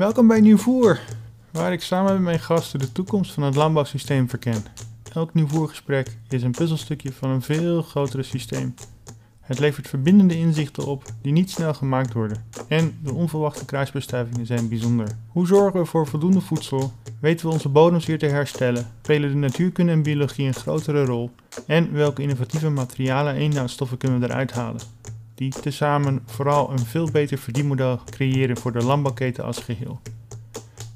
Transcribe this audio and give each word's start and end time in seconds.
Welkom 0.00 0.26
bij 0.26 0.40
Nieuwvoer, 0.40 1.00
waar 1.50 1.72
ik 1.72 1.82
samen 1.82 2.12
met 2.12 2.22
mijn 2.22 2.40
gasten 2.40 2.78
de 2.78 2.92
toekomst 2.92 3.32
van 3.32 3.42
het 3.42 3.54
landbouwsysteem 3.54 4.28
verken. 4.28 4.64
Elk 5.12 5.34
Nieuwvoergesprek 5.34 6.16
is 6.28 6.42
een 6.42 6.50
puzzelstukje 6.50 7.12
van 7.12 7.30
een 7.30 7.42
veel 7.42 7.82
grotere 7.82 8.22
systeem. 8.22 8.74
Het 9.40 9.58
levert 9.58 9.88
verbindende 9.88 10.38
inzichten 10.38 10.86
op 10.86 11.04
die 11.22 11.32
niet 11.32 11.50
snel 11.50 11.74
gemaakt 11.74 12.12
worden. 12.12 12.44
En 12.68 12.98
de 13.02 13.12
onverwachte 13.12 13.64
kruisbestuivingen 13.64 14.46
zijn 14.46 14.68
bijzonder. 14.68 15.08
Hoe 15.28 15.46
zorgen 15.46 15.80
we 15.80 15.86
voor 15.86 16.06
voldoende 16.06 16.40
voedsel? 16.40 16.92
Weten 17.20 17.46
we 17.46 17.52
onze 17.52 17.68
bodems 17.68 18.06
weer 18.06 18.18
te 18.18 18.26
herstellen? 18.26 18.86
Spelen 19.02 19.30
de 19.30 19.36
natuurkunde 19.36 19.92
en 19.92 20.02
biologie 20.02 20.46
een 20.46 20.54
grotere 20.54 21.04
rol? 21.04 21.30
En 21.66 21.92
welke 21.92 22.22
innovatieve 22.22 22.70
materialen 22.70 23.34
en 23.34 23.40
inhoudstoffen 23.40 23.98
kunnen 23.98 24.20
we 24.20 24.26
eruit 24.26 24.52
halen? 24.52 24.80
Die 25.40 25.60
tezamen 25.60 26.22
vooral 26.24 26.70
een 26.70 26.78
veel 26.78 27.10
beter 27.10 27.38
verdienmodel 27.38 28.00
creëren 28.10 28.56
voor 28.56 28.72
de 28.72 28.84
landbouwketen 28.84 29.44
als 29.44 29.58
geheel. 29.58 30.00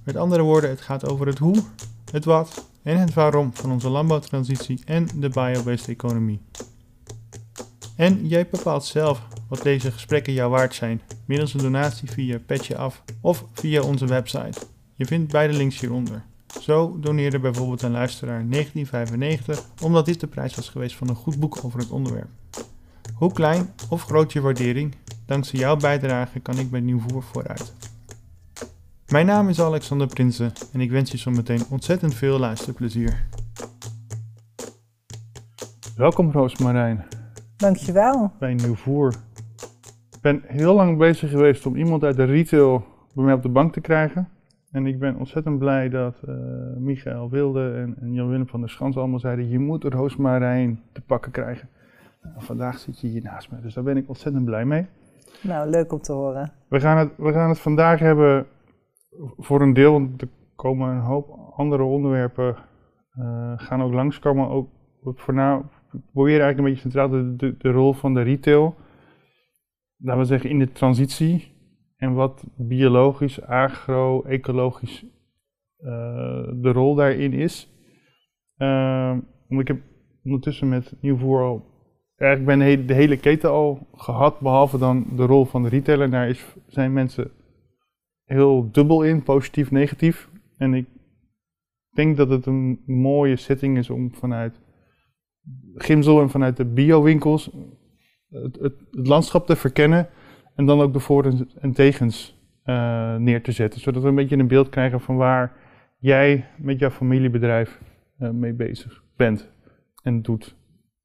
Met 0.03 0.17
andere 0.17 0.43
woorden, 0.43 0.71
het 0.71 0.81
gaat 0.81 1.09
over 1.09 1.27
het 1.27 1.39
hoe, 1.39 1.63
het 2.11 2.25
wat 2.25 2.69
en 2.83 2.99
het 2.99 3.15
waarom 3.15 3.55
van 3.55 3.73
onze 3.73 3.89
landbouwtransitie 3.89 4.81
en 4.85 5.09
de 5.15 5.29
biobased 5.29 5.89
economie. 5.89 6.41
En 7.97 8.27
jij 8.27 8.49
bepaalt 8.49 8.85
zelf 8.85 9.23
wat 9.49 9.63
deze 9.63 9.93
gesprekken 9.93 10.33
jou 10.33 10.51
waard 10.51 10.75
zijn, 10.75 11.01
middels 11.25 11.55
een 11.55 11.61
donatie 11.61 12.11
via 12.11 12.39
Petje 12.47 12.77
Af 12.77 13.03
of 13.21 13.45
via 13.53 13.83
onze 13.83 14.07
website. 14.07 14.61
Je 14.95 15.07
vindt 15.07 15.33
beide 15.33 15.55
links 15.55 15.81
hieronder. 15.81 16.25
Zo 16.61 16.97
doneerde 17.01 17.39
bijvoorbeeld 17.39 17.83
een 17.83 17.91
luisteraar 17.91 18.49
1995 18.49 19.65
omdat 19.83 20.07
dit 20.07 20.21
de 20.21 20.27
prijs 20.27 20.55
was 20.55 20.69
geweest 20.69 20.97
van 20.97 21.09
een 21.09 21.15
goed 21.15 21.41
boek 21.41 21.65
over 21.65 21.79
het 21.79 21.91
onderwerp. 21.91 22.29
Hoe 23.15 23.33
klein 23.33 23.67
of 23.91 24.03
groot 24.03 24.33
je 24.33 24.41
waardering, 24.41 24.95
dankzij 25.27 25.59
jouw 25.59 25.77
bijdrage 25.77 26.41
kan 26.41 26.59
ik 26.59 26.71
bij 26.71 26.81
Nieuwvoer 26.81 27.23
vooruit. 27.23 27.75
Mijn 29.09 29.27
naam 29.27 29.49
is 29.49 29.61
Alexander 29.61 30.07
Prinsen 30.07 30.53
en 30.73 30.81
ik 30.81 30.91
wens 30.91 31.11
je 31.11 31.17
zometeen 31.17 31.63
ontzettend 31.71 32.15
veel 32.15 32.39
luisterplezier. 32.39 33.27
Welkom 35.97 36.31
Roosmarijn 36.31 37.05
Dankjewel. 37.57 38.33
bij 38.39 38.55
Nieuwvoer. 38.55 39.15
Ik 40.13 40.21
ben 40.21 40.43
heel 40.47 40.75
lang 40.75 40.99
bezig 40.99 41.31
geweest 41.31 41.67
om 41.67 41.77
iemand 41.77 42.05
uit 42.05 42.17
de 42.17 42.25
retail 42.25 42.85
bij 43.15 43.25
mij 43.25 43.35
op 43.35 43.43
de 43.43 43.49
bank 43.49 43.73
te 43.73 43.81
krijgen. 43.81 44.29
En 44.71 44.87
ik 44.87 44.99
ben 44.99 45.17
ontzettend 45.17 45.59
blij 45.59 45.89
dat 45.89 46.17
eh 46.27 46.35
Michael 46.77 47.31
Wilde 47.31 47.73
en, 47.73 47.97
en 48.01 48.13
Jan-Willem 48.13 48.49
van 48.49 48.61
der 48.61 48.71
Schans 48.71 48.97
allemaal 48.97 49.19
zeiden: 49.19 49.49
je 49.49 49.59
moet 49.59 49.85
Roosmarijn 49.85 50.81
te 50.93 51.01
pakken 51.01 51.33
krijgen. 51.33 51.69
Nou, 52.25 52.45
vandaag 52.45 52.79
zit 52.79 53.01
je 53.01 53.07
hier 53.07 53.23
naast 53.23 53.51
me, 53.51 53.61
dus 53.61 53.75
daar 53.75 53.85
ben 53.85 53.97
ik 53.97 54.09
ontzettend 54.09 54.45
blij 54.45 54.65
mee. 54.65 54.87
Nou, 55.43 55.71
leuk 55.71 55.93
om 55.93 56.01
te 56.01 56.13
horen. 56.13 56.53
We 56.69 56.81
gaan 56.81 56.99
het, 56.99 57.11
we 57.17 57.33
gaan 57.33 57.49
het 57.49 57.59
vandaag 57.61 57.99
hebben 57.99 58.47
voor 59.37 59.63
een 59.63 59.73
deel, 59.73 59.93
want 59.93 60.23
er 60.23 60.29
komen 60.57 60.89
een 60.89 61.01
hoop 61.01 61.53
andere 61.57 61.83
onderwerpen 61.83 62.57
eh, 63.11 63.53
gaan 63.57 63.83
ook 63.83 63.93
langskomen. 63.93 64.49
Ook 64.49 64.69
voorna, 65.21 65.59
we 65.91 65.99
proberen 66.13 66.45
eigenlijk 66.45 66.59
een 66.59 66.65
beetje 66.65 66.91
centraal 66.91 67.09
de, 67.09 67.37
de, 67.37 67.57
de 67.59 67.71
rol 67.71 67.93
van 67.93 68.15
de 68.15 68.23
retail, 68.23 68.75
laten 69.97 70.21
we 70.21 70.27
zeggen 70.27 70.51
in 70.51 70.59
de 70.59 70.73
transitie. 70.73 71.53
En 71.97 72.15
wat 72.15 72.45
biologisch, 72.57 73.43
agro-ecologisch 73.43 75.05
eh, 75.77 75.89
de 76.55 76.73
rol 76.73 76.95
daarin 76.95 77.33
is. 77.33 77.73
Ehm, 78.57 79.21
want 79.49 79.61
ik 79.61 79.69
heb 79.69 79.81
ondertussen 80.25 80.69
met 80.69 80.97
Nieuwvoer 81.01 81.43
al 81.43 81.74
eigenlijk 82.17 82.59
bijna 82.59 82.87
de 82.87 82.95
hele, 82.95 83.17
keten 83.17 83.51
al 83.51 83.87
gehad, 83.95 84.41
behalve 84.41 84.79
dan 84.79 85.07
de 85.17 85.27
rol 85.27 85.45
van 85.45 85.63
de 85.63 85.69
retailer. 85.69 86.11
Daar 86.11 86.29
is, 86.29 86.45
zijn 86.67 86.93
mensen 86.93 87.31
heel 88.25 88.69
dubbel 88.73 89.03
in, 89.03 89.23
positief, 89.23 89.71
negatief. 89.71 90.29
En 90.57 90.75
ik 90.75 90.87
denk 91.95 92.17
dat 92.17 92.29
het 92.29 92.47
een 92.47 92.83
mooie 92.87 93.37
setting 93.37 93.79
is 93.79 93.91
om 93.91 94.15
vanuit 94.15 94.61
Gimzel 95.75 96.21
en 96.21 96.31
vanuit 96.31 96.57
de 96.57 96.65
biowinkels 96.65 97.51
het, 98.29 98.59
het, 98.61 98.75
landschap 98.91 99.47
te 99.47 99.57
verkennen 99.57 100.09
en 100.55 100.67
dan 100.67 100.81
ook 100.81 100.93
de 100.93 101.01
voor- 101.01 101.25
en- 101.25 101.51
en 101.61 101.73
tegens 101.73 102.43
eh, 102.63 103.17
neer 103.17 103.43
te 103.43 103.53
zetten. 103.53 103.81
Zodat 103.81 104.03
we 104.03 104.09
een 104.09 104.15
beetje 104.15 104.37
een 104.37 104.49
beeld 104.49 104.69
krijgen 104.69 105.01
van 105.01 105.17
waar 105.17 105.53
jij 105.99 106.49
met 106.59 106.79
jouw 106.79 106.91
familiebedrijf 106.91 107.81
eh, 108.19 108.31
mee 108.31 108.53
bezig 108.53 109.03
bent 109.17 109.51
en 110.03 110.23
doet 110.23 110.57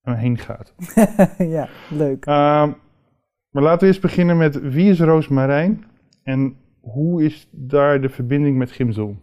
heen 0.02 0.38
gaat. 0.38 0.74
ja, 1.56 1.70
leuk. 1.90 2.26
Ehm, 2.26 2.72
maar 3.50 3.64
laten 3.64 3.80
we 3.80 3.86
eens 3.86 4.00
beginnen 4.00 4.38
met 4.38 4.62
wie 4.62 4.90
is 4.90 5.00
Roosmarijn 5.00 5.86
en 6.24 6.56
hoe 6.80 7.24
is 7.24 7.48
daar 7.52 8.02
de 8.02 8.10
verbinding 8.10 8.58
met 8.58 8.72
Gimzel? 8.72 9.16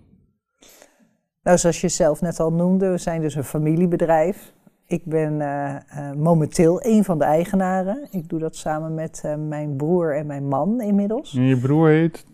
Nou, 1.43 1.59
zoals 1.59 1.81
je 1.81 1.89
zelf 1.89 2.21
net 2.21 2.41
al 2.41 2.53
noemde, 2.53 2.91
we 2.91 2.99
zijn 2.99 3.21
dus 3.21 3.35
een 3.35 3.45
familiebedrijf. 3.45 4.53
Ik 4.87 5.05
ben 5.05 5.41
eh, 5.41 5.75
eh, 5.75 6.17
momenteel 6.17 6.85
een 6.85 7.05
van 7.05 7.19
de 7.19 7.25
eigenaren. 7.25 8.09
Ik 8.11 8.29
doe 8.29 8.39
dat 8.39 8.57
samen 8.57 8.95
met 8.95 9.23
eh, 9.25 9.35
mijn 9.35 9.77
broer 9.77 10.17
en 10.17 10.27
mijn 10.27 10.49
man 10.49 10.81
inmiddels. 10.81 11.35
En 11.35 11.43
je 11.43 11.59
broer 11.59 11.89
heet 11.89 12.27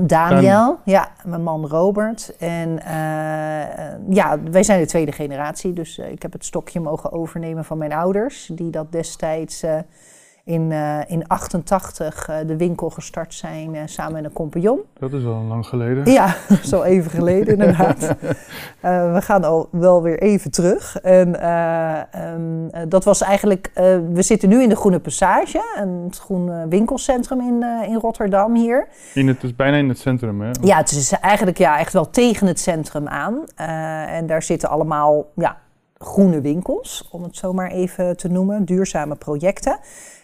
Daniel, 0.00 0.78
ja, 0.84 1.08
mijn 1.24 1.42
man 1.42 1.66
Robert. 1.66 2.36
En 2.38 2.78
eh, 2.84 4.14
ja, 4.14 4.42
wij 4.50 4.62
zijn 4.62 4.80
de 4.80 4.86
tweede 4.86 5.12
generatie, 5.12 5.72
dus 5.72 5.98
eh, 5.98 6.10
ik 6.10 6.22
heb 6.22 6.32
het 6.32 6.44
stokje 6.44 6.80
mogen 6.80 7.12
overnemen 7.12 7.64
van 7.64 7.78
mijn 7.78 7.92
ouders, 7.92 8.50
die 8.54 8.70
dat 8.70 8.92
destijds 8.92 9.62
eh, 9.62 9.78
in, 10.44 10.72
eh 10.72 10.98
in 11.06 11.28
88 11.28 12.28
eh, 12.28 12.36
de 12.46 12.56
winkel 12.56 12.90
gestart 12.90 13.34
zijn 13.34 13.74
eh, 13.74 13.82
samen 13.84 14.12
met 14.12 14.24
een 14.24 14.32
compagnon. 14.32 14.80
Dat 14.98 15.12
is 15.12 15.24
al 15.24 15.42
lang 15.42 15.66
geleden. 15.66 16.12
Ja, 16.12 16.36
zo 16.72 16.82
even 16.82 17.10
geleden 17.10 17.52
inderdaad. 17.58 17.98
We 19.14 19.18
gaan 19.20 19.44
al 19.44 19.68
wel 19.70 20.02
weer 20.02 20.18
even 20.22 20.50
terug. 20.50 21.00
En 21.00 21.40
eh, 21.40 21.98
ehm, 22.14 22.68
eh, 22.70 22.82
dat 22.88 23.04
was 23.04 23.20
eigenlijk, 23.20 23.70
we 24.12 24.22
zitten 24.22 24.48
nu 24.48 24.62
in 24.62 24.68
de 24.68 24.76
Groene 24.76 25.00
Passage, 25.00 25.62
een 25.76 26.12
groen 26.20 26.68
winkelcentrum 26.68 27.40
in, 27.40 27.64
in 27.88 27.96
Rotterdam 27.96 28.54
hier. 28.54 28.88
In 29.14 29.28
het, 29.28 29.42
is 29.42 29.56
bijna 29.56 29.76
in 29.76 29.88
het 29.88 29.98
centrum, 29.98 30.40
hè? 30.40 30.50
Ja, 30.60 30.76
het 30.76 30.90
is 30.90 31.12
eigenlijk 31.12 31.58
ja, 31.58 31.78
echt 31.78 31.92
wel 31.92 32.10
tegen 32.10 32.46
het 32.46 32.60
centrum 32.60 33.08
aan. 33.08 33.44
En 34.06 34.26
daar 34.26 34.42
zitten 34.42 34.68
allemaal 34.68 35.26
ja, 35.34 35.56
groene 35.98 36.40
winkels, 36.40 37.08
om 37.10 37.22
het 37.22 37.36
zo 37.36 37.52
maar 37.52 37.70
even 37.70 38.16
te 38.16 38.28
noemen, 38.28 38.64
duurzame 38.64 39.14
projecten. 39.14 39.78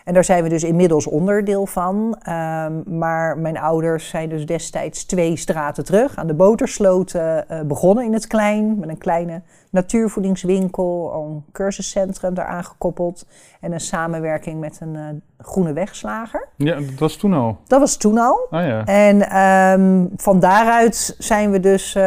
En 0.08 0.14
daar 0.14 0.24
zijn 0.24 0.42
we 0.42 0.48
dus 0.48 0.64
inmiddels 0.64 1.06
onderdeel 1.06 1.66
van. 1.66 2.16
Ehm, 2.22 2.98
maar 2.98 3.38
mijn 3.38 3.58
ouders 3.58 4.08
zijn 4.08 4.28
dus 4.28 4.46
destijds 4.46 5.04
twee 5.04 5.36
straten 5.36 5.84
terug 5.84 6.16
aan 6.16 6.26
de 6.26 6.34
Botersloot 6.34 7.14
eh, 7.14 7.38
begonnen 7.66 8.04
in 8.04 8.12
het 8.12 8.26
klein. 8.26 8.78
Met 8.78 8.88
een 8.88 8.98
kleine 8.98 9.42
natuurvoedingswinkel, 9.70 11.12
een 11.14 11.44
cursuscentrum 11.52 12.34
daaraan 12.34 12.64
gekoppeld. 12.64 13.26
En 13.60 13.72
een 13.72 13.80
samenwerking 13.80 14.60
met 14.60 14.78
een 14.80 14.96
eh, 14.96 15.02
groene 15.38 15.72
wegslager. 15.72 16.48
Ja, 16.56 16.74
dat 16.74 16.98
was 16.98 17.16
toen 17.16 17.32
al. 17.32 17.58
Dat 17.66 17.80
was 17.80 17.96
toen 17.96 18.18
al. 18.18 18.46
Ah 18.50 18.66
ja. 18.66 18.84
En 18.84 19.28
ehm, 19.30 20.06
van 20.16 20.40
daaruit 20.40 21.16
zijn 21.18 21.50
we 21.50 21.60
dus 21.60 21.94
eh, 21.94 22.02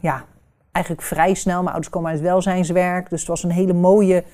ja, 0.00 0.24
eigenlijk 0.72 1.06
vrij 1.06 1.34
snel. 1.34 1.56
Mijn 1.56 1.68
ouders 1.68 1.90
komen 1.90 2.10
uit 2.10 2.20
welzijnswerk. 2.20 3.10
Dus 3.10 3.20
het 3.20 3.28
was 3.28 3.42
een 3.42 3.50
hele 3.50 3.72
mooie, 3.72 4.24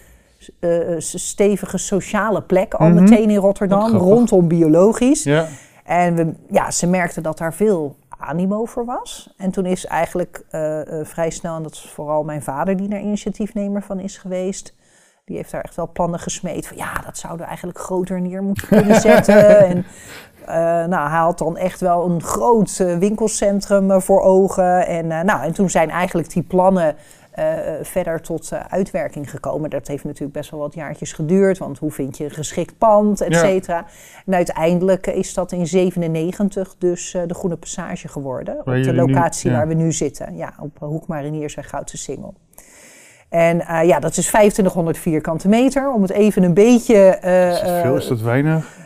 eh, 0.60 0.71
stevige 0.99 1.78
sociale 1.78 2.43
plek 2.43 2.75
al 2.75 2.88
Mhm. 2.88 3.03
meteen 3.03 3.31
in 3.31 3.37
Rotterdam. 3.37 3.93
Rondom 3.97 4.49
biologisch. 4.49 5.22
Ja. 5.22 5.47
En 5.84 6.15
we, 6.15 6.32
ja, 6.50 6.71
ze 6.71 6.87
merkten 6.87 7.22
dat 7.22 7.38
daar 7.38 7.55
veel 7.55 7.97
animo 8.19 8.65
voor 8.65 8.84
was. 8.84 9.34
En 9.37 9.50
toen 9.50 9.66
is 9.66 9.87
eigenlijk 9.87 10.44
eh, 10.50 11.00
eh, 11.00 11.06
vrij 11.06 11.31
snel, 11.31 11.56
en 11.56 11.62
dat 11.62 11.72
is 11.72 11.91
vooral 11.94 12.22
mijn 12.25 12.43
vader 12.43 12.77
die 12.77 12.88
daar 12.88 13.00
initiatiefnemer 13.00 13.82
van 13.82 14.00
is 14.00 14.16
geweest. 14.19 14.75
Die 15.25 15.37
heeft 15.37 15.50
daar 15.50 15.60
echt 15.60 15.77
wel 15.77 15.91
plannen 15.93 16.21
gesmeed 16.21 16.66
van 16.66 16.76
ja, 16.76 16.93
dat 17.05 17.19
zouden 17.19 17.41
we 17.41 17.47
eigenlijk 17.47 17.78
groter 17.78 18.21
neer 18.21 18.43
moeten 18.43 18.66
kunnen 18.69 19.00
zetten. 19.11 19.59
en 19.66 19.87
eh, 20.47 20.55
nou, 20.88 21.09
hij 21.11 21.19
had 21.19 21.38
dan 21.38 21.56
echt 21.56 21.81
wel 21.81 22.05
een 22.05 22.22
groot 22.22 22.79
eh, 22.81 22.97
winkelcentrum 22.97 23.90
eh, 23.90 24.00
voor 24.00 24.20
ogen. 24.20 24.87
En, 24.87 25.11
eh, 25.12 25.20
nou, 25.20 25.43
en 25.43 25.52
toen 25.52 25.70
zijn 25.70 25.90
eigenlijk 25.90 26.32
die 26.32 26.43
plannen 26.43 26.97
eh, 27.34 27.56
verder 27.82 28.20
tot 28.20 28.52
eh, 28.52 28.60
uitwerking 28.69 29.31
gekomen. 29.31 29.70
Dat 29.70 29.86
heeft 29.88 30.04
natuurlijk 30.04 30.32
best 30.32 30.50
wel 30.50 30.60
wat 30.60 30.75
jaartjes 30.75 31.12
geduurd. 31.12 31.58
Want 31.58 31.78
hoe 31.78 31.90
vind 31.90 32.16
je 32.16 32.25
een 32.25 32.31
geschikt 32.31 32.78
pand, 32.78 33.20
et 33.20 33.32
Ja. 33.32 33.38
cetera. 33.38 33.84
En 34.26 34.34
uiteindelijk 34.34 35.06
is 35.06 35.34
dat 35.34 35.52
in 35.52 35.66
97 35.66 36.75
dus 36.78 37.14
eh, 37.14 37.22
de 37.26 37.34
Groene 37.34 37.56
Passage 37.56 38.08
geworden. 38.08 38.56
Waar 38.64 38.76
op 38.78 38.82
de 38.84 38.90
nu- 38.92 38.96
locatie 38.96 39.50
ja. 39.50 39.56
waar 39.56 39.69
we 39.69 39.75
nu 39.75 39.92
zitten. 39.92 40.36
Ja, 40.36 40.54
op 40.60 40.76
eh, 40.82 40.88
Hoek 40.88 41.06
Mariniers 41.06 41.54
en 41.54 41.64
Goudse 41.64 41.96
Singel. 41.96 42.34
En 43.28 43.60
eh, 43.66 43.84
ja, 43.87 43.98
dat 44.00 44.16
is 44.16 44.26
2500 44.26 44.98
vierkante 44.98 45.48
meter. 45.48 45.92
Om 45.92 46.02
het 46.02 46.10
even 46.10 46.42
een 46.42 46.54
beetje... 46.54 46.94
eh, 46.96 47.48
Is 47.52 47.60
dat 47.60 47.70
veel? 47.82 47.92
eh, 47.94 48.00
Is 48.00 48.06
dat 48.08 48.20
weinig? 48.20 48.82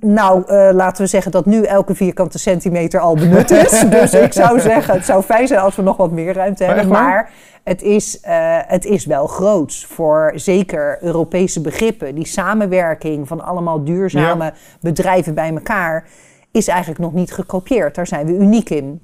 Nou, 0.00 0.42
eh, 0.46 0.68
laten 0.72 1.02
we 1.02 1.08
zeggen 1.08 1.30
dat 1.30 1.46
nu 1.46 1.62
elke 1.62 1.94
vierkante 1.94 2.38
centimeter 2.38 3.00
al 3.00 3.14
benut 3.14 3.50
is. 3.50 3.84
dus 4.00 4.14
ik 4.14 4.32
zou 4.32 4.60
zeggen, 4.60 4.94
het 4.94 5.04
zou 5.04 5.22
fijn 5.22 5.46
zijn 5.46 5.60
als 5.60 5.76
we 5.76 5.82
nog 5.82 5.96
wat 5.96 6.10
meer 6.10 6.34
ruimte 6.34 6.64
Maar 6.64 6.74
hebben. 6.74 6.92
Maar 6.92 7.30
het 7.64 7.82
is, 7.82 8.20
eh, 8.20 8.58
het 8.66 8.84
is 8.84 9.06
wel 9.06 9.26
groots 9.26 9.86
voor 9.86 10.32
zeker 10.34 10.98
Europese 11.00 11.60
begrippen. 11.60 12.14
Die 12.14 12.26
samenwerking 12.26 13.28
van 13.28 13.44
allemaal 13.44 13.84
duurzame 13.84 14.52
bedrijven 14.80 15.34
bij 15.34 15.50
elkaar 15.54 16.08
is 16.50 16.68
eigenlijk 16.68 17.00
nog 17.00 17.12
niet 17.12 17.32
gekopieerd. 17.32 17.94
Daar 17.94 18.06
zijn 18.06 18.26
we 18.26 18.32
uniek 18.32 18.70
in. 18.70 19.02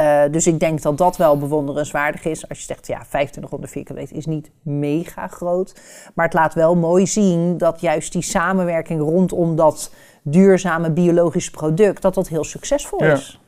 Uh, 0.00 0.22
dus 0.30 0.46
ik 0.46 0.60
denk 0.60 0.82
dat 0.82 0.98
dat 0.98 1.16
wel 1.16 1.38
bewonderenswaardig 1.38 2.24
is. 2.24 2.48
Als 2.48 2.58
je 2.58 2.64
zegt, 2.64 2.86
ja, 2.86 2.98
2500 2.98 3.72
vierkante 3.72 4.00
meter 4.00 4.16
is 4.16 4.26
niet 4.26 4.50
mega 4.62 5.26
groot. 5.26 5.80
Maar 6.14 6.24
het 6.24 6.34
laat 6.34 6.54
wel 6.54 6.76
mooi 6.76 7.06
zien 7.06 7.58
dat 7.58 7.80
juist 7.80 8.12
die 8.12 8.22
samenwerking 8.22 9.00
rondom 9.00 9.56
dat 9.56 9.94
duurzame 10.22 10.90
biologische 10.90 11.50
product, 11.50 12.02
dat 12.02 12.14
dat 12.14 12.28
heel 12.28 12.44
succesvol 12.44 13.04
is. 13.04 13.40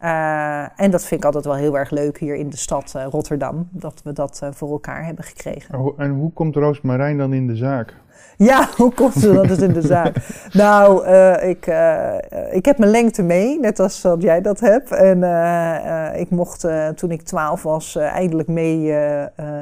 Uh, 0.00 0.80
en 0.80 0.90
dat 0.90 1.04
vind 1.04 1.20
ik 1.20 1.24
altijd 1.24 1.44
wel 1.44 1.54
heel 1.54 1.78
erg 1.78 1.90
leuk 1.90 2.18
hier 2.18 2.34
in 2.34 2.50
de 2.50 2.56
stad 2.56 2.92
uh, 2.96 3.06
Rotterdam, 3.10 3.68
dat 3.70 4.00
we 4.04 4.12
dat 4.12 4.48
voor 4.50 4.70
elkaar 4.70 5.04
hebben 5.04 5.24
gekregen. 5.24 5.94
En 5.96 6.10
hoe 6.10 6.32
komt 6.32 6.56
Roosmarijn 6.56 7.18
dan 7.18 7.32
in 7.32 7.46
de 7.46 7.56
zaak? 7.56 7.94
Ja, 8.50 8.68
hoe 8.76 8.92
komt 8.92 9.14
ze 9.14 9.32
dat 9.32 9.62
in 9.62 9.72
de 9.72 9.82
zaak? 9.82 10.16
nou, 10.52 11.06
uh, 11.06 11.48
ik, 11.48 11.66
uh, 11.66 12.14
ik 12.50 12.64
heb 12.64 12.78
mijn 12.78 12.90
lengte 12.90 13.22
mee, 13.22 13.60
net 13.60 13.80
als 13.80 14.00
dat 14.00 14.22
jij 14.22 14.40
dat 14.40 14.60
hebt. 14.60 14.90
En 14.90 15.18
uh, 15.18 16.20
ik 16.20 16.30
mocht 16.30 16.66
toen 16.94 17.10
ik 17.10 17.22
12 17.22 17.62
was 17.62 17.96
eindelijk 17.96 18.48
mee 18.48 18.78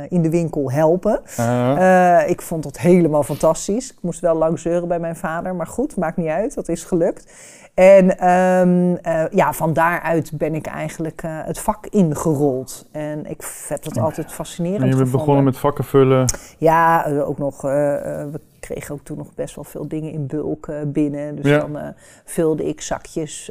in 0.08 0.22
de 0.22 0.30
winkel 0.30 0.72
helpen. 0.72 1.20
-huh. 1.36 2.22
ik 2.26 2.42
vond 2.42 2.62
dat 2.62 2.78
helemaal 2.78 3.22
fantastisch. 3.22 3.90
Ik 3.90 3.98
moest 4.00 4.20
wel 4.20 4.34
lang 4.34 4.58
zeuren 4.58 4.88
bij 4.88 4.98
mijn 4.98 5.16
vader, 5.16 5.54
maar 5.54 5.66
goed, 5.66 5.96
maakt 5.96 6.16
niet 6.16 6.28
uit, 6.28 6.54
dat 6.54 6.68
is 6.68 6.84
gelukt. 6.84 7.32
En 7.74 8.28
um, 8.30 8.98
uh, 9.06 9.24
ja, 9.30 9.52
van 9.52 9.72
daaruit 9.72 10.32
ben 10.38 10.54
ik 10.54 10.66
eigenlijk 10.66 11.22
uh, 11.22 11.30
het 11.44 11.58
vak 11.58 11.86
ingerold. 11.86 12.86
En 12.90 13.26
ik 13.26 13.64
heb 13.68 13.82
dat 13.82 13.98
altijd 13.98 14.32
fascinerend 14.32 14.82
en 14.82 14.88
je 14.88 14.94
bent 14.94 15.02
gevonden. 15.04 15.20
begonnen 15.20 15.44
met 15.44 15.58
vakken 15.58 15.84
vullen? 15.84 16.24
Ja, 16.58 17.08
uh, 17.08 17.28
ook 17.28 17.38
nog... 17.38 17.60
we 17.62 18.40
kregen 18.60 18.94
ook 18.94 19.00
toen 19.02 19.16
nog 19.16 19.34
best 19.34 19.54
wel 19.54 19.64
veel 19.64 19.88
dingen 19.88 20.12
in 20.12 20.26
bulk 20.26 20.68
binnen. 20.86 21.36
Dus 21.36 21.46
Ja. 21.46 21.58
dan 21.58 21.94
vulde 22.24 22.64
ik 22.68 22.80
zakjes 22.80 23.50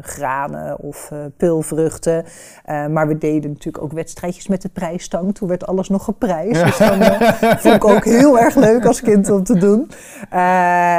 granen 0.00 0.78
of 0.78 1.12
pulvruchten. 1.36 2.24
maar 2.66 3.08
we 3.08 3.18
deden 3.18 3.50
natuurlijk 3.50 3.84
ook 3.84 3.92
wedstrijdjes 3.92 4.48
met 4.48 4.62
de 4.62 4.68
prijsstang. 4.68 5.34
Toen 5.34 5.48
werd 5.48 5.66
alles 5.66 5.88
nog 5.88 6.04
geprijsd. 6.04 6.60
Ja. 6.60 6.64
Dus 6.64 6.78
dan 6.78 7.02
vond 7.58 7.74
ik 7.74 7.84
ook 7.84 8.04
heel 8.04 8.38
erg 8.38 8.54
leuk 8.54 8.86
als 8.86 9.00
kind 9.00 9.30
om 9.30 9.44
te 9.44 9.58
doen. 9.58 9.90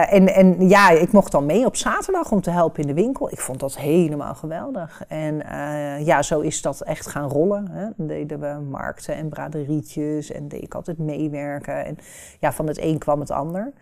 en, 0.10 0.34
en 0.34 0.70
ja, 0.70 0.90
ik 0.90 1.12
mocht 1.12 1.32
dan 1.32 1.46
mee 1.46 1.66
op 1.66 1.76
zaterdag 1.76 2.32
om 2.32 2.42
te 2.42 2.52
helpen 2.54 2.82
in 2.82 2.88
de 2.88 3.02
winkel. 3.02 3.32
Ik 3.32 3.40
vond 3.40 3.60
dat 3.60 3.78
helemaal 3.78 4.36
geweldig. 4.36 5.04
En 5.08 5.36
uh, 5.36 6.06
ja, 6.06 6.22
zo 6.22 6.40
is 6.40 6.62
dat 6.62 6.82
echt 6.82 7.08
gaan 7.08 7.30
rollen. 7.30 7.68
Hè. 7.72 7.88
Deden 7.96 8.40
we 8.40 8.60
markten 8.70 9.16
en 9.16 9.30
braderietjes 9.30 10.32
en 10.32 10.48
deed 10.48 10.64
ik 10.64 10.74
altijd 10.74 10.98
meewerken. 10.98 11.86
En 11.86 11.98
ja, 12.40 12.54
van 12.54 12.68
het 12.68 12.82
een 12.82 12.98
kwam 12.98 13.20
het 13.20 13.32
ander. 13.32 13.74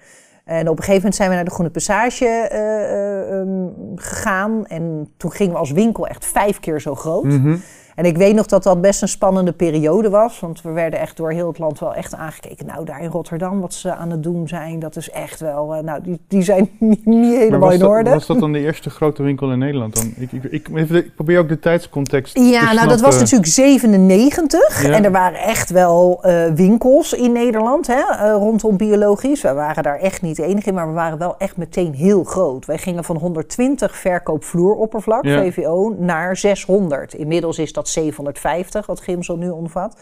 En 0.46 0.62
op 0.62 0.78
een 0.78 0.84
gegeven 0.84 0.96
moment 0.96 1.16
zijn 1.16 1.30
we 1.30 1.36
naar 1.36 1.46
de 1.46 1.52
Groene 1.52 1.72
Passage 1.72 2.50
uh, 2.54 3.40
um, 3.40 3.74
gegaan. 3.96 4.66
En 4.66 5.14
toen 5.18 5.32
gingen 5.32 5.54
we 5.54 5.60
als 5.60 5.72
winkel 5.72 6.08
echt 6.08 6.26
vijf 6.26 6.60
keer 6.60 6.82
zo 6.82 6.96
groot. 6.96 7.24
-hmm. 7.24 7.62
En 7.96 8.06
ik 8.06 8.18
weet 8.18 8.36
nog 8.36 8.46
dat 8.46 8.64
dat 8.64 8.82
best 8.82 9.02
een 9.02 9.08
spannende 9.08 9.52
periode 9.52 10.10
was. 10.10 10.40
Want 10.40 10.62
we 10.62 10.72
werden 10.72 11.00
echt 11.00 11.18
door 11.18 11.32
heel 11.32 11.48
het 11.48 11.58
land 11.58 11.80
wel 11.80 11.94
echt 11.96 12.16
aangekeken. 12.16 12.66
Nou, 12.66 12.86
daar 12.86 13.02
in 13.02 13.10
Rotterdam, 13.10 13.60
wat 13.62 13.74
ze 13.74 13.96
aan 13.96 14.12
het 14.12 14.24
doen 14.24 14.48
zijn, 14.48 14.80
dat 14.80 14.96
is 14.96 15.10
echt 15.10 15.40
wel... 15.40 15.76
Uh, 15.76 15.82
nou, 15.82 16.02
die, 16.04 16.20
die 16.28 16.42
zijn 16.42 16.70
niet, 16.80 17.06
niet 17.06 17.36
helemaal 17.36 17.72
in 17.72 17.86
orde. 17.86 18.10
Was 18.10 18.26
dat 18.26 18.40
dan 18.40 18.52
de 18.52 18.60
eerste 18.60 18.90
grote 18.90 19.24
winkel 19.24 19.52
in 19.52 19.60
Nederland 19.60 19.96
dan? 19.96 20.14
Ik, 20.18 20.32
ik, 20.32 20.44
ik, 20.44 20.90
ik 20.90 21.16
probeer 21.16 21.40
ook 21.40 21.50
de 21.50 21.60
tijdscontext 21.60 22.38
Ja, 22.38 22.42
te 22.44 22.50
nou 22.50 22.62
snappen. 22.62 22.88
dat 22.88 23.00
was 23.02 23.20
natuurlijk 23.20 23.52
97. 23.52 24.84
Ja. 24.84 24.92
En 24.92 25.04
er 25.06 25.12
waren 25.12 25.40
echt 25.40 25.70
wel 25.70 26.20
uh, 26.26 26.46
winkels 26.56 27.14
in 27.14 27.32
Nederland 27.32 27.88
hè, 27.88 27.94
uh, 28.00 28.34
rondom 28.34 28.78
biologisch. 28.78 29.42
We 29.42 29.54
waren 29.54 29.84
daar 29.84 30.00
echt 30.00 30.22
niet 30.22 30.36
de 30.36 30.44
enige 30.44 30.68
in, 30.68 30.74
maar 30.74 30.88
we 30.88 30.94
waren 30.94 31.18
wel 31.18 31.36
echt 31.38 31.58
meteen 31.58 31.94
heel 31.94 32.24
groot. 32.24 32.66
Wij 32.66 32.78
gingen 32.78 33.04
van 33.04 33.18
120 33.18 33.96
verkoop 33.96 34.44
vloeroppervlak, 34.44 35.26
Ja. 35.26 35.42
VVO, 35.42 35.96
naar 35.98 36.38
600. 36.38 37.14
Inmiddels 37.14 37.58
is 37.60 37.74
dat 37.74 37.81
750, 37.88 38.86
wat 38.86 39.00
Grimsel 39.00 39.38
nu 39.38 39.50
omvat. 39.50 39.98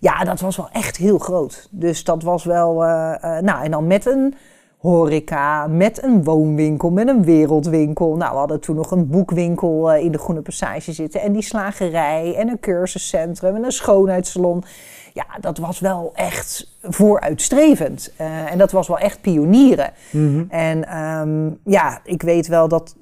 Ja, 0.00 0.24
dat 0.24 0.40
was 0.40 0.56
wel 0.56 0.68
echt 0.72 0.96
heel 0.96 1.18
groot. 1.18 1.68
Dus 1.70 2.04
dat 2.04 2.22
was 2.22 2.44
wel... 2.44 2.84
Uh, 2.84 3.14
uh, 3.24 3.38
nou, 3.38 3.64
en 3.64 3.70
dan 3.70 3.86
met 3.86 4.06
een 4.06 4.34
horeca, 4.78 5.66
met 5.66 6.02
een 6.02 6.24
woonwinkel, 6.24 6.90
met 6.90 7.08
een 7.08 7.24
wereldwinkel. 7.24 8.16
Nou, 8.16 8.32
we 8.32 8.38
hadden 8.38 8.60
toen 8.60 8.76
nog 8.76 8.90
een 8.90 9.08
boekwinkel 9.08 9.94
uh, 9.94 10.04
in 10.04 10.12
de 10.12 10.18
Groene 10.18 10.42
Passage 10.42 10.92
zitten. 10.92 11.20
En 11.20 11.32
die 11.32 11.42
slagerij 11.42 12.34
en 12.36 12.48
een 12.48 12.60
cursuscentrum 12.60 13.56
en 13.56 13.64
een 13.64 13.72
schoonheidssalon. 13.72 14.64
Ja, 15.12 15.26
dat 15.40 15.58
was 15.58 15.80
wel 15.80 16.12
echt 16.14 16.76
vooruitstrevend. 16.82 18.12
Uh, 18.20 18.52
en 18.52 18.58
dat 18.58 18.72
was 18.72 18.88
wel 18.88 18.98
echt 18.98 19.20
pionieren. 19.20 19.92
Mm 20.10 20.34
-hmm. 20.34 20.46
En 20.50 20.98
um, 20.98 21.58
ja, 21.64 22.00
ik 22.04 22.22
weet 22.22 22.46
wel 22.46 22.68
dat, 22.68 22.96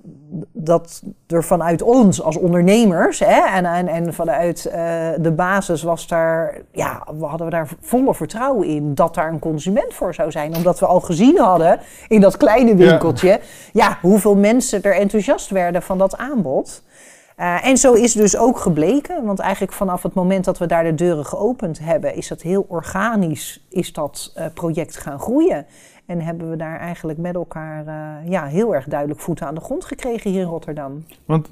dat 0.52 1.02
er 1.26 1.44
vanuit 1.44 1.82
ons 1.82 2.22
als 2.22 2.36
ondernemers 2.36 3.18
hè, 3.18 3.40
en, 3.56 3.64
en, 3.64 3.88
en 3.88 4.14
vanuit 4.14 4.66
uh, 4.66 4.72
de 5.18 5.32
basis 5.32 5.82
was 5.82 6.06
daar, 6.06 6.60
ja, 6.72 7.06
we 7.18 7.24
hadden 7.24 7.46
we 7.46 7.52
daar 7.52 7.68
volle 7.80 8.14
vertrouwen 8.14 8.66
in 8.66 8.94
dat 8.94 9.14
daar 9.14 9.32
een 9.32 9.38
consument 9.38 9.94
voor 9.94 10.14
zou 10.14 10.30
zijn. 10.30 10.56
Omdat 10.56 10.78
we 10.78 10.86
al 10.86 11.00
gezien 11.00 11.38
hadden 11.38 11.80
in 12.08 12.20
dat 12.20 12.36
kleine 12.36 12.74
winkeltje, 12.74 13.28
ja, 13.28 13.38
ja 13.72 13.98
hoeveel 14.00 14.36
mensen 14.36 14.82
er 14.82 14.94
enthousiast 14.94 15.50
werden 15.50 15.82
van 15.82 15.98
dat 15.98 16.16
aanbod. 16.16 16.82
Uh, 17.36 17.66
en 17.66 17.76
zo 17.76 17.92
is 17.92 18.12
dus 18.12 18.36
ook 18.36 18.58
gebleken, 18.58 19.24
want 19.24 19.38
eigenlijk 19.38 19.72
vanaf 19.72 20.02
het 20.02 20.14
moment 20.14 20.44
dat 20.44 20.58
we 20.58 20.66
daar 20.66 20.84
de 20.84 20.94
deuren 20.94 21.24
geopend 21.24 21.78
hebben, 21.78 22.14
is 22.14 22.28
dat 22.28 22.42
heel 22.42 22.62
organisch, 22.68 23.66
is 23.70 23.92
dat 23.92 24.34
uh, 24.36 24.46
project 24.54 24.96
gaan 24.96 25.18
groeien. 25.18 25.66
En 26.06 26.20
hebben 26.20 26.50
we 26.50 26.56
daar 26.56 26.78
eigenlijk 26.78 27.18
met 27.18 27.34
elkaar 27.34 27.86
uh, 27.86 28.30
ja, 28.30 28.46
heel 28.46 28.74
erg 28.74 28.84
duidelijk 28.84 29.20
voeten 29.20 29.46
aan 29.46 29.54
de 29.54 29.60
grond 29.60 29.84
gekregen 29.84 30.30
hier 30.30 30.40
in 30.40 30.46
Rotterdam. 30.46 31.04
Want 31.26 31.46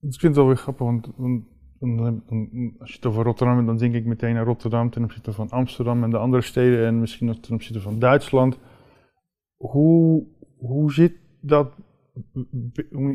ik 0.00 0.20
vind 0.20 0.22
het 0.22 0.36
wel 0.36 0.46
weer 0.46 0.56
grappig, 0.56 0.86
want, 0.86 1.08
dan, 1.78 2.22
als 2.78 2.90
je 2.90 2.96
het 2.96 3.06
over 3.06 3.24
Rotterdam 3.24 3.54
hebt, 3.54 3.68
dan 3.68 3.76
denk 3.76 3.94
ik 3.94 4.04
meteen 4.04 4.36
aan 4.36 4.44
Rotterdam 4.44 4.90
ten 4.90 5.04
opzichte 5.04 5.32
van 5.32 5.50
Amsterdam 5.50 6.04
en 6.04 6.10
de 6.10 6.18
andere 6.18 6.42
steden 6.42 6.86
en 6.86 7.00
misschien 7.00 7.28
ook 7.28 7.42
ten 7.42 7.54
opzichte 7.54 7.80
van 7.80 7.98
Duitsland. 7.98 8.58
Hoe, 9.56 10.26
hoe 10.58 10.92
zit 10.92 11.12
dat 11.40 11.72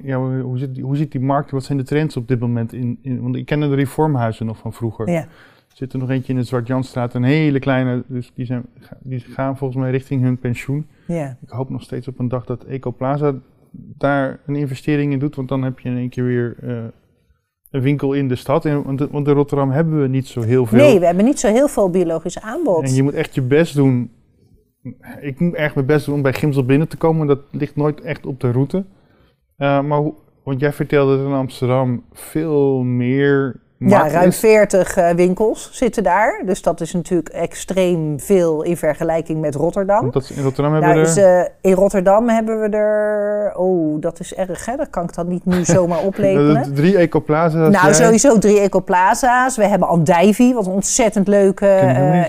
ja, 0.03 0.41
hoe, 0.41 0.57
zit, 0.57 0.79
hoe 0.79 0.95
ziet 0.95 1.11
die 1.11 1.21
markt, 1.21 1.51
wat 1.51 1.63
zijn 1.63 1.77
de 1.77 1.83
trends 1.83 2.17
op 2.17 2.27
dit 2.27 2.39
moment? 2.39 2.73
In, 2.73 2.99
in, 3.01 3.21
want 3.21 3.35
ik 3.35 3.45
ken 3.45 3.59
de 3.59 3.75
reformhuizen 3.75 4.45
nog 4.45 4.57
van 4.57 4.73
vroeger. 4.73 5.09
Ja. 5.09 5.21
Er 5.21 5.79
zit 5.79 5.93
er 5.93 5.99
nog 5.99 6.09
eentje 6.09 6.33
in 6.33 6.39
de 6.39 6.45
Zwart-Janstraat, 6.45 7.13
een 7.13 7.23
hele 7.23 7.59
kleine, 7.59 8.03
dus 8.07 8.31
die, 8.35 8.45
zijn, 8.45 8.65
die 8.99 9.19
gaan 9.19 9.57
volgens 9.57 9.79
mij 9.79 9.91
richting 9.91 10.21
hun 10.21 10.37
pensioen. 10.37 10.87
Ja. 11.07 11.37
Ik 11.41 11.49
hoop 11.49 11.69
nog 11.69 11.81
steeds 11.81 12.07
op 12.07 12.19
een 12.19 12.27
dag 12.27 12.45
dat 12.45 12.63
Ecoplaza 12.63 13.35
daar 13.97 14.39
een 14.45 14.55
investering 14.55 15.13
in 15.13 15.19
doet, 15.19 15.35
want 15.35 15.49
dan 15.49 15.63
heb 15.63 15.79
je 15.79 15.89
in 15.89 15.97
één 15.97 16.09
keer 16.09 16.23
weer 16.23 16.55
uh, 16.63 16.83
een 17.71 17.81
winkel 17.81 18.13
in 18.13 18.27
de 18.27 18.35
stad. 18.35 18.65
En, 18.65 18.83
want, 18.83 18.99
want 18.99 19.27
in 19.27 19.33
Rotterdam 19.33 19.71
hebben 19.71 20.01
we 20.01 20.07
niet 20.07 20.27
zo 20.27 20.41
heel 20.41 20.65
veel. 20.65 20.77
Nee, 20.77 20.99
we 20.99 21.05
hebben 21.05 21.25
niet 21.25 21.39
zo 21.39 21.47
heel 21.47 21.67
veel 21.67 21.89
biologisch 21.89 22.39
aanbod. 22.39 22.83
En 22.83 22.93
je 22.93 23.03
moet 23.03 23.13
echt 23.13 23.35
je 23.35 23.41
best 23.41 23.75
doen. 23.75 24.11
Ik 25.19 25.39
moet 25.39 25.55
echt 25.55 25.75
mijn 25.75 25.87
best 25.87 26.05
doen 26.05 26.15
om 26.15 26.21
bij 26.21 26.33
Gimsel 26.33 26.65
binnen 26.65 26.87
te 26.87 26.97
komen, 26.97 27.27
dat 27.27 27.39
ligt 27.51 27.75
nooit 27.75 28.01
echt 28.01 28.25
op 28.25 28.39
de 28.39 28.51
route. 28.51 28.83
Uh, 29.57 29.81
maar 29.81 29.97
hoe, 29.97 30.13
want 30.43 30.59
jij 30.59 30.73
vertelde 30.73 31.17
dat 31.17 31.25
in 31.25 31.33
Amsterdam 31.33 32.03
veel 32.11 32.83
meer. 32.83 33.61
Ja, 33.77 34.09
ruim 34.09 34.31
40 34.31 34.97
uh, 34.97 35.09
winkels 35.09 35.69
zitten 35.71 36.03
daar. 36.03 36.41
Dus 36.45 36.61
dat 36.61 36.81
is 36.81 36.93
natuurlijk 36.93 37.29
extreem 37.29 38.19
veel 38.19 38.63
in 38.63 38.77
vergelijking 38.77 39.41
met 39.41 39.55
Rotterdam. 39.55 40.11
Dat, 40.11 40.31
in 40.35 40.43
Rotterdam 40.43 40.71
hebben 40.73 40.91
nou, 40.91 41.01
we 41.01 41.21
er... 41.21 41.43
Dus, 41.43 41.51
uh, 41.61 41.71
in 41.71 41.77
Rotterdam 41.77 42.29
hebben 42.29 42.61
we 42.61 42.77
er... 42.77 43.55
Oh, 43.55 44.01
dat 44.01 44.19
is 44.19 44.33
erg, 44.33 44.65
hè? 44.65 44.75
Dat 44.75 44.89
kan 44.89 45.03
ik 45.03 45.13
dan 45.13 45.27
niet 45.27 45.45
nu 45.45 45.65
zomaar 45.75 45.99
oplepelen. 45.99 46.73
drie 46.73 46.97
ecoplaza's. 46.97 47.71
Nou, 47.71 47.85
jij... 47.85 47.93
sowieso 47.93 48.37
drie 48.37 48.59
ecoplaza's. 48.59 49.57
We 49.57 49.67
hebben 49.67 49.87
Andijvie, 49.87 50.53
wat 50.53 50.67
ontzettend 50.67 51.27
leuk 51.27 51.59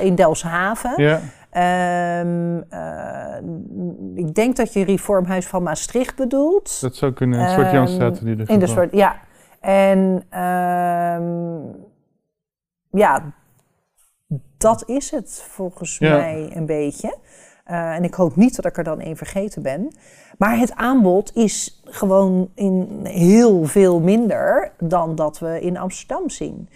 in 0.01 0.15
Delfshaven. 0.15 0.93
Ja. 0.97 1.21
Um, 1.57 2.65
uh, 2.71 3.37
ik 4.15 4.35
denk 4.35 4.57
dat 4.57 4.73
je 4.73 4.85
Reformhuis 4.85 5.47
van 5.47 5.63
Maastricht 5.63 6.17
bedoelt. 6.17 6.81
Dat 6.81 6.97
zou 6.97 7.13
kunnen, 7.13 7.41
in 7.41 7.49
Zwart 7.49 7.71
Janstraat 7.73 8.21
in 8.21 8.27
ieder 8.27 8.47
geval. 8.47 8.55
In 8.55 8.61
de 8.61 8.67
soort, 8.67 8.93
ja. 8.93 9.21
En 9.61 9.99
um, 10.41 11.75
ja, 12.91 13.33
dat 14.59 14.89
is 14.89 15.11
het 15.11 15.45
volgens 15.49 15.99
ja. 15.99 16.17
mij 16.17 16.51
een 16.55 16.67
beetje. 16.67 17.17
Uh, 17.71 17.95
en 17.95 18.05
ik 18.05 18.15
hoop 18.15 18.37
niet 18.37 18.57
dat 18.57 18.65
ik 18.65 18.77
er 18.77 18.85
dan 18.85 19.01
één 19.01 19.17
vergeten 19.17 19.63
ben. 19.63 19.97
Maar 20.39 20.59
het 20.59 20.75
aanbod 20.75 21.37
is 21.37 21.83
gewoon 21.85 22.51
in 22.55 23.01
heel 23.03 23.65
veel 23.65 24.01
minder 24.01 24.73
dan 24.79 25.15
dat 25.15 25.39
we 25.39 25.61
in 25.61 25.77
Amsterdam 25.77 26.31
zien. 26.31 26.69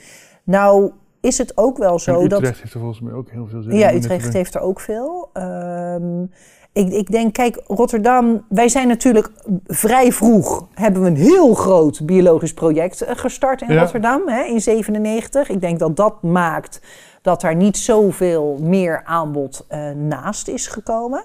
Nou, 0.44 0.92
is 1.28 1.38
het 1.38 1.56
ook 1.56 1.78
wel 1.78 1.99
zo 1.99 2.11
en 2.18 2.25
Utrecht 2.25 2.42
dat. 2.42 2.56
heeft 2.56 2.75
er 2.75 2.80
volgens 2.80 3.00
mij 3.00 3.12
ook 3.12 3.30
heel 3.30 3.47
veel 3.47 3.62
zin 3.62 3.76
Ja, 3.76 3.88
in. 3.88 3.97
Utrecht 3.97 4.32
heeft 4.32 4.54
er 4.54 4.61
ook 4.61 4.80
veel. 4.80 5.30
Um, 5.35 6.30
ik, 6.73 6.92
ik, 6.92 7.11
denk, 7.11 7.32
kijk, 7.32 7.61
Rotterdam, 7.66 8.44
wij 8.49 8.68
zijn 8.68 8.88
natuurlijk 8.88 9.30
vrij 9.66 10.12
vroeg, 10.12 10.66
hebben 10.75 11.02
we 11.02 11.08
een 11.08 11.16
heel 11.16 11.54
groot 11.54 12.06
biologisch 12.06 12.54
project 12.54 13.04
gestart 13.08 13.62
in 13.62 13.73
ja. 13.73 13.80
Rotterdam 13.80 14.28
hè, 14.28 14.42
in 14.42 14.61
97. 14.61 15.49
Ik 15.49 15.61
denk 15.61 15.78
dat 15.78 15.97
dat 15.97 16.23
maakt 16.23 16.80
dat 17.23 17.40
daar 17.40 17.56
niet 17.56 17.76
zoveel 17.76 18.58
meer 18.61 19.02
aanbod 19.04 19.66
uh, 19.70 19.90
naast 19.90 20.49
is 20.49 20.66
gekomen. 20.66 21.25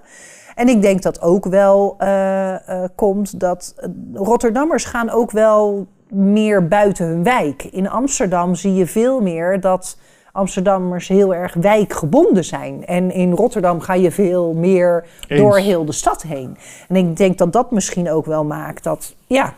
En 0.55 0.67
ik 0.67 0.81
denk 0.81 1.01
dat 1.01 1.22
ook 1.22 1.45
wel 1.45 1.95
uh, 2.00 2.55
komt 2.95 3.39
dat 3.39 3.75
Rotterdammers 4.13 4.86
gaan 4.86 5.10
ook 5.10 5.31
wel 5.31 5.88
meer 6.13 6.67
buiten 6.67 7.05
hun 7.05 7.24
wijk. 7.24 7.63
In 7.63 7.89
Amsterdam 7.89 8.55
zie 8.55 8.74
je 8.74 8.88
veel 8.88 9.22
meer 9.22 9.60
dat 9.60 9.98
Amsterdammers 10.32 11.08
heel 11.08 11.34
erg 11.34 11.53
wijkgebonden 11.53 12.46
zijn. 12.46 12.86
En 12.86 13.12
in 13.12 13.32
Rotterdam 13.32 13.79
ga 13.79 13.93
je 13.93 14.12
veel 14.12 14.53
meer 14.53 15.05
door 15.27 15.58
heel 15.58 15.86
de 15.86 15.91
stad 15.91 16.22
heen. 16.22 16.58
En 16.88 16.96
ik 16.96 17.17
denk 17.17 17.38
dat 17.38 17.53
dat 17.53 17.72
misschien 17.72 18.12
ook 18.12 18.25
wel 18.25 18.46
maakt 18.46 18.84
dat, 18.84 19.15
ja, 19.27 19.53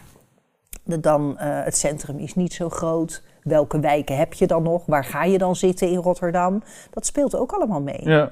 de 0.83 0.99
dan, 0.99 1.31
uh, 1.31 1.37
het 1.39 1.77
centrum 1.77 2.17
is 2.17 2.35
niet 2.35 2.53
zo 2.53 2.69
groot. 2.69 3.23
Welke 3.43 3.79
wijken 3.79 4.17
heb 4.17 4.33
je 4.33 4.47
dan 4.47 4.63
nog? 4.63 4.85
Waar 4.85 5.05
ga 5.05 5.23
je 5.23 5.37
dan 5.37 5.55
zitten 5.55 5.89
in 5.89 5.97
Rotterdam? 5.97 6.63
Dat 6.89 7.05
speelt 7.05 7.35
ook 7.35 7.51
allemaal 7.51 7.81
mee. 7.81 8.01
Ja. 8.03 8.31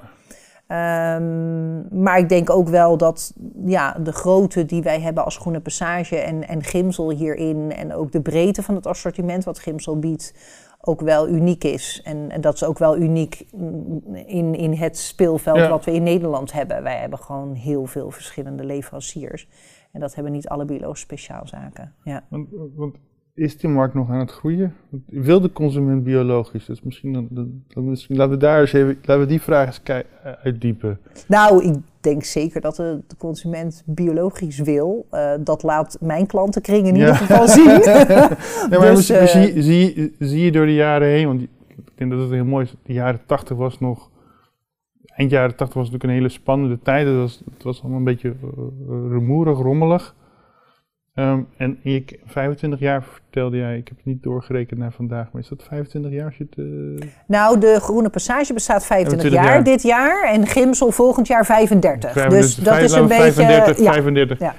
Um, 0.73 2.01
maar 2.03 2.17
ik 2.17 2.29
denk 2.29 2.49
ook 2.49 2.67
wel 2.67 2.97
dat 2.97 3.33
ja, 3.65 3.91
de 3.91 4.11
grootte 4.11 4.65
die 4.65 4.83
wij 4.83 5.01
hebben 5.01 5.25
als 5.25 5.37
Groene 5.37 5.59
Passage 5.59 6.17
en, 6.17 6.47
en 6.47 6.63
Gimsel 6.63 7.09
hierin... 7.09 7.71
en 7.71 7.93
ook 7.93 8.11
de 8.11 8.21
breedte 8.21 8.63
van 8.63 8.75
het 8.75 8.87
assortiment 8.87 9.43
wat 9.43 9.59
Gimsel 9.59 9.99
biedt 9.99 10.33
ook 10.81 11.01
wel 11.01 11.29
uniek 11.29 11.63
is. 11.63 12.01
En, 12.03 12.29
en, 12.29 12.41
dat 12.41 12.53
is 12.53 12.63
ook 12.63 12.77
wel 12.77 12.97
uniek 12.97 13.45
in, 14.25 14.55
in 14.55 14.73
het 14.73 14.97
speelveld 14.97 15.67
wat 15.67 15.85
we 15.85 15.93
in 15.93 16.03
Nederland 16.03 16.53
hebben. 16.53 16.83
Wij 16.83 16.97
hebben 16.97 17.19
gewoon 17.19 17.53
heel 17.53 17.85
veel 17.85 18.11
verschillende 18.11 18.63
leveranciers. 18.63 19.47
En 19.91 19.99
dat 19.99 20.15
hebben 20.15 20.33
niet 20.33 20.47
alle 20.47 20.65
biologische 20.65 21.05
speciaalzaken. 21.05 21.93
Ja. 22.03 22.23
Want, 22.29 22.47
want, 22.75 22.95
is 23.35 23.57
die 23.57 23.69
markt 23.69 23.93
nog 23.93 24.09
aan 24.09 24.19
het 24.19 24.31
groeien? 24.31 24.75
Wil 25.05 25.41
de 25.41 25.51
consument 25.51 26.03
biologisch? 26.03 26.65
Dus 26.65 26.81
misschien, 26.81 27.13
dan, 27.13 27.27
dan, 27.29 27.89
misschien 27.89 28.15
laten 28.15 28.33
we 28.33 28.39
daar 28.39 28.59
eens 28.59 28.73
even 28.73 28.97
laten 29.01 29.19
we 29.19 29.25
die 29.25 29.41
vraag 29.41 29.67
eens 29.67 29.81
eh, 29.83 29.99
uitdiepen. 30.43 30.99
Nou, 31.27 31.63
ik 31.63 31.75
denk 31.99 32.23
zeker 32.23 32.61
dat 32.61 32.75
de, 32.75 33.01
de 33.07 33.15
consument 33.17 33.83
biologisch 33.85 34.59
wil. 34.59 35.05
Uh, 35.11 35.31
dat 35.39 35.63
laat 35.63 35.97
mijn 36.01 36.25
klantenkring 36.25 36.87
in 36.87 36.95
ieder 36.95 37.15
geval 37.15 37.47
zien. 37.47 37.65
nee, 38.69 38.79
maar 38.79 38.93
dus, 38.95 39.11
uh, 39.11 39.23
zie, 39.23 39.61
zie, 39.61 40.15
zie 40.19 40.43
je 40.43 40.51
door 40.51 40.65
de 40.65 40.73
jaren 40.73 41.07
heen, 41.07 41.27
want 41.27 41.41
ik 41.41 41.49
denk 41.95 42.11
dat 42.11 42.19
het 42.19 42.31
heel 42.31 42.45
mooi 42.45 42.65
is. 42.65 42.75
De 42.83 42.93
jaren 42.93 43.21
80 43.25 43.57
was 43.57 43.79
nog 43.79 44.11
eind 45.15 45.31
jaren 45.31 45.55
80 45.55 45.67
was 45.67 45.75
natuurlijk 45.75 46.03
een 46.03 46.17
hele 46.19 46.29
spannende 46.29 46.79
tijd. 46.79 47.07
Het 47.07 47.15
was, 47.15 47.41
het 47.53 47.63
was 47.63 47.81
allemaal 47.81 47.97
een 47.97 48.03
beetje 48.03 48.29
uh, 48.29 48.53
rumoerig, 48.87 49.57
rommelig. 49.57 50.15
Um, 51.15 51.47
en 51.57 51.79
ik, 51.81 52.19
25 52.25 52.79
jaar 52.79 53.03
vertelde 53.03 53.57
jij, 53.57 53.77
ik 53.77 53.87
heb 53.87 53.97
het 53.97 54.05
niet 54.05 54.23
doorgerekend 54.23 54.79
naar 54.79 54.91
vandaag, 54.91 55.31
maar 55.31 55.41
is 55.41 55.47
dat 55.47 55.63
25 55.63 56.11
jaar 56.11 56.25
als 56.25 56.37
je 56.37 56.45
het... 56.49 56.57
Uh... 56.57 57.09
Nou, 57.27 57.59
de 57.59 57.77
Groene 57.81 58.09
Passage 58.09 58.53
bestaat 58.53 58.85
25, 58.85 59.31
jaar, 59.31 59.63
dit 59.63 59.81
jaar 59.81 60.23
en 60.23 60.47
Gimsel 60.47 60.91
volgend 60.91 61.27
jaar 61.27 61.45
35. 61.45 62.27
dus 62.27 62.55
dat 62.55 62.77
is 62.77 62.91
een 62.91 63.07
35, 63.07 63.65
beetje... 63.65 63.83
35. 63.83 64.39
Ja. 64.39 64.55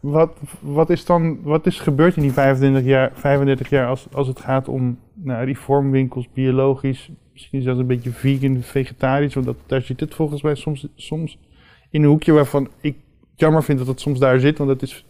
Wat, 0.00 0.36
wat 0.60 0.90
is 0.90 1.04
dan, 1.04 1.42
wat 1.42 1.66
is 1.66 1.80
gebeurd 1.80 2.16
in 2.16 2.22
die 2.22 2.32
25 2.32 2.84
jaar, 2.84 3.10
35 3.14 3.68
jaar 3.68 3.86
als, 3.86 4.06
als 4.12 4.28
het 4.28 4.40
gaat 4.40 4.68
om 4.68 4.98
nou, 5.14 5.44
reformwinkels, 5.44 6.28
biologisch, 6.32 7.10
misschien 7.32 7.62
zelfs 7.62 7.80
een 7.80 7.86
beetje 7.86 8.10
vegan, 8.10 8.62
vegetarisch, 8.62 9.34
want 9.34 9.46
dat, 9.46 9.56
daar 9.66 9.82
zit 9.82 10.00
het 10.00 10.14
volgens 10.14 10.42
mij 10.42 10.54
soms, 10.54 10.88
soms 10.94 11.38
in 11.90 12.02
een 12.02 12.08
hoekje 12.08 12.32
waarvan 12.32 12.68
ik 12.80 12.96
jammer 13.34 13.62
vind 13.62 13.78
dat 13.78 13.86
het 13.86 14.00
soms 14.00 14.18
daar 14.18 14.38
zit, 14.38 14.58
want 14.58 14.70
het 14.70 14.82
is, 14.82 15.06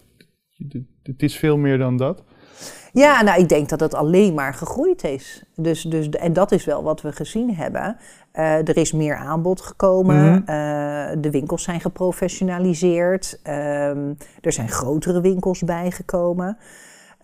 het 1.02 1.23
is 1.23 1.37
veel 1.37 1.57
meer 1.57 1.78
dan 1.78 1.97
dat. 1.97 2.23
Ja, 2.92 3.23
nou, 3.23 3.40
ik 3.40 3.49
denk 3.49 3.69
dat 3.69 3.81
het 3.81 3.95
alleen 3.95 4.35
maar 4.35 4.54
gegroeid 4.54 5.04
is. 5.04 5.42
Dus, 5.57 5.83
dus, 5.83 6.09
en 6.09 6.33
dat 6.33 6.52
is 6.52 6.64
wel 6.64 6.83
wat 6.83 7.00
we 7.00 7.12
gezien 7.12 7.54
hebben. 7.54 7.97
Uh, 8.35 8.69
er 8.69 8.76
is 8.76 8.92
meer 8.92 9.16
aanbod 9.16 9.61
gekomen. 9.61 10.31
Mm 10.31 10.35
uh, 10.35 11.11
de 11.19 11.31
winkels 11.31 11.62
zijn 11.62 11.81
geprofessionaliseerd. 11.81 13.40
Uh, 13.47 13.88
er 14.40 14.52
zijn 14.52 14.69
grotere 14.69 15.21
winkels 15.21 15.62
bijgekomen. 15.62 16.59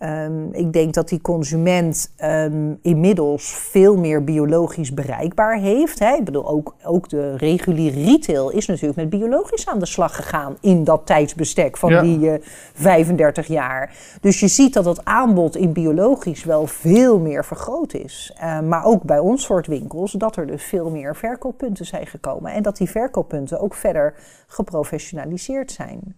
Um, 0.03 0.53
ik 0.53 0.73
denk 0.73 0.93
dat 0.93 1.09
die 1.09 1.21
consument 1.21 2.13
um, 2.23 2.79
inmiddels 2.81 3.53
veel 3.53 3.97
meer 3.97 4.23
biologisch 4.23 4.93
bereikbaar 4.93 5.57
heeft. 5.57 5.99
Hè. 5.99 6.13
Ik 6.13 6.23
bedoel, 6.23 6.47
ook, 6.47 6.75
ook 6.83 7.09
de 7.09 7.37
reguliere 7.37 8.03
retail 8.03 8.49
is 8.49 8.65
natuurlijk 8.65 8.97
met 8.97 9.09
biologisch 9.09 9.67
aan 9.67 9.79
de 9.79 9.85
slag 9.85 10.15
gegaan 10.15 10.57
in 10.61 10.83
dat 10.83 11.05
tijdsbestek 11.05 11.77
van 11.77 11.91
ja. 11.91 12.01
die 12.01 12.19
uh, 12.19 12.33
35 12.73 13.47
jaar. 13.47 13.95
Dus 14.21 14.39
je 14.39 14.47
ziet 14.47 14.73
dat 14.73 14.85
het 14.85 15.05
aanbod 15.05 15.55
in 15.55 15.73
biologisch 15.73 16.43
wel 16.43 16.67
veel 16.67 17.19
meer 17.19 17.45
vergroot 17.45 17.93
is. 17.93 18.33
Uh, 18.35 18.59
maar 18.59 18.83
ook 18.83 19.03
bij 19.03 19.19
ons 19.19 19.43
soort 19.43 19.67
winkels, 19.67 20.11
dat 20.11 20.35
er 20.35 20.47
dus 20.47 20.63
veel 20.63 20.89
meer 20.89 21.15
verkooppunten 21.15 21.85
zijn 21.85 22.07
gekomen. 22.07 22.51
En 22.51 22.63
dat 22.63 22.77
die 22.77 22.89
verkooppunten 22.89 23.59
ook 23.59 23.73
verder 23.73 24.13
geprofessionaliseerd 24.47 25.71
zijn. 25.71 26.15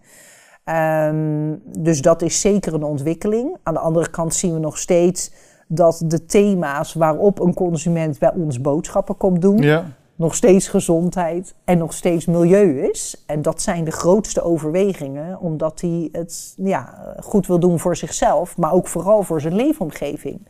Um, 0.65 1.61
dus 1.63 2.01
dat 2.01 2.21
is 2.21 2.41
zeker 2.41 2.73
een 2.73 2.83
ontwikkeling. 2.83 3.57
Aan 3.63 3.73
de 3.73 3.79
andere 3.79 4.09
kant 4.09 4.33
zien 4.33 4.53
we 4.53 4.59
nog 4.59 4.77
steeds 4.77 5.31
dat 5.67 6.03
de 6.05 6.25
thema's 6.25 6.93
waarop 6.93 7.39
een 7.39 7.53
consument 7.53 8.19
bij 8.19 8.33
ons 8.33 8.61
boodschappen 8.61 9.17
komt 9.17 9.41
doen, 9.41 9.57
ja. 9.57 9.85
nog 10.15 10.35
steeds 10.35 10.67
gezondheid 10.67 11.55
en 11.63 11.77
nog 11.77 11.93
steeds 11.93 12.25
milieu 12.25 12.81
is. 12.89 13.23
En 13.27 13.41
dat 13.41 13.61
zijn 13.61 13.83
de 13.83 13.91
grootste 13.91 14.41
overwegingen, 14.41 15.39
omdat 15.39 15.81
hij 15.81 16.09
het 16.11 16.53
ja, 16.57 17.13
goed 17.19 17.47
wil 17.47 17.59
doen 17.59 17.79
voor 17.79 17.95
zichzelf, 17.95 18.57
maar 18.57 18.73
ook 18.73 18.87
vooral 18.87 19.23
voor 19.23 19.41
zijn 19.41 19.55
leefomgeving. 19.55 20.47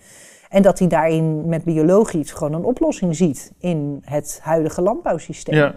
En 0.50 0.62
dat 0.62 0.80
hij 0.80 0.88
daarin 0.88 1.48
met 1.48 1.64
biologisch 1.64 2.32
gewoon 2.32 2.54
een 2.54 2.66
oplossing 2.66 3.16
ziet 3.16 3.54
in 3.60 4.02
het 4.06 4.40
huidige 4.42 4.82
landbouwsysteem. 4.82 5.56
Ja, 5.56 5.74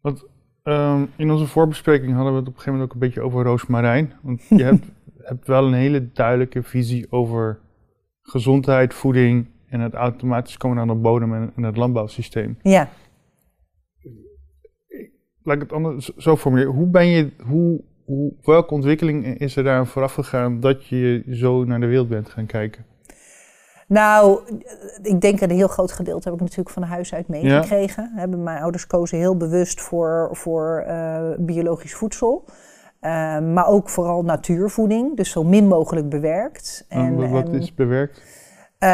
want 0.00 0.24
Um, 0.68 1.10
in 1.16 1.30
onze 1.30 1.46
voorbespreking 1.46 2.14
hadden 2.14 2.32
we 2.32 2.38
het 2.38 2.48
op 2.48 2.54
een 2.54 2.60
gegeven 2.60 2.72
moment 2.72 2.88
ook 2.88 3.02
een 3.02 3.08
beetje 3.08 3.20
over 3.20 3.44
roosmarijn. 3.44 4.12
Want 4.22 4.42
je 4.48 4.62
hebt, 4.62 4.86
hebt 5.30 5.46
wel 5.46 5.66
een 5.66 5.74
hele 5.74 6.12
duidelijke 6.12 6.62
visie 6.62 7.06
over 7.10 7.60
gezondheid, 8.22 8.94
voeding 8.94 9.46
en 9.68 9.80
het 9.80 9.94
automatisch 9.94 10.56
komen 10.56 10.78
aan 10.78 10.88
de 10.88 10.94
bodem 10.94 11.34
en, 11.34 11.52
en 11.56 11.62
het 11.62 11.76
landbouwsysteem. 11.76 12.58
Ja. 12.62 12.88
Laat 15.42 15.56
ik 15.56 15.62
het 15.62 15.72
anders 15.72 16.16
zo 16.16 16.36
formuleren. 16.36 16.72
Hoe 16.72 16.86
ben 16.86 17.06
je, 17.06 17.30
hoe, 17.46 17.84
hoe, 18.04 18.32
welke 18.42 18.74
ontwikkeling 18.74 19.38
is 19.38 19.56
er 19.56 19.64
daar 19.64 19.86
vooraf 19.86 20.14
gegaan 20.14 20.60
dat 20.60 20.86
je 20.86 21.24
zo 21.30 21.64
naar 21.64 21.80
de 21.80 21.86
wereld 21.86 22.08
bent 22.08 22.28
gaan 22.28 22.46
kijken? 22.46 22.84
Nou, 23.86 24.40
ik 25.02 25.20
denk 25.20 25.40
een 25.40 25.50
heel 25.50 25.68
groot 25.68 25.92
gedeelte 25.92 26.28
heb 26.28 26.34
ik 26.34 26.40
natuurlijk 26.40 26.70
van 26.70 26.82
huis 26.82 27.14
uit 27.14 27.28
meegekregen. 27.28 28.12
Ja. 28.16 28.26
Mijn 28.26 28.62
ouders 28.62 28.86
kozen 28.86 29.18
heel 29.18 29.36
bewust 29.36 29.80
voor, 29.80 30.28
voor 30.32 30.84
uh, 30.88 31.18
biologisch 31.38 31.94
voedsel. 31.94 32.44
Uh, 32.46 33.38
maar 33.40 33.66
ook 33.66 33.88
vooral 33.88 34.22
natuurvoeding, 34.22 35.16
dus 35.16 35.30
zo 35.30 35.44
min 35.44 35.66
mogelijk 35.66 36.08
bewerkt. 36.08 36.84
En, 36.88 37.30
wat 37.30 37.52
is 37.52 37.74
bewerkt? 37.74 38.22
Uh, 38.84 38.90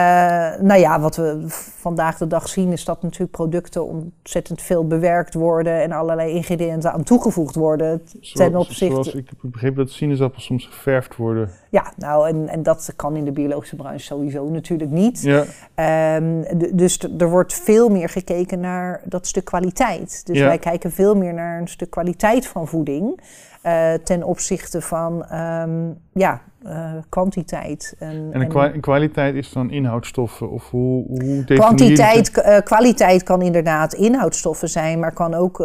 nou 0.60 0.80
ja, 0.80 1.00
wat 1.00 1.16
we 1.16 1.44
vandaag 1.80 2.18
de 2.18 2.26
dag 2.26 2.48
zien 2.48 2.72
is 2.72 2.84
dat 2.84 3.02
natuurlijk 3.02 3.32
producten 3.32 3.84
ontzettend 3.84 4.62
veel 4.62 4.86
bewerkt 4.86 5.34
worden 5.34 5.82
en 5.82 5.92
allerlei 5.92 6.32
ingrediënten 6.32 6.92
aan 6.92 7.02
toegevoegd 7.02 7.54
worden. 7.54 8.02
ten 8.32 8.56
opzichte... 8.56 8.92
Zoals 8.92 9.14
ik 9.14 9.28
heb 9.28 9.50
begrepen 9.50 9.76
dat 9.76 9.90
sinaasappels 9.90 10.44
soms 10.44 10.66
geverfd 10.66 11.16
worden. 11.16 11.50
Ja, 11.70 11.92
nou 11.96 12.28
en, 12.28 12.48
en 12.48 12.62
dat 12.62 12.92
kan 12.96 13.16
in 13.16 13.24
de 13.24 13.32
biologische 13.32 13.76
branche 13.76 14.04
sowieso 14.04 14.48
natuurlijk 14.48 14.90
niet. 14.90 15.22
Ja. 15.22 16.16
Um, 16.16 16.44
dus 16.76 16.98
er 17.18 17.30
wordt 17.30 17.54
veel 17.54 17.88
meer 17.88 18.08
gekeken 18.08 18.60
naar 18.60 19.00
dat 19.04 19.26
stuk 19.26 19.44
kwaliteit. 19.44 20.26
Dus 20.26 20.38
ja. 20.38 20.46
wij 20.46 20.58
kijken 20.58 20.92
veel 20.92 21.14
meer 21.14 21.34
naar 21.34 21.60
een 21.60 21.68
stuk 21.68 21.90
kwaliteit 21.90 22.46
van 22.46 22.68
voeding. 22.68 23.20
Uh, 23.66 23.92
ten 23.92 24.22
opzichte 24.22 24.80
van 24.80 25.24
um, 25.32 25.98
ja, 26.12 26.40
uh, 26.66 26.92
kwantiteit. 27.08 27.94
En, 27.98 28.28
en, 28.32 28.48
kwa 28.48 28.72
en, 28.72 28.80
kwaliteit 28.80 29.34
is 29.34 29.52
dan 29.52 29.70
inhoudstoffen? 29.70 30.50
Of 30.50 30.70
hoe, 30.70 31.04
hoe 31.06 31.44
kwantiteit, 31.44 32.36
uh, 32.36 32.56
kwaliteit 32.58 33.22
kan 33.22 33.42
inderdaad 33.42 33.92
inhoudstoffen 33.92 34.68
zijn, 34.68 34.98
maar 34.98 35.12
kan 35.12 35.34
ook 35.34 35.58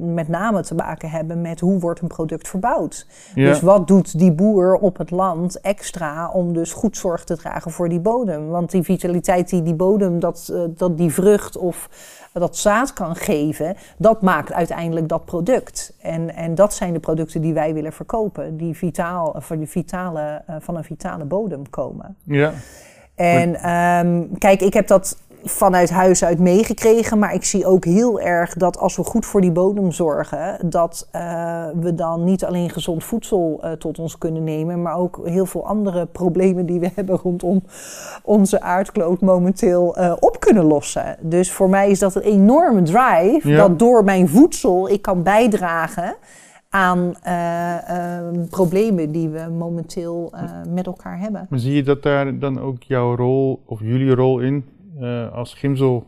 met 0.00 0.28
name 0.28 0.62
te 0.62 0.74
maken 0.74 1.10
hebben 1.10 1.40
met 1.40 1.60
hoe 1.60 1.78
wordt 1.78 2.00
een 2.00 2.08
product 2.08 2.48
verbouwd. 2.48 3.06
Ja. 3.34 3.48
Dus 3.48 3.60
wat 3.60 3.88
doet 3.88 4.18
die 4.18 4.32
boer 4.32 4.74
op 4.74 4.98
het 4.98 5.10
land 5.10 5.60
extra 5.60 6.30
om 6.30 6.52
dus 6.52 6.72
goed 6.72 6.96
zorg 6.96 7.24
te 7.24 7.36
dragen 7.36 7.70
voor 7.70 7.88
die 7.88 8.00
bodem? 8.00 8.48
Want 8.48 8.70
die 8.70 8.82
vitaliteit 8.82 9.50
die 9.50 9.62
die 9.62 9.74
bodem, 9.74 10.20
dat, 10.20 10.54
dat 10.76 10.98
die 10.98 11.12
vrucht 11.12 11.56
of 11.56 11.88
dat 12.40 12.56
zaad 12.56 12.92
kan 12.92 13.16
geven, 13.16 13.76
dat 13.96 14.22
maakt 14.22 14.52
uiteindelijk 14.52 15.08
dat 15.08 15.24
product. 15.24 15.92
En, 16.00 16.34
en 16.34 16.54
dat 16.54 16.74
zijn 16.74 16.92
de 16.92 17.00
producten 17.00 17.40
die 17.40 17.54
wij 17.54 17.74
willen 17.74 17.92
verkopen, 17.92 18.56
die 18.56 18.76
vitaal, 18.76 19.34
van, 19.38 19.58
die 19.58 19.68
vitale, 19.68 20.42
uh, 20.50 20.56
van 20.60 20.76
een 20.76 20.84
vitale 20.84 21.24
bodem 21.24 21.70
komen. 21.70 22.16
Ja. 22.22 22.52
En 23.14 23.70
um, 23.70 24.38
kijk, 24.38 24.60
ik 24.60 24.72
heb 24.72 24.86
dat 24.86 25.18
vanuit 25.50 25.90
huis 25.90 26.24
uit 26.24 26.38
meegekregen. 26.38 27.18
Maar 27.18 27.34
ik 27.34 27.44
zie 27.44 27.66
ook 27.66 27.84
heel 27.84 28.20
erg 28.20 28.54
dat 28.54 28.78
als 28.78 28.96
we 28.96 29.04
goed 29.04 29.26
voor 29.26 29.40
die 29.40 29.52
bodem 29.52 29.92
zorgen, 29.92 30.70
dat 30.70 31.08
uh, 31.12 31.66
we 31.80 31.94
dan 31.94 32.24
niet 32.24 32.44
alleen 32.44 32.70
gezond 32.70 33.04
voedsel 33.04 33.60
uh, 33.64 33.72
tot 33.72 33.98
ons 33.98 34.18
kunnen 34.18 34.44
nemen, 34.44 34.82
maar 34.82 34.96
ook 34.96 35.20
heel 35.24 35.46
veel 35.46 35.66
andere 35.66 36.06
problemen 36.06 36.66
die 36.66 36.80
we 36.80 36.90
hebben 36.94 37.18
rondom 37.22 37.62
onze 38.22 38.60
aardkloot 38.60 39.20
momenteel 39.20 39.98
uh, 39.98 40.12
op 40.20 40.40
kunnen 40.40 40.64
lossen. 40.64 41.16
Dus 41.20 41.52
voor 41.52 41.68
mij 41.68 41.90
is 41.90 41.98
dat 41.98 42.14
een 42.14 42.22
enorme 42.22 42.82
drive, 42.82 43.48
ja. 43.48 43.56
dat 43.56 43.78
door 43.78 44.04
mijn 44.04 44.28
voedsel 44.28 44.88
ik 44.88 45.02
kan 45.02 45.22
bijdragen 45.22 46.16
aan 46.68 47.14
uh, 47.26 48.46
problemen 48.50 49.12
die 49.12 49.28
we 49.28 49.46
momenteel 49.58 50.32
uh, 50.34 50.40
met 50.68 50.86
elkaar 50.86 51.18
hebben. 51.18 51.46
Maar 51.50 51.58
zie 51.58 51.74
je 51.74 51.82
dat 51.82 52.02
daar 52.02 52.38
dan 52.38 52.60
ook 52.60 52.82
jouw 52.82 53.16
rol 53.16 53.62
of 53.66 53.80
jullie 53.80 54.14
rol 54.14 54.38
in 54.38 54.64
als 55.32 55.54
Gimsel? 55.54 56.06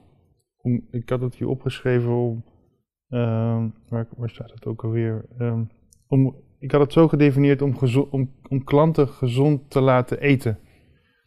Om, 0.62 0.86
ik 0.90 1.08
had 1.08 1.20
het 1.20 1.34
hier 1.34 1.48
opgeschreven 1.48 2.12
om. 2.12 2.44
Ehm, 3.08 3.68
waar, 3.88 4.06
waar, 4.16 4.30
staat 4.30 4.50
het 4.50 4.66
ook 4.66 4.84
alweer? 4.84 5.24
Um, 5.38 5.70
om, 6.08 6.36
ik 6.58 6.70
had 6.70 6.80
het 6.80 6.92
zo 6.92 7.08
gedefinieerd 7.08 7.62
om, 7.62 7.76
om, 8.10 8.30
om 8.48 8.64
klanten 8.64 9.08
gezond 9.08 9.70
te 9.70 9.80
laten 9.80 10.20
eten. 10.20 10.58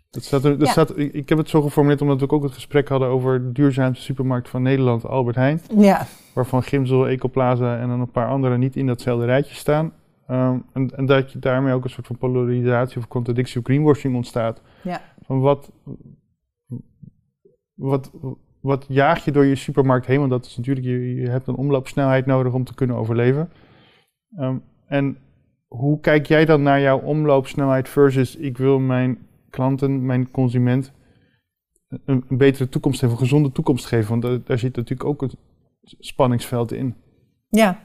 Dat 0.09 0.23
staat 0.23 0.43
er, 0.43 0.57
dat 0.57 0.67
ja. 0.67 0.71
staat, 0.71 0.97
ik 0.97 1.29
heb 1.29 1.37
het 1.37 1.49
zo 1.49 1.61
geformuleerd 1.61 2.01
omdat 2.01 2.19
we 2.19 2.29
ook 2.29 2.43
het 2.43 2.51
gesprek 2.51 2.87
hadden 2.87 3.07
over 3.07 3.41
de 3.41 3.51
duurzaamste 3.51 4.03
supermarkt 4.03 4.49
van 4.49 4.61
Nederland, 4.61 5.05
Albert 5.05 5.35
Heijn. 5.35 5.61
Ja. 5.77 6.05
Waarvan 6.33 6.63
Gimsel, 6.63 7.07
Ecoplaza 7.07 7.79
en 7.79 7.87
dan 7.87 7.99
een 7.99 8.11
paar 8.11 8.27
andere 8.27 8.57
niet 8.57 8.75
in 8.75 8.87
datzelfde 8.87 9.25
rijtje 9.25 9.55
staan. 9.55 9.93
Um, 10.29 10.65
en, 10.73 10.89
en, 10.95 11.05
dat 11.05 11.31
je 11.31 11.39
daarmee 11.39 11.73
ook 11.73 11.83
een 11.83 11.89
soort 11.89 12.07
van 12.07 12.17
polarisatie 12.17 12.97
of 12.97 13.07
contradictie 13.07 13.59
of 13.59 13.65
greenwashing 13.65 14.15
ontstaat. 14.15 14.61
Ja. 14.83 15.01
Van 15.25 15.39
wat, 15.39 15.71
wat, 17.81 18.11
wat 18.59 18.85
jaag 18.87 19.25
je 19.25 19.31
door 19.31 19.45
je 19.45 19.55
supermarkt 19.55 20.05
heen? 20.05 20.19
Want 20.19 20.31
dat 20.31 20.45
is 20.45 20.57
natuurlijk, 20.57 20.85
je, 20.85 21.15
je 21.15 21.29
hebt 21.29 21.47
een 21.47 21.55
omloopsnelheid 21.55 22.25
nodig 22.25 22.53
om 22.53 22.63
te 22.63 22.75
kunnen 22.75 22.95
overleven. 22.95 23.49
Um, 24.39 24.63
en 24.87 25.17
hoe 25.67 25.99
kijk 25.99 26.25
jij 26.25 26.45
dan 26.45 26.61
naar 26.61 26.81
jouw 26.81 26.99
omloopsnelheid 26.99 27.89
versus 27.89 28.35
ik 28.35 28.57
wil 28.57 28.79
mijn 28.79 29.27
klanten, 29.49 30.05
mijn 30.05 30.31
consument, 30.31 30.91
een, 31.87 32.23
een 32.27 32.37
betere 32.37 32.69
toekomst 32.69 32.99
geven, 32.99 33.15
een 33.15 33.21
gezonde 33.21 33.51
toekomst 33.51 33.85
geven. 33.85 34.09
Want 34.09 34.21
daar, 34.21 34.39
daar 34.43 34.59
zit 34.59 34.75
natuurlijk 34.75 35.09
ook 35.09 35.21
het 35.21 35.35
spanningsveld 35.81 36.71
in. 36.71 36.95
Ja, 37.49 37.79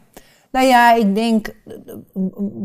nou 0.50 0.66
ja, 0.66 0.94
ik 0.94 1.14
denk 1.14 1.54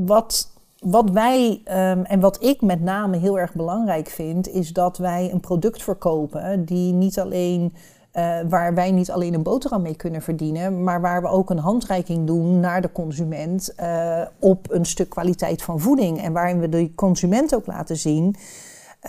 wat, 0.06 0.61
wat 0.82 1.10
wij 1.10 1.62
um, 1.66 2.04
en 2.04 2.20
wat 2.20 2.44
ik 2.44 2.62
met 2.62 2.82
name 2.82 3.18
heel 3.18 3.40
erg 3.40 3.54
belangrijk 3.54 4.10
vind, 4.10 4.50
is 4.50 4.74
dat 4.74 4.98
wij 4.98 5.32
een 5.32 5.40
product 5.40 5.84
verkopen 5.84 6.66
die 6.66 6.94
niet 6.94 7.20
alleen. 7.20 7.74
Uh, 8.14 8.40
waar 8.50 8.74
wij 8.74 8.92
niet 8.92 9.12
alleen 9.12 9.34
een 9.34 9.44
boterham 9.44 9.82
mee 9.82 9.96
kunnen 9.96 10.22
verdienen, 10.22 10.84
maar 10.84 11.02
waar 11.02 11.22
we 11.22 11.28
ook 11.28 11.50
een 11.50 11.58
handreiking 11.58 12.28
doen 12.28 12.60
naar 12.60 12.82
de 12.82 12.92
consument 12.92 13.74
uh, 13.80 14.22
op 14.40 14.72
een 14.72 14.86
stuk 14.86 15.10
kwaliteit 15.10 15.62
van 15.62 15.80
voeding. 15.80 16.22
En 16.22 16.34
waarin 16.34 16.60
we 16.60 16.70
de 16.70 16.96
consument 16.96 17.56
ook 17.56 17.66
laten 17.66 17.98
zien 17.98 18.36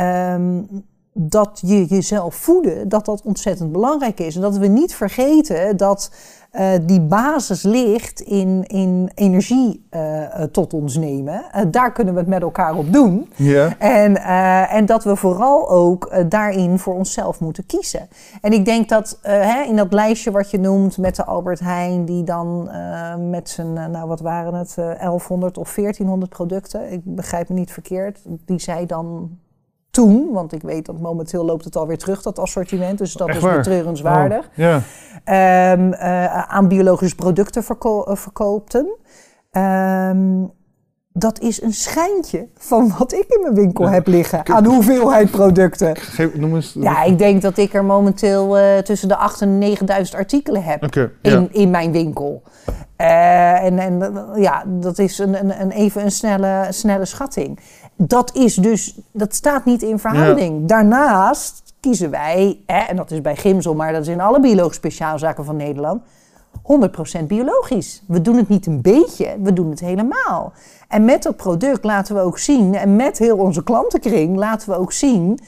Um, 0.00 0.84
dat 1.12 1.62
je 1.64 1.84
jezelf 1.84 2.34
voeden, 2.34 2.88
dat 2.88 3.04
dat 3.04 3.22
ontzettend 3.22 3.72
belangrijk 3.72 4.20
is. 4.20 4.34
En 4.34 4.40
dat 4.40 4.56
we 4.56 4.66
niet 4.66 4.94
vergeten 4.94 5.76
dat 5.76 6.10
uh, 6.52 6.70
die 6.82 7.00
basis 7.00 7.62
ligt 7.62 8.20
in, 8.20 8.64
in 8.66 9.10
energie 9.14 9.86
uh, 9.90 10.24
tot 10.42 10.74
ons 10.74 10.96
nemen. 10.96 11.44
Uh, 11.56 11.62
daar 11.70 11.92
kunnen 11.92 12.14
we 12.14 12.20
het 12.20 12.28
met 12.28 12.42
elkaar 12.42 12.76
op 12.76 12.92
doen. 12.92 13.32
Ja. 13.36 13.78
En, 13.78 14.16
en 14.68 14.86
dat 14.86 15.04
we 15.04 15.16
vooral 15.16 15.70
ook 15.70 16.30
daarin 16.30 16.78
voor 16.78 16.94
onszelf 16.94 17.40
moeten 17.40 17.66
kiezen. 17.66 18.08
En 18.40 18.52
ik 18.52 18.64
denk 18.64 18.88
dat 18.88 19.18
hè, 19.22 19.62
in 19.62 19.76
dat 19.76 19.92
lijstje 19.92 20.30
wat 20.30 20.50
je 20.50 20.58
noemt 20.58 20.98
met 20.98 21.16
de 21.16 21.24
Albert 21.24 21.60
Heijn, 21.60 22.04
die 22.04 22.24
dan 22.24 22.70
met 23.30 23.48
zijn, 23.48 23.72
nou 23.72 24.08
wat 24.08 24.20
waren 24.20 24.54
het, 24.54 24.74
1100 24.74 25.58
of 25.58 25.74
1400 25.74 26.30
producten, 26.30 26.92
ik 26.92 27.00
begrijp 27.04 27.48
me 27.48 27.54
niet 27.54 27.72
verkeerd, 27.72 28.20
die 28.44 28.60
zij 28.60 28.86
dan 28.86 29.30
toen, 29.92 30.32
want 30.32 30.52
ik 30.52 30.62
weet 30.62 30.86
dat 30.86 31.00
momenteel 31.00 31.44
loopt 31.44 31.64
het 31.64 31.76
alweer 31.76 31.98
terug, 31.98 32.22
dat 32.22 32.38
assortiment. 32.38 32.98
Dus 32.98 33.12
dat 33.12 33.28
Echt 33.28 33.36
is 33.36 33.42
waar? 33.42 33.56
betreurenswaardig. 33.56 34.44
Oh, 34.44 34.54
ja. 34.54 34.74
Um, 35.72 35.92
uh, 35.92 36.52
aan 36.52 36.68
biologische 36.68 37.16
producten 37.16 37.64
verko 37.64 38.04
uh, 38.08 38.16
verkoopten. 38.16 38.96
Um, 39.50 40.52
dat 41.12 41.40
is 41.40 41.62
een 41.62 41.72
schijntje 41.72 42.48
van 42.54 42.94
wat 42.98 43.12
ik 43.12 43.24
in 43.28 43.40
mijn 43.42 43.54
winkel 43.54 43.88
heb 43.88 44.06
liggen 44.06 44.48
aan 44.48 44.64
hoeveelheid 44.64 45.30
producten. 45.30 45.96
Geef, 45.96 46.34
noem 46.34 46.54
eens. 46.54 46.76
Ja, 46.80 47.02
ik 47.02 47.18
denk 47.18 47.42
dat 47.42 47.58
ik 47.58 47.74
er 47.74 47.84
momenteel 47.84 48.58
uh, 48.58 48.78
tussen 48.78 49.08
de 49.08 49.16
8 49.16 49.40
en 49.40 49.58
9000 49.58 50.16
artikelen 50.16 50.62
heb 50.62 50.84
okay, 50.84 51.10
in, 51.22 51.40
ja. 51.40 51.46
in 51.50 51.70
mijn 51.70 51.92
winkel. 51.92 52.42
Uh, 52.98 53.62
en, 53.62 53.78
en 53.78 54.14
ja, 54.36 54.64
dat 54.66 54.98
is 54.98 55.18
een, 55.18 55.38
een, 55.38 55.60
een 55.60 55.70
even 55.70 56.02
een 56.02 56.10
snelle, 56.10 56.66
snelle 56.70 57.04
schatting. 57.04 57.58
Dat 57.96 58.34
is 58.34 58.54
dus, 58.54 59.00
dat 59.12 59.34
staat 59.34 59.64
niet 59.64 59.82
in 59.82 59.98
verhouding. 59.98 60.60
Ja. 60.60 60.66
Daarnaast 60.66 61.62
kiezen 61.80 62.10
wij, 62.10 62.60
hè, 62.66 62.78
en 62.78 62.96
dat 62.96 63.10
is 63.10 63.20
bij 63.20 63.36
Gimsel, 63.36 63.74
maar 63.74 63.92
dat 63.92 64.02
is 64.02 64.08
in 64.08 64.20
alle 64.20 64.40
biologische 64.40 64.78
speciaalzaken 64.78 65.44
van 65.44 65.56
Nederland, 65.56 66.02
100% 66.62 67.26
biologisch. 67.26 68.02
We 68.06 68.20
doen 68.20 68.36
het 68.36 68.48
niet 68.48 68.66
een 68.66 68.80
beetje, 68.80 69.36
we 69.42 69.52
doen 69.52 69.70
het 69.70 69.80
helemaal. 69.80 70.52
En 70.88 71.04
met 71.04 71.22
dat 71.22 71.36
product 71.36 71.84
laten 71.84 72.14
we 72.14 72.20
ook 72.20 72.38
zien, 72.38 72.74
en 72.74 72.96
met 72.96 73.18
heel 73.18 73.36
onze 73.36 73.64
klantenkring 73.64 74.36
laten 74.36 74.68
we 74.68 74.76
ook 74.76 74.92
zien, 74.92 75.38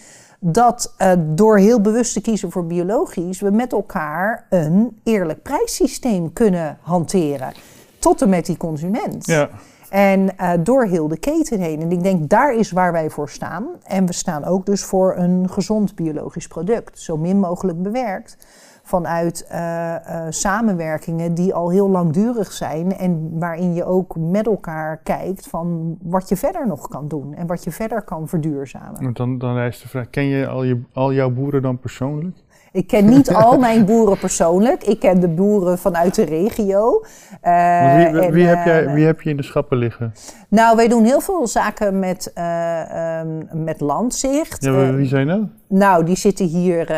dat 0.46 0.94
uh, 0.98 1.12
door 1.18 1.58
heel 1.58 1.80
bewust 1.80 2.12
te 2.12 2.20
kiezen 2.20 2.50
voor 2.50 2.66
biologisch, 2.66 3.40
we 3.40 3.50
met 3.50 3.72
elkaar 3.72 4.46
een 4.50 5.00
eerlijk 5.02 5.42
prijssysteem 5.42 6.32
kunnen 6.32 6.78
hanteren. 6.80 7.52
Tot 7.98 8.22
en 8.22 8.28
met 8.28 8.46
die 8.46 8.56
consument. 8.56 9.26
Ja. 9.26 9.48
En 9.94 10.28
uh, 10.40 10.52
door 10.60 10.84
heel 10.84 11.08
de 11.08 11.18
keten 11.18 11.60
heen. 11.60 11.80
En 11.80 11.92
ik 11.92 12.02
denk, 12.02 12.30
daar 12.30 12.54
is 12.54 12.70
waar 12.70 12.92
wij 12.92 13.10
voor 13.10 13.28
staan. 13.28 13.66
En 13.84 14.06
we 14.06 14.12
staan 14.12 14.44
ook 14.44 14.66
dus 14.66 14.84
voor 14.84 15.16
een 15.16 15.48
gezond 15.50 15.94
biologisch 15.94 16.48
product. 16.48 16.98
Zo 16.98 17.16
min 17.16 17.38
mogelijk 17.38 17.82
bewerkt. 17.82 18.46
Vanuit 18.82 19.48
uh, 19.52 19.58
uh, 19.58 20.26
samenwerkingen 20.28 21.34
die 21.34 21.54
al 21.54 21.70
heel 21.70 21.90
langdurig 21.90 22.52
zijn. 22.52 22.96
En 22.96 23.38
waarin 23.38 23.74
je 23.74 23.84
ook 23.84 24.16
met 24.16 24.46
elkaar 24.46 24.96
kijkt 24.96 25.46
van 25.46 25.96
wat 26.02 26.28
je 26.28 26.36
verder 26.36 26.66
nog 26.66 26.88
kan 26.88 27.08
doen. 27.08 27.34
En 27.34 27.46
wat 27.46 27.64
je 27.64 27.70
verder 27.70 28.02
kan 28.02 28.28
verduurzamen. 28.28 29.12
Dan, 29.12 29.38
dan 29.38 29.54
rijst 29.54 29.82
de 29.82 29.88
vraag, 29.88 30.10
ken 30.10 30.24
je 30.24 30.46
al, 30.48 30.62
je 30.62 30.82
al 30.92 31.12
jouw 31.12 31.30
boeren 31.30 31.62
dan 31.62 31.78
persoonlijk? 31.78 32.36
Ik 32.74 32.86
ken 32.86 33.08
niet 33.08 33.34
al 33.44 33.58
mijn 33.58 33.84
boeren 33.84 34.18
persoonlijk. 34.18 34.84
Ik 34.84 35.00
ken 35.00 35.20
de 35.20 35.28
boeren 35.28 35.78
vanuit 35.78 36.14
de 36.14 36.24
regio. 36.24 37.04
Uh, 37.44 37.96
wie, 37.96 38.12
wie, 38.12 38.20
en, 38.20 38.32
wie, 38.32 38.46
heb 38.46 38.64
jij, 38.64 38.92
wie 38.92 39.04
heb 39.06 39.20
je 39.20 39.30
in 39.30 39.36
de 39.36 39.42
schappen 39.42 39.78
liggen? 39.78 40.14
Nou, 40.48 40.76
wij 40.76 40.88
doen 40.88 41.04
heel 41.04 41.20
veel 41.20 41.46
zaken 41.46 41.98
met, 41.98 42.32
uh, 42.38 43.20
um, 43.20 43.48
met 43.64 43.80
Landzicht. 43.80 44.64
Ja, 44.64 44.92
wie 44.92 45.06
zijn 45.06 45.26
dat? 45.26 45.40
Nou, 45.68 46.04
die 46.04 46.16
zitten 46.16 46.46
hier 46.46 46.90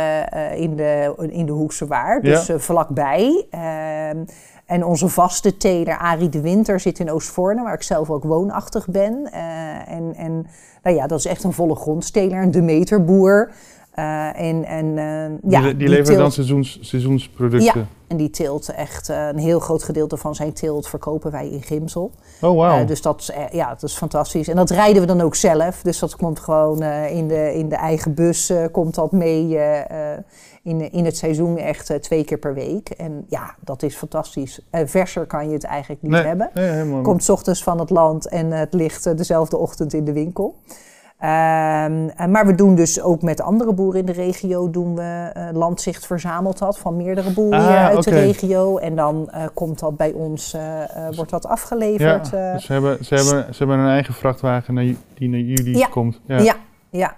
in, 0.55 0.77
de, 0.77 1.15
in 1.29 1.47
de 1.47 1.53
Hoekse 1.53 1.87
Waard, 1.87 2.25
dus 2.25 2.47
ja. 2.47 2.59
vlakbij. 2.59 3.47
Ehm, 3.51 4.25
en 4.67 4.85
onze 4.85 5.09
vaste 5.09 5.57
teler, 5.57 5.99
Arie 5.99 6.29
de 6.29 6.41
Winter, 6.41 6.81
zit 6.81 6.99
in 6.99 7.11
Oostvoorne, 7.11 7.63
waar 7.63 7.75
ik 7.75 7.83
zelf 7.83 8.11
ook 8.11 8.25
woonachtig 8.25 8.89
ben. 8.89 9.33
en, 9.87 10.15
en 10.17 10.47
nou 10.83 10.97
ja, 10.97 11.07
dat 11.07 11.19
is 11.19 11.27
echt 11.27 11.45
een 11.45 11.53
volle 11.53 11.75
grondsteler, 11.75 12.43
een 12.43 12.51
Demeterboer. 12.51 13.51
Uh, 13.99 14.41
en, 14.41 14.65
en, 14.65 14.87
uh, 14.87 15.51
ja, 15.53 15.61
die, 15.61 15.77
die, 15.77 15.89
leveren 15.89 16.19
dan 16.19 16.33
seizoens, 16.33 16.79
seizoensproducten? 16.81 17.81
Ja, 17.81 17.87
en 18.07 18.17
die 18.17 18.31
teelt 18.31 18.69
echt 18.69 19.09
uh, 19.09 19.27
een 19.27 19.39
heel 19.39 19.61
groot 19.61 19.83
gedeelte 19.83 20.17
van 20.17 20.35
zijn 20.35 20.53
teelt 20.53 20.89
verkopen 20.89 21.31
wij 21.31 21.49
in 21.49 21.63
Gimsel. 21.63 22.11
Oh, 22.41 22.55
wow. 22.55 22.87
dus 22.87 23.03
dat 23.03 23.21
is, 23.21 23.31
ja, 23.53 23.69
dat 23.69 23.83
is 23.83 23.95
fantastisch. 23.95 24.49
En 24.49 24.57
dat 24.57 24.71
rijden 24.71 25.01
we 25.01 25.07
dan 25.07 25.21
ook 25.21 25.35
zelf. 25.35 25.83
Dus 25.83 25.99
dat 25.99 26.17
komt 26.17 26.41
gewoon 26.41 26.83
in, 26.83 27.29
de, 27.29 27.55
in 27.55 27.69
de 27.69 27.77
eigen 27.77 28.15
bus, 28.15 28.53
komt 28.73 28.95
dat 28.95 29.13
mee 29.13 29.59
in, 30.63 30.93
in 30.93 31.05
het 31.05 31.17
seizoen 31.17 31.59
echt 31.59 32.03
twee 32.03 32.25
keer 32.25 32.39
per 32.39 32.55
week. 32.55 32.89
En 32.89 33.25
ja, 33.29 33.55
dat 33.61 33.83
is 33.83 33.97
fantastisch. 33.97 34.61
verser 34.71 35.27
kan 35.27 35.47
je 35.47 35.53
het 35.53 35.65
eigenlijk 35.65 36.03
niet 36.03 36.11
nee, 36.11 36.23
hebben. 36.23 36.51
Nee, 36.55 37.03
komt 37.03 37.25
s 37.25 37.29
ochtends 37.29 37.63
van 37.63 37.79
het 37.79 37.91
land 37.91 38.29
en 38.29 38.51
het 38.51 38.75
ligt 38.75 39.17
dezelfde 39.17 39.57
ochtend 39.57 39.93
in 39.93 40.05
de 40.05 40.13
winkel. 40.13 40.55
Um, 41.21 42.11
maar 42.31 42.47
we 42.47 42.55
doen 42.55 42.75
dus 42.75 43.01
ook 43.01 43.23
met 43.23 43.41
andere 43.41 43.73
boeren 43.73 44.01
in 44.01 44.07
de 44.07 44.13
regio 44.13 44.71
doen 44.71 44.95
we 44.95 45.33
uh, 45.37 45.49
landzicht 45.53 46.07
verzameld 46.07 46.59
dat 46.59 46.79
van 46.79 46.97
meerdere 46.97 47.31
boeren 47.31 47.61
ah, 47.61 47.85
uit 47.85 48.07
okay. 48.07 48.21
de 48.21 48.27
regio. 48.27 48.79
En 48.79 48.97
dan 48.97 49.31
uh, 49.35 49.45
komt 49.55 49.79
dat 49.79 49.97
bij 49.97 50.13
ons, 50.13 50.55
uh, 50.55 50.83
wordt 51.15 51.31
dat 51.31 51.47
afgeleverd. 51.47 52.31
Ja, 52.31 52.53
dus 52.53 52.65
ze 52.65 52.73
hebben, 52.73 53.05
ze, 53.05 53.15
hebben, 53.15 53.55
ze 53.55 53.59
hebben 53.59 53.79
een 53.79 53.91
eigen 53.91 54.15
vrachtwagen 54.15 54.75
naar, 54.75 54.85
die 55.15 55.29
naar 55.29 55.41
jullie 55.41 55.79
ja, 55.79 55.87
komt. 55.87 56.21
Ja, 56.27 56.39
ja. 56.39 56.57
ja. 56.91 57.17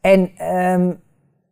En 0.00 0.30
um, 0.56 1.00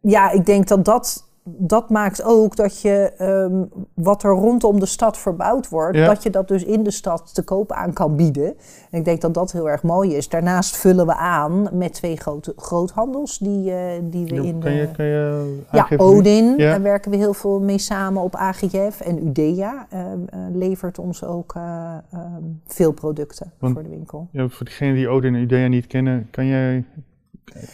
ja, 0.01 0.31
ik 0.31 0.47
denk 0.47 0.69
dat 0.69 0.85
dat 0.85 1.26
dat 1.49 1.91
maakt 1.91 2.23
ook 2.23 2.57
dat 2.57 2.81
je 2.81 3.13
ehm, 3.19 3.65
wat 3.95 4.23
er 4.23 4.31
rondom 4.31 4.81
de 4.81 4.87
stad 4.87 5.19
verbouwd 5.19 5.69
wordt, 5.69 5.97
Ja. 5.99 6.07
dat 6.07 6.23
je 6.23 6.31
dat 6.31 6.49
dus 6.49 6.65
in 6.65 6.83
de 6.83 6.91
stad 6.91 7.35
te 7.35 7.43
koop 7.45 7.73
aan 7.73 7.93
kan 7.93 8.17
bieden. 8.17 8.55
En 8.91 8.99
ik 8.99 9.05
denk 9.05 9.21
dat 9.21 9.35
dat 9.35 9.53
heel 9.53 9.69
erg 9.71 9.83
mooi 9.83 10.15
is. 10.15 10.29
Daarnaast 10.29 10.77
vullen 10.77 11.07
we 11.07 11.15
aan 11.17 11.69
met 11.73 11.93
twee 11.93 12.17
grote 12.17 12.53
groothandels 12.57 13.39
die, 13.39 13.73
eh, 13.73 13.79
die 14.03 14.25
we 14.25 14.35
in 14.35 14.59
kan, 14.59 14.71
de... 14.71 14.77
je, 14.77 14.91
kan 14.91 15.05
je 15.05 15.65
Ja? 15.73 15.89
Odin, 15.97 16.55
Ja. 16.57 16.71
daar 16.71 16.83
werken 16.83 17.11
we 17.11 17.17
heel 17.17 17.35
veel 17.35 17.61
mee 17.61 17.79
samen 17.79 18.23
op 18.23 18.35
AGF. 18.37 19.01
En 19.01 19.27
Udea 19.27 19.87
eh, 19.91 20.01
eh, 20.13 20.17
levert 20.53 20.99
ons 20.99 21.25
ook 21.25 21.55
eh, 21.55 21.95
ehm, 22.13 22.43
veel 22.67 22.93
producten 22.93 23.53
Want- 23.59 23.75
voor 23.75 23.83
de 23.83 23.89
winkel. 23.89 24.29
Ja, 24.31 24.49
voor 24.49 24.67
degenen 24.67 24.95
die 24.95 25.09
Odin 25.09 25.35
en 25.35 25.41
Udea 25.41 25.67
niet 25.67 25.87
kennen, 25.87 26.29
kan 26.31 26.47
jij 26.47 26.85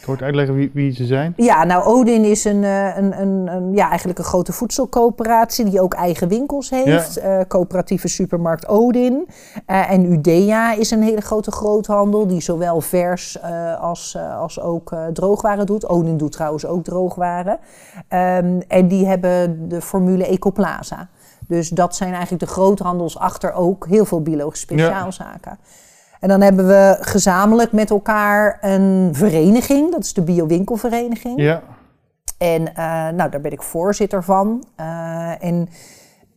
kort 0.04 0.22
uitleggen 0.22 0.54
wie, 0.54 0.70
wie 0.74 0.92
ze 0.92 1.06
zijn? 1.06 1.32
Ja, 1.36 1.64
nou 1.64 1.84
Odin 1.84 2.24
is 2.24 2.44
een, 2.44 2.64
eh, 2.64 2.96
een, 2.96 3.20
een, 3.20 3.46
een, 3.46 3.74
ja, 3.74 3.88
eigenlijk 3.88 4.18
een 4.18 4.24
grote 4.24 4.52
voedselcoöperatie 4.52 5.64
die 5.64 5.80
ook 5.80 5.94
eigen 5.94 6.28
winkels 6.28 6.70
heeft. 6.70 7.16
Eh, 7.16 7.40
coöperatieve 7.48 8.08
supermarkt 8.08 8.68
Odin. 8.68 9.28
Eh, 9.66 9.90
en 9.90 10.12
Udea 10.12 10.72
is 10.72 10.90
een 10.90 11.02
hele 11.02 11.20
grote 11.20 11.50
groothandel 11.50 12.26
die 12.26 12.40
zowel 12.40 12.80
vers 12.80 13.42
als, 13.80 14.16
als 14.38 14.60
ook 14.60 14.96
droogwaren 15.12 15.66
doet. 15.66 15.88
Odin 15.88 16.16
doet 16.16 16.32
trouwens 16.32 16.66
ook 16.66 16.84
droogwaren. 16.84 17.58
Ehm, 18.08 18.60
en 18.68 18.88
die 18.88 19.06
hebben 19.06 19.68
de 19.68 19.80
formule 19.80 20.26
Ecoplaza. 20.26 21.08
Dus 21.46 21.68
dat 21.68 21.96
zijn 21.96 22.12
eigenlijk 22.12 22.44
de 22.44 22.50
groothandels 22.50 23.18
achter 23.18 23.52
ook 23.52 23.86
heel 23.86 24.04
veel 24.04 24.22
biologische 24.22 24.66
speciaalzaken. 24.66 25.58
En 26.22 26.28
dan 26.28 26.40
hebben 26.40 26.66
we 26.66 26.96
gezamenlijk 27.00 27.72
met 27.72 27.90
elkaar 27.90 28.58
een 28.60 29.08
vereniging, 29.12 29.90
dat 29.90 30.04
is 30.04 30.12
de 30.12 30.22
Biowinkelvereniging. 30.22 31.40
Ja, 31.40 31.62
En 32.38 32.74
eh, 32.74 32.84
nou, 33.08 33.30
daar 33.30 33.40
ben 33.40 33.52
ik 33.52 33.62
voorzitter 33.62 34.24
van. 34.24 34.64
Eh, 34.76 35.44
en, 35.44 35.68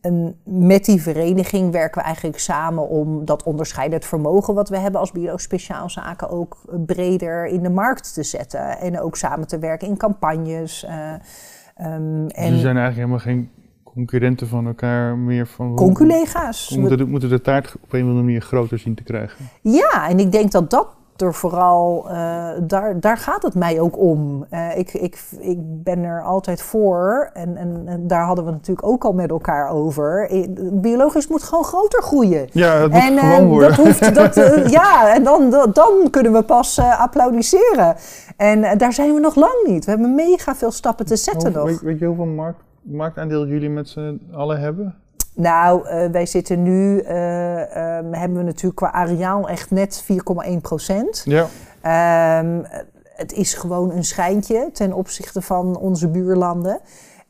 en 0.00 0.40
met 0.44 0.84
die 0.84 1.02
vereniging 1.02 1.72
werken 1.72 2.00
we 2.00 2.06
eigenlijk 2.06 2.38
samen 2.38 2.88
om 2.88 3.24
dat 3.24 3.42
onderscheidend 3.42 4.04
vermogen 4.04 4.54
wat 4.54 4.68
we 4.68 4.78
hebben 4.78 5.00
als 5.00 5.12
bio-speciaalzaken 5.12 6.30
ook 6.30 6.56
breder 6.86 7.46
in 7.46 7.62
de 7.62 7.70
markt 7.70 8.14
te 8.14 8.22
zetten. 8.22 8.78
En 8.78 9.00
ook 9.00 9.16
samen 9.16 9.46
te 9.46 9.58
werken 9.58 9.88
in 9.88 9.96
campagnes. 9.96 10.84
ehm, 10.84 12.22
dus 12.22 12.32
en 12.32 12.52
ze 12.52 12.60
zijn 12.60 12.76
eigenlijk 12.76 12.94
helemaal 12.94 13.18
geen 13.18 13.50
concurrenten 13.96 14.48
van 14.48 14.66
elkaar 14.66 15.16
meer 15.16 15.46
van... 15.46 15.74
conculega's. 15.74 16.68
We 16.68 16.80
moeten, 16.80 16.98
de, 16.98 17.06
moeten 17.06 17.28
de 17.28 17.40
taart 17.40 17.74
op 17.82 17.92
een 17.92 18.02
of 18.02 18.08
andere 18.08 18.24
manier 18.24 18.40
groter 18.40 18.78
zien 18.78 18.94
te 18.94 19.02
krijgen. 19.02 19.48
Ja, 19.60 20.08
en 20.08 20.18
ik 20.18 20.32
denk 20.32 20.52
dat 20.52 20.70
dat 20.70 20.88
er 21.16 21.34
vooral, 21.34 22.04
eh, 22.08 22.48
daar, 22.62 23.00
daar 23.00 23.16
gaat 23.16 23.42
het 23.42 23.54
mij 23.54 23.80
ook 23.80 23.98
om. 23.98 24.46
Eh, 24.50 24.78
ik, 24.78 24.92
ik, 24.92 25.18
ik 25.40 25.58
ben 25.60 26.02
er 26.02 26.22
altijd 26.22 26.62
voor, 26.62 27.30
en, 27.32 27.56
en, 27.56 27.82
en 27.86 28.06
daar 28.06 28.24
hadden 28.24 28.44
we 28.44 28.50
natuurlijk 28.50 28.86
ook 28.86 29.04
al 29.04 29.12
met 29.12 29.30
elkaar 29.30 29.70
over. 29.70 30.30
Eh, 30.30 30.48
Biologisch 30.72 31.28
moet 31.28 31.42
gewoon 31.42 31.64
groter 31.64 32.02
groeien. 32.02 32.48
Ja, 32.52 32.72
het 32.72 32.92
moet 32.92 33.00
en 33.00 33.18
gewoon 33.18 33.46
worden. 33.46 33.68
dat 33.68 33.76
hoeft, 33.76 34.14
dat, 34.14 34.34
ja, 34.80 35.14
en 35.14 35.22
dan, 35.22 35.50
dan, 35.50 35.70
dan 35.72 36.10
kunnen 36.10 36.32
we 36.32 36.42
pas 36.42 36.78
applaudisseren. 36.78 37.96
En 38.36 38.78
daar 38.78 38.92
zijn 38.92 39.14
we 39.14 39.20
nog 39.20 39.34
lang 39.34 39.64
niet. 39.66 39.84
We 39.84 39.90
hebben 39.90 40.14
mega 40.14 40.54
veel 40.54 40.70
stappen 40.70 41.06
te 41.06 41.16
zetten 41.16 41.52
nog. 41.52 41.64
Weet, 41.64 41.80
weet 41.80 41.98
je 41.98 42.06
hoeveel 42.06 42.24
markt, 42.24 42.60
marktaandeel 42.86 43.46
jullie 43.46 43.70
met 43.70 43.88
z'n 43.88 44.20
allen 44.32 44.60
hebben? 44.60 44.94
Nou, 45.34 45.88
eh, 45.88 46.10
wij 46.10 46.26
zitten 46.26 46.62
nu, 46.62 46.98
ehm, 46.98 48.12
hebben 48.12 48.36
we 48.38 48.42
natuurlijk 48.42 48.76
qua 48.76 48.92
areaal 48.92 49.48
echt 49.48 49.70
net 49.70 50.02
4,1 50.02 50.60
procent. 50.60 51.22
Ja, 51.24 51.46
Ehm, 51.80 52.62
het 53.02 53.32
is 53.32 53.54
gewoon 53.54 53.90
een 53.90 54.04
schijntje 54.04 54.70
ten 54.72 54.92
opzichte 54.92 55.42
van 55.42 55.78
onze 55.78 56.08
buurlanden. 56.08 56.80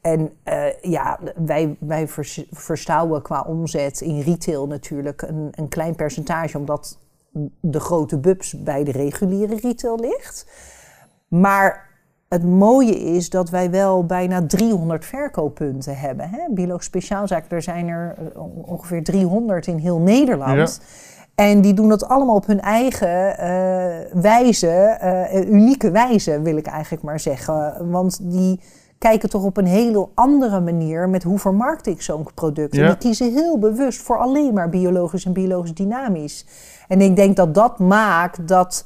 En 0.00 0.32
eh, 0.42 0.80
ja, 0.80 1.18
wij, 1.36 1.76
wij 1.80 2.08
vers- 2.08 2.46
verstouwen 2.50 3.22
qua 3.22 3.40
omzet 3.42 4.00
in 4.00 4.20
retail 4.20 4.66
natuurlijk 4.66 5.22
een, 5.22 5.48
een 5.50 5.68
klein 5.68 5.94
percentage, 5.94 6.58
omdat 6.58 6.98
de 7.60 7.80
grote 7.80 8.18
bubs 8.18 8.62
bij 8.62 8.84
de 8.84 8.90
reguliere 8.92 9.56
retail 9.56 9.98
ligt. 10.00 10.46
Maar 11.28 11.85
het 12.36 12.44
mooie 12.44 12.98
is 12.98 13.30
dat 13.30 13.50
wij 13.50 13.70
wel 13.70 14.04
bijna 14.04 14.46
300 14.46 15.04
verkooppunten 15.04 15.96
hebben. 15.98 16.28
Hè? 16.30 16.38
Bioloog 16.50 16.82
Speciaalzaken, 16.82 17.50
er 17.50 17.62
zijn 17.62 17.88
er 17.88 18.14
eh, 18.18 18.42
ongeveer 18.66 19.04
300 19.04 19.66
in 19.66 19.78
heel 19.78 19.98
Nederland. 19.98 20.80
En 21.34 21.60
die 21.60 21.74
doen 21.74 21.88
dat 21.88 22.08
allemaal 22.08 22.34
op 22.34 22.46
hun 22.46 22.60
eigen 22.60 23.38
eh, 23.38 24.20
wijze, 24.20 24.68
eh, 24.68 25.50
unieke 25.50 25.90
wijze 25.90 26.42
wil 26.42 26.56
ik 26.56 26.66
eigenlijk 26.66 27.02
maar 27.02 27.20
zeggen. 27.20 27.90
Want 27.90 28.18
die 28.22 28.60
kijken 28.98 29.28
toch 29.28 29.44
op 29.44 29.56
een 29.56 29.66
hele 29.66 30.08
andere 30.14 30.60
manier 30.60 31.08
met 31.08 31.22
hoe 31.22 31.38
vermarkt 31.38 31.86
ik 31.86 32.02
zo'n 32.02 32.26
product. 32.34 32.74
En 32.74 32.86
die 32.86 32.96
kiezen 32.96 33.32
heel 33.32 33.58
bewust 33.58 34.02
voor 34.02 34.18
alleen 34.18 34.54
maar 34.54 34.68
biologisch 34.68 35.24
en 35.24 35.32
biologisch 35.32 35.74
dynamisch. 35.74 36.46
En 36.88 37.00
ik 37.00 37.16
denk 37.16 37.36
dat 37.36 37.54
dat 37.54 37.78
maakt 37.78 38.48
dat 38.48 38.84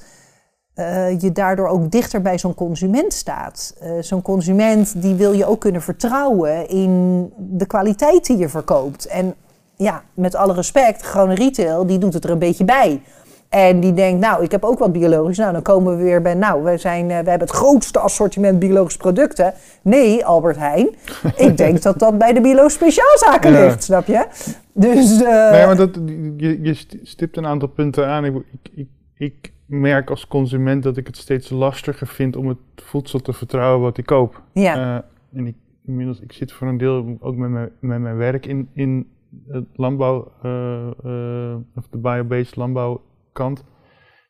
eh, 0.75 1.21
je 1.21 1.33
daardoor 1.33 1.69
ook 1.69 1.91
dichter 1.91 2.23
bij 2.23 2.39
zo'n 2.39 2.55
consument 2.55 3.13
staat. 3.13 3.75
Eh, 3.81 3.91
zo'n 4.01 4.23
consument 4.23 5.03
die 5.03 5.15
wil 5.15 5.33
je 5.33 5.47
ook 5.47 5.61
kunnen 5.61 5.83
vertrouwen 5.83 6.69
in 6.69 7.25
de 7.37 7.67
kwaliteit 7.67 8.27
die 8.27 8.37
je 8.37 8.49
verkoopt. 8.49 9.07
En 9.07 9.35
ja, 9.77 10.03
met 10.15 10.35
alle 10.35 10.55
respect, 10.55 11.03
gewoon 11.03 11.33
retail, 11.33 11.87
die 11.87 11.99
doet 11.99 12.15
het 12.15 12.25
er 12.25 12.31
een 12.31 12.39
beetje 12.39 12.65
bij. 12.65 13.03
En 13.49 13.81
die 13.81 13.93
denkt, 13.93 14.21
nou, 14.21 14.45
ik 14.45 14.51
heb 14.51 14.65
ook 14.65 14.79
wat 14.79 14.93
biologisch. 14.93 15.39
Nou, 15.39 15.53
dan 15.53 15.63
komen 15.63 15.97
we 15.97 16.03
weer 16.03 16.23
bij, 16.23 16.35
nou, 16.35 16.65
we, 16.65 16.79
zijn, 16.79 17.03
eh, 17.03 17.09
we 17.09 17.31
hebben 17.31 17.49
het 17.49 17.57
grootste 17.57 17.99
assortiment 17.99 18.59
biologische 18.59 18.99
producten. 18.99 19.55
Nee, 19.83 20.25
Albert 20.25 20.57
Heijn. 20.57 20.89
ik 21.37 21.57
denk 21.57 21.83
dat 21.83 21.99
dat 21.99 22.19
bij 22.19 22.33
de 22.33 22.41
biologische 22.41 22.79
speciaalzaken 22.79 23.53
Ja. 23.53 23.65
ligt, 23.65 23.83
snap 23.83 24.07
je? 24.07 24.27
Dus, 24.73 25.19
nee, 25.19 25.67
maar 25.67 25.77
dat, 25.77 25.91
je, 26.37 26.59
je 26.63 26.77
stipt 27.03 27.37
een 27.37 27.47
aantal 27.47 27.69
punten 27.69 28.07
aan. 28.07 28.25
Ik, 28.25 28.35
ik, 28.75 28.89
ik 29.17 29.53
merk 29.71 30.11
als 30.11 30.27
consument 30.27 30.83
dat 30.83 30.97
ik 30.97 31.07
het 31.07 31.17
steeds 31.17 31.51
lastiger 31.51 32.07
vind 32.07 32.37
om 32.37 32.49
het 32.49 32.59
voedsel 32.75 33.19
te 33.19 33.33
vertrouwen 33.33 33.81
wat 33.81 33.99
ik 33.99 34.07
koop. 34.07 34.43
ja, 34.53 34.75
Eh, 34.97 35.39
en 35.39 35.47
ik, 35.47 35.57
inmiddels, 35.85 36.21
ik 36.21 36.33
zit 36.33 36.53
voor 36.53 36.69
een 36.69 36.79
deel 36.79 37.17
ook 37.21 37.37
met 37.37 37.51
mijn, 37.51 37.71
met 37.81 38.01
mijn 38.01 38.17
werk 38.17 38.47
in, 38.47 38.69
in 38.75 39.07
het 39.47 39.67
landbouw, 39.75 40.33
eh, 40.43 40.91
eh, 41.05 41.57
of 41.75 41.89
de 41.89 41.99
biobased 41.99 42.57
landbouwkant. 42.57 43.65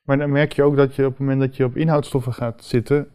Maar 0.04 0.18
dan 0.18 0.30
merk 0.30 0.52
je 0.52 0.62
ook 0.62 0.76
dat 0.76 0.94
je 0.94 1.04
op 1.04 1.10
het 1.10 1.20
moment 1.20 1.40
dat 1.40 1.56
je 1.56 1.64
op 1.64 1.76
inhoudstoffen 1.76 2.32
gaat 2.32 2.64
zitten, 2.64 3.08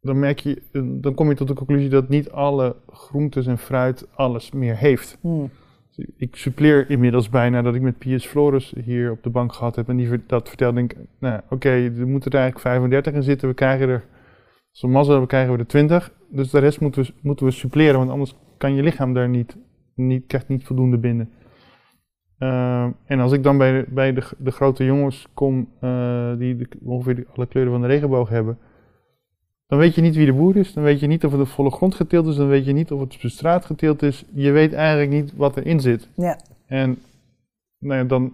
dan, 0.00 0.18
merk 0.18 0.38
je, 0.38 0.62
dan 1.00 1.14
kom 1.14 1.28
je 1.28 1.34
tot 1.34 1.48
de 1.48 1.54
conclusie 1.54 1.88
dat 1.88 2.08
niet 2.08 2.30
alle 2.30 2.76
groentes 2.86 3.46
en 3.46 3.58
fruit 3.58 4.08
alles 4.14 4.50
meer 4.52 4.76
heeft. 4.76 5.18
hm, 5.20 5.46
Ik 6.16 6.36
suppleer 6.36 6.90
inmiddels 6.90 7.28
bijna 7.28 7.62
dat 7.62 7.74
ik 7.74 7.80
met 7.82 7.98
Piers 7.98 8.26
Flores 8.26 8.74
hier 8.84 9.10
op 9.10 9.22
de 9.22 9.30
bank 9.30 9.52
gehad 9.52 9.76
heb. 9.76 9.88
En 9.88 9.96
die 9.96 10.08
dat 10.26 10.48
vertelde, 10.48 10.82
ik, 10.82 10.96
nou 11.20 11.40
oké, 11.50 11.68
er 11.68 12.06
moeten 12.06 12.30
er 12.30 12.38
eigenlijk 12.38 12.68
35 12.68 13.12
in 13.12 13.22
zitten. 13.22 13.48
We 13.48 13.54
krijgen 13.54 13.88
er, 13.88 14.04
zo'n 14.70 14.92
we 15.20 15.26
krijgen 15.26 15.52
we 15.52 15.58
er 15.58 15.66
20. 15.66 16.12
Dus 16.30 16.50
de 16.50 16.58
rest 16.58 16.80
moeten 16.80 17.02
we, 17.02 17.12
moeten 17.22 17.46
we 17.46 17.52
suppleren, 17.52 17.98
want 17.98 18.10
anders 18.10 18.36
kan 18.58 18.74
je 18.74 18.82
lichaam 18.82 19.14
daar 19.14 19.28
niet, 19.28 19.56
niet 19.94 20.28
niet 20.48 20.64
voldoende 20.64 20.98
binnen. 20.98 21.30
Ehm, 22.38 22.90
en 23.04 23.20
als 23.20 23.32
ik 23.32 23.42
dan 23.42 23.58
bij, 23.58 23.72
de, 23.72 23.86
bij 23.90 24.12
de, 24.12 24.22
de 24.38 24.50
grote 24.50 24.84
jongens 24.84 25.28
kom, 25.34 25.68
eh, 25.80 26.36
die 26.38 26.56
de- 26.56 26.68
ongeveer 26.84 27.26
alle 27.34 27.46
kleuren 27.46 27.72
van 27.72 27.80
de 27.82 27.86
regenboog 27.86 28.28
hebben, 28.28 28.58
dan 29.66 29.78
weet 29.78 29.94
je 29.94 30.00
niet 30.00 30.16
wie 30.16 30.26
de 30.26 30.32
boer 30.32 30.56
is. 30.56 30.72
Dan 30.72 30.82
weet 30.84 31.00
je 31.00 31.06
niet 31.06 31.24
of 31.24 31.32
het 31.32 31.40
op 31.40 31.48
volle 31.48 31.70
grond 31.70 31.94
geteeld 31.94 32.26
is. 32.26 32.36
Dan 32.36 32.48
weet 32.48 32.64
je 32.64 32.72
niet 32.72 32.92
of 32.92 33.00
het 33.00 33.14
op 33.14 33.20
de 33.20 33.28
straat 33.28 33.64
geteeld 33.64 34.02
is. 34.02 34.24
Je 34.34 34.50
weet 34.50 34.72
eigenlijk 34.72 35.10
niet 35.10 35.32
wat 35.36 35.56
erin 35.56 35.80
zit. 35.80 36.08
ja. 36.14 36.38
En 36.66 36.98
nou 37.78 38.00
ja, 38.00 38.04
dan, 38.04 38.32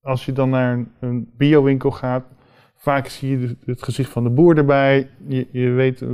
als 0.00 0.26
je 0.26 0.32
dan 0.32 0.50
naar 0.50 0.72
een, 0.72 0.88
een 1.00 1.30
biowinkel 1.36 1.90
gaat, 1.90 2.24
vaak 2.76 3.06
zie 3.06 3.38
je 3.38 3.56
het 3.64 3.82
gezicht 3.82 4.10
van 4.10 4.22
de 4.22 4.30
boer 4.30 4.56
erbij. 4.56 5.10
Je, 5.26 5.46
je 5.50 5.70
weet, 5.70 6.02
eh, 6.02 6.08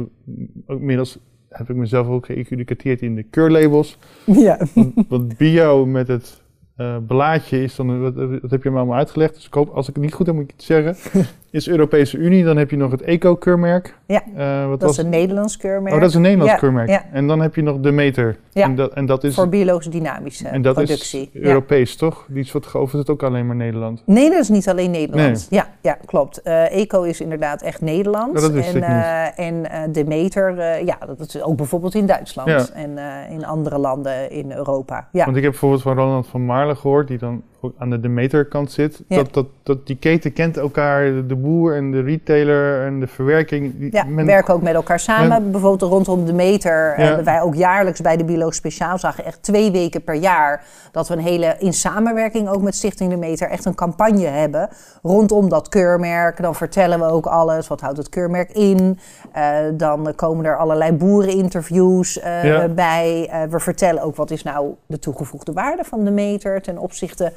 ook 0.67 0.79
inmiddels 0.79 1.19
heb 1.49 1.71
ik 1.71 1.77
mezelf 1.77 2.07
ook 2.07 2.27
geëducateerd 2.27 3.03
in 3.03 3.15
de 3.15 3.23
keurlabels. 3.23 3.99
ja. 4.27 4.67
Want, 4.75 4.95
want 5.09 5.37
bio 5.37 5.87
met 5.87 6.09
het 6.09 6.44
eh 6.77 6.97
blaadje 7.07 7.63
is 7.63 7.75
dan, 7.77 8.03
dat, 8.03 8.15
dat 8.43 8.51
heb 8.51 8.63
je 8.63 8.71
me 8.71 8.77
allemaal 8.77 8.97
uitgelegd. 8.99 9.35
Dus 9.35 9.47
ik 9.47 9.55
hoop, 9.55 9.69
als 9.75 9.89
ik 9.89 9.95
het 9.95 10.05
niet 10.05 10.15
goed 10.15 10.27
heb, 10.27 10.35
moet 10.35 10.45
ik 10.45 10.53
het 10.57 10.63
zeggen. 10.65 10.97
Is 11.51 11.69
Europese 11.69 12.17
Unie, 12.17 12.45
dan 12.45 12.57
heb 12.57 12.71
je 12.71 12.77
nog 12.77 12.91
het 12.91 13.03
eco-keurmerk. 13.03 13.95
Ja, 14.07 14.23
Eh, 14.37 14.69
wat 14.69 14.81
Dat 14.81 14.89
was 14.89 14.99
is 14.99 15.05
een 15.05 15.11
Nederlands 15.11 15.57
keurmerk. 15.57 15.95
Oh, 15.95 16.01
dat 16.01 16.09
is 16.09 16.15
een 16.15 16.21
Nederlands 16.23 16.53
Ja, 16.53 16.59
keurmerk. 16.59 16.89
ja. 16.89 17.05
En 17.13 17.27
dan 17.27 17.41
heb 17.41 17.55
je 17.55 17.63
nog 17.63 17.81
de 17.81 17.91
meter. 17.93 18.37
Ja. 18.53 18.65
En, 18.65 18.75
dat, 18.75 18.93
en 18.93 19.07
dat 19.07 19.25
is, 19.25 19.35
voor 19.35 19.49
biologisch 19.49 19.87
dynamische 19.87 20.49
en 20.49 20.63
dat 20.63 20.75
productie. 20.75 21.31
is 21.33 21.41
Ja. 21.43 21.49
Europees, 21.49 21.97
toch? 21.97 22.27
Die 22.29 22.43
is 22.43 22.53
wat 22.53 22.67
geoverd 22.67 22.99
het 22.99 23.11
ook 23.11 23.23
alleen 23.23 23.47
maar 23.47 23.57
Nederland. 23.57 24.03
Nee, 24.07 24.31
dat 24.31 24.39
is 24.41 24.49
niet 24.49 24.69
alleen 24.69 24.91
Nederland. 24.91 25.47
Ja, 25.51 25.69
ja, 25.81 25.99
klopt. 26.05 26.43
Eh, 26.43 26.81
Eco 26.81 27.03
is 27.03 27.21
inderdaad 27.21 27.63
echt 27.63 27.81
Nederland. 27.81 28.51
Wist 28.53 28.75
en 28.75 29.71
en 29.71 29.93
Demeter, 29.93 30.59
eh, 30.59 30.87
ja, 30.87 30.99
dat 31.07 31.21
is 31.21 31.43
ook 31.43 31.57
bijvoorbeeld 31.57 31.95
in 31.95 32.07
Duitsland 32.07 32.73
en 32.73 32.99
in 33.31 33.45
andere 33.45 33.79
landen 33.79 34.31
in 34.31 34.53
Europa. 34.53 35.09
Ja, 35.13 35.25
Want 35.25 35.37
ik 35.37 35.43
heb 35.43 35.51
bijvoorbeeld 35.51 35.83
van 35.83 35.97
Ronald 35.97 36.27
van 36.27 36.45
Gehoord, 36.69 37.09
die 37.09 37.19
dan 37.19 37.43
aan 37.79 37.91
de 37.91 38.01
Demeter-kant 38.01 38.73
zit, 38.73 39.03
dat, 39.09 39.35
dat, 39.35 39.47
dat 39.63 39.87
die 39.87 39.97
keten 39.97 40.33
kent 40.33 40.57
elkaar, 40.57 41.27
de 41.27 41.37
boer 41.37 41.77
en 41.77 41.91
de 41.91 42.01
retailer 42.01 42.87
en 42.87 43.01
de 43.01 43.07
verwerking. 43.07 43.79
Die, 43.79 43.93
ja, 43.93 44.05
men- 44.05 44.27
werken 44.27 44.55
ook 44.55 44.63
met 44.63 44.75
elkaar 44.75 45.01
samen. 45.01 45.51
Bijvoorbeeld 45.51 45.91
rondom 45.93 46.25
de 46.27 46.33
meter 46.33 46.95
Ja. 46.97 47.05
hebben 47.05 47.25
wij 47.25 47.41
ook 47.43 47.55
jaarlijks 47.55 48.01
bij 48.01 48.17
de 48.17 48.25
Bioloog 48.25 48.55
Speciaal 48.55 48.99
zagen 48.99 49.25
echt 49.25 49.43
twee 49.43 49.71
weken 49.71 50.05
per 50.05 50.15
jaar 50.15 50.65
dat 50.93 51.09
we 51.09 51.15
een 51.15 51.21
hele 51.23 51.55
in 51.59 51.73
samenwerking 51.73 52.49
ook 52.49 52.63
met 52.63 52.75
Stichting 52.75 53.11
de 53.11 53.17
Meter 53.17 53.49
echt 53.49 53.65
een 53.65 53.75
campagne 53.75 54.27
hebben 54.27 54.69
rondom 55.03 55.49
dat 55.49 55.69
keurmerk. 55.69 56.43
Dan 56.43 56.55
vertellen 56.55 56.99
we 56.99 57.05
ook 57.07 57.27
alles. 57.27 57.69
Wat 57.69 57.81
houdt 57.81 57.97
het 57.99 58.09
keurmerk 58.09 58.51
in? 58.53 58.99
Eh, 59.33 59.57
dan 59.75 60.13
komen 60.17 60.45
er 60.45 60.57
allerlei 60.57 60.93
boereninterviews 60.93 62.15
Ja. 62.15 62.69
bij. 62.69 63.29
Eh, 63.31 63.43
we 63.43 63.61
vertellen 63.61 64.03
ook 64.03 64.17
wat 64.17 64.31
is 64.31 64.43
nou 64.43 64.75
de 64.87 64.99
toegevoegde 64.99 65.53
waarde 65.53 65.85
van 65.85 66.05
de 66.05 66.11
meter 66.11 66.63
ten 66.63 66.79
opzichte. 66.79 67.33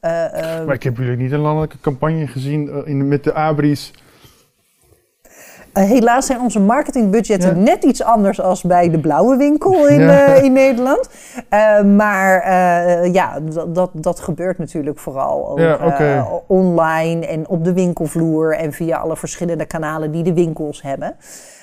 Eh, 0.00 0.58
eh, 0.58 0.66
Maar 0.66 0.74
ik 0.74 0.82
heb 0.82 0.96
jullie 0.96 1.16
niet 1.16 1.32
een 1.32 1.38
landelijke 1.40 1.80
campagne 1.80 2.26
gezien 2.26 2.70
eh, 2.70 2.76
in, 2.84 3.08
met 3.08 3.24
de 3.24 3.34
Abris. 3.34 3.92
Helaas 5.72 6.26
zijn 6.26 6.40
onze 6.40 6.60
marketingbudgetten 6.60 7.56
Ja. 7.56 7.62
net 7.62 7.84
iets 7.84 8.02
anders 8.02 8.40
als 8.40 8.62
bij 8.62 8.90
de 8.90 8.98
blauwe 9.00 9.36
winkel 9.36 9.86
in, 9.88 10.00
Ja. 10.00 10.26
in 10.26 10.52
Nederland. 10.52 11.08
Maar 11.96 12.48
ja, 13.12 13.40
dat, 13.40 13.74
dat, 13.74 13.90
dat 13.92 14.20
gebeurt 14.20 14.58
natuurlijk 14.58 14.98
vooral 14.98 15.48
ook 15.48 15.58
Ja, 15.58 16.26
online 16.46 17.26
en 17.26 17.48
op 17.48 17.64
de 17.64 17.72
winkelvloer 17.72 18.56
en 18.56 18.72
via 18.72 18.96
alle 18.96 19.16
verschillende 19.16 19.64
kanalen 19.64 20.10
die 20.10 20.22
de 20.22 20.34
winkels 20.34 20.82
hebben. 20.82 21.16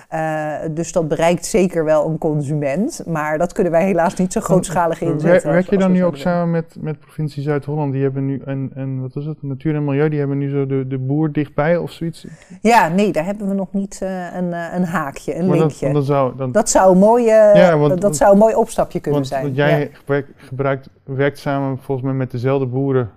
Eh, 0.07 0.53
dus 0.71 0.91
dat 0.91 1.07
bereikt 1.07 1.45
zeker 1.45 1.83
wel 1.83 2.07
een 2.09 2.17
consument, 2.17 3.03
maar 3.07 3.37
dat 3.37 3.53
kunnen 3.53 3.71
wij 3.71 3.85
helaas 3.85 4.15
niet 4.15 4.33
zo 4.33 4.41
grootschalig 4.41 5.01
inzetten. 5.01 5.51
Werk 5.51 5.69
je 5.69 5.77
dan 5.77 5.91
nu 5.91 6.03
ook 6.03 6.17
samen 6.17 6.51
met, 6.51 6.75
met 6.79 6.99
provincie 6.99 7.43
Zuid-Holland? 7.43 7.93
Die 7.93 8.03
hebben 8.03 8.25
nu, 8.25 8.41
en, 8.45 8.71
en 8.75 9.01
wat 9.01 9.15
is 9.15 9.25
het, 9.25 9.43
Natuur 9.43 9.75
en 9.75 9.83
Milieu, 9.85 10.09
die 10.09 10.19
hebben 10.19 10.37
nu 10.37 10.49
zo 10.49 10.65
de, 10.65 10.87
de 10.87 10.97
boer 10.97 11.31
dichtbij 11.31 11.77
of 11.77 11.91
zoiets? 11.91 12.27
Ja, 12.61 12.87
nee, 12.87 13.11
daar 13.11 13.25
hebben 13.25 13.47
we 13.47 13.53
nog 13.53 13.73
niet 13.73 13.99
eh, 14.01 14.35
een, 14.35 14.53
eh, 14.53 14.65
een 14.73 14.83
haakje, 14.85 15.35
een 15.35 15.47
Maar 15.47 15.57
dat, 15.57 15.65
linkje. 15.67 15.85
Dat, 15.85 15.93
dan 15.95 16.03
zou, 16.03 16.51
dan, 16.51 16.67
zou 16.67 16.91
een 16.91 16.97
mooi, 16.97 17.23
Ja, 17.25 17.77
want- 17.77 18.01
dat 18.01 18.15
zou 18.17 18.31
een 18.31 18.37
mooi 18.37 18.55
opstapje 18.55 18.99
kunnen 18.99 19.19
want, 19.19 19.31
zijn. 19.31 19.43
want 19.43 19.55
jij 19.55 19.79
Ja. 19.79 19.87
gebruikt, 19.91 20.29
gebruikt, 20.35 20.89
werkt 21.03 21.37
samen 21.37 21.77
volgens 21.77 22.07
mij 22.07 22.15
met 22.15 22.31
dezelfde 22.31 22.65
boeren. 22.65 23.09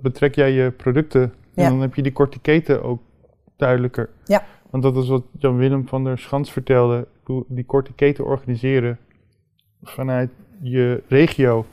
betrek 0.00 0.34
jij 0.34 0.50
je 0.52 0.70
producten 0.70 1.22
en 1.22 1.62
Ja. 1.62 1.68
dan 1.68 1.80
heb 1.80 1.94
je 1.94 2.02
die 2.02 2.12
korte 2.12 2.40
keten 2.40 2.82
ook 2.82 3.00
duidelijker. 3.56 4.08
Ja. 4.24 4.42
Want 4.72 4.82
dat 4.84 4.96
is 4.96 5.08
wat 5.08 5.22
Jan-Willem 5.38 5.88
van 5.88 6.04
der 6.04 6.18
Schans 6.18 6.52
vertelde. 6.52 7.06
Hoe 7.22 7.44
Die 7.48 7.64
korte 7.64 7.92
keten 7.92 8.24
organiseren 8.24 8.98
vanuit 9.82 10.30
je 10.60 11.02
regio 11.08 11.66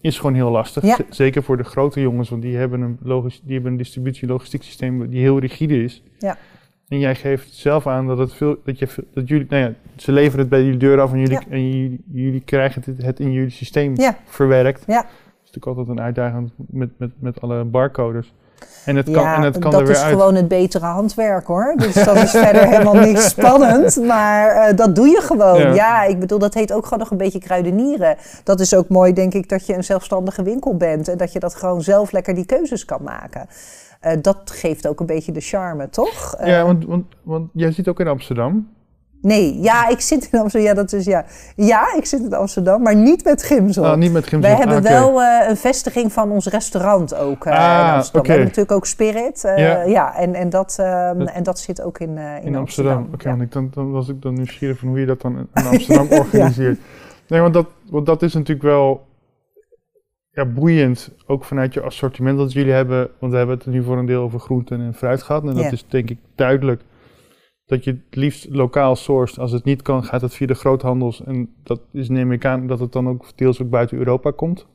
is 0.00 0.16
gewoon 0.18 0.34
heel 0.34 0.50
lastig. 0.50 0.82
Ja. 0.84 0.98
Zeker 1.10 1.42
voor 1.42 1.56
de 1.56 1.62
grote 1.64 2.00
jongens, 2.00 2.28
want 2.28 2.42
die 2.42 2.56
hebben 2.56 2.80
een, 2.80 2.98
logis, 3.02 3.40
die 3.44 3.54
hebben 3.54 3.72
een 3.72 3.78
distributie- 3.78 4.28
logistiek 4.28 4.62
systeem 4.62 5.08
die 5.10 5.20
heel 5.20 5.38
rigide 5.38 5.82
is. 5.82 6.02
Ja. 6.18 6.36
En 6.88 6.98
jij 6.98 7.14
geeft 7.14 7.52
zelf 7.54 7.86
aan 7.86 8.06
dat, 8.06 8.18
het 8.18 8.34
veel, 8.34 8.56
dat, 8.64 8.78
je, 8.78 8.88
dat 9.14 9.28
jullie, 9.28 9.46
nou 9.48 9.62
ja, 9.62 9.72
ze 9.96 10.12
leveren 10.12 10.38
het 10.40 10.48
bij 10.48 10.62
jullie 10.64 10.78
deur 10.78 11.00
af 11.00 11.12
en 11.12 11.18
jullie, 11.18 11.32
Ja. 11.38 11.42
en 11.48 11.68
jullie, 11.70 12.00
jullie 12.12 12.40
krijgen 12.40 12.82
het, 12.84 13.02
het 13.02 13.20
in 13.20 13.32
jullie 13.32 13.50
systeem 13.50 13.94
verwerkt. 14.24 14.84
Ja. 14.86 15.02
Dat 15.02 15.10
is 15.44 15.50
natuurlijk 15.50 15.66
altijd 15.66 15.88
een 15.88 16.00
uitdaging 16.04 16.50
met, 16.56 16.90
met, 16.96 17.10
met 17.18 17.40
alle 17.40 17.64
barcodes. 17.64 18.32
En 18.84 18.96
het 18.96 19.04
kan, 19.10 19.22
ja, 19.22 19.36
en 19.36 19.42
het 19.42 19.58
kan 19.58 19.70
dat 19.70 19.80
er 19.80 19.86
weer 19.86 19.96
is 19.96 20.02
uit. 20.02 20.12
gewoon 20.12 20.34
het 20.34 20.48
betere 20.48 20.84
handwerk 20.84 21.46
hoor. 21.46 21.74
Dus 21.76 21.94
dat 21.94 22.16
is 22.16 22.30
verder 22.30 22.68
helemaal 22.68 22.94
niks 22.94 23.28
spannend. 23.36 23.96
Maar 23.96 24.48
eh, 24.50 24.76
dat 24.76 24.94
doe 24.94 25.08
je 25.08 25.20
gewoon. 25.20 25.60
Ja. 25.60 25.74
Ja. 25.74 26.02
ik 26.02 26.20
bedoel, 26.20 26.38
dat 26.38 26.54
heet 26.54 26.72
ook 26.72 26.84
gewoon 26.84 26.98
nog 26.98 27.10
een 27.10 27.16
beetje 27.16 27.38
kruidenieren. 27.38 28.16
Dat 28.44 28.60
is 28.60 28.74
ook 28.74 28.88
mooi, 28.88 29.12
denk 29.12 29.34
ik, 29.34 29.48
dat 29.48 29.66
je 29.66 29.74
een 29.74 29.84
zelfstandige 29.84 30.42
winkel 30.42 30.76
bent. 30.76 31.08
En 31.08 31.18
dat 31.18 31.32
je 31.32 31.38
dat 31.38 31.54
gewoon 31.54 31.82
zelf 31.82 32.12
lekker 32.12 32.34
die 32.34 32.46
keuzes 32.46 32.84
kan 32.84 33.02
maken. 33.02 33.46
Eh, 34.00 34.12
dat 34.22 34.50
geeft 34.50 34.88
ook 34.88 35.00
een 35.00 35.06
beetje 35.06 35.32
de 35.32 35.40
charme, 35.40 35.88
toch? 35.88 36.34
Eh, 36.38 36.48
ja, 36.48 36.64
want, 36.64 36.84
want, 36.84 37.04
want 37.22 37.50
jij 37.52 37.72
zit 37.72 37.88
ook 37.88 38.00
in 38.00 38.08
Amsterdam. 38.08 38.68
Nee, 39.24 39.60
ja, 39.60 39.88
ik 39.88 40.00
zit 40.00 40.28
in 40.32 40.38
Amsterdam. 40.40 40.68
Ja, 40.68 40.74
dat 40.74 40.92
is 40.92 41.04
ja. 41.04 41.24
Ja, 41.56 41.94
ik 41.96 42.04
zit 42.06 42.20
in 42.20 42.34
Amsterdam, 42.34 42.82
maar 42.82 42.96
niet 42.96 43.24
met 43.24 43.42
Gimsel. 43.42 43.82
Nou, 43.82 43.96
niet 43.98 44.12
met 44.12 44.26
Gimsel. 44.26 44.50
Wij 44.50 44.58
hebben 44.58 44.76
Ah, 44.76 44.82
oké. 44.84 44.92
wel 44.92 45.22
eh, 45.22 45.48
een 45.48 45.56
vestiging 45.56 46.12
van 46.12 46.30
ons 46.30 46.46
restaurant 46.46 47.14
ook 47.14 47.46
Ah, 47.46 47.52
in 47.88 47.94
Amsterdam. 47.94 48.22
We 48.22 48.28
hebben 48.28 48.46
natuurlijk 48.46 48.72
ook 48.76 48.86
Spirit. 48.86 49.44
eh, 49.44 49.58
Ja. 49.58 49.82
ja. 49.82 50.16
en, 50.16 50.34
en, 50.34 50.50
dat, 50.50 50.76
ehm, 50.80 51.18
Dat- 51.18 51.30
en 51.30 51.42
dat 51.42 51.58
zit 51.58 51.82
ook 51.82 51.98
in, 51.98 52.18
in, 52.18 52.42
In 52.42 52.56
Amsterdam. 52.56 53.08
Oké, 53.14 53.28
Ja. 53.28 53.36
want 53.36 53.52
dan, 53.52 53.68
dan 53.74 53.90
was 53.90 54.08
ik 54.08 54.22
dan 54.22 54.34
nieuwsgierig 54.34 54.78
van 54.78 54.88
hoe 54.88 55.00
je 55.00 55.06
dat 55.06 55.20
dan 55.20 55.38
in 55.38 55.48
Amsterdam 55.64 56.06
organiseert. 56.20 56.78
Nee, 57.28 57.40
want 57.40 57.54
dat, 57.54 57.66
want 57.90 58.06
dat 58.06 58.22
is 58.22 58.34
natuurlijk 58.34 58.62
wel 58.66 59.06
ja, 60.30 60.44
boeiend, 60.44 61.10
ook 61.26 61.44
vanuit 61.44 61.74
je 61.74 61.80
assortiment 61.82 62.38
dat 62.38 62.52
jullie 62.52 62.72
hebben. 62.72 63.08
Want 63.18 63.32
we 63.32 63.38
hebben 63.38 63.56
het 63.56 63.66
nu 63.66 63.82
voor 63.82 63.98
een 63.98 64.06
deel 64.06 64.22
over 64.22 64.40
groenten 64.40 64.80
en 64.80 64.94
fruit 64.94 65.22
gehad. 65.22 65.42
En 65.46 65.54
dat 65.54 65.72
is 65.72 65.84
denk 65.88 66.10
ik 66.10 66.18
duidelijk 66.34 66.82
dat 67.66 67.84
je 67.84 67.90
het 67.90 68.16
liefst 68.16 68.46
lokaal 68.50 68.96
sourced. 68.96 69.38
Als 69.38 69.52
het 69.52 69.64
niet 69.64 69.82
kan, 69.82 70.04
gaat 70.04 70.20
het 70.20 70.34
via 70.34 70.46
de 70.46 70.54
groothandels. 70.54 71.24
En 71.24 71.54
dat 71.62 71.80
is 71.92 72.08
neem 72.08 72.32
ik 72.32 72.44
aan 72.44 72.66
dat 72.66 72.80
het 72.80 72.92
dan 72.92 73.08
ook 73.08 73.26
deels 73.34 73.62
ook 73.62 73.70
buiten 73.70 73.98
Europa 73.98 74.30
komt. 74.30 74.66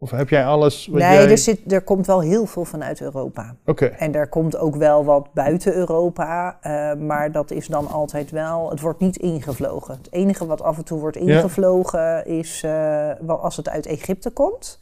Of 0.00 0.10
heb 0.10 0.28
jij 0.28 0.44
alles 0.46 0.86
wat 0.86 1.00
Nee, 1.00 1.12
jij... 1.12 1.30
er, 1.30 1.38
zit, 1.38 1.72
er 1.72 1.82
komt 1.82 2.06
wel 2.06 2.20
heel 2.20 2.46
veel 2.46 2.64
vanuit 2.64 3.00
Europa. 3.00 3.56
Oké, 3.64 3.84
En 3.84 4.14
er 4.14 4.28
komt 4.28 4.56
ook 4.56 4.76
wel 4.76 5.04
wat 5.04 5.32
buiten 5.32 5.74
Europa, 5.74 6.58
eh, 6.60 6.94
maar 6.94 7.32
dat 7.32 7.50
is 7.50 7.66
dan 7.66 7.88
altijd 7.88 8.30
wel, 8.30 8.70
het 8.70 8.80
wordt 8.80 9.00
niet 9.00 9.16
ingevlogen. 9.16 9.94
Het 9.94 10.12
enige 10.12 10.46
wat 10.46 10.62
af 10.62 10.76
en 10.76 10.84
toe 10.84 11.00
wordt 11.00 11.16
ingevlogen 11.16 12.26
is 12.26 12.62
eh, 12.62 13.10
wel 13.20 13.42
als 13.42 13.56
het 13.56 13.68
uit 13.68 13.86
Egypte 13.86 14.30
komt. 14.30 14.80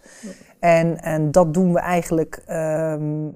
En, 0.61 1.01
en 1.01 1.31
dat 1.31 1.55
doen 1.55 1.73
we 1.73 1.79
eigenlijk 1.79 2.43
ehm, 2.47 3.29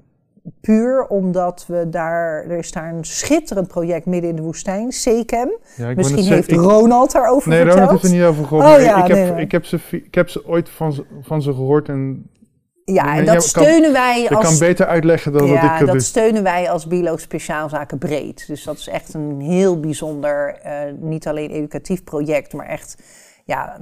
puur 0.61 1.05
omdat 1.07 1.65
we 1.67 1.89
daar, 1.89 2.43
er 2.43 2.57
is 2.57 2.71
daar 2.71 2.93
een 2.93 3.03
schitterend 3.05 3.67
project 3.67 4.05
midden 4.05 4.29
in 4.29 4.35
de 4.35 4.41
woestijn, 4.41 4.91
ja, 5.03 5.25
wou 5.77 5.95
Misschien 5.95 6.25
heeft 6.25 6.51
ik- 6.51 6.59
Ronald 6.59 7.11
daarover 7.11 7.49
Nee, 7.49 7.57
verteld. 7.57 7.79
Ronald 7.79 8.01
heeft 8.01 8.13
er 8.13 8.19
niet 8.19 8.27
over 8.27 8.45
gehoord. 8.45 8.65
Oh 8.67 8.81
ja, 8.81 9.01
ik, 9.03 9.07
heb, 9.07 9.17
nee, 9.17 9.31
nee. 9.31 9.41
ik, 9.43 9.51
heb 9.51 9.65
ze, 9.65 9.79
ik 9.91 10.15
heb 10.15 10.29
ze 10.29 10.47
ooit 10.47 10.69
van 10.69 10.93
ze, 10.93 11.05
van 11.21 11.41
ze 11.41 11.53
gehoord 11.53 11.89
en 11.89 12.29
Ja, 12.85 13.03
Nee, 13.11 13.19
en 13.19 13.25
dat 13.25 13.43
steunen 13.43 13.91
wij 13.91 14.21
ik 14.21 14.27
kan 14.27 14.37
als 14.37 14.57
beter 14.57 14.85
uitleggen 14.85 15.31
dan 15.31 15.41
dat 15.41 15.49
ja, 15.49 15.73
ik 15.73 15.77
het 15.77 15.87
dat 15.87 15.95
dus. 15.95 16.05
steunen 16.07 16.43
wij 16.43 16.69
als 16.69 16.87
Bioloog 16.87 17.19
Speciaalzaken 17.19 17.97
breed. 17.97 18.47
Dus 18.47 18.63
dat 18.63 18.77
is 18.77 18.87
echt 18.87 19.13
een 19.13 19.41
heel 19.41 19.79
bijzonder, 19.79 20.55
eh, 20.63 20.73
niet 20.99 21.27
alleen 21.27 21.49
educatief 21.49 22.03
project, 22.03 22.53
maar 22.53 22.67
echt, 22.67 22.95
ja, 23.43 23.77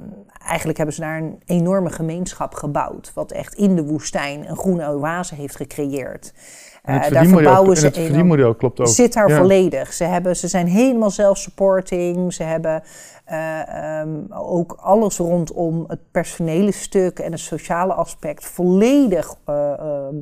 eigenlijk 0.46 0.76
hebben 0.76 0.94
ze 0.94 1.00
daar 1.00 1.18
een 1.18 1.42
enorme 1.46 1.90
gemeenschap 1.90 2.54
gebouwd. 2.54 3.10
Wat 3.14 3.32
echt 3.32 3.54
in 3.54 3.76
de 3.76 3.84
woestijn 3.84 4.48
een 4.48 4.56
groene 4.56 4.88
oase 4.88 5.34
heeft 5.34 5.56
gecreëerd. 5.56 6.32
En 6.82 6.94
het 6.94 7.04
Eh, 7.04 7.10
daar 7.12 7.26
verbouwen 7.26 7.70
en 7.70 7.76
ze 7.76 7.86
het 7.86 7.96
enorm- 7.96 8.56
klopt 8.56 8.80
ook. 8.80 8.86
zit 8.88 9.12
daar 9.12 9.28
Ja. 9.28 9.36
volledig. 9.36 9.92
Ze, 9.92 10.04
hebben, 10.04 10.36
ze 10.36 10.48
zijn 10.48 10.66
helemaal 10.66 11.10
zelf-supporting. 11.10 12.32
Ze 12.34 12.42
hebben 12.42 12.82
eh, 13.30 13.98
ehm, 14.00 14.08
ook 14.30 14.76
alles 14.80 15.16
rondom 15.18 15.84
het 15.88 16.00
personele 16.10 16.72
stuk 16.72 17.18
en 17.18 17.30
het 17.30 17.40
sociale 17.40 17.92
aspect 17.92 18.44
volledig 18.44 19.34
eh, 19.44 19.72
ehm, 19.78 20.14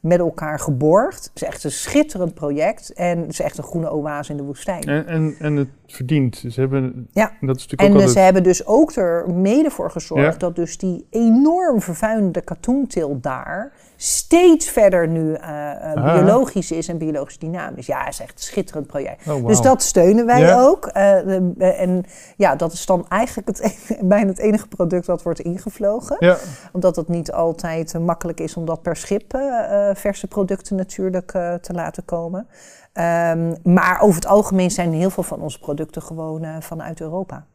met 0.00 0.18
elkaar 0.18 0.58
geborgd. 0.58 1.24
Het 1.24 1.42
is 1.42 1.42
echt 1.42 1.64
een 1.64 1.70
schitterend 1.70 2.34
project 2.34 2.92
en 2.92 3.18
het 3.20 3.30
is 3.30 3.40
echt 3.40 3.58
een 3.58 3.64
groene 3.64 3.92
oase 3.92 4.30
in 4.30 4.36
de 4.36 4.42
woestijn. 4.42 4.82
En, 4.82 5.06
en, 5.06 5.34
en 5.38 5.56
het 5.56 5.68
verdient. 5.86 6.44
Ze 6.50 6.60
hebben, 6.60 7.08
Ja. 7.12 7.32
en 7.40 7.46
dat 7.46 7.56
is 7.56 7.62
natuurlijk 7.62 7.80
En 7.80 7.88
ook 7.88 7.94
altijd... 7.94 8.10
ze 8.10 8.18
hebben 8.18 8.42
dus 8.42 8.66
ook 8.66 8.92
er 8.92 9.30
mede 9.30 9.70
voor 9.70 9.90
gezorgd 9.90 10.32
Ja. 10.32 10.38
dat 10.38 10.56
dus 10.56 10.78
die 10.78 11.06
enorm 11.10 11.80
vervuilende 11.80 12.40
katoenteelt 12.40 13.22
daar 13.22 13.72
steeds 13.96 14.68
verder 14.70 15.08
nu 15.08 15.36
Ah. 15.36 16.14
biologisch 16.14 16.70
is 16.72 16.88
en 16.88 16.98
biologisch 16.98 17.38
dynamisch. 17.38 17.86
Ja, 17.86 17.98
het 18.04 18.12
is 18.12 18.20
echt 18.20 18.32
een 18.32 18.42
schitterend 18.42 18.86
project. 18.86 19.28
Oh. 19.28 19.46
Dus 19.46 19.60
dat 19.60 19.82
steunen 19.82 20.26
wij 20.26 20.40
Ja. 20.40 20.60
ook. 20.62 20.86
Eh, 20.86 20.92
de- 21.02 21.52
eh, 21.58 21.80
en 21.80 22.04
ja, 22.36 22.51
dat 22.56 22.72
is 22.72 22.86
dan 22.86 23.08
eigenlijk 23.08 23.48
het, 23.48 23.60
enige- 23.60 24.04
bijna 24.14 24.28
het 24.28 24.38
enige 24.38 24.68
product 24.68 25.06
dat 25.06 25.22
wordt 25.22 25.40
ingevlogen. 25.40 26.16
Ja, 26.18 26.36
Omdat 26.72 26.96
het 26.96 27.08
niet 27.08 27.32
altijd 27.32 27.94
eh, 27.94 28.00
makkelijk 28.00 28.40
is 28.40 28.56
om 28.56 28.64
dat 28.64 28.82
per 28.82 28.96
schip 28.96 29.34
eh, 29.34 29.88
eh, 29.90 29.96
verse 29.96 30.26
producten 30.26 30.76
natuurlijk 30.76 31.30
te 31.60 31.72
laten 31.72 32.04
komen. 32.04 32.46
Ehm, 32.92 33.54
maar 33.62 34.00
over 34.00 34.14
het 34.14 34.26
algemeen 34.26 34.70
zijn 34.70 34.92
heel 34.92 35.10
veel 35.10 35.22
van 35.22 35.40
onze 35.40 35.58
producten 35.58 36.02
gewoon 36.02 36.62
vanuit 36.62 37.00
Europa. 37.00 37.46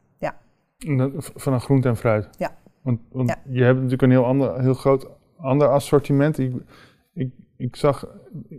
en 0.88 0.98
dat- 0.98 1.12
v- 1.18 1.30
van 1.36 1.54
een 1.54 1.62
groente 1.62 1.88
en 1.88 1.98
fruit. 1.98 2.30
Ja. 2.38 2.52
Want, 2.82 3.00
want 3.12 3.30
Ja. 3.30 3.36
je 3.50 3.64
hebt 3.64 3.76
natuurlijk 3.76 4.02
een 4.02 4.12
heel, 4.12 4.26
ander, 4.26 4.62
heel 4.62 4.74
groot 4.74 5.08
ander 5.40 5.68
assortiment. 5.68 6.38
Ik, 6.38 6.54
ik, 7.14 7.30
ik 7.58 7.76
zag 7.76 8.08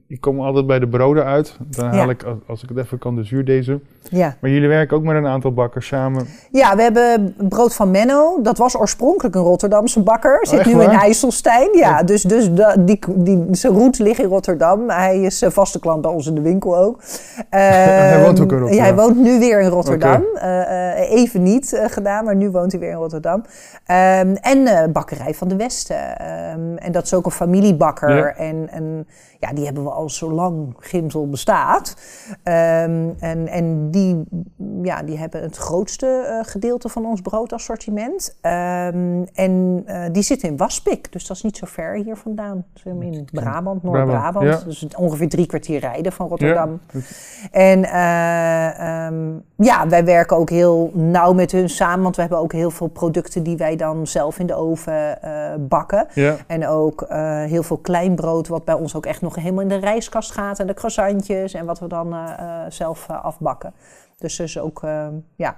ik 0.06 0.20
kom 0.20 0.40
altijd 0.40 0.66
bij 0.66 0.78
de 0.78 0.88
broden 0.88 1.24
uit. 1.24 1.56
Dan 1.68 1.84
haal 1.86 1.94
Ja. 2.04 2.10
ik, 2.10 2.24
als, 2.46 2.62
ik 2.62 2.68
het 2.68 2.78
even 2.78 2.98
kan, 2.98 3.14
de 3.16 3.22
zuurdezen. 3.24 3.82
Ja. 4.10 4.36
Maar 4.40 4.50
jullie 4.50 4.68
werken 4.68 4.96
ook 4.96 5.02
met 5.02 5.16
een 5.16 5.26
aantal 5.26 5.52
bakkers 5.52 5.86
samen. 5.86 6.26
ja, 6.50 6.76
we 6.76 6.82
hebben 6.82 7.34
brood 7.48 7.74
van 7.74 7.90
Menno. 7.90 8.38
Dat 8.42 8.58
was 8.58 8.76
oorspronkelijk 8.76 9.34
een 9.34 9.42
Rotterdamse 9.42 10.00
bakker. 10.02 10.38
Zit 10.46 10.52
Oh, 10.58 10.66
echt 10.66 10.74
nu 10.74 10.82
in? 10.82 10.88
IJsselstein. 10.90 11.68
Ja, 11.72 12.02
dus, 12.02 12.22
dus 12.22 12.52
da- 12.52 12.76
die, 12.76 12.98
die, 13.14 13.44
zijn 13.50 13.72
roots 13.72 13.98
liggen 13.98 14.24
in 14.24 14.30
Rotterdam. 14.30 14.90
Hij 14.90 15.20
is 15.22 15.42
eh, 15.42 15.50
vaste 15.50 15.78
klant 15.80 16.02
bij 16.02 16.10
ons 16.10 16.26
in 16.26 16.34
de 16.34 16.40
winkel 16.40 16.76
ook. 16.78 17.00
Hij 17.50 18.22
woont 18.22 18.40
ook 18.40 18.50
in 18.52 18.56
Ehm, 18.56 18.60
Rotterdam. 18.60 18.72
Ja, 18.72 18.82
hij 18.82 18.94
woont 18.94 19.16
nu 19.16 19.38
weer 19.38 19.60
in 19.60 19.68
Rotterdam. 19.68 20.24
Eh, 20.34 20.92
eh, 21.00 21.10
even 21.10 21.42
niet 21.42 21.80
gedaan, 21.86 22.24
maar 22.24 22.36
nu 22.36 22.50
woont 22.50 22.72
hij 22.72 22.80
weer 22.80 22.90
in 22.90 22.96
Rotterdam. 22.96 23.44
Ehm, 23.86 24.34
en 24.40 24.92
Bakkerij 24.92 25.34
van 25.34 25.48
de 25.48 25.56
Westen. 25.56 26.18
Ehm, 26.18 26.76
en 26.76 26.92
dat 26.92 27.04
is 27.04 27.14
ook 27.14 27.24
een 27.24 27.30
familiebakker. 27.30 28.16
Ja. 28.16 28.34
En, 28.36 28.68
en 28.70 29.06
ja, 29.38 29.52
die 29.58 29.66
hebben 29.66 29.84
we 29.84 29.90
al 29.90 30.10
zolang 30.10 30.74
Gimsel 30.78 31.28
bestaat. 31.28 31.96
Ehm, 32.42 33.08
en 33.18 33.48
en 33.48 33.90
die, 33.90 34.24
ja, 34.82 35.02
die 35.02 35.18
hebben 35.18 35.42
het 35.42 35.56
grootste 35.56 36.06
eh, 36.06 36.50
gedeelte 36.50 36.88
van 36.88 37.06
ons 37.06 37.20
broodassortiment. 37.20 38.36
Ehm, 38.40 39.24
en 39.34 39.82
eh, 39.86 40.04
die 40.12 40.22
zitten 40.22 40.48
in 40.48 40.56
Waspik, 40.56 41.12
dus 41.12 41.26
dat 41.26 41.36
is 41.36 41.42
niet 41.42 41.56
zo 41.56 41.66
ver 41.66 41.94
hier 41.94 42.16
vandaan. 42.16 42.64
In 42.84 43.28
Brabant, 43.32 43.82
Noord-Brabant. 43.82 44.46
Ja. 44.46 44.60
Dus 44.64 44.86
ongeveer 44.96 45.28
drie 45.28 45.46
kwartier 45.46 45.80
rijden 45.80 46.12
van 46.12 46.28
Rotterdam. 46.28 46.80
Ja. 46.92 47.00
En 47.50 47.84
eh, 47.84 49.06
ehm, 49.06 49.30
ja, 49.56 49.88
wij 49.88 50.04
werken 50.04 50.36
ook 50.36 50.50
heel 50.50 50.90
nauw 50.94 51.32
met 51.32 51.52
hun 51.52 51.68
samen, 51.68 52.02
want 52.02 52.14
we 52.14 52.20
hebben 52.20 52.38
ook 52.40 52.52
heel 52.52 52.70
veel 52.70 52.86
producten 52.86 53.42
die 53.42 53.56
wij 53.56 53.76
dan 53.76 54.06
zelf 54.06 54.38
in 54.38 54.46
de 54.46 54.54
oven 54.54 55.18
bakken. 55.68 56.06
Ja. 56.14 56.36
En 56.46 56.66
ook 56.66 57.06
heel 57.46 57.62
veel 57.62 57.76
klein 57.76 58.14
brood, 58.14 58.48
wat 58.48 58.64
bij 58.64 58.74
ons 58.74 58.94
ook 58.94 59.06
echt 59.06 59.20
nog 59.20 59.36
helemaal 59.48 59.74
in 59.74 59.80
de 59.80 59.86
rijstkast 59.86 60.32
gaat. 60.32 60.58
En 60.58 60.66
de 60.66 60.74
croissantjes 60.74 61.54
en 61.54 61.66
wat 61.66 61.78
we 61.78 61.86
dan 61.86 62.14
eh, 62.14 62.32
eh, 62.38 62.70
zelf 62.70 63.08
eh, 63.08 63.24
afbakken. 63.24 63.74
Dus 64.16 64.36
dus 64.36 64.58
ook, 64.58 64.86
ja, 65.36 65.56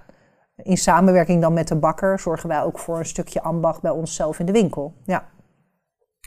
in 0.56 0.76
samenwerking 0.76 1.40
dan 1.40 1.52
met 1.52 1.68
de 1.68 1.76
bakker 1.76 2.18
zorgen 2.18 2.48
wij 2.48 2.62
ook 2.62 2.78
voor 2.78 2.98
een 2.98 3.06
stukje 3.06 3.42
ambacht 3.42 3.82
bij 3.82 3.90
onszelf 3.90 4.38
in 4.38 4.46
de 4.46 4.52
winkel. 4.52 4.94
Ja, 5.04 5.24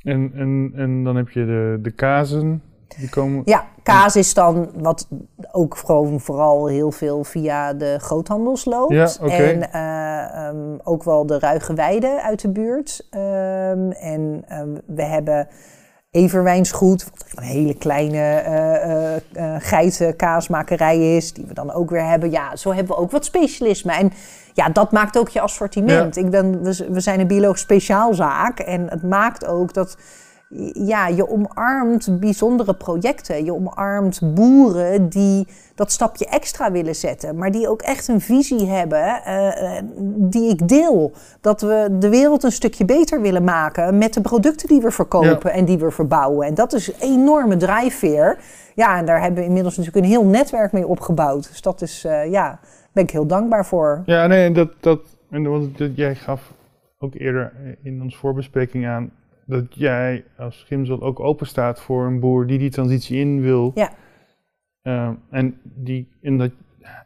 En, 0.04 0.32
en, 0.36 0.72
en 0.76 1.04
dan 1.04 1.16
heb 1.16 1.30
je 1.30 1.46
de, 1.46 1.80
de 1.82 1.92
kazen. 1.92 2.62
Die 2.98 3.10
komen... 3.10 3.42
ja 3.46 3.66
kaas 3.84 4.16
is 4.16 4.34
dan 4.34 4.70
wat 4.76 5.08
ook 5.52 5.78
gewoon 5.78 6.20
vooral 6.20 6.68
heel 6.68 6.92
veel 6.92 7.24
via 7.24 7.74
de 7.74 7.98
groothandels 8.00 8.66
loopt. 8.66 8.94
Ja. 8.94 9.10
En 9.28 9.72
eh, 9.72 10.48
ehm, 10.48 10.78
ook 10.84 11.04
wel 11.04 11.26
de 11.26 11.40
ruige 11.40 11.74
weide 11.74 12.22
uit 12.22 12.42
de 12.42 12.52
buurt. 12.52 13.08
Ehm, 13.10 13.92
en 13.92 14.44
ehm, 14.48 14.78
we 14.86 15.04
hebben 15.04 15.48
Everwijnsgoed, 16.14 17.04
wat 17.04 17.32
een 17.36 17.44
hele 17.44 17.74
kleine 17.74 18.18
eh, 18.18 18.84
eh, 18.84 19.16
eh, 19.34 19.56
geitenkaasmakerij 19.60 21.16
is, 21.16 21.34
die 21.34 21.46
we 21.48 21.54
dan 21.54 21.72
ook 21.72 21.90
weer 21.90 22.08
hebben. 22.08 22.32
Ja, 22.32 22.56
zo 22.56 22.74
hebben 22.74 22.96
we 22.96 23.02
ook 23.02 23.12
wat 23.12 23.26
specialisme. 23.26 23.92
En 23.92 24.14
ja, 24.54 24.70
dat 24.70 24.92
maakt 24.92 25.18
ook 25.18 25.30
je 25.30 25.42
assortiment. 25.42 26.18
Ik 26.18 26.30
ben, 26.30 26.64
we, 26.64 26.88
we 26.90 27.00
zijn 27.00 27.20
een 27.20 27.28
biologisch 27.28 27.62
speciaalzaak 27.62 28.60
en 28.60 28.90
het 28.90 29.04
maakt 29.04 29.46
ook 29.46 29.74
dat 29.74 29.98
ja, 30.74 31.08
je 31.08 31.30
omarmt 31.30 32.20
bijzondere 32.20 32.74
projecten. 32.74 33.46
Je 33.46 33.54
omarmt 33.54 34.34
boeren 34.34 35.10
die 35.10 35.48
dat 35.76 35.92
stapje 35.92 36.26
extra 36.26 36.72
willen 36.72 36.96
zetten, 36.96 37.36
maar 37.38 37.52
die 37.52 37.70
ook 37.70 37.82
echt 37.82 38.08
een 38.08 38.22
visie 38.22 38.68
hebben 38.68 39.24
eh, 39.24 39.78
eh, 39.78 39.84
die 40.06 40.50
ik 40.50 40.68
deel. 40.68 41.12
Dat 41.42 41.62
we 41.62 41.88
de 42.00 42.10
wereld 42.10 42.44
een 42.44 42.52
stukje 42.52 42.86
beter 42.86 43.22
willen 43.22 43.44
maken 43.44 43.98
met 43.98 44.14
de 44.14 44.22
producten 44.22 44.68
die 44.68 44.82
we 44.82 44.92
verkopen 44.92 45.52
en 45.54 45.66
die 45.66 45.78
we 45.78 45.92
verbouwen. 45.92 46.48
En 46.48 46.54
dat 46.54 46.74
is 46.74 46.88
een 46.88 47.00
enorme 47.00 47.58
drijfveer. 47.58 48.38
Ja, 48.76 48.98
en 48.98 49.06
daar 49.06 49.22
hebben 49.22 49.40
we 49.40 49.48
inmiddels 49.48 49.78
natuurlijk 49.78 50.06
een 50.06 50.12
heel 50.12 50.26
netwerk 50.26 50.72
mee 50.72 50.88
opgebouwd. 50.88 51.48
Dus 51.48 51.62
dat 51.62 51.82
is, 51.82 52.06
eh, 52.06 52.32
ja, 52.32 52.60
ben 52.92 53.04
ik 53.04 53.12
heel 53.12 53.28
dankbaar 53.28 53.66
voor. 53.66 54.02
Ja, 54.06 54.28
nee, 54.28 54.52
dat, 54.52 54.70
dat, 54.80 55.00
en 55.30 55.50
want 55.50 55.78
dat, 55.78 55.96
jij 55.96 56.16
gaf 56.16 56.54
ook 57.00 57.14
eerder 57.16 57.54
in 57.84 58.02
onze 58.02 58.18
voorbespreking 58.18 58.88
aan 58.88 59.12
dat 59.46 59.66
jij 59.70 60.26
als 60.38 60.64
Gimsel 60.68 61.02
ook 61.02 61.20
open 61.20 61.48
staat 61.48 61.82
voor 61.82 62.06
een 62.06 62.20
boer 62.20 62.48
die 62.48 62.60
die 62.60 62.70
transitie 62.72 63.20
in 63.20 63.42
wil. 63.42 63.72
Ja. 63.76 63.92
Eh, 64.82 65.10
en 65.30 65.60
die, 65.64 66.08
en 66.22 66.38
dat, 66.38 66.52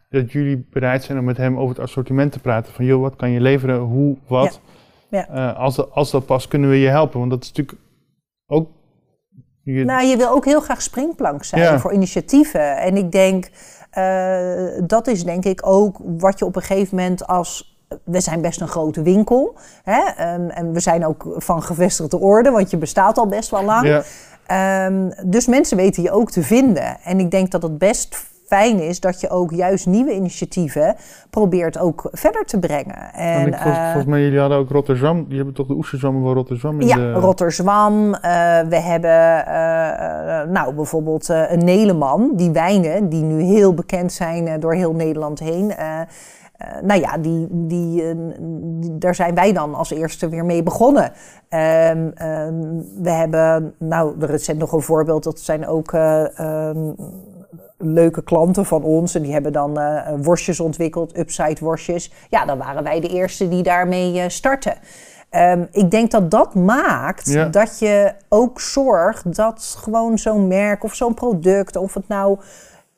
dat 0.09 0.31
jullie 0.31 0.67
bereid 0.71 1.03
zijn 1.03 1.17
om 1.17 1.25
met 1.25 1.37
hem 1.37 1.57
over 1.57 1.75
het 1.75 1.83
assortiment 1.83 2.31
te 2.31 2.39
praten. 2.39 2.73
Van 2.73 2.85
joh, 2.85 3.01
wat 3.01 3.15
kan 3.15 3.29
je 3.29 3.41
leveren, 3.41 3.79
hoe, 3.79 4.17
wat. 4.27 4.61
Ja. 5.09 5.27
Eh, 5.27 5.59
als, 5.59 5.75
dat, 5.75 5.91
als 5.91 6.11
dat 6.11 6.25
past, 6.25 6.47
kunnen 6.47 6.69
we 6.69 6.75
je 6.75 6.87
helpen. 6.87 7.19
Want 7.19 7.31
dat 7.31 7.43
is 7.43 7.47
natuurlijk 7.51 7.77
ook... 8.45 8.69
Je, 9.63 9.83
Nou, 9.83 10.05
je 10.05 10.17
wil 10.17 10.29
ook 10.29 10.45
heel 10.45 10.61
graag 10.61 10.81
springplank 10.81 11.43
zijn 11.43 11.61
Ja. 11.61 11.79
voor 11.79 11.93
initiatieven. 11.93 12.77
En 12.77 12.97
ik 12.97 13.11
denk, 13.11 13.49
eh, 13.89 14.67
dat 14.87 15.07
is 15.07 15.23
denk 15.23 15.45
ik 15.45 15.67
ook 15.67 15.97
wat 16.03 16.39
je 16.39 16.45
op 16.45 16.55
een 16.55 16.61
gegeven 16.61 16.97
moment 16.97 17.27
als... 17.27 17.76
We 18.03 18.19
zijn 18.19 18.41
best 18.41 18.61
een 18.61 18.67
grote 18.67 19.01
winkel. 19.01 19.55
Hè? 19.83 20.01
En, 20.15 20.55
en 20.55 20.73
we 20.73 20.79
zijn 20.79 21.05
ook 21.05 21.33
van 21.35 21.63
gevestigde 21.63 22.19
orde, 22.19 22.51
want 22.51 22.69
je 22.69 22.77
bestaat 22.77 23.17
al 23.17 23.27
best 23.27 23.49
wel 23.49 23.63
lang. 23.63 23.87
ja, 23.87 24.03
Ehm, 24.47 25.09
dus 25.25 25.47
mensen 25.47 25.77
weten 25.77 26.03
je 26.03 26.11
ook 26.11 26.31
te 26.31 26.43
vinden. 26.43 26.97
En 27.03 27.19
ik 27.19 27.31
denk 27.31 27.51
dat 27.51 27.61
het 27.61 27.77
best 27.77 28.29
fijn 28.45 28.79
is 28.79 28.99
dat 28.99 29.21
je 29.21 29.29
ook 29.29 29.51
juist 29.51 29.85
nieuwe 29.85 30.13
initiatieven 30.13 30.95
probeert 31.29 31.77
ook 31.79 32.09
verder 32.11 32.45
te 32.45 32.59
brengen. 32.59 33.13
En, 33.13 33.33
en 33.33 33.47
ik, 33.47 33.53
volgens, 33.53 33.77
eh, 33.77 33.83
volgens 33.83 34.05
mij, 34.05 34.21
jullie 34.21 34.39
hadden 34.39 34.57
ook 34.57 34.69
Rotterdam. 34.69 35.25
Die 35.27 35.35
hebben 35.35 35.53
toch 35.53 35.67
de 35.67 35.73
oesterzwammen 35.73 36.23
van 36.23 36.33
Rotterdam 36.33 36.81
in 36.81 36.87
ja, 36.87 36.95
de... 36.95 37.11
Rotterzwam. 37.11 38.13
eh, 38.13 38.21
we 38.69 38.79
hebben 38.79 39.45
eh, 39.45 40.51
nou, 40.51 40.73
bijvoorbeeld 40.73 41.27
een 41.29 41.63
Neleman, 41.65 42.31
die 42.33 42.51
wijnen, 42.51 43.09
die 43.09 43.23
nu 43.23 43.41
heel 43.41 43.73
bekend 43.73 44.13
zijn 44.13 44.59
door 44.59 44.73
heel 44.73 44.93
Nederland 44.93 45.39
heen. 45.39 45.73
Eh, 46.57 46.67
nou 46.81 46.99
ja, 47.01 47.17
die, 47.17 47.47
die, 47.51 48.03
eh, 48.09 48.15
die- 48.79 48.97
daar 48.97 49.15
zijn 49.15 49.35
wij 49.35 49.53
dan 49.53 49.75
als 49.75 49.91
eerste 49.91 50.29
weer 50.29 50.45
mee 50.45 50.63
begonnen. 50.63 51.11
Ehm, 51.49 52.09
ehm, 52.13 52.61
we 53.01 53.09
hebben, 53.11 53.73
nou, 53.79 54.21
er 54.21 54.29
is 54.29 54.47
nog 54.47 54.71
een 54.71 54.81
voorbeeld, 54.81 55.23
dat 55.23 55.39
zijn 55.39 55.67
ook 55.67 55.93
eh, 55.93 56.39
ehm, 56.39 56.91
leuke 57.77 58.23
klanten 58.23 58.65
van 58.65 58.83
ons. 58.83 59.15
En 59.15 59.21
die 59.21 59.33
hebben 59.33 59.53
dan 59.53 59.79
worstjes 60.21 60.59
ontwikkeld, 60.59 61.17
upside 61.17 61.57
worstjes. 61.59 62.11
Ja, 62.29 62.45
dan 62.45 62.57
waren 62.57 62.83
wij 62.83 62.99
de 62.99 63.07
eerste 63.09 63.47
die 63.47 63.63
daarmee 63.63 64.29
starten. 64.29 64.73
Ik 65.71 65.91
denk 65.91 66.11
dat 66.11 66.31
dat 66.31 66.55
maakt 66.55 67.29
Ja. 67.31 67.45
dat 67.45 67.79
je 67.79 68.13
ook 68.29 68.61
zorgt 68.61 69.35
dat 69.35 69.75
gewoon 69.79 70.17
zo'n 70.17 70.47
merk 70.47 70.83
of 70.83 70.93
zo'n 70.93 71.13
product, 71.13 71.75
of 71.75 71.93
het 71.93 72.07
nou 72.07 72.37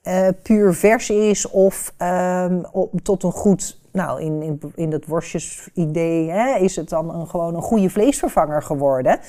eh, 0.01 0.27
puur 0.43 0.73
vers 0.73 1.09
is 1.09 1.49
of 1.49 1.93
ehm, 1.97 2.61
op, 2.71 3.01
tot 3.01 3.23
een 3.23 3.31
goed, 3.31 3.79
nou 3.91 4.21
in, 4.21 4.41
in, 4.41 4.59
in 4.75 4.91
het 4.91 5.07
worstjesidee 5.07 6.27
is 6.59 6.75
het 6.75 6.89
dan 6.89 7.15
een, 7.15 7.27
gewoon 7.27 7.55
een 7.55 7.61
goede 7.61 7.89
vleesvervanger 7.89 8.61
geworden. 8.61 9.19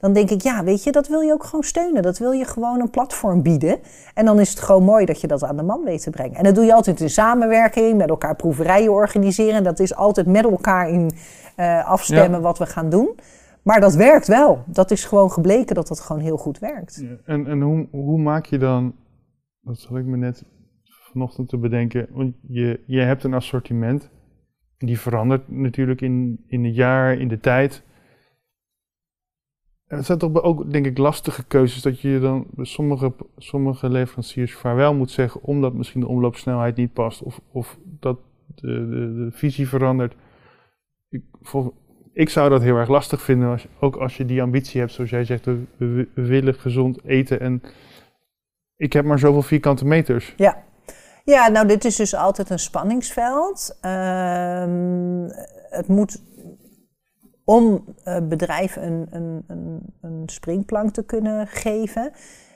Dan 0.00 0.12
denk 0.12 0.30
ik, 0.30 0.42
ja, 0.42 0.64
weet 0.64 0.84
je, 0.84 0.92
dat 0.92 1.08
wil 1.08 1.20
je 1.20 1.32
ook 1.32 1.44
gewoon 1.44 1.64
steunen. 1.64 2.02
Dat 2.02 2.18
wil 2.18 2.32
je 2.32 2.44
gewoon 2.44 2.80
een 2.80 2.90
platform 2.90 3.42
bieden. 3.42 3.78
En 4.14 4.24
dan 4.24 4.40
is 4.40 4.50
het 4.50 4.60
gewoon 4.60 4.84
mooi 4.84 5.04
dat 5.04 5.20
je 5.20 5.26
dat 5.26 5.44
aan 5.44 5.56
de 5.56 5.62
man 5.62 5.84
weet 5.84 6.02
te 6.02 6.10
brengen. 6.10 6.36
En 6.36 6.44
dat 6.44 6.54
doe 6.54 6.64
je 6.64 6.74
altijd 6.74 7.00
in 7.00 7.10
samenwerking, 7.10 7.96
met 7.96 8.08
elkaar 8.08 8.36
proeverijen 8.36 8.92
organiseren. 8.92 9.64
Dat 9.64 9.78
is 9.78 9.94
altijd 9.94 10.26
met 10.26 10.44
elkaar 10.44 10.88
in 10.88 11.10
eh, 11.56 11.88
afstemmen 11.88 12.40
wat 12.40 12.58
we 12.58 12.66
gaan 12.66 12.90
doen. 12.90 13.18
Maar 13.62 13.80
dat 13.80 13.94
werkt 13.94 14.26
wel. 14.26 14.62
Dat 14.66 14.90
is 14.90 15.04
gewoon 15.04 15.30
gebleken 15.30 15.74
dat 15.74 15.88
dat 15.88 16.00
gewoon 16.00 16.22
heel 16.22 16.36
goed 16.36 16.58
werkt. 16.58 17.04
En, 17.24 17.46
en 17.46 17.60
hoe, 17.60 17.86
hoe 17.90 18.18
maak 18.18 18.46
je 18.46 18.58
dan, 18.58 18.94
dat 19.70 19.78
zal 19.80 19.98
ik 19.98 20.04
me 20.04 20.16
net 20.16 20.44
vanochtend 20.84 21.48
te 21.48 21.56
bedenken, 21.58 22.06
want 22.10 22.34
je, 22.48 22.80
je 22.86 23.00
hebt 23.00 23.24
een 23.24 23.34
assortiment, 23.34 24.10
die 24.78 24.98
verandert 24.98 25.48
natuurlijk 25.48 26.00
in, 26.00 26.44
in 26.46 26.64
het 26.64 26.74
jaar, 26.74 27.18
in 27.18 27.28
de 27.28 27.40
tijd. 27.40 27.84
En 29.86 29.96
het 29.96 30.06
zijn 30.06 30.18
toch 30.18 30.42
ook, 30.42 30.72
denk 30.72 30.86
ik, 30.86 30.98
lastige 30.98 31.46
keuzes 31.46 31.82
dat 31.82 32.00
je 32.00 32.18
dan 32.20 32.46
sommige, 32.56 33.14
sommige 33.36 33.88
leveranciers 33.90 34.54
vaarwel 34.54 34.94
moet 34.94 35.10
zeggen, 35.10 35.42
omdat 35.42 35.74
misschien 35.74 36.00
de 36.00 36.06
omloopsnelheid 36.08 36.76
niet 36.76 36.92
past 36.92 37.22
of, 37.22 37.40
of 37.52 37.78
dat 37.84 38.18
de, 38.54 38.88
de, 38.88 39.14
de 39.24 39.28
visie 39.32 39.68
verandert. 39.68 40.14
Ik, 41.08 41.22
ik 42.12 42.28
zou 42.28 42.48
dat 42.50 42.62
heel 42.62 42.76
erg 42.76 42.88
lastig 42.88 43.22
vinden, 43.22 43.48
als, 43.48 43.66
ook 43.80 43.96
als 43.96 44.16
je 44.16 44.24
die 44.24 44.42
ambitie 44.42 44.80
hebt, 44.80 44.92
zoals 44.92 45.10
jij 45.10 45.24
zegt, 45.24 45.44
we, 45.44 45.64
we- 45.76 46.08
we 46.14 46.26
willen 46.26 46.54
gezond 46.54 47.04
eten 47.04 47.40
en 47.40 47.62
ik 48.80 48.92
heb 48.92 49.04
maar 49.04 49.18
zoveel 49.18 49.42
vierkante 49.42 49.84
meters. 49.84 50.34
Ja. 50.36 50.62
Ja, 51.24 51.48
nou, 51.48 51.66
dit 51.66 51.84
is 51.84 51.96
dus 51.96 52.14
altijd 52.14 52.50
een 52.50 52.58
spanningsveld. 52.58 53.76
Ehm, 53.80 55.28
het 55.70 55.86
moet 55.86 56.22
om 57.44 57.84
eh, 58.04 58.16
bedrijven 58.22 58.86
een, 58.86 59.06
een, 59.10 59.44
een, 59.46 59.80
een 60.00 60.22
springplank 60.26 60.92
te 60.92 61.04
kunnen 61.04 61.46
geven, 61.46 62.12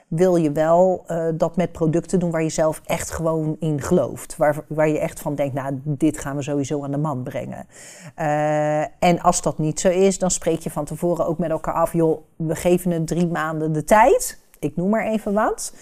wil 0.09 0.37
je 0.37 0.53
wel 0.53 1.05
eh, 1.07 1.27
dat 1.35 1.57
met 1.57 1.73
producten 1.73 2.19
doen 2.19 2.31
waar 2.31 2.43
je 2.43 2.49
zelf 2.49 2.81
echt 2.85 3.11
gewoon 3.11 3.57
in 3.61 3.81
gelooft. 3.81 4.37
Waar, 4.37 4.65
waar 4.67 4.89
je 4.89 4.99
echt 4.99 5.21
van 5.21 5.35
denkt, 5.35 5.55
nou, 5.55 5.81
dit 5.85 6.19
gaan 6.19 6.37
we 6.37 6.43
sowieso 6.43 6.85
aan 6.85 6.91
de 6.91 6.99
man 6.99 7.23
brengen. 7.23 7.67
Eh, 8.15 8.81
en 8.81 9.21
als 9.21 9.43
dat 9.43 9.59
niet 9.59 9.81
zo 9.81 9.89
is, 9.89 10.19
dan 10.19 10.31
spreek 10.31 10.61
je 10.61 10.71
van 10.71 10.85
tevoren 10.85 11.27
ook 11.27 11.39
met 11.39 11.51
elkaar 11.51 11.75
af, 11.75 11.93
joh, 11.93 12.21
we 12.37 12.55
geven 12.55 12.91
het 12.91 13.07
drie 13.07 13.27
maanden 13.27 13.73
de 13.73 13.85
tijd. 13.85 14.43
ik 14.59 14.77
noem 14.77 14.91
maar 14.91 15.07
even 15.07 15.33
wat. 15.33 15.75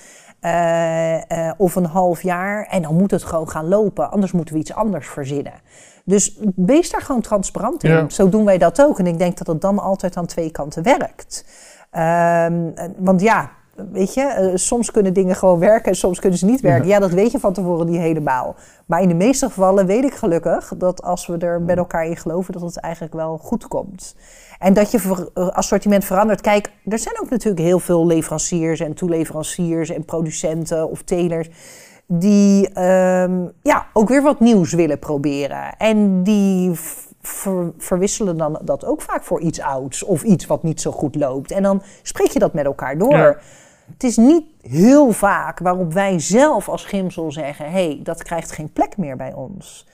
Uh, 0.44 1.50
of 1.57 1.74
een 1.74 1.87
half 1.87 2.22
jaar. 2.22 2.66
En 2.66 2.83
dan 2.83 2.96
moet 2.96 3.11
het 3.11 3.22
gewoon 3.22 3.48
gaan 3.48 3.68
lopen. 3.68 4.11
Anders 4.11 4.33
moeten 4.33 4.55
we 4.55 4.61
iets 4.61 4.74
anders 4.74 5.09
verzinnen. 5.09 5.52
Dus 6.05 6.38
wees 6.57 6.90
daar 6.90 7.02
gewoon 7.02 7.20
transparant 7.20 7.85
in. 7.85 8.11
Zo 8.11 8.28
doen 8.28 8.44
wij 8.44 8.59
dat 8.59 8.83
ook. 8.83 8.98
En 8.98 9.07
ik 9.07 9.18
denk 9.18 9.38
dat 9.38 9.46
het 9.46 9.61
dan 9.61 9.78
altijd 9.78 10.16
aan 10.16 10.26
twee 10.26 10.50
kanten 10.50 10.83
werkt. 10.83 11.44
Uh, 11.92 12.46
want 12.96 13.20
ja, 13.20 13.50
weet 13.74 14.14
je, 14.14 14.48
uh, 14.50 14.56
soms 14.56 14.90
kunnen 14.90 15.12
dingen 15.12 15.37
gewoon 15.37 15.58
werken 15.58 15.90
en 15.90 15.96
soms 15.96 16.20
kunnen 16.20 16.38
ze 16.38 16.46
niet 16.46 16.61
werken. 16.61 16.88
Ja. 16.88 16.98
dat 16.98 17.11
weet 17.11 17.32
je 17.32 17.38
van 17.38 17.52
tevoren 17.52 17.87
niet 17.87 18.00
helemaal. 18.00 18.54
Maar 18.87 19.02
in 19.02 19.08
de 19.08 19.14
meeste 19.14 19.46
gevallen 19.46 19.87
weet 19.87 20.04
ik 20.04 20.14
gelukkig 20.14 20.72
dat 20.76 21.02
als 21.02 21.26
we 21.26 21.37
er 21.37 21.61
met 21.61 21.76
elkaar 21.76 22.06
in 22.06 22.16
geloven, 22.16 22.52
dat 22.52 22.62
het 22.62 22.76
eigenlijk 22.76 23.14
wel 23.14 23.38
goed 23.38 23.68
komt. 23.68 24.16
En 24.58 24.74
dat 24.74 24.90
je 24.90 25.30
eh, 25.35 25.48
assortiment 25.48 26.04
verandert. 26.04 26.40
Kijk, 26.40 26.70
er 26.85 26.98
zijn 26.98 27.20
ook 27.20 27.31
natuurlijk 27.31 27.62
heel 27.62 27.79
veel 27.79 28.06
leveranciers 28.06 28.81
en 28.81 28.94
toeleveranciers 28.94 29.90
en 29.90 30.04
producenten 30.04 30.90
of 30.90 31.02
telers 31.02 31.48
die 32.06 32.81
um, 32.81 33.52
ja, 33.62 33.87
ook 33.92 34.08
weer 34.08 34.23
wat 34.23 34.40
nieuws 34.40 34.73
willen 34.73 34.98
proberen. 34.98 35.77
En 35.77 36.23
die 36.23 36.73
verwisselen 37.79 38.37
dan 38.37 38.60
dat 38.64 38.85
ook 38.85 39.02
vaak 39.02 39.25
voor 39.25 39.40
iets 39.40 39.60
ouds 39.60 40.02
of 40.02 40.23
iets 40.23 40.46
wat 40.46 40.62
niet 40.62 40.81
zo 40.81 40.90
goed 40.90 41.14
loopt. 41.14 41.50
En 41.50 41.62
dan 41.62 41.83
spreek 42.02 42.31
je 42.31 42.38
dat 42.38 42.52
met 42.52 42.64
elkaar 42.64 42.98
door. 42.98 43.40
Het 43.92 44.04
is 44.04 44.16
niet 44.16 44.44
heel 44.60 45.12
vaak 45.12 45.58
waarop 45.58 45.92
wij 45.92 46.18
zelf 46.18 46.68
als 46.68 46.85
Gimsel 46.85 47.33
zeggen: 47.33 47.64
hé, 47.64 47.70
hey, 47.70 48.00
dat 48.02 48.22
krijgt 48.22 48.52
geen 48.52 48.72
plek 48.72 48.96
meer 48.96 49.16
bij 49.16 49.33
ons. 49.33 49.87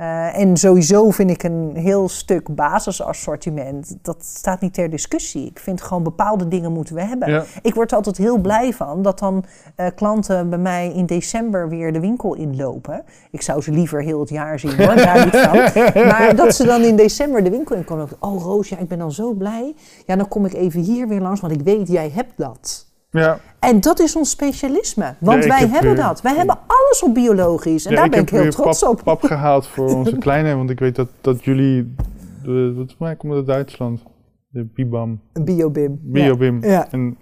Uh, 0.00 0.38
en 0.38 0.56
sowieso 0.56 1.10
vind 1.10 1.30
ik 1.30 1.42
een 1.42 1.70
heel 1.74 2.08
stuk 2.08 2.54
basisassortiment, 2.54 3.96
dat 4.02 4.24
staat 4.24 4.60
niet 4.60 4.74
ter 4.74 4.90
discussie. 4.90 5.46
Ik 5.46 5.58
vind 5.58 5.82
gewoon 5.82 6.02
bepaalde 6.02 6.48
dingen 6.48 6.72
moeten 6.72 6.94
we 6.94 7.02
hebben. 7.02 7.44
Ik 7.62 7.74
word 7.74 7.90
er 7.90 7.96
altijd 7.96 8.16
heel 8.16 8.38
blij 8.38 8.72
van 8.72 9.02
dat 9.02 9.18
dan 9.18 9.44
uh, 9.76 9.86
klanten 9.94 10.48
bij 10.48 10.58
mij 10.58 10.92
in 10.94 11.06
december 11.06 11.68
weer 11.68 11.92
de 11.92 12.00
winkel 12.00 12.34
inlopen. 12.34 13.04
Ik 13.30 13.42
zou 13.42 13.62
ze 13.62 13.70
liever 13.70 14.02
heel 14.02 14.20
het 14.20 14.28
jaar 14.28 14.58
zien 14.58 14.76
hoor, 14.76 14.96
daar 14.96 15.24
niet 15.24 15.36
van. 15.36 16.04
Maar 16.10 16.36
dat 16.36 16.54
ze 16.54 16.64
dan 16.64 16.82
in 16.82 16.96
december 16.96 17.44
de 17.44 17.50
winkel 17.50 17.76
inkomen. 17.76 18.08
Oh 18.18 18.42
Roos, 18.42 18.68
ja, 18.68 18.78
ik 18.78 18.88
ben 18.88 18.98
dan 18.98 19.12
zo 19.12 19.32
blij. 19.32 19.74
Ja, 20.06 20.16
dan 20.16 20.28
kom 20.28 20.44
ik 20.44 20.52
even 20.52 20.80
hier 20.80 21.08
weer 21.08 21.20
langs, 21.20 21.40
want 21.40 21.52
ik 21.52 21.60
weet, 21.60 21.88
jij 21.88 22.10
hebt 22.14 22.32
dat. 22.36 22.89
Ja. 23.10 23.40
En 23.58 23.80
dat 23.80 24.00
is 24.00 24.16
ons 24.16 24.30
specialisme. 24.30 25.14
Want 25.18 25.44
wij 25.44 25.68
hebben 25.68 25.96
dat. 25.96 26.22
Wij 26.22 26.34
hebben 26.36 26.58
alles 26.66 27.02
op 27.02 27.14
biologisch. 27.14 27.86
En 27.86 27.94
daar 27.94 28.08
ben 28.08 28.20
ik 28.20 28.30
heel 28.30 28.50
trots 28.50 28.80
pap, 28.80 28.90
op. 28.90 29.02
pap 29.04 29.22
gehaald 29.22 29.66
voor 29.66 29.94
onze 29.96 30.18
kleine. 30.18 30.56
Want 30.56 30.70
ik 30.70 30.78
weet 30.78 30.96
dat, 30.96 31.08
dat 31.20 31.44
jullie... 31.44 31.94
De, 32.42 32.70
volgens 32.74 32.96
mij 32.98 33.16
komt 33.16 33.34
uit 33.34 33.46
Duitsland. 33.46 34.02
De 34.48 34.64
Bibam. 34.74 35.20
Biobim. 35.32 36.00
Biobim. 36.02 36.64
Ja. 36.64 36.90
En 36.90 37.16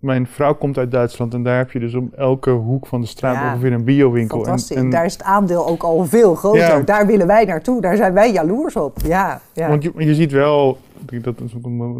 mijn 0.00 0.26
vrouw 0.26 0.54
komt 0.54 0.78
uit 0.78 0.90
Duitsland 0.90 1.34
en 1.34 1.42
daar 1.42 1.56
heb 1.56 1.70
je 1.70 1.78
dus 1.78 1.94
om 1.94 2.10
elke 2.16 2.50
hoek 2.50 2.86
van 2.86 3.00
de 3.00 3.06
straat 3.06 3.52
ongeveer 3.52 3.72
een 3.72 3.84
biowinkel. 3.84 4.42
Fantastisch. 4.42 4.76
En, 4.76 4.90
daar 4.90 5.04
is 5.04 5.12
het 5.12 5.22
aandeel 5.22 5.66
ook 5.66 5.82
al 5.82 6.04
veel 6.04 6.34
groter. 6.34 6.84
Daar 6.84 7.06
willen 7.06 7.26
wij 7.26 7.44
naartoe. 7.44 7.80
Daar 7.80 7.96
zijn 7.96 8.12
wij 8.12 8.32
jaloers 8.32 8.76
op. 8.76 8.96
Ja, 9.04 9.40
ja. 9.52 9.68
Want 9.68 9.82
je, 9.82 9.92
je 9.96 10.14
ziet 10.14 10.32
wel, 10.32 10.78
dat 11.22 11.38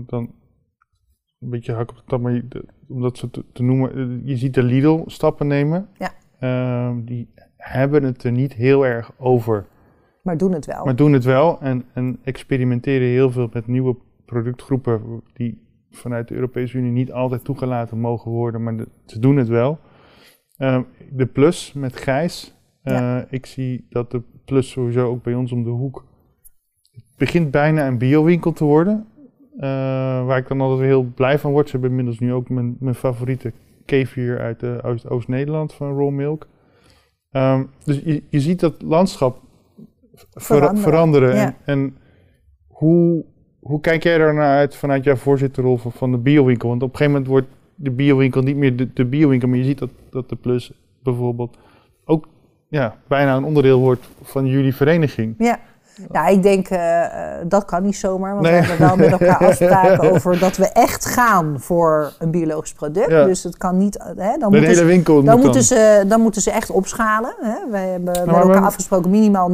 dan 0.06 0.30
een 1.40 1.50
beetje 1.50 1.72
hak 1.72 1.90
op 1.90 1.96
de 1.96 2.02
tap, 2.06 2.20
maar 2.20 2.42
om 2.88 3.00
dat 3.00 3.18
zo 3.18 3.30
te, 3.30 3.44
te, 3.52 3.62
noemen, 3.62 3.94
eh, 3.94 4.28
je 4.28 4.36
ziet 4.36 4.54
de 4.54 4.62
Lidl 4.62 5.02
stappen 5.06 5.46
nemen. 5.46 5.88
Ja. 5.98 6.12
Uh, 6.40 6.96
die 7.04 7.28
hebben 7.56 8.02
het 8.02 8.24
er 8.24 8.32
niet 8.32 8.52
heel 8.52 8.86
erg 8.86 9.12
over. 9.16 9.66
Maar 10.22 10.36
doen 10.36 10.52
het 10.52 10.66
wel. 10.66 10.84
Maar 10.84 10.96
doen 10.96 11.12
het 11.12 11.24
wel 11.24 11.60
en, 11.60 11.84
en 11.94 12.18
experimenteren 12.22 13.08
heel 13.08 13.30
veel 13.30 13.48
met 13.52 13.66
nieuwe 13.66 13.96
productgroepen 14.24 15.22
die 15.32 15.68
vanuit 15.90 16.28
de 16.28 16.34
Europese 16.34 16.78
Unie 16.78 16.92
niet 16.92 17.12
altijd 17.12 17.44
toegelaten 17.44 17.98
mogen 17.98 18.30
worden, 18.30 18.62
maar 18.62 18.74
ze 19.06 19.18
doen 19.18 19.36
het 19.36 19.48
wel. 19.48 19.78
Uh, 20.58 20.80
de 21.12 21.26
plus 21.26 21.72
met 21.72 21.96
Gijs. 21.96 22.54
Uh, 22.84 23.18
ik 23.30 23.46
zie 23.46 23.86
dat 23.88 24.10
de 24.10 24.22
plus 24.44 24.70
sowieso 24.70 25.08
ook 25.08 25.22
bij 25.22 25.34
ons 25.34 25.52
om 25.52 25.64
de 25.64 25.70
hoek. 25.70 26.04
Het 26.90 27.04
begint 27.16 27.50
bijna 27.50 27.86
een 27.86 27.98
biowinkel 27.98 28.52
te 28.52 28.64
worden. 28.64 29.06
Uh, 29.60 29.66
waar 30.26 30.38
ik 30.38 30.48
dan 30.48 30.60
altijd 30.60 30.88
heel 30.88 31.02
blij 31.02 31.38
van 31.38 31.50
word. 31.50 31.66
Ze 31.66 31.72
hebben 31.72 31.90
inmiddels 31.90 32.18
nu 32.18 32.32
ook 32.32 32.48
mijn, 32.48 32.76
mijn 32.78 32.94
favoriete 32.94 33.52
kefir 33.84 34.40
uit 34.40 34.62
uh, 34.62 34.76
Oost-Nederland 35.08 35.72
van 35.72 35.96
Raw 35.96 36.10
Milk. 36.10 36.46
Um, 37.30 37.70
dus 37.84 38.00
je, 38.04 38.22
je 38.28 38.40
ziet 38.40 38.60
dat 38.60 38.82
landschap 38.82 39.40
veranderen. 40.34 40.78
veranderen. 40.78 41.34
En, 41.34 41.56
en, 41.64 41.96
hoe, 42.66 43.24
hoe 43.60 43.80
kijk 43.80 44.02
jij 44.02 44.18
er 44.18 44.34
naar 44.34 44.56
uit 44.56 44.76
vanuit 44.76 45.04
jouw 45.04 45.16
voorzitterrol 45.16 45.76
van, 45.76 45.92
van 45.92 46.10
de 46.10 46.18
biowinkel? 46.18 46.68
Want 46.68 46.82
op 46.82 46.90
een 46.90 46.96
gegeven 46.96 47.20
moment 47.20 47.30
wordt 47.30 47.48
de 47.74 47.90
biowinkel 47.90 48.42
niet 48.42 48.56
meer 48.56 48.76
de, 48.76 48.92
de 48.92 49.04
biowinkel, 49.04 49.48
maar 49.48 49.58
je 49.58 49.64
ziet 49.64 49.78
dat, 49.78 49.90
dat 50.10 50.28
de 50.28 50.36
Plus 50.36 50.72
bijvoorbeeld 51.02 51.58
ook 52.04 52.28
ja, 52.68 52.96
bijna 53.06 53.36
een 53.36 53.44
onderdeel 53.44 53.80
wordt 53.80 54.08
van 54.22 54.46
jullie 54.46 54.74
vereniging. 54.74 55.34
Ja. 55.38 55.60
Nou, 56.08 56.32
ik 56.32 56.42
denk 56.42 56.70
uh, 56.70 57.04
dat 57.44 57.64
kan 57.64 57.82
niet 57.82 57.96
zomaar. 57.96 58.34
Want 58.34 58.46
we 58.46 58.52
hebben 58.52 58.78
wel 58.86 58.96
met 58.96 59.10
elkaar 59.10 59.38
afspraken 59.48 60.12
over 60.12 60.38
dat 60.38 60.56
we 60.56 60.66
echt 60.66 61.06
gaan 61.06 61.56
voor 61.58 62.12
een 62.18 62.30
biologisch 62.30 62.72
product. 62.72 63.08
Dus 63.08 63.42
het 63.42 63.56
kan 63.56 63.78
niet. 63.78 63.98
Hè, 64.16 64.38
dan, 64.38 64.50
moeten 64.50 64.74
ze, 64.74 65.22
dan, 65.24 65.40
moeten 65.40 65.62
ze, 65.62 66.04
dan 66.06 66.20
moeten 66.20 66.42
ze 66.42 66.50
echt 66.50 66.70
opschalen. 66.70 67.34
Hè. 67.40 67.70
Wij 67.70 67.88
hebben 67.88 68.12
nou, 68.14 68.26
met 68.26 68.36
elkaar 68.36 68.62
afgesproken 68.62 69.10
minimaal 69.10 69.50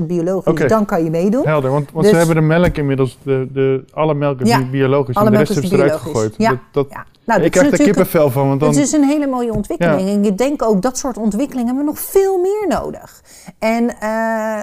90% 0.00 0.02
biologisch. 0.02 0.52
Okay. 0.52 0.68
Dan 0.68 0.84
kan 0.84 1.04
je 1.04 1.10
meedoen. 1.10 1.46
Helder, 1.46 1.70
want, 1.70 1.92
want 1.92 2.04
dus, 2.04 2.12
ze 2.12 2.18
hebben 2.18 2.36
de 2.36 2.40
melk 2.40 2.76
inmiddels. 2.76 3.18
De, 3.22 3.48
de, 3.52 3.84
alle 3.92 4.14
melk 4.14 4.40
is 4.40 4.48
ja, 4.48 4.64
biologisch. 4.70 5.16
En 5.16 5.30
de 5.30 5.36
rest 5.36 5.56
is 5.56 5.70
eruit 5.70 5.92
gegooid. 5.92 6.34
Ja, 6.36 6.58
dat, 6.72 6.86
ja. 6.90 7.04
Nou, 7.24 7.42
ik 7.42 7.50
krijg 7.50 7.70
er 7.70 7.78
kippenvel 7.78 8.30
van. 8.30 8.48
Want 8.48 8.60
dan... 8.60 8.68
Het 8.68 8.78
is 8.78 8.92
een 8.92 9.04
hele 9.04 9.26
mooie 9.26 9.52
ontwikkeling. 9.52 10.08
En 10.08 10.24
ik 10.24 10.38
denk 10.38 10.62
ook 10.62 10.82
dat 10.82 10.98
soort 10.98 11.16
ontwikkelingen 11.16 11.66
hebben 11.66 11.84
we 11.84 11.90
nog 11.90 12.00
veel 12.00 12.38
meer 12.38 12.64
nodig. 12.68 13.22
En 13.58 13.84
uh, 13.84 13.90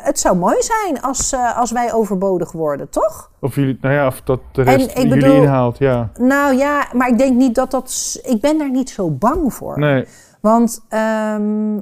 het 0.01 0.20
zou 0.20 0.38
mooi 0.38 0.55
zijn 0.60 1.01
als, 1.01 1.34
uh, 1.34 1.58
als 1.58 1.72
wij 1.72 1.93
overbodig 1.93 2.51
worden, 2.51 2.89
toch? 2.89 3.32
Of 3.39 3.55
jullie, 3.55 3.78
nou 3.82 3.93
ja, 3.93 4.08
of 4.08 4.22
dat 4.22 4.39
de 4.51 4.62
rest 4.62 4.91
en, 4.91 5.08
jullie 5.08 5.34
inhaalt, 5.34 5.78
ja. 5.78 6.10
Nou 6.20 6.55
ja, 6.55 6.88
maar 6.93 7.08
ik 7.08 7.18
denk 7.18 7.36
niet 7.36 7.55
dat 7.55 7.72
dat... 7.72 8.20
Ik 8.24 8.41
ben 8.41 8.58
daar 8.58 8.72
niet 8.72 8.89
zo 8.89 9.10
bang 9.10 9.53
voor. 9.53 9.80
Nee. 9.80 10.05
Want 10.41 10.86
um, 10.89 11.76
uh, 11.76 11.82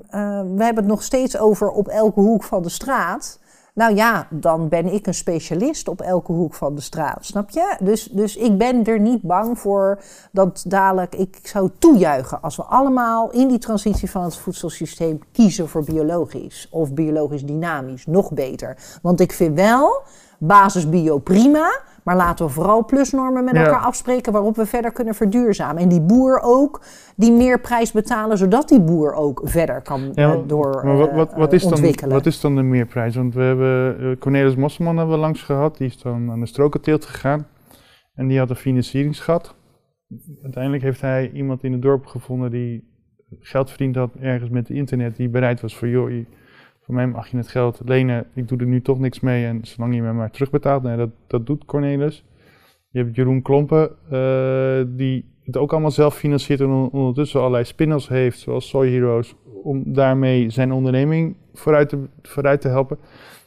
we 0.55 0.63
hebben 0.63 0.75
het 0.75 0.87
nog 0.87 1.03
steeds 1.03 1.37
over 1.37 1.69
op 1.69 1.87
elke 1.87 2.19
hoek 2.19 2.43
van 2.43 2.63
de 2.63 2.69
straat. 2.69 3.39
Nou 3.75 3.95
ja, 3.95 4.27
dan 4.29 4.69
ben 4.69 4.93
ik 4.93 5.07
een 5.07 5.13
specialist 5.13 5.87
op 5.87 6.01
elke 6.01 6.31
hoek 6.31 6.53
van 6.53 6.75
de 6.75 6.81
straat, 6.81 7.25
snap 7.25 7.49
je? 7.49 7.75
Dus, 7.79 8.03
dus 8.03 8.35
ik 8.35 8.57
ben 8.57 8.83
er 8.83 8.99
niet 8.99 9.21
bang 9.21 9.59
voor 9.59 10.01
dat 10.31 10.63
dadelijk... 10.67 11.15
Ik 11.15 11.39
zou 11.43 11.69
toejuichen 11.79 12.41
als 12.41 12.55
we 12.55 12.63
allemaal 12.63 13.31
in 13.31 13.47
die 13.47 13.57
transitie 13.57 14.11
van 14.11 14.23
het 14.23 14.37
voedselsysteem 14.37 15.19
kiezen 15.31 15.69
voor 15.69 15.83
biologisch. 15.83 16.67
Of 16.71 16.93
biologisch 16.93 17.45
dynamisch, 17.45 18.05
nog 18.05 18.31
beter. 18.31 18.77
Want 19.01 19.19
ik 19.19 19.31
vind 19.31 19.55
wel 19.55 20.01
basis 20.39 20.89
bio 20.89 21.17
prima... 21.17 21.81
Maar 22.05 22.15
laten 22.15 22.45
we 22.45 22.51
vooral 22.51 22.85
plusnormen 22.85 23.43
met 23.43 23.55
elkaar 23.55 23.79
afspreken 23.79 24.31
waarop 24.31 24.55
we 24.55 24.65
verder 24.65 24.91
kunnen 24.91 25.15
verduurzamen. 25.15 25.81
En 25.81 25.89
die 25.89 26.01
boer 26.01 26.39
ook 26.43 26.81
die 27.15 27.31
meer 27.31 27.59
prijs 27.59 27.91
betalen, 27.91 28.37
zodat 28.37 28.69
die 28.69 28.81
boer 28.81 29.13
ook 29.13 29.41
verder 29.43 29.81
kan 29.81 30.11
ja, 30.13 30.33
uh, 30.33 30.39
door 30.47 30.81
maar 30.83 30.97
wat, 30.97 31.11
wat, 31.11 31.33
wat 31.33 31.53
is 31.53 31.63
ontwikkelen. 31.63 32.09
Dan, 32.09 32.17
wat 32.17 32.27
is 32.27 32.39
dan 32.39 32.55
de 32.55 32.61
meerprijs? 32.61 33.15
Want 33.15 33.33
we 33.33 33.41
hebben 33.41 34.01
uh, 34.01 34.17
Cornelis 34.17 34.55
Mosselman 34.55 34.97
hebben 34.97 35.15
we 35.15 35.21
langs 35.21 35.41
gehad, 35.41 35.77
die 35.77 35.87
is 35.87 36.01
dan 36.01 36.31
aan 36.31 36.39
de 36.39 36.45
strokenteelt 36.45 37.05
gegaan. 37.05 37.47
En 38.13 38.27
die 38.27 38.39
had 38.39 38.49
een 38.49 38.55
financieringsgat. 38.55 39.55
Uiteindelijk 40.43 40.83
heeft 40.83 41.01
hij 41.01 41.31
iemand 41.31 41.63
in 41.63 41.71
het 41.71 41.81
dorp 41.81 42.05
gevonden 42.05 42.51
die 42.51 42.93
geld 43.39 43.69
verdiend 43.69 43.95
had 43.95 44.15
ergens 44.19 44.49
met 44.49 44.67
het 44.67 44.77
internet, 44.77 45.15
die 45.15 45.29
bereid 45.29 45.61
was 45.61 45.75
voor 45.75 45.87
joh, 45.87 46.25
voor 46.85 46.95
mij 46.95 47.07
mag 47.07 47.27
je 47.27 47.37
het 47.37 47.47
geld 47.47 47.81
lenen, 47.85 48.27
ik 48.33 48.47
doe 48.47 48.57
er 48.57 48.65
nu 48.65 48.81
toch 48.81 48.99
niks 48.99 49.19
mee 49.19 49.45
en 49.45 49.59
zolang 49.61 49.95
je 49.95 50.01
me 50.01 50.13
maar 50.13 50.31
terugbetaalt, 50.31 50.83
nee, 50.83 50.97
dat, 50.97 51.09
dat 51.27 51.45
doet 51.45 51.65
Cornelis. 51.65 52.25
Je 52.89 52.99
hebt 52.99 53.15
Jeroen 53.15 53.41
Klompen, 53.41 53.91
uh, 54.11 54.97
die 54.97 55.25
het 55.43 55.57
ook 55.57 55.71
allemaal 55.71 55.91
zelf 55.91 56.15
financiert 56.15 56.59
en 56.59 56.69
ondertussen 56.69 57.39
allerlei 57.39 57.63
spin-offs 57.63 58.07
heeft, 58.07 58.39
zoals 58.39 58.69
Soy 58.69 58.89
Heroes, 58.89 59.35
om 59.63 59.93
daarmee 59.93 60.49
zijn 60.49 60.71
onderneming 60.71 61.35
vooruit 61.53 61.89
te, 61.89 61.99
vooruit 62.21 62.61
te 62.61 62.67
helpen. 62.67 62.97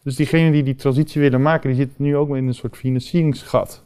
Dus 0.03 0.16
diegenen 0.16 0.53
die 0.53 0.62
die 0.62 0.74
transitie 0.74 1.20
willen 1.20 1.43
maken, 1.43 1.68
die 1.68 1.78
zitten 1.78 2.05
nu 2.05 2.16
ook 2.16 2.36
in 2.36 2.47
een 2.47 2.55
soort 2.55 2.76
financieringsgat 2.76 3.84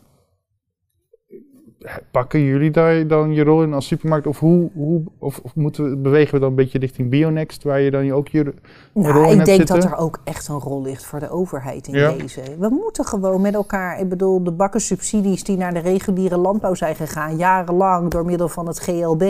pakken 2.11 2.41
jullie 2.41 2.70
daar 2.70 3.07
dan 3.07 3.33
je 3.33 3.45
rol 3.45 3.62
in 3.62 3.72
als 3.72 3.87
supermarkt? 3.87 4.26
Of, 4.26 4.39
hoe, 4.39 4.70
hoe, 4.74 5.03
of, 5.18 5.41
of 5.43 5.55
moeten 5.55 5.91
we, 5.91 5.97
bewegen 5.97 6.35
we 6.35 6.41
dan 6.41 6.49
een 6.49 6.55
beetje 6.55 6.78
richting 6.78 7.11
Bionext, 7.11 7.62
waar 7.62 7.80
je 7.80 7.91
dan 7.91 8.12
ook 8.12 8.28
je 8.28 8.55
nou, 8.93 9.12
rol 9.12 9.30
in 9.30 9.39
Ik 9.39 9.45
denk 9.45 9.66
dat 9.66 9.85
er 9.85 9.97
ook 9.97 10.20
echt 10.24 10.49
een 10.49 10.59
rol 10.59 10.83
ligt 10.83 11.05
voor 11.05 11.18
de 11.18 11.30
overheid 11.30 11.87
in 11.87 12.18
deze. 12.18 12.41
We 12.59 12.68
moeten 12.68 13.05
gewoon 13.05 13.41
met 13.41 13.55
elkaar, 13.55 14.01
ik 14.01 14.09
bedoel, 14.09 14.43
de 14.45 14.53
bakkensubsidies 14.53 15.45
die 15.45 15.57
naar 15.57 15.74
de 15.74 15.80
reguliere 15.80 16.37
landbouw 16.37 16.74
zijn 16.74 16.95
gegaan, 16.95 17.37
jarenlang 17.37 18.11
door 18.11 18.24
middel 18.24 18.49
van 18.49 18.66
het 18.66 18.78
GLB. 18.78 19.22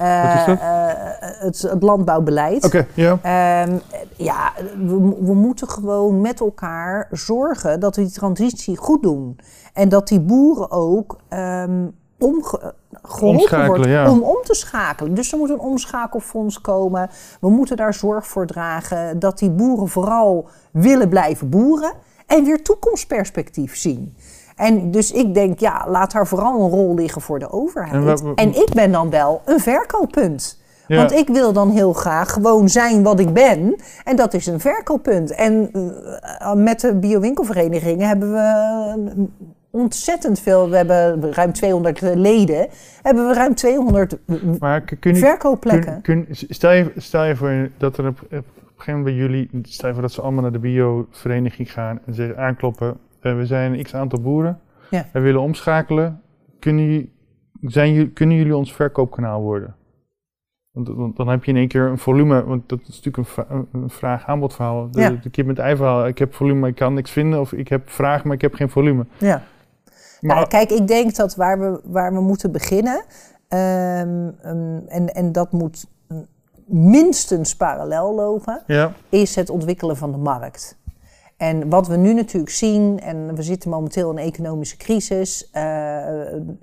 Uh, 0.00 0.48
uh, 0.48 0.56
het, 1.18 1.62
het, 1.62 1.82
landbouwbeleid. 1.82 2.64
Okay, 2.64 2.86
ja. 2.94 3.10
Um, 3.66 3.80
ja, 4.16 4.52
we, 4.78 5.16
we, 5.20 5.34
moeten 5.34 5.68
gewoon 5.68 6.20
met 6.20 6.40
elkaar 6.40 7.08
zorgen 7.10 7.80
dat 7.80 7.96
we 7.96 8.02
die 8.02 8.10
transitie 8.10 8.76
goed 8.76 9.02
doen. 9.02 9.36
En 9.74 9.88
dat 9.88 10.08
die 10.08 10.20
boeren 10.20 10.70
ook 10.70 11.16
um, 11.30 11.94
omge- 12.18 12.74
geholpen 13.02 13.40
Omschakelen, 13.40 13.66
wordt 13.66 13.84
ja. 13.84 14.10
om 14.10 14.22
om 14.22 14.38
te 14.42 14.54
schakelen. 14.54 15.14
Dus 15.14 15.32
er 15.32 15.38
moet 15.38 15.50
een 15.50 15.58
omschakelfonds 15.58 16.60
komen. 16.60 17.10
We 17.40 17.50
moeten 17.50 17.76
daar 17.76 17.94
zorg 17.94 18.26
voor 18.26 18.46
dragen 18.46 19.18
dat 19.18 19.38
die 19.38 19.50
boeren 19.50 19.88
vooral 19.88 20.48
willen 20.72 21.08
blijven 21.08 21.48
boeren 21.48 21.92
en 22.26 22.44
weer 22.44 22.62
toekomstperspectief 22.62 23.76
zien. 23.76 24.16
En 24.56 24.90
dus 24.90 25.12
ik 25.12 25.34
denk, 25.34 25.58
ja, 25.58 25.86
laat 25.88 26.12
daar 26.12 26.26
vooral 26.26 26.60
een 26.60 26.70
rol 26.70 26.94
liggen 26.94 27.20
voor 27.20 27.38
de 27.38 27.50
overheid. 27.50 28.22
En 28.34 28.54
ik 28.54 28.70
ben 28.74 28.92
dan 28.92 29.10
wel 29.10 29.42
een 29.44 29.60
verkooppunt. 29.60 30.62
Ja. 30.86 30.96
Want 30.96 31.12
ik 31.12 31.28
wil 31.28 31.52
dan 31.52 31.70
heel 31.70 31.92
graag 31.92 32.32
gewoon 32.32 32.68
zijn 32.68 33.02
wat 33.02 33.20
ik 33.20 33.32
ben. 33.32 33.76
En 34.04 34.16
dat 34.16 34.34
is 34.34 34.46
een 34.46 34.60
verkooppunt. 34.60 35.30
En 35.30 35.70
eh, 35.72 36.52
met 36.52 36.80
de 36.80 36.94
biowinkelverenigingen 36.94 38.08
hebben 38.08 38.32
we 38.32 38.38
eh, 38.38 39.24
ontzettend 39.74 40.40
veel. 40.40 40.70
We 40.70 40.76
hebben 40.76 41.32
ruim 41.32 41.52
200 41.52 42.00
leden. 42.00 42.66
Hebben 43.02 43.26
we 43.28 43.34
ruim 43.34 43.54
200 43.54 44.18
Maar 44.58 44.80
k- 44.80 44.96
kun 45.00 45.12
je, 45.14 45.18
verkoopplekken. 45.20 46.00
kun, 46.02 46.24
kun, 46.26 46.34
stel, 46.48 46.72
je, 46.72 46.92
stel 46.96 47.24
je 47.24 47.36
voor 47.36 47.70
dat 47.76 47.98
er 47.98 48.06
op, 48.06 48.20
op 48.22 48.30
een 48.32 48.42
gegeven 48.76 48.92
moment 49.00 49.04
bij 49.04 49.14
jullie, 49.14 49.48
stel 49.62 49.88
je 49.88 49.94
voor 49.94 50.02
dat 50.02 50.12
ze 50.12 50.22
allemaal 50.22 50.42
naar 50.42 50.52
de 50.52 50.58
biovereniging 50.58 51.72
gaan 51.72 52.00
en 52.06 52.14
zeggen 52.14 52.38
aankloppen, 52.38 52.96
eh, 53.20 53.36
we 53.36 53.46
zijn 53.46 53.72
een 53.72 53.82
x 53.82 53.94
aantal 53.94 54.20
boeren, 54.20 54.60
Ja. 54.90 55.06
wij 55.12 55.22
willen 55.22 55.40
omschakelen, 55.40 56.20
kunnen, 56.58 56.84
jullie- 56.84 57.12
zijn, 57.60 58.12
kunnen 58.12 58.36
jullie 58.36 58.56
ons 58.56 58.72
verkoopkanaal 58.74 59.40
worden? 59.42 59.74
Want, 60.72 61.16
dan 61.16 61.28
heb 61.28 61.44
je 61.44 61.50
in 61.50 61.56
één 61.56 61.68
keer 61.68 61.82
een 61.82 61.98
volume, 61.98 62.44
want 62.44 62.68
dat 62.68 62.80
is 62.80 62.86
natuurlijk 62.86 63.16
een, 63.16 63.24
vra- 63.24 63.46
een- 63.48 63.68
een 63.72 63.90
vraag-aanbod 63.90 64.54
verhaal. 64.54 64.90
De, 64.90 65.00
Ja. 65.00 65.10
de 65.10 65.30
kip 65.30 65.46
met 65.46 65.58
ei 65.58 65.76
verhaal, 65.76 66.06
ik 66.06 66.18
heb 66.18 66.34
volume, 66.34 66.60
maar 66.60 66.68
ik 66.68 66.74
kan 66.74 66.94
niks 66.94 67.10
vinden, 67.10 67.40
of 67.40 67.52
ik 67.52 67.68
heb 67.68 67.90
vraag, 67.90 68.24
maar 68.24 68.34
ik 68.34 68.40
heb 68.40 68.54
geen 68.54 68.68
volume. 68.70 69.06
Ja. 69.18 69.42
Maar, 70.24 70.36
Nou, 70.36 70.48
kijk, 70.48 70.70
ik 70.70 70.86
denk 70.88 71.14
dat 71.16 71.34
waar 71.34 71.58
we, 71.60 71.80
waar 71.84 72.12
we 72.12 72.20
moeten 72.20 72.52
beginnen, 72.52 73.02
ehm, 73.48 74.30
ehm, 74.42 74.78
en, 74.86 75.14
en 75.14 75.32
dat 75.32 75.52
moet 75.52 75.86
minstens 76.66 77.56
parallel 77.56 78.14
lopen, 78.14 78.62
ja, 78.66 78.92
is 79.08 79.34
het 79.36 79.50
ontwikkelen 79.50 79.96
van 79.96 80.12
de 80.12 80.18
markt. 80.18 80.76
En 81.36 81.68
wat 81.68 81.88
we 81.88 81.96
nu 81.96 82.14
natuurlijk 82.14 82.52
zien, 82.52 83.00
en 83.00 83.34
we 83.34 83.42
zitten 83.42 83.70
momenteel 83.70 84.10
in 84.10 84.18
een 84.18 84.24
economische 84.24 84.76
crisis, 84.76 85.48
eh, 85.52 85.96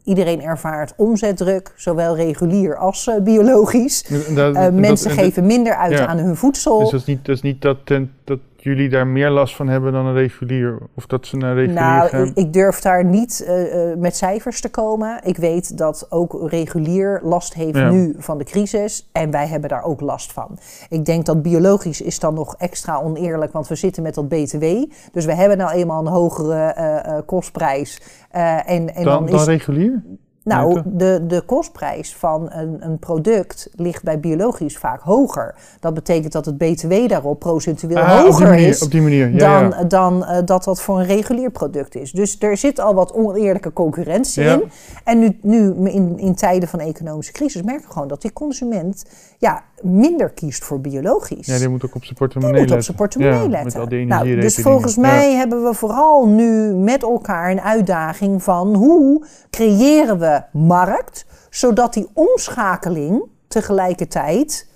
iedereen 0.04 0.42
ervaart 0.42 0.94
omzetdruk, 0.98 1.74
zowel 1.76 2.16
regulier 2.16 2.78
als 2.78 3.08
eh, 3.08 3.22
biologisch. 3.22 4.04
dat- 4.04 4.56
Eh, 4.56 4.64
dat- 4.64 4.74
mensen 4.74 5.10
dat- 5.10 5.18
geven 5.18 5.46
minder 5.46 5.76
uit 5.76 5.92
Ja. 5.98 6.06
aan 6.06 6.18
hun 6.18 6.36
voedsel. 6.36 6.80
Dus 6.80 6.90
dat 6.90 7.00
is 7.00 7.06
niet, 7.06 7.26
dat, 7.26 7.36
is 7.36 7.42
niet 7.42 7.62
dat, 7.62 7.78
ten- 7.86 8.12
dat 8.24 8.40
jullie 8.64 8.90
daar 8.90 9.08
meer 9.08 9.30
last 9.30 9.56
van 9.56 9.68
hebben 9.68 9.92
dan 9.92 10.06
een 10.06 10.14
regulier? 10.14 10.78
Of 10.96 11.06
dat 11.06 11.26
ze 11.28 11.38
naar 11.38 11.56
regulier 11.56 11.82
Nou, 11.82 12.10
gaan? 12.10 12.26
ik, 12.26 12.36
ik 12.36 12.54
durf 12.54 12.80
daar 12.80 13.06
niet 13.06 13.44
eh, 13.48 13.92
eh, 13.92 13.98
met 13.98 14.16
cijfers 14.16 14.62
te 14.62 14.70
komen. 14.70 15.20
Ik 15.24 15.38
weet 15.38 15.78
dat 15.78 16.06
ook 16.10 16.50
regulier 16.50 17.20
last 17.24 17.54
heeft 17.54 17.78
Ja. 17.78 17.90
nu 17.90 18.16
van 18.18 18.38
de 18.38 18.44
crisis. 18.44 19.10
En 19.12 19.32
wij 19.32 19.48
hebben 19.48 19.70
daar 19.70 19.84
ook 19.84 20.02
last 20.02 20.34
van. 20.34 20.58
Ik 20.90 21.06
denk 21.06 21.26
dat 21.26 21.42
biologisch 21.42 22.02
is 22.02 22.20
dan 22.20 22.34
nog 22.34 22.56
extra 22.58 23.02
oneerlijk, 23.02 23.52
want 23.54 23.68
we 23.68 23.76
zitten 23.76 24.04
met 24.04 24.16
dat 24.16 24.30
BTW. 24.30 24.66
Dus 25.12 25.26
we 25.26 25.34
hebben 25.34 25.58
nou 25.58 25.72
eenmaal 25.72 26.00
een 26.06 26.12
hogere 26.14 26.56
eh, 26.64 27.18
kostprijs. 27.26 28.02
Eh, 28.30 28.54
en, 28.54 28.66
en 28.66 28.94
dan, 28.94 29.04
dan, 29.04 29.26
dan 29.26 29.40
is 29.40 29.46
regulier? 29.46 30.04
Nou, 30.44 30.82
de, 30.86 31.24
de 31.28 31.42
kostprijs 31.42 32.16
van 32.16 32.52
een, 32.52 32.78
een 32.80 33.00
product 33.00 33.70
ligt 33.76 34.04
bij 34.04 34.20
biologisch 34.20 34.78
vaak 34.78 35.02
hoger. 35.02 35.56
Dat 35.80 35.94
betekent 35.94 36.34
dat 36.34 36.46
het 36.46 36.58
BTW 36.58 37.08
daarop 37.08 37.40
procentueel 37.40 37.98
Ah, 37.98 38.04
op 38.12 38.18
die 38.18 38.26
hoger 38.32 38.48
manier, 38.48 38.68
is 38.68 38.82
Op 38.84 38.92
die 38.92 39.02
manier, 39.02 39.30
ja. 39.32 39.38
dan, 39.60 39.70
ja. 39.80 39.84
dan 39.84 40.26
eh, 40.26 40.38
dat 40.46 40.64
dat 40.64 40.82
voor 40.82 41.00
een 41.00 41.06
regulier 41.06 41.52
product 41.52 41.96
is. 41.96 42.12
Dus 42.12 42.36
er 42.40 42.58
zit 42.58 42.80
al 42.80 42.94
wat 42.94 43.14
oneerlijke 43.14 43.74
concurrentie 43.74 44.44
Ja. 44.44 44.54
in. 44.54 44.64
En 45.04 45.20
nu, 45.20 45.38
nu 45.42 45.90
in, 45.90 46.18
in 46.20 46.36
tijden 46.36 46.70
van 46.70 46.80
economische 46.80 47.32
crisis 47.32 47.62
merken 47.62 47.86
we 47.86 47.92
gewoon 47.94 48.08
dat 48.08 48.22
die 48.22 48.34
consument 48.34 49.06
ja, 49.38 49.64
minder 49.84 50.30
kiest 50.30 50.64
voor 50.64 50.82
biologisch. 50.82 51.46
ja, 51.46 51.58
die 51.58 51.70
moet 51.70 51.86
ook 51.86 51.96
op 51.96 52.04
zijn 52.04 52.08
Die 52.08 52.14
portemonnee 52.18 52.62
moet 52.62 52.72
op 52.72 52.76
letten. 52.76 52.84
zijn 52.86 52.98
portemonnee 52.98 53.40
Ja, 53.44 53.48
letten. 53.50 53.66
Met 53.66 53.76
al 53.76 53.90
die 53.90 54.06
nou, 54.06 54.36
dus 54.40 54.56
volgens 54.56 54.98
mij 54.98 55.34
hebben 55.34 55.64
we 55.64 55.74
vooral 55.74 56.28
nu 56.28 56.74
met 56.74 57.04
elkaar 57.04 57.52
een 57.52 57.62
uitdaging 57.62 58.44
van 58.44 58.76
hoe 58.76 59.26
creëren 59.50 60.20
we 60.20 60.42
markt, 60.54 61.26
zodat 61.50 61.94
die 61.94 62.08
omschakeling 62.14 63.24
tegelijkertijd 63.48 64.70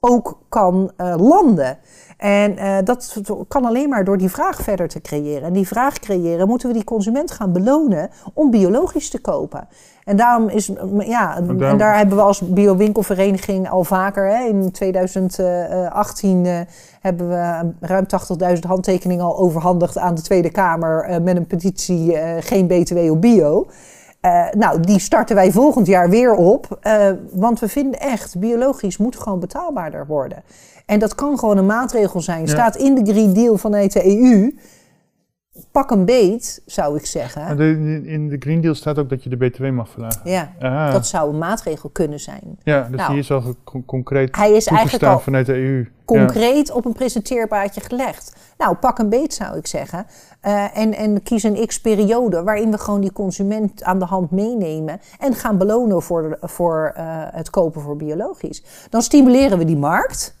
ook 0.00 0.38
kan 0.48 0.92
eh, 0.96 1.14
landen. 1.18 1.78
En 2.18 2.56
eh, 2.58 2.76
dat 2.84 3.16
kan 3.48 3.64
alleen 3.64 3.88
maar 3.88 4.04
door 4.04 4.18
die 4.18 4.30
vraag 4.30 4.62
verder 4.62 4.88
te 4.88 5.00
creëren. 5.00 5.42
En 5.42 5.52
die 5.52 5.66
vraag 5.66 5.98
creëren 5.98 6.48
moeten 6.48 6.68
we 6.68 6.74
die 6.74 6.84
consument 6.84 7.30
gaan 7.30 7.52
belonen 7.52 8.10
om 8.34 8.50
biologisch 8.50 9.10
te 9.10 9.20
kopen. 9.20 9.68
En 10.04 10.16
daarom 10.16 10.48
is, 10.48 10.70
ja, 10.98 11.36
en 11.36 11.76
daar 11.76 11.96
hebben 11.96 12.16
we 12.16 12.22
als 12.22 12.40
biowinkelvereniging 12.40 13.70
al 13.70 13.84
vaker, 13.84 14.28
hè, 14.36 14.44
in 14.44 14.70
2018 14.72 16.46
eh, 16.46 16.60
hebben 17.00 17.28
we 17.28 17.70
ruim 17.80 18.06
80.000 18.54 18.58
handtekeningen 18.66 19.24
al 19.24 19.38
overhandigd 19.38 19.98
aan 19.98 20.14
de 20.14 20.22
Tweede 20.22 20.50
Kamer 20.50 21.02
eh, 21.04 21.20
met 21.20 21.36
een 21.36 21.46
petitie 21.46 22.16
eh, 22.16 22.36
geen 22.40 22.66
BTW 22.66 23.10
op 23.10 23.20
bio. 23.20 23.66
Eh, 24.20 24.44
nou, 24.50 24.80
die 24.80 24.98
starten 25.00 25.36
wij 25.36 25.52
volgend 25.52 25.86
jaar 25.86 26.10
weer 26.10 26.34
op. 26.34 26.78
eh, 26.80 27.10
want 27.32 27.60
we 27.60 27.68
vinden 27.68 28.00
echt, 28.00 28.38
biologisch 28.38 28.96
moet 28.96 29.16
gewoon 29.16 29.40
betaalbaarder 29.40 30.06
worden. 30.06 30.42
En 30.88 30.98
dat 30.98 31.14
kan 31.14 31.38
gewoon 31.38 31.56
een 31.56 31.66
maatregel 31.66 32.20
zijn. 32.20 32.40
Ja. 32.40 32.46
Staat 32.46 32.76
in 32.76 32.94
de 32.94 33.12
Green 33.12 33.32
Deal 33.32 33.56
vanuit 33.58 33.92
de 33.92 34.06
EU. 34.20 34.54
Pak 35.72 35.90
een 35.90 36.04
beet, 36.04 36.62
zou 36.66 36.96
ik 36.96 37.06
zeggen. 37.06 37.56
De- 37.56 38.02
in 38.04 38.28
de 38.28 38.36
Green 38.38 38.60
Deal 38.60 38.74
staat 38.74 38.98
ook 38.98 39.08
dat 39.08 39.22
je 39.22 39.28
de 39.30 39.36
BTW 39.36 39.64
mag 39.70 39.88
verlagen. 39.88 40.20
Ja, 40.24 40.52
Ah, 40.60 40.92
dat 40.92 41.06
zou 41.06 41.30
een 41.32 41.38
maatregel 41.38 41.88
kunnen 41.88 42.20
zijn. 42.20 42.58
ja, 42.62 42.82
dus 42.90 42.96
nou, 42.98 43.10
die 43.10 43.18
is 43.18 43.30
al 43.30 43.42
concreet 43.86 44.36
Hij 44.36 44.52
is 44.52 44.66
eigenlijk 44.66 45.04
al 45.04 45.18
vanuit 45.20 45.46
de 45.46 45.54
EU. 45.54 45.78
Ja. 45.78 45.84
concreet 46.04 46.70
op 46.72 46.84
een 46.84 46.92
presenteerbaardje 46.92 47.80
gelegd. 47.80 48.36
Nou, 48.58 48.74
pak 48.76 48.98
een 48.98 49.08
beet 49.08 49.34
zou 49.34 49.56
ik 49.56 49.66
zeggen. 49.66 50.06
Eh, 50.40 50.78
en, 50.78 50.94
en 50.94 51.22
kies 51.22 51.42
een 51.42 51.66
x-periode 51.66 52.42
waarin 52.42 52.70
we 52.70 52.78
gewoon 52.78 53.00
die 53.00 53.12
consument 53.12 53.82
aan 53.82 53.98
de 53.98 54.04
hand 54.04 54.30
meenemen 54.30 55.00
en 55.18 55.34
gaan 55.34 55.58
belonen 55.58 56.02
voor, 56.02 56.22
de- 56.40 56.48
voor 56.48 56.92
eh, 56.96 57.04
het 57.30 57.50
kopen 57.50 57.80
voor 57.80 57.96
biologisch. 57.96 58.62
Dan 58.90 59.02
stimuleren 59.02 59.58
we 59.58 59.64
die 59.64 59.76
markt. 59.76 60.36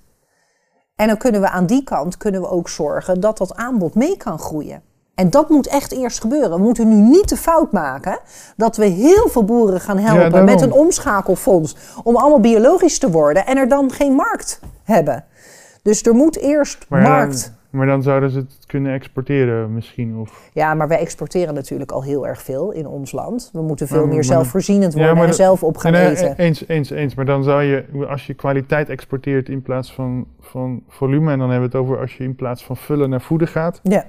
En 0.98 1.06
dan 1.06 1.16
kunnen 1.16 1.40
we 1.40 1.48
aan 1.48 1.66
die 1.66 1.84
kant 1.84 2.16
kunnen 2.16 2.40
we 2.40 2.48
ook 2.48 2.68
zorgen 2.68 3.20
dat 3.20 3.38
dat 3.38 3.56
aanbod 3.56 3.94
mee 3.94 4.16
kan 4.16 4.38
groeien. 4.38 4.82
En 5.14 5.30
dat 5.30 5.48
moet 5.48 5.66
echt 5.66 5.92
eerst 5.92 6.20
gebeuren. 6.20 6.50
We 6.50 6.58
moeten 6.58 6.88
nu 6.88 6.94
niet 6.94 7.28
de 7.28 7.36
fout 7.36 7.72
maken 7.72 8.18
dat 8.56 8.76
we 8.76 8.84
heel 8.84 9.28
veel 9.28 9.44
boeren 9.44 9.80
gaan 9.80 9.98
helpen 9.98 10.44
met 10.44 10.60
een 10.60 10.72
omschakelfonds 10.72 11.76
om 12.02 12.16
allemaal 12.16 12.40
biologisch 12.40 12.98
te 12.98 13.10
worden 13.10 13.46
en 13.46 13.56
er 13.56 13.68
dan 13.68 13.92
geen 13.92 14.12
markt 14.12 14.60
hebben. 14.84 15.24
Dus 15.82 16.02
er 16.02 16.14
moet 16.14 16.36
eerst 16.36 16.86
Maar, 16.88 17.02
ja, 17.02 17.08
markt. 17.08 17.52
Maar 17.78 17.86
dan 17.86 18.02
zouden 18.02 18.30
ze 18.30 18.38
het 18.38 18.58
kunnen 18.66 18.92
exporteren 18.92 19.72
misschien. 19.74 20.16
Of, 20.16 20.50
Ja, 20.52 20.74
maar 20.74 20.88
wij 20.88 20.98
exporteren 20.98 21.54
natuurlijk 21.54 21.92
al 21.92 22.02
heel 22.02 22.26
erg 22.26 22.42
veel 22.42 22.70
in 22.72 22.86
ons 22.86 23.12
land. 23.12 23.50
We 23.52 23.62
moeten 23.62 23.86
veel 23.86 23.96
Maar- 23.96 24.06
meer 24.06 24.14
maar- 24.14 24.24
zelfvoorzienend 24.24 24.94
worden 24.94 25.16
en 25.16 25.26
dat- 25.26 25.34
zelf 25.36 25.62
op 25.62 25.76
gaan 25.76 25.92
Nee, 25.92 26.10
eten. 26.10 26.36
Eens, 26.36 26.66
eens, 26.68 26.90
eens. 26.90 27.14
Maar 27.14 27.24
dan 27.24 27.42
zou 27.44 27.62
je, 27.62 27.84
als 28.08 28.26
je 28.26 28.34
kwaliteit 28.34 28.88
exporteert 28.88 29.48
in 29.48 29.62
plaats 29.62 29.92
van, 29.94 30.26
van 30.40 30.82
volume, 30.88 31.32
en 31.32 31.38
dan 31.38 31.50
hebben 31.50 31.70
we 31.70 31.76
het 31.76 31.86
over 31.86 32.00
als 32.00 32.16
je 32.16 32.24
in 32.24 32.34
plaats 32.34 32.64
van 32.64 32.76
vullen 32.76 33.10
naar 33.10 33.20
voeden 33.20 33.48
gaat, 33.48 33.80
Ja. 33.82 34.04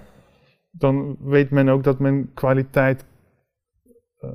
dan 0.72 1.16
weet 1.24 1.50
men 1.50 1.70
ook 1.70 1.84
dat 1.84 2.00
men 2.00 2.32
kwaliteit 2.34 3.06
eh, 4.20 4.30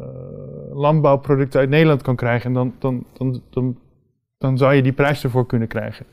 landbouwproducten 0.72 1.60
uit 1.60 1.68
Nederland 1.68 2.02
kan 2.02 2.16
krijgen. 2.16 2.46
En 2.46 2.54
dan, 2.54 2.74
dan, 2.78 3.04
dan, 3.12 3.42
dan, 3.50 3.78
dan 4.38 4.58
zou 4.58 4.74
je 4.74 4.82
die 4.82 4.92
prijs 4.92 5.24
ervoor 5.24 5.46
kunnen 5.46 5.68
krijgen. 5.68 6.06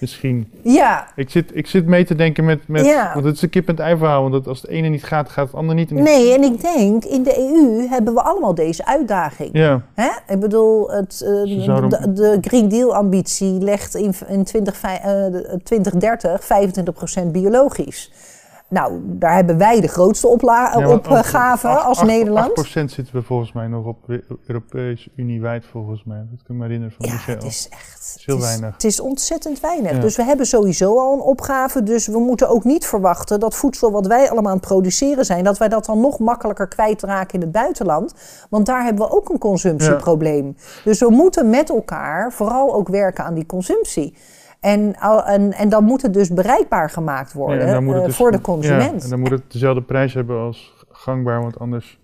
Misschien. 0.00 0.50
ja, 0.62 1.06
Ik 1.16 1.30
zit, 1.30 1.50
ik 1.56 1.66
zit 1.66 1.86
mee 1.86 2.04
te 2.04 2.14
denken 2.14 2.44
met, 2.44 2.68
met 2.68 2.84
Ja. 2.84 3.10
want 3.14 3.24
het 3.24 3.34
is 3.34 3.42
een 3.42 3.48
kip 3.50 3.68
en 3.68 3.78
ei 3.78 3.96
verhaal. 3.96 4.20
Want 4.20 4.32
dat 4.32 4.46
als 4.46 4.60
het 4.62 4.70
ene 4.70 4.88
niet 4.88 5.04
gaat, 5.04 5.28
gaat 5.28 5.46
het 5.46 5.56
andere 5.56 5.78
niet. 5.78 5.90
En 5.90 6.02
nee, 6.02 6.34
en 6.34 6.42
ik 6.42 6.60
denk 6.60 7.04
in 7.04 7.22
de 7.22 7.38
EU 7.38 7.86
hebben 7.88 8.14
we 8.14 8.22
allemaal 8.22 8.54
deze 8.54 8.86
uitdaging. 8.86 9.50
Ja, 9.52 9.82
Hè? 9.94 10.08
Ik 10.34 10.40
bedoel, 10.40 10.90
het, 10.90 11.22
eh, 11.24 11.60
zouden- 11.62 11.90
de, 11.90 12.12
de 12.12 12.38
Green 12.40 12.68
Deal-ambitie 12.68 13.60
legt 13.60 13.94
in, 13.94 14.14
in 14.28 14.44
20, 14.44 14.82
eh, 14.82 15.02
de- 15.02 15.60
2030 15.62 16.44
25% 16.44 17.32
biologisch. 17.32 18.12
Nou, 18.68 19.00
daar 19.04 19.34
hebben 19.34 19.58
wij 19.58 19.80
de 19.80 19.88
grootste 19.88 20.26
opla- 20.28 20.78
Ja, 20.78 20.86
want 20.86 21.06
opgave 21.08 21.68
als 21.68 22.02
Nederland. 22.02 22.50
8% 22.50 22.90
zitten 22.90 23.14
we 23.14 23.22
volgens 23.22 23.52
mij 23.52 23.66
nog 23.66 23.86
op 23.86 23.96
Europese 24.46 25.10
Unie 25.16 25.40
wijd 25.40 25.64
volgens 25.70 26.04
mij. 26.04 26.16
Dat 26.30 26.42
kan 26.42 26.54
ik 26.54 26.60
me 26.60 26.62
herinneren 26.62 26.94
van 26.98 27.06
Ja, 27.06 27.12
Michel. 27.12 27.34
het 27.34 27.42
is 27.44 27.68
echt 27.70 28.14
is 28.16 28.22
heel 28.26 28.34
het 28.34 28.44
is, 28.44 28.50
weinig. 28.50 28.72
Het 28.72 28.84
is 28.84 29.00
ontzettend 29.00 29.60
weinig. 29.60 29.90
Ja. 29.92 29.98
Dus 29.98 30.16
we 30.16 30.22
hebben 30.24 30.46
sowieso 30.46 30.98
al 30.98 31.12
een 31.12 31.20
opgave. 31.20 31.82
Dus 31.82 32.06
we 32.06 32.18
moeten 32.18 32.48
ook 32.48 32.64
niet 32.64 32.86
verwachten 32.86 33.40
dat 33.40 33.54
voedsel 33.54 33.90
wat 33.90 34.06
wij 34.06 34.30
allemaal 34.30 34.50
aan 34.52 34.58
het 34.58 34.66
produceren 34.66 35.24
zijn, 35.24 35.44
dat 35.44 35.58
wij 35.58 35.68
dat 35.68 35.84
dan 35.84 36.00
nog 36.00 36.18
makkelijker 36.18 36.68
kwijtraken 36.68 37.34
in 37.34 37.40
het 37.40 37.52
buitenland. 37.52 38.14
Want 38.50 38.66
daar 38.66 38.84
hebben 38.84 39.06
we 39.06 39.12
ook 39.16 39.28
een 39.28 39.38
consumptieprobleem. 39.38 40.56
Dus 40.84 41.00
we 41.00 41.10
moeten 41.10 41.50
met 41.50 41.70
elkaar 41.70 42.32
vooral 42.32 42.74
ook 42.74 42.88
werken 42.88 43.24
aan 43.24 43.34
die 43.34 43.46
consumptie. 43.46 44.16
En, 44.66 44.96
al- 44.98 45.24
en, 45.24 45.52
en 45.52 45.68
dan 45.68 45.84
moet 45.84 46.02
het 46.02 46.12
dus 46.14 46.28
bereikbaar 46.32 46.90
gemaakt 46.90 47.32
worden 47.32 47.66
Ja, 47.66 47.76
eh, 47.76 48.04
dus- 48.04 48.16
voor 48.16 48.30
de 48.30 48.36
Ja, 48.36 48.42
consument. 48.42 49.04
en 49.04 49.10
dan 49.10 49.20
moet 49.20 49.30
het 49.30 49.52
dezelfde 49.52 49.82
prijs 49.82 50.14
hebben 50.14 50.38
als 50.40 50.74
gangbaar, 50.90 51.42
want 51.42 51.58
anders... 51.58 51.98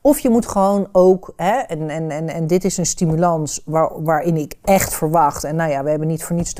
Of 0.00 0.18
je 0.18 0.30
moet 0.30 0.46
gewoon 0.46 0.88
ook, 0.92 1.32
hè, 1.36 1.52
en, 1.58 1.90
en, 1.90 2.10
en, 2.10 2.28
en 2.28 2.46
dit 2.46 2.64
is 2.64 2.76
een 2.76 2.86
stimulans 2.86 3.62
waar, 3.64 4.02
waarin 4.02 4.36
ik 4.36 4.54
echt 4.62 4.94
verwacht. 4.94 5.44
En 5.44 5.56
nou 5.56 5.70
ja, 5.70 5.82
we 5.82 5.90
hebben 5.90 6.08
niet 6.08 6.24
voor 6.24 6.36
niets 6.36 6.54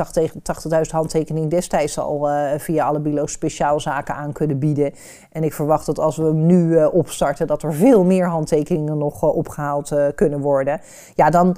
80.000 0.83 0.91
handtekeningen 0.91 1.49
destijds 1.49 1.99
al 1.99 2.31
uh, 2.31 2.51
via 2.59 2.85
alle 2.87 3.01
bilo 3.01 3.27
speciaalzaken 3.27 4.15
aan 4.15 4.33
kunnen 4.33 4.59
bieden. 4.59 4.93
En 5.33 5.45
ik 5.45 5.53
verwacht 5.53 5.87
dat 5.87 5.99
als 5.99 6.17
we 6.17 6.25
hem 6.25 6.47
nu 6.47 6.69
uh, 6.69 6.95
opstarten, 6.95 7.47
dat 7.47 7.63
er 7.63 7.75
veel 7.75 8.05
meer 8.05 8.27
handtekeningen 8.27 8.99
nog 8.99 9.23
uh, 9.23 9.37
opgehaald 9.37 9.95
kunnen 10.15 10.41
worden. 10.41 10.81
Ja, 11.15 11.31
dan, 11.31 11.57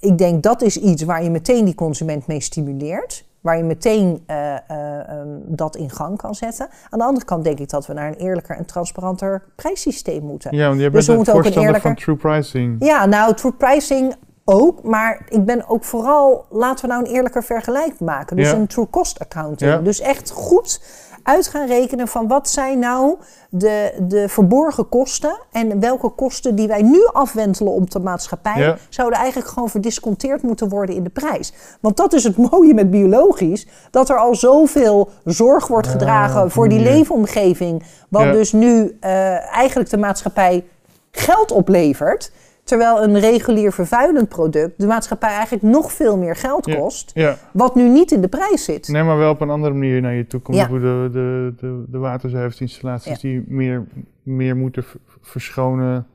ik 0.00 0.18
denk 0.18 0.42
dat 0.42 0.62
is 0.62 0.76
iets 0.76 1.02
waar 1.02 1.22
je 1.22 1.30
meteen 1.30 1.64
die 1.64 1.74
consument 1.74 2.26
mee 2.26 2.40
stimuleert 2.40 3.24
waar 3.42 3.56
je 3.56 3.62
meteen 3.62 4.24
uh, 4.26 4.54
uh, 4.70 5.18
um, 5.20 5.42
dat 5.46 5.76
in 5.76 5.90
gang 5.90 6.16
kan 6.16 6.34
zetten. 6.34 6.68
Aan 6.90 6.98
de 6.98 7.04
andere 7.04 7.26
kant 7.26 7.44
denk 7.44 7.58
ik 7.58 7.68
dat 7.68 7.86
we 7.86 7.92
naar 7.92 8.08
een 8.08 8.14
eerlijker 8.14 8.56
en 8.56 8.64
transparanter 8.64 9.42
prijssysteem 9.56 10.22
moeten. 10.22 10.56
Ja, 10.56 10.68
want 10.68 10.80
je 10.80 10.90
dus 10.90 11.06
bent 11.06 11.30
ook 11.30 11.44
een 11.44 11.52
eerlijker... 11.52 11.80
van 11.80 11.94
true 11.94 12.16
pricing. 12.16 12.84
Ja, 12.84 13.06
nou, 13.06 13.34
true 13.34 13.52
pricing 13.52 14.14
ook, 14.44 14.82
maar 14.82 15.26
ik 15.28 15.44
ben 15.44 15.68
ook 15.68 15.84
vooral, 15.84 16.46
laten 16.50 16.84
we 16.84 16.92
nou 16.92 17.04
een 17.04 17.10
eerlijker 17.10 17.44
vergelijk 17.44 18.00
maken. 18.00 18.36
Dus 18.36 18.50
ja. 18.50 18.56
een 18.56 18.66
true 18.66 18.90
cost 18.90 19.18
accounting. 19.18 19.70
Ja. 19.70 19.78
Dus 19.78 20.00
echt 20.00 20.30
goed 20.30 20.80
uit 21.22 21.46
gaan 21.46 21.66
rekenen 21.66 22.08
van 22.08 22.28
wat 22.28 22.48
zijn 22.48 22.78
nou 22.78 23.16
de, 23.48 23.92
de 24.08 24.28
verborgen 24.28 24.88
kosten 24.88 25.38
en 25.52 25.80
welke 25.80 26.08
kosten 26.08 26.54
die 26.54 26.68
wij 26.68 26.82
nu 26.82 27.06
afwentelen 27.12 27.72
op 27.72 27.90
de 27.90 28.00
maatschappij 28.00 28.76
zouden 28.88 29.18
eigenlijk 29.18 29.48
gewoon 29.48 29.68
verdisconteerd 29.68 30.42
moeten 30.42 30.68
worden 30.68 30.94
in 30.94 31.04
de 31.04 31.10
prijs. 31.10 31.52
Want 31.80 31.96
dat 31.96 32.12
is 32.12 32.24
het 32.24 32.36
mooie 32.50 32.74
met 32.74 32.90
biologisch, 32.90 33.66
dat 33.90 34.08
er 34.08 34.18
al 34.18 34.34
zoveel 34.34 35.10
zorg 35.24 35.66
wordt 35.66 35.86
gedragen 35.86 36.50
voor 36.50 36.68
die 36.68 36.80
leefomgeving, 36.80 37.82
wat 38.08 38.32
dus 38.32 38.52
nu 38.52 38.96
uh, 39.00 39.54
eigenlijk 39.54 39.90
de 39.90 39.98
maatschappij 39.98 40.64
geld 41.10 41.52
oplevert. 41.52 42.32
Terwijl 42.64 43.02
een 43.02 43.18
regulier 43.18 43.72
vervuilend 43.72 44.28
product 44.28 44.80
de 44.80 44.86
maatschappij 44.86 45.30
eigenlijk 45.30 45.62
nog 45.62 45.92
veel 45.92 46.16
meer 46.16 46.36
geld 46.36 46.74
kost. 46.74 47.10
Ja, 47.14 47.36
Wat 47.52 47.74
nu 47.74 47.88
niet 47.88 48.12
in 48.12 48.20
de 48.20 48.28
prijs 48.28 48.64
zit. 48.64 48.88
Nee, 48.88 49.02
maar 49.02 49.16
wel 49.16 49.30
op 49.30 49.40
een 49.40 49.50
andere 49.50 49.74
manier 49.74 50.00
naar 50.00 50.14
je 50.14 50.26
toe 50.26 50.40
komt. 50.40 50.56
Ja. 50.56 50.66
De, 50.66 51.08
de, 51.12 51.54
de, 51.56 51.84
de 51.88 51.98
waterzuiveringsinstallaties 51.98 53.20
die 53.20 53.44
meer, 53.46 53.86
meer 54.22 54.56
moeten 54.56 54.84
verschonen. 55.20 56.06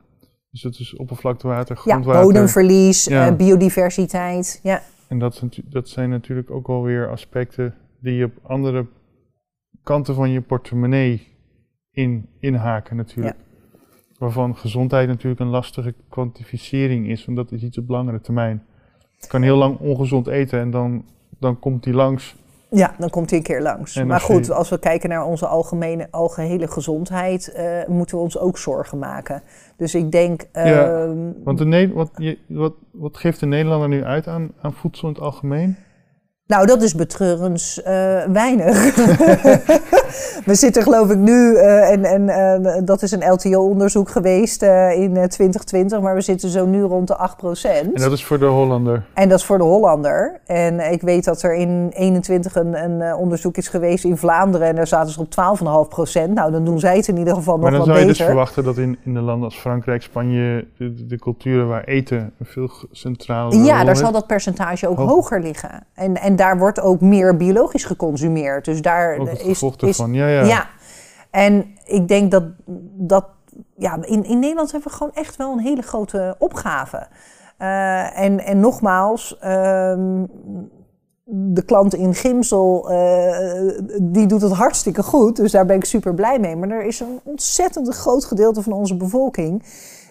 Dus 0.52 0.62
dat 0.62 0.80
is 0.80 0.96
oppervlaktewater, 0.96 1.78
grondwater. 1.78 2.20
Ja, 2.20 2.26
bodemverlies, 2.26 3.08
uh, 3.08 3.36
biodiversiteit. 3.36 4.60
Ja. 4.64 4.82
En 5.08 5.20
dat, 5.20 5.44
dat 5.66 5.90
zijn 5.90 6.10
natuurlijk 6.10 6.52
ook 6.52 6.68
alweer 6.68 7.10
aspecten 7.10 7.76
die 8.02 8.16
je 8.16 8.26
op 8.26 8.34
andere 8.42 8.86
kanten 9.84 10.16
van 10.16 10.32
je 10.32 10.42
portemonnee 10.42 11.28
in, 11.92 12.30
inhaken 12.40 12.96
natuurlijk 12.96 13.36
waarvan 14.18 14.56
gezondheid 14.56 15.08
natuurlijk 15.08 15.42
een 15.42 15.48
lastige 15.48 15.94
kwantificering 16.10 17.10
is, 17.10 17.26
want 17.26 17.38
dat 17.38 17.52
is 17.52 17.64
iets 17.64 17.78
op 17.78 17.90
langere 17.90 18.22
termijn. 18.22 18.64
Je 19.20 19.28
kan 19.28 19.42
heel 19.42 19.58
lang 19.58 19.80
ongezond 19.80 20.28
eten 20.28 20.60
en 20.60 20.72
dan, 20.72 21.06
dan 21.40 21.60
komt 21.60 21.84
die 21.84 21.94
langs. 21.94 22.36
Ja, 22.70 22.96
dan 22.98 23.10
komt 23.10 23.30
hij 23.30 23.40
een 23.40 23.46
keer 23.46 23.62
langs. 23.62 24.04
maar 24.04 24.20
goed, 24.20 24.52
als 24.52 24.70
we 24.70 24.80
kijken 24.80 25.10
naar 25.10 25.26
onze 25.26 25.48
algemene, 25.48 26.08
algehele 26.12 26.68
gezondheid, 26.68 27.54
uh, 27.58 27.86
moeten 27.88 28.18
we 28.18 28.24
ons 28.24 28.38
ook 28.38 28.58
zorgen 28.58 28.98
maken. 28.98 29.42
Dus 29.78 29.96
ik 29.96 30.12
denk. 30.12 30.48
ja, 30.54 31.04
ehm, 31.04 31.32
want 31.44 31.58
de, 31.58 31.92
wat, 31.94 32.10
je, 32.16 32.38
wat, 32.48 32.74
wat 32.92 33.18
geeft 33.18 33.40
de 33.40 33.46
Nederlander 33.46 33.90
nu 33.90 34.04
uit 34.04 34.28
aan, 34.28 34.52
aan 34.62 34.74
voedsel 34.74 35.08
in 35.08 35.14
het 35.14 35.24
algemeen? 35.24 35.78
Nou, 36.48 36.66
dat 36.66 36.82
is 36.82 36.96
betreurens 36.96 37.80
uh, 37.80 37.86
weinig. 38.24 38.96
we 40.46 40.56
zitten 40.56 40.84
geloof 40.84 41.12
ik 41.12 41.18
nu, 41.18 41.52
uh, 41.52 41.92
en, 41.92 42.06
en 42.06 42.22
uh, 42.62 42.76
dat 42.86 43.02
is 43.02 43.12
een 43.12 43.32
LTO-onderzoek 43.32 44.10
geweest 44.10 44.62
in 44.62 45.12
2020, 45.14 46.02
maar 46.02 46.16
we 46.16 46.22
zitten 46.22 46.50
zo 46.50 46.66
nu 46.66 46.82
rond 46.82 47.08
de 47.08 47.30
8%. 47.64 47.70
En 47.70 47.92
dat 47.94 48.12
is 48.12 48.26
voor 48.26 48.40
de 48.40 48.46
Hollander? 48.46 49.06
En 49.14 49.30
dat 49.30 49.40
is 49.40 49.46
voor 49.46 49.58
de 49.58 49.64
Hollander. 49.64 50.40
En 50.46 50.92
ik 50.92 51.02
weet 51.02 51.24
dat 51.24 51.42
er 51.42 51.56
in 51.56 51.90
21 51.94 52.56
een, 52.56 52.84
een 52.84 53.16
onderzoek 53.16 53.58
is 53.58 53.68
geweest 53.68 54.04
in 54.04 54.18
Vlaanderen 54.18 54.68
en 54.68 54.76
daar 54.76 54.88
zaten 54.88 55.12
ze 55.12 55.20
op 55.20 55.30
12,5%. 56.28 56.34
Nou, 56.34 56.52
dan 56.52 56.66
doen 56.66 56.80
zij 56.80 56.96
het 56.96 57.08
in 57.08 57.18
ieder 57.18 57.36
geval 57.36 57.58
nog 57.58 57.70
wat 57.70 57.72
beter. 57.72 57.88
Maar 57.88 57.96
dan 57.96 57.96
zou 57.96 58.00
je 58.00 58.18
dus 58.18 58.26
verwachten 58.26 58.64
dat 58.64 58.78
in, 58.78 58.98
in 59.04 59.14
de 59.14 59.22
landen 59.22 59.46
als 59.46 59.60
Frankrijk, 59.60 60.02
Spanje, 60.02 60.68
de, 60.78 61.06
de 61.06 61.18
culturen 61.18 61.68
waar 61.68 61.84
eten 61.84 62.34
veel 62.42 62.72
centraal 62.92 63.54
Ja, 63.54 63.84
daar 63.84 63.98
zal 63.98 64.12
dat 64.12 64.28
percentage 64.28 64.88
ook 64.88 64.98
hoger 64.98 65.42
liggen. 65.42 65.86
En, 65.94 66.16
en 66.16 66.37
daar 66.38 66.58
wordt 66.58 66.80
ook 66.80 67.02
meer 67.02 67.38
biologisch 67.38 67.84
geconsumeerd. 67.84 68.66
Dus 68.66 68.82
daar 68.82 69.18
ook 69.18 69.30
het 69.30 69.42
is, 69.42 69.62
ervan. 69.62 70.14
Ja, 70.14 70.28
ja. 70.28 70.44
ja. 70.44 70.68
En 71.32 71.66
ik 71.86 72.08
denk 72.08 72.32
dat, 72.32 72.44
dat 72.94 73.26
ja, 73.76 73.98
in, 74.02 74.24
in 74.24 74.40
Nederland 74.40 74.72
hebben 74.72 74.92
we 74.92 74.98
gewoon 74.98 75.14
echt 75.14 75.36
wel 75.36 75.52
een 75.52 75.60
hele 75.60 75.82
grote 75.82 76.36
opgave. 76.40 77.08
Uh, 77.60 78.20
en, 78.20 78.40
en 78.40 78.60
nogmaals, 78.60 79.40
um, 79.46 80.28
de 81.30 81.62
klant 81.66 81.94
in 81.94 82.16
Gimsel, 82.16 82.92
uh, 82.92 83.80
die 84.02 84.28
doet 84.28 84.42
het 84.42 84.52
hartstikke 84.52 85.04
goed. 85.04 85.36
Dus 85.36 85.52
daar 85.52 85.66
ben 85.66 85.76
ik 85.76 85.86
super 85.86 86.14
blij 86.14 86.40
mee. 86.40 86.56
Maar 86.56 86.70
er 86.70 86.86
is 86.86 87.00
een 87.00 87.20
ontzettend 87.24 87.96
groot 87.96 88.26
gedeelte 88.26 88.62
van 88.62 88.74
onze 88.74 88.98
bevolking 88.98 89.64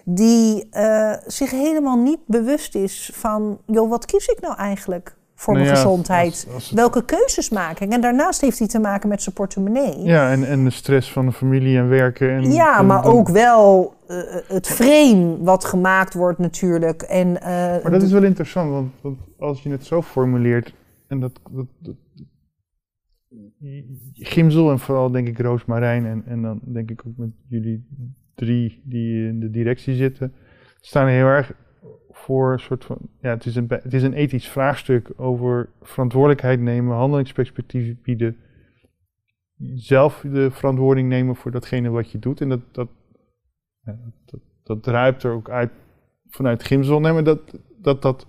die 0.05 0.69
uh, 0.71 1.13
zich 1.25 1.51
helemaal 1.51 1.97
niet 1.97 2.19
bewust 2.25 2.75
is 2.75 3.11
van, 3.13 3.57
joh, 3.65 3.89
wat 3.89 4.05
kies 4.05 4.27
ik 4.27 4.41
nou 4.41 4.55
eigenlijk? 4.55 5.16
Voor 5.37 5.53
nou 5.53 5.65
mijn 5.65 5.77
gezondheid. 5.77 6.47
Welke 6.71 7.05
keuzes 7.05 7.49
maak 7.49 7.79
ik? 7.79 7.91
En 7.91 8.01
daarnaast 8.01 8.41
heeft 8.41 8.59
hij 8.59 8.67
te 8.67 8.79
maken 8.79 9.09
met 9.09 9.21
zijn 9.21 9.35
portemonnee. 9.35 10.03
Ja, 10.03 10.31
en, 10.31 10.47
en 10.47 10.63
de 10.63 10.69
stress 10.69 11.11
van 11.11 11.25
de 11.25 11.31
familie 11.31 11.77
en 11.77 11.89
werken. 11.89 12.29
En, 12.29 12.51
ja, 12.51 12.81
maar 12.81 13.05
ook 13.05 13.29
wel 13.29 13.93
uh, 14.07 14.17
het 14.47 14.67
frame 14.67 15.37
wat 15.39 15.65
gemaakt 15.65 16.13
wordt 16.13 16.39
natuurlijk. 16.39 17.01
En, 17.01 17.27
uh, 17.27 17.41
maar 17.43 17.91
dat 17.91 18.01
is 18.01 18.11
wel 18.11 18.23
interessant, 18.23 18.71
want, 18.71 18.91
want, 19.01 19.17
als 19.39 19.63
je 19.63 19.69
het 19.69 19.85
zo 19.85 20.01
formuleert... 20.01 20.73
en 21.07 21.19
dat, 21.19 21.39
dat, 21.51 21.65
dat 21.79 21.95
Gimzel 24.13 24.71
en 24.71 24.79
vooral 24.79 25.11
denk 25.11 25.27
ik 25.27 25.39
Roosmarijn... 25.39 26.05
En, 26.05 26.23
en 26.25 26.41
dan 26.41 26.59
denk 26.63 26.91
ik 26.91 27.01
ook 27.07 27.17
met 27.17 27.31
jullie 27.47 27.87
drie 28.35 28.81
die 28.85 29.27
in 29.27 29.39
de 29.39 29.49
directie 29.49 29.95
zitten... 29.95 30.33
staan 30.79 31.07
heel 31.07 31.25
erg 31.25 31.51
voor 32.17 32.51
een 32.51 32.59
soort 32.59 32.85
van. 32.85 32.97
Ja, 33.21 33.29
het 33.29 33.45
is 33.45 33.55
een, 33.55 33.65
het 33.69 33.93
is 33.93 34.03
een 34.03 34.13
ethisch 34.13 34.49
vraagstuk 34.49 35.11
over 35.15 35.69
verantwoordelijkheid 35.81 36.59
nemen, 36.59 36.95
handelingsperspectief 36.95 38.01
bieden. 38.01 38.37
Zelf 39.75 40.25
de 40.31 40.51
verantwoording 40.51 41.09
nemen 41.09 41.35
voor 41.35 41.51
datgene 41.51 41.89
wat 41.89 42.11
je 42.11 42.19
doet. 42.19 42.41
En 42.41 42.49
dat, 42.49 42.59
dat, 42.71 42.89
ja, 43.79 43.97
dat, 44.25 44.39
dat 44.63 44.83
druipt 44.83 45.23
er 45.23 45.31
ook 45.31 45.49
uit 45.49 45.71
vanuit 46.29 46.63
Gimzel. 46.63 46.99
Nee, 46.99 47.13
maar 47.13 47.23
dat, 47.23 47.59
dat 47.81 48.01
dat 48.01 48.27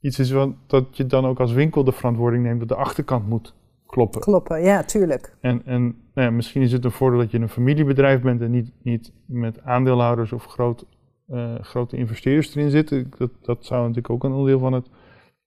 iets 0.00 0.18
is 0.18 0.30
wat, 0.30 0.50
dat 0.66 0.96
je 0.96 1.06
dan 1.06 1.26
ook 1.26 1.40
als 1.40 1.52
winkel 1.52 1.84
de 1.84 1.92
verantwoording 1.92 2.42
neemt 2.42 2.58
dat 2.58 2.68
de 2.68 2.74
achterkant 2.74 3.28
moet 3.28 3.54
kloppen. 3.86 4.20
Kloppen, 4.20 4.62
ja, 4.62 4.82
tuurlijk. 4.82 5.36
En, 5.40 5.62
en 5.64 5.82
nou 6.14 6.28
ja, 6.28 6.30
misschien 6.30 6.62
is 6.62 6.72
het 6.72 6.84
een 6.84 6.90
voordeel 6.90 7.18
dat 7.18 7.30
je 7.30 7.38
een 7.38 7.48
familiebedrijf 7.48 8.20
bent 8.20 8.40
en 8.40 8.50
niet, 8.50 8.72
niet 8.82 9.12
met 9.26 9.62
aandeelhouders 9.62 10.32
of 10.32 10.44
groot 10.44 10.86
uh, 11.28 11.54
grote 11.60 11.96
investeerders 11.96 12.54
erin 12.54 12.70
zitten. 12.70 13.10
Dat, 13.18 13.30
dat 13.42 13.64
zou 13.64 13.80
natuurlijk 13.80 14.10
ook 14.10 14.24
een 14.24 14.32
onderdeel 14.32 14.58
van 14.58 14.72
het 14.72 14.88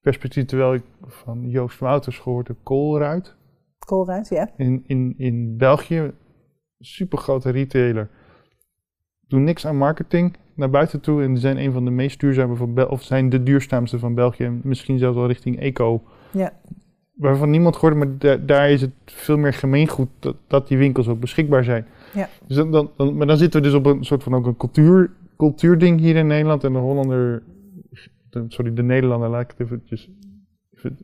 perspectief, 0.02 0.46
terwijl 0.46 0.74
ik 0.74 0.84
van 1.06 1.50
Joost 1.50 1.80
Wouters 1.80 2.18
gehoord 2.18 2.48
heb, 2.48 2.58
Koolruid. 2.64 3.36
Koolruid, 3.80 4.30
ja. 4.30 4.50
In, 4.58 4.84
in, 4.88 5.14
in 5.18 5.58
België, 5.58 6.12
supergrote 6.80 7.50
retailer, 7.50 8.10
doen 9.28 9.44
niks 9.44 9.66
aan 9.66 9.78
marketing 9.78 10.36
naar 10.56 10.70
buiten 10.70 11.00
toe 11.00 11.24
en 11.24 11.38
zijn 11.38 11.58
een 11.58 11.72
van 11.72 11.86
de 11.86 11.92
meest 11.92 12.20
duurzame 12.20 12.56
van 12.56 12.74
België, 12.74 12.92
of 12.92 13.04
zijn 13.04 13.30
de 13.30 13.44
duurzaamste 13.44 14.00
van 14.00 14.14
België, 14.14 14.60
misschien 14.64 14.98
zelfs 14.98 15.18
wel 15.18 15.28
richting 15.28 15.60
eco. 15.60 16.02
Ja. 16.32 16.54
Waarvan 17.14 17.50
niemand 17.50 17.76
hoorde, 17.76 17.96
maar 17.96 18.46
daar 18.46 18.70
is 18.70 18.82
het 18.82 18.92
veel 19.06 19.38
meer 19.38 19.54
gemeengoed 19.54 20.10
dat, 20.20 20.36
dat 20.48 20.68
die 20.68 20.78
winkels 20.78 21.08
ook 21.08 21.20
beschikbaar 21.20 21.64
zijn. 21.64 21.86
Ja. 22.14 22.30
Dus 22.48 22.56
dan, 22.56 22.72
dan, 22.72 23.16
maar 23.16 23.28
dan 23.28 23.38
zitten 23.38 23.62
we 23.62 23.68
dus 23.68 23.76
op 23.76 23.86
een 23.86 24.04
soort 24.06 24.24
van 24.24 24.36
ook 24.36 24.46
een 24.46 24.58
cultuur 24.58 25.12
cultuurding 25.40 26.00
hier 26.00 26.16
in 26.16 26.28
Nederland 26.28 26.64
en 26.64 26.74
de 26.74 26.80
Hollander, 26.80 27.44
sorry, 28.48 28.74
de 28.74 28.84
Nederlander, 28.84 29.30
laat 29.30 29.42
ik 29.42 29.54
het 29.58 29.60
eventjes 29.60 30.10
even 30.76 30.98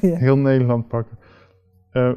heel 0.24 0.36
Nederland 0.36 0.88
pakken. 0.88 1.18
Uh, 1.92 2.12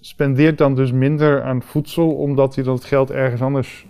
spendeert 0.00 0.58
dan 0.58 0.74
dus 0.74 0.92
minder 0.92 1.42
aan 1.42 1.62
voedsel 1.62 2.14
omdat 2.14 2.54
hij 2.54 2.64
dat 2.64 2.84
geld 2.84 3.10
ergens 3.10 3.40
anders 3.40 3.86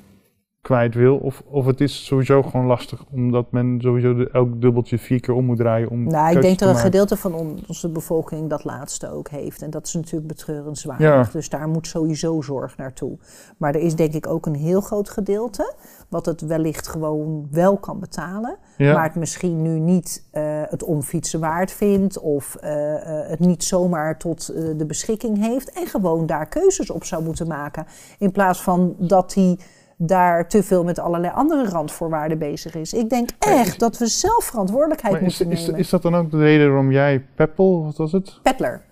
kwijt 0.61 0.95
wil. 0.95 1.17
Of, 1.17 1.43
of 1.47 1.67
het 1.67 1.81
is 1.81 2.05
sowieso 2.05 2.43
gewoon 2.43 2.67
lastig, 2.67 3.05
omdat 3.13 3.53
men 3.53 3.81
sowieso 3.81 4.25
elk 4.33 4.61
dubbeltje 4.61 4.99
vier 4.99 5.21
keer 5.21 5.35
om 5.35 5.45
moet 5.45 5.57
draaien. 5.57 5.91
Om 5.91 6.05
nou, 6.05 6.37
ik 6.37 6.43
denk 6.43 6.59
dat 6.59 6.69
een 6.69 6.77
gedeelte 6.77 7.17
van 7.17 7.35
onze 7.67 7.89
bevolking 7.89 8.49
dat 8.49 8.65
laatste 8.65 9.13
ook 9.13 9.29
heeft. 9.29 9.63
En 9.63 9.71
dat 9.71 9.87
is 9.87 9.95
natuurlijk 9.95 10.27
betreurenswaardig. 10.27 11.27
Ja. 11.27 11.29
Dus 11.33 11.49
daar 11.49 11.69
moet 11.69 11.87
sowieso 11.87 12.41
zorg 12.41 12.77
naartoe. 12.77 13.19
Maar 13.59 13.75
er 13.75 13.81
is 13.81 13.95
denk 13.95 14.13
ik 14.13 14.27
ook 14.27 14.47
een 14.47 14.55
heel 14.55 14.81
groot 14.81 15.11
gedeelte 15.11 15.75
wat 16.09 16.27
het 16.27 16.41
wellicht 16.41 16.89
gewoon 16.89 17.49
wel 17.51 17.77
kan 17.77 18.01
betalen. 18.01 18.57
Maar 18.79 19.05
het 19.05 19.15
misschien 19.15 19.63
nu 19.63 19.79
niet 19.79 20.25
uh, 20.33 20.43
het 20.65 20.83
omfietsen 20.83 21.41
waard 21.41 21.73
vindt 21.73 22.19
of 22.19 22.57
uh, 22.65 22.71
uh, 22.71 22.99
het 23.05 23.39
niet 23.39 23.65
zomaar 23.65 24.19
tot 24.19 24.47
de 24.47 24.87
beschikking 24.87 25.39
heeft. 25.39 25.73
En 25.73 25.87
gewoon 25.87 26.27
daar 26.27 26.47
keuzes 26.47 26.91
op 26.91 27.05
zou 27.05 27.25
moeten 27.25 27.47
maken. 27.47 27.87
In 28.19 28.33
plaats 28.33 28.63
van 28.63 28.95
dat 28.99 29.35
hij 29.35 29.59
daar 30.01 30.49
te 30.49 30.63
veel 30.63 30.85
met 30.85 30.99
allerlei 30.99 31.33
andere 31.35 31.69
randvoorwaarden 31.69 32.39
bezig 32.39 32.75
is. 32.75 32.93
Ik 32.93 33.11
denk 33.11 33.29
echt 33.39 33.81
dat 33.81 33.99
we 33.99 34.07
zelf 34.07 34.45
verantwoordelijkheid 34.45 35.15
Maar 35.15 35.23
is, 35.23 35.39
moeten 35.39 35.57
is, 35.57 35.67
nemen. 35.67 35.81
is 35.81 35.89
dat 35.89 36.03
dan 36.03 36.15
ook 36.15 36.31
de 36.31 36.39
reden 36.39 36.69
waarom 36.69 36.93
jij 36.93 37.25
Peppel, 37.35 37.85
wat 37.85 37.97
was 37.97 38.13
het? 38.13 38.39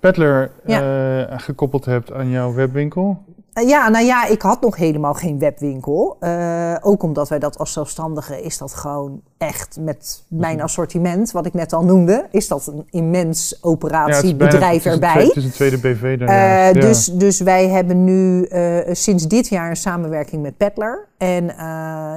Peddler 0.01 0.51
eh, 0.65 1.39
gekoppeld 1.39 1.85
hebt 1.85 2.13
aan 2.13 2.31
jouw 2.31 2.55
webwinkel? 2.55 3.25
Eh, 3.57 3.69
Ja, 3.69 3.89
nou 3.89 4.05
ja, 4.05 4.27
ik 4.27 4.43
had 4.43 4.61
nog 4.61 4.77
helemaal 4.77 5.15
geen 5.15 5.39
webwinkel. 5.39 6.17
Eh, 6.21 6.75
ook 6.81 7.03
omdat 7.03 7.29
wij 7.29 7.39
dat 7.39 7.59
als 7.59 7.73
zelfstandige 7.73 8.43
is 8.43 8.59
dat 8.59 8.75
gewoon 8.75 9.21
echt 9.39 9.77
met 9.81 10.25
mijn 10.29 10.63
assortiment, 10.63 11.31
wat 11.31 11.47
ik 11.47 11.55
net 11.55 11.73
al 11.73 11.85
noemde, 11.85 12.27
is 12.31 12.49
dat 12.49 12.67
een 12.67 12.87
immens 12.91 13.59
operatiebedrijf 13.61 14.85
een 14.85 14.93
erbij. 14.93 15.25
Het 15.25 15.37
is 15.37 15.45
een 15.45 15.51
tweede 15.51 15.79
BV 15.79 16.03
Eh, 16.03 16.27
ja. 16.27 16.73
dus, 16.73 17.05
dus 17.05 17.41
wij 17.41 17.69
hebben 17.69 18.05
nu 18.05 18.49
sinds 18.93 19.27
dit 19.29 19.49
jaar 19.49 19.71
een 19.71 19.77
samenwerking 19.77 20.43
met 20.43 20.57
Peddler. 20.57 21.09
En 21.19 21.45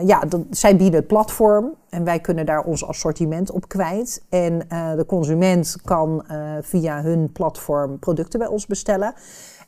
ja, 0.06 0.20
dat, 0.28 0.42
zij 0.50 0.76
bieden 0.76 1.00
het 1.00 1.08
platform 1.08 1.74
en 1.90 2.04
wij 2.04 2.20
kunnen 2.20 2.46
daar 2.46 2.64
ons 2.64 2.86
assortiment 2.88 3.52
op 3.52 3.68
kwijt. 3.68 4.22
En 4.30 4.60
de 4.96 5.06
consument 5.08 5.76
kan 5.84 6.26
via 6.62 7.02
hun 7.02 7.32
platform 7.32 8.00
producten 8.00 8.40
bij 8.40 8.48
ons 8.48 8.68
bestellen. 8.68 9.14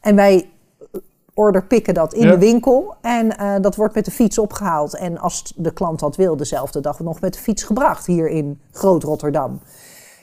En 0.01 0.15
wij 0.15 0.49
order 1.41 1.63
pikken 1.65 1.93
dat 1.93 2.13
in 2.13 2.25
Ja. 2.25 2.31
de 2.31 2.37
winkel 2.37 2.95
en 3.01 3.37
eh, 3.37 3.53
dat 3.61 3.75
wordt 3.75 3.95
met 3.95 4.05
de 4.05 4.11
fiets 4.11 4.37
opgehaald. 4.39 4.95
En 4.97 5.17
als 5.17 5.53
de 5.55 5.73
klant 5.73 5.99
dat 5.99 6.15
wil, 6.15 6.35
dezelfde 6.37 6.79
dag 6.81 6.99
nog 6.99 7.21
met 7.21 7.33
de 7.33 7.39
fiets 7.39 7.63
gebracht 7.63 8.05
hier 8.05 8.29
in 8.29 8.59
Groot-Rotterdam. 8.71 9.59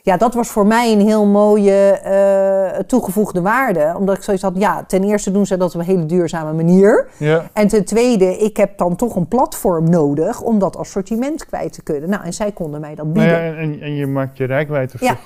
Ja, 0.02 0.16
dat 0.16 0.34
was 0.34 0.48
voor 0.48 0.66
mij 0.66 0.92
een 0.92 1.00
heel 1.00 1.26
mooie 1.26 1.72
eh, 1.90 2.78
toegevoegde 2.80 3.40
waarde. 3.40 3.94
Omdat 3.98 4.16
ik 4.16 4.22
zoiets 4.22 4.42
had, 4.42 4.52
ja, 4.56 4.84
ten 4.84 5.04
eerste 5.04 5.30
doen 5.30 5.46
ze 5.46 5.56
dat 5.56 5.74
op 5.74 5.80
een 5.80 5.86
hele 5.86 6.06
duurzame 6.06 6.52
manier. 6.52 7.08
ja. 7.18 7.50
En 7.52 7.68
ten 7.68 7.84
tweede, 7.84 8.24
ik 8.24 8.56
heb 8.56 8.78
dan 8.78 8.96
toch 8.96 9.16
een 9.16 9.28
platform 9.28 9.90
nodig 9.90 10.40
om 10.42 10.58
dat 10.58 10.76
assortiment 10.76 11.46
kwijt 11.46 11.72
te 11.72 11.82
kunnen. 11.82 12.10
Nou, 12.10 12.24
en 12.24 12.32
zij 12.32 12.52
konden 12.52 12.80
mij 12.80 12.94
dat 12.94 13.06
Nou 13.06 13.12
bieden. 13.18 13.44
ja, 13.44 13.56
en, 13.56 13.80
en, 13.80 13.94
je 13.94 14.06
maakt 14.06 14.36
je 14.36 14.44
rijkwijde 14.44 14.92
Ja. 15.00 15.16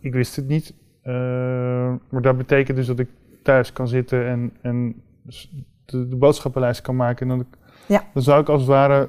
ik 0.00 0.12
wist 0.14 0.36
het 0.36 0.48
niet. 0.48 0.74
Eh, 1.02 1.14
maar 2.08 2.22
dat 2.22 2.36
betekent 2.36 2.76
dus 2.76 2.86
dat 2.86 2.98
ik 2.98 3.08
thuis 3.46 3.72
kan 3.72 3.88
zitten 3.88 4.26
en, 4.26 4.52
en 4.62 5.02
de, 5.84 6.08
de 6.08 6.16
boodschappenlijst 6.16 6.80
kan 6.80 6.96
maken. 6.96 7.30
En 7.30 7.36
dan, 7.36 7.46
Ja. 7.86 8.02
dan 8.14 8.22
zou 8.22 8.40
ik 8.40 8.48
als 8.48 8.60
het 8.60 8.70
ware 8.70 9.08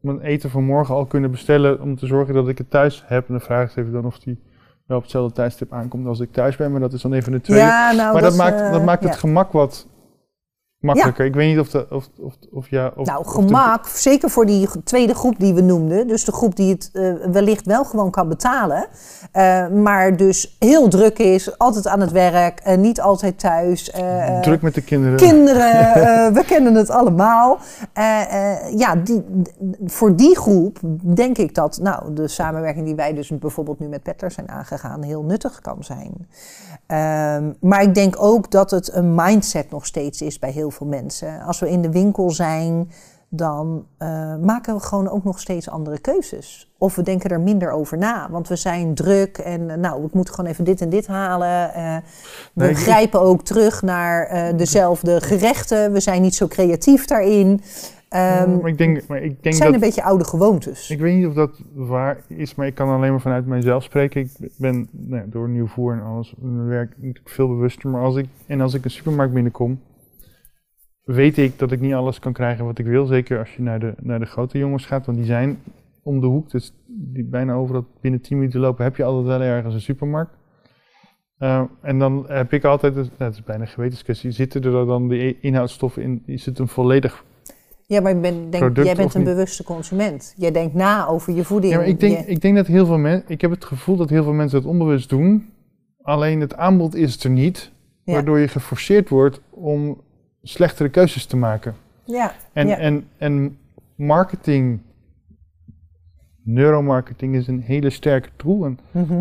mijn 0.00 0.20
eten 0.20 0.50
van 0.50 0.64
morgen 0.64 0.94
al 0.94 1.04
kunnen 1.06 1.30
bestellen 1.30 1.80
om 1.80 1.96
te 1.96 2.06
zorgen 2.06 2.34
dat 2.34 2.48
ik 2.48 2.58
het 2.58 2.70
thuis 2.70 3.04
heb. 3.06 3.26
En 3.26 3.32
dan 3.32 3.40
vraag 3.40 3.70
ik 3.70 3.76
even 3.76 3.92
dan 3.92 4.04
of 4.04 4.18
die 4.18 4.42
wel 4.86 4.96
op 4.96 5.02
hetzelfde 5.02 5.34
tijdstip 5.34 5.72
aankomt 5.72 6.06
als 6.06 6.20
ik 6.20 6.32
thuis 6.32 6.56
ben. 6.56 6.70
Maar 6.70 6.80
dat 6.80 6.92
is 6.92 7.02
dan 7.02 7.12
even 7.12 7.32
de 7.32 7.40
tweede. 7.40 7.64
Ja, 7.64 7.92
nou, 7.92 8.12
maar 8.12 8.22
dat, 8.22 8.36
maakt, 8.36 8.60
eh, 8.60 8.72
dat 8.72 8.84
maakt 8.84 9.02
het 9.02 9.12
ja. 9.12 9.18
gemak 9.18 9.52
wat 9.52 9.86
makkelijker. 10.84 11.24
Ik 11.26 11.34
weet 11.34 11.48
niet 11.50 11.58
of, 11.58 11.68
de, 11.70 11.86
of, 11.90 12.08
of, 12.20 12.34
of 12.52 12.68
ja... 12.70 12.92
Of, 12.96 13.06
Nou, 13.06 13.22
de- 13.24 13.28
gemak, 13.30 13.86
zeker 13.86 14.30
voor 14.30 14.46
die 14.46 14.68
tweede 14.84 15.14
groep 15.14 15.38
die 15.38 15.54
we 15.54 15.60
noemden. 15.60 16.06
Dus 16.06 16.24
de 16.24 16.32
groep 16.32 16.56
die 16.56 16.72
het 16.72 16.90
eh, 16.92 17.12
wellicht 17.32 17.66
wel 17.66 17.84
gewoon 17.84 18.10
kan 18.10 18.28
betalen. 18.28 18.86
eh, 19.32 19.68
maar 19.68 20.16
dus 20.16 20.56
heel 20.58 20.88
druk 20.88 21.18
is, 21.18 21.58
altijd 21.58 21.86
aan 21.86 22.00
het 22.00 22.10
werk, 22.12 22.60
eh, 22.60 22.76
niet 22.76 23.00
altijd 23.00 23.38
thuis. 23.38 23.90
druk 24.40 24.62
met 24.62 24.74
de 24.74 24.82
kinderen. 24.82 25.16
Kinderen, 25.16 25.72
we 26.38 26.42
kennen 26.46 26.74
het 26.74 26.90
allemaal. 26.90 27.58
Ja, 28.76 28.94
die, 29.04 29.24
voor 29.86 30.16
die 30.16 30.36
groep 30.36 30.78
denk 31.14 31.38
ik 31.38 31.54
dat 31.54 31.78
nou, 31.82 32.14
de 32.14 32.28
samenwerking 32.28 32.84
die 32.86 32.94
wij 32.94 33.14
dus 33.14 33.28
bijvoorbeeld 33.38 33.78
nu 33.78 33.86
met 33.86 34.02
Petter 34.02 34.30
zijn 34.30 34.48
aangegaan 34.50 35.02
heel 35.02 35.22
nuttig 35.22 35.60
kan 35.60 35.76
zijn. 35.80 36.28
Ehm, 36.86 37.52
maar 37.60 37.82
ik 37.82 37.94
denk 37.94 38.14
ook 38.18 38.50
dat 38.50 38.70
het 38.70 38.92
een 38.92 39.14
mindset 39.14 39.70
nog 39.70 39.86
steeds 39.86 40.22
is 40.22 40.38
bij 40.38 40.50
heel 40.50 40.70
veel 40.70 40.86
mensen. 40.86 41.40
Als 41.40 41.60
we 41.60 41.70
in 41.70 41.82
de 41.82 41.90
winkel 41.90 42.30
zijn, 42.30 42.90
dan 43.28 43.86
eh, 43.98 44.36
maken 44.36 44.74
we 44.74 44.80
gewoon 44.80 45.08
ook 45.08 45.24
nog 45.24 45.40
steeds 45.40 45.68
andere 45.68 45.98
keuzes. 45.98 46.72
Of 46.78 46.94
we 46.94 47.02
denken 47.02 47.30
er 47.30 47.40
minder 47.40 47.70
over 47.70 47.98
na, 47.98 48.28
want 48.30 48.48
we 48.48 48.56
zijn 48.56 48.94
druk 48.94 49.38
en 49.38 49.70
eh, 49.70 49.76
nou, 49.76 50.04
ik 50.04 50.12
moet 50.12 50.30
gewoon 50.30 50.50
even 50.50 50.64
dit 50.64 50.80
en 50.80 50.88
dit 50.88 51.06
halen. 51.06 51.74
Eh, 51.74 51.96
we 52.52 52.64
Nee, 52.64 52.74
grijpen 52.74 53.20
ook 53.20 53.42
terug 53.42 53.82
naar 53.82 54.52
dezelfde 54.56 55.20
gerechten. 55.20 55.92
We 55.92 56.00
zijn 56.00 56.22
niet 56.22 56.34
zo 56.34 56.46
creatief 56.46 57.04
daarin. 57.04 57.60
Ehm, 58.14 58.60
maar 58.60 58.70
ik 58.70 58.78
denk, 58.78 59.06
maar 59.06 59.22
ik 59.22 59.30
het 59.30 59.42
denk 59.42 59.54
zijn 59.54 59.72
dat... 59.72 59.80
een 59.80 59.86
beetje 59.86 60.02
oude 60.02 60.24
gewoontes. 60.24 60.90
Ik 60.90 60.98
weet 60.98 61.16
niet 61.16 61.26
of 61.26 61.34
dat 61.34 61.62
waar 61.74 62.20
is, 62.28 62.54
maar 62.54 62.66
ik 62.66 62.74
kan 62.74 62.88
alleen 62.88 63.10
maar 63.10 63.20
vanuit 63.20 63.46
mijzelf 63.46 63.82
spreken. 63.82 64.20
Ik 64.20 64.50
ben 64.58 64.88
nou 64.92 65.22
ja, 65.22 65.26
door 65.30 65.48
nieuw 65.48 65.66
voer 65.66 65.92
en 65.92 66.02
alles, 66.02 66.34
mijn 66.38 66.66
werk 66.66 66.90
natuurlijk 66.96 67.28
veel 67.28 67.48
bewuster. 67.48 67.90
Maar 67.90 68.02
als 68.02 68.16
ik, 68.16 68.26
en 68.46 68.60
als 68.60 68.74
ik 68.74 68.84
een 68.84 68.90
supermarkt 68.90 69.32
binnenkom, 69.32 69.80
weet 71.04 71.38
ik 71.38 71.58
dat 71.58 71.72
ik 71.72 71.80
niet 71.80 71.94
alles 71.94 72.18
kan 72.18 72.32
krijgen 72.32 72.64
wat 72.64 72.78
ik 72.78 72.86
wil. 72.86 73.06
Zeker 73.06 73.38
als 73.38 73.54
je 73.54 73.62
naar 73.62 73.80
de, 73.80 73.94
naar 74.00 74.20
de 74.20 74.26
grote 74.26 74.58
jongens 74.58 74.86
gaat, 74.86 75.06
want 75.06 75.18
die 75.18 75.26
zijn 75.26 75.58
om 76.02 76.20
de 76.20 76.26
hoek. 76.26 76.50
Dus 76.50 76.74
die 76.86 77.24
bijna 77.24 77.54
overal 77.54 77.86
binnen 78.00 78.20
10 78.20 78.38
minuten 78.38 78.60
lopen, 78.60 78.84
heb 78.84 78.96
je 78.96 79.04
altijd 79.04 79.26
wel 79.26 79.40
ergens 79.40 79.74
een 79.74 79.80
supermarkt. 79.80 80.36
Uh, 81.38 81.62
en 81.80 81.98
dan 81.98 82.24
heb 82.28 82.52
ik 82.52 82.64
altijd, 82.64 82.94
nou, 82.94 83.08
het 83.16 83.34
is 83.34 83.42
bijna 83.42 83.62
een 83.62 83.68
gewetenskwestie, 83.68 84.30
zitten 84.30 84.62
er 84.62 84.86
dan 84.86 85.08
de 85.08 85.40
inhoudstoffen 85.40 86.02
in, 86.02 86.22
is 86.26 86.46
het 86.46 86.58
een 86.58 86.68
volledig 86.68 87.24
Ja, 87.86 88.00
maar 88.00 88.20
ben, 88.20 88.50
denk, 88.50 88.76
jij 88.76 88.94
bent 88.94 89.14
een 89.14 89.24
bewuste 89.24 89.64
consument. 89.64 90.34
Jij 90.36 90.50
denkt 90.50 90.74
na 90.74 91.06
over 91.06 91.32
je 91.32 91.44
voeding. 91.44 91.72
Ja, 91.72 91.78
maar 91.78 91.88
ik 91.88 92.00
denk, 92.00 92.18
Je- 92.18 92.24
ik 92.26 92.40
denk 92.40 92.56
dat 92.56 92.66
heel 92.66 92.86
veel 92.86 92.98
mensen, 92.98 93.24
ik 93.28 93.40
heb 93.40 93.50
het 93.50 93.64
gevoel 93.64 93.96
dat 93.96 94.10
heel 94.10 94.22
veel 94.22 94.32
mensen 94.32 94.62
dat 94.62 94.70
onbewust 94.70 95.08
doen. 95.08 95.52
Alleen 96.02 96.40
het 96.40 96.56
aanbod 96.56 96.94
is 96.94 97.24
er 97.24 97.30
niet, 97.30 97.72
Ja. 98.04 98.12
waardoor 98.12 98.38
je 98.38 98.48
geforceerd 98.48 99.08
wordt 99.08 99.40
om 99.50 100.00
slechtere 100.42 100.88
keuzes 100.88 101.26
te 101.26 101.36
maken. 101.36 101.74
ja, 102.04 102.34
En, 102.52 102.66
Ja. 102.66 102.76
en, 102.78 103.08
en 103.18 103.58
marketing, 103.96 104.80
neuromarketing 106.42 107.34
is 107.34 107.46
een 107.46 107.60
hele 107.60 107.90
sterke 107.90 108.28
tool. 108.36 108.64
En 108.64 108.78
mhm. 108.90 109.20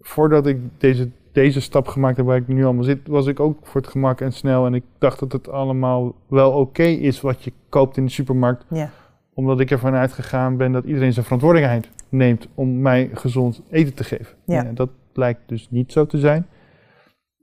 voordat 0.00 0.46
ik 0.46 0.58
deze, 0.78 1.10
deze 1.34 1.60
stap 1.60 1.86
gemaakt 1.88 2.16
heb 2.16 2.26
waar 2.26 2.36
ik 2.36 2.48
nu 2.48 2.64
allemaal 2.64 2.84
zit, 2.84 3.08
was 3.08 3.26
ik 3.26 3.40
ook 3.40 3.58
voor 3.62 3.80
het 3.80 3.90
gemak 3.90 4.20
en 4.20 4.32
snel. 4.32 4.66
En 4.66 4.74
ik 4.74 4.84
dacht 4.98 5.18
dat 5.20 5.32
het 5.32 5.48
allemaal 5.48 6.14
wel 6.28 6.52
oké 6.52 6.82
is 6.82 7.20
wat 7.20 7.42
je 7.42 7.52
koopt 7.68 7.96
in 7.96 8.04
de 8.04 8.10
supermarkt. 8.10 8.64
ja. 8.70 8.90
Omdat 9.36 9.60
ik 9.60 9.70
ervan 9.70 9.94
uitgegaan 9.94 10.56
ben 10.56 10.72
dat 10.72 10.84
iedereen 10.84 11.12
zijn 11.12 11.24
verantwoordelijkheid 11.24 11.90
neemt 12.08 12.48
om 12.54 12.80
mij 12.80 13.10
gezond 13.14 13.62
eten 13.70 13.94
te 13.94 14.04
geven. 14.04 14.36
Ja. 14.46 14.62
Dat 14.74 14.90
blijkt 15.12 15.40
dus 15.46 15.70
niet 15.70 15.92
zo 15.92 16.06
te 16.06 16.18
zijn. 16.18 16.46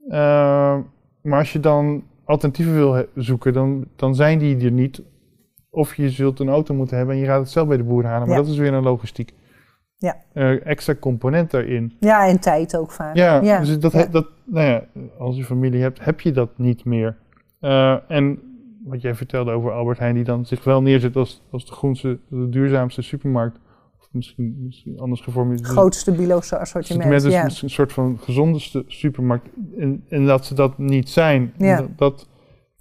Uh, 0.08 0.14
maar 1.22 1.38
als 1.38 1.52
je 1.52 1.60
dan 1.60 2.02
alternatieven 2.24 2.74
wil 2.74 3.04
zoeken, 3.14 3.52
dan, 3.52 3.84
dan 3.96 4.14
zijn 4.14 4.38
die 4.38 4.64
er 4.64 4.70
niet. 4.70 5.02
Of 5.70 5.94
je 5.94 6.10
zult 6.10 6.40
een 6.40 6.48
auto 6.48 6.74
moeten 6.74 6.96
hebben 6.96 7.14
en 7.14 7.20
je 7.20 7.26
gaat 7.26 7.40
het 7.40 7.50
zelf 7.50 7.68
bij 7.68 7.76
de 7.76 7.82
boer 7.84 8.04
halen. 8.04 8.28
Maar 8.28 8.36
Ja. 8.36 8.42
dat 8.42 8.52
is 8.52 8.58
weer 8.58 8.72
een 8.72 8.82
logistiek. 8.82 9.32
Ja. 10.02 10.16
Uh, 10.34 10.66
extra 10.66 10.94
component 11.00 11.50
daarin. 11.50 11.96
ja, 12.00 12.26
en 12.26 12.40
tijd 12.40 12.76
ook 12.76 12.90
vaak. 12.92 13.16
Ja, 13.16 13.40
ja. 13.42 13.58
dus 13.58 13.78
dat, 13.78 13.92
Ja. 13.92 14.06
dat, 14.06 14.26
nou 14.44 14.66
ja, 14.66 14.84
als 15.18 15.36
je 15.36 15.44
familie 15.44 15.80
hebt, 15.82 16.04
heb 16.04 16.20
je 16.20 16.32
dat 16.32 16.50
niet 16.56 16.84
meer. 16.84 17.16
Uh, 17.60 18.10
en 18.10 18.38
wat 18.84 19.00
jij 19.00 19.14
vertelde 19.14 19.50
over 19.50 19.72
Albert 19.72 19.98
Heijn, 19.98 20.14
die 20.14 20.24
dan 20.24 20.46
zich 20.46 20.64
wel 20.64 20.82
neerzet 20.82 21.16
als, 21.16 21.42
als 21.50 21.66
de 21.66 21.72
groenste, 21.72 22.18
de 22.28 22.48
duurzaamste 22.48 23.02
supermarkt. 23.02 23.58
Of 24.00 24.08
misschien, 24.12 24.56
misschien 24.64 24.98
anders 24.98 25.20
geformuleerd. 25.20 25.66
Grootste 25.66 26.12
biologische 26.12 26.58
assortiment. 26.58 27.10
Met 27.10 27.22
dus 27.22 27.32
ja. 27.32 27.44
een 27.44 27.70
soort 27.70 27.92
van 27.92 28.18
gezondeste 28.20 28.84
supermarkt. 28.86 29.48
En, 29.78 30.04
en 30.08 30.26
dat 30.26 30.46
ze 30.46 30.54
dat 30.54 30.78
niet 30.78 31.08
zijn. 31.08 31.52
Ja. 31.56 31.76
Dat, 31.76 31.88
dat, 31.96 32.28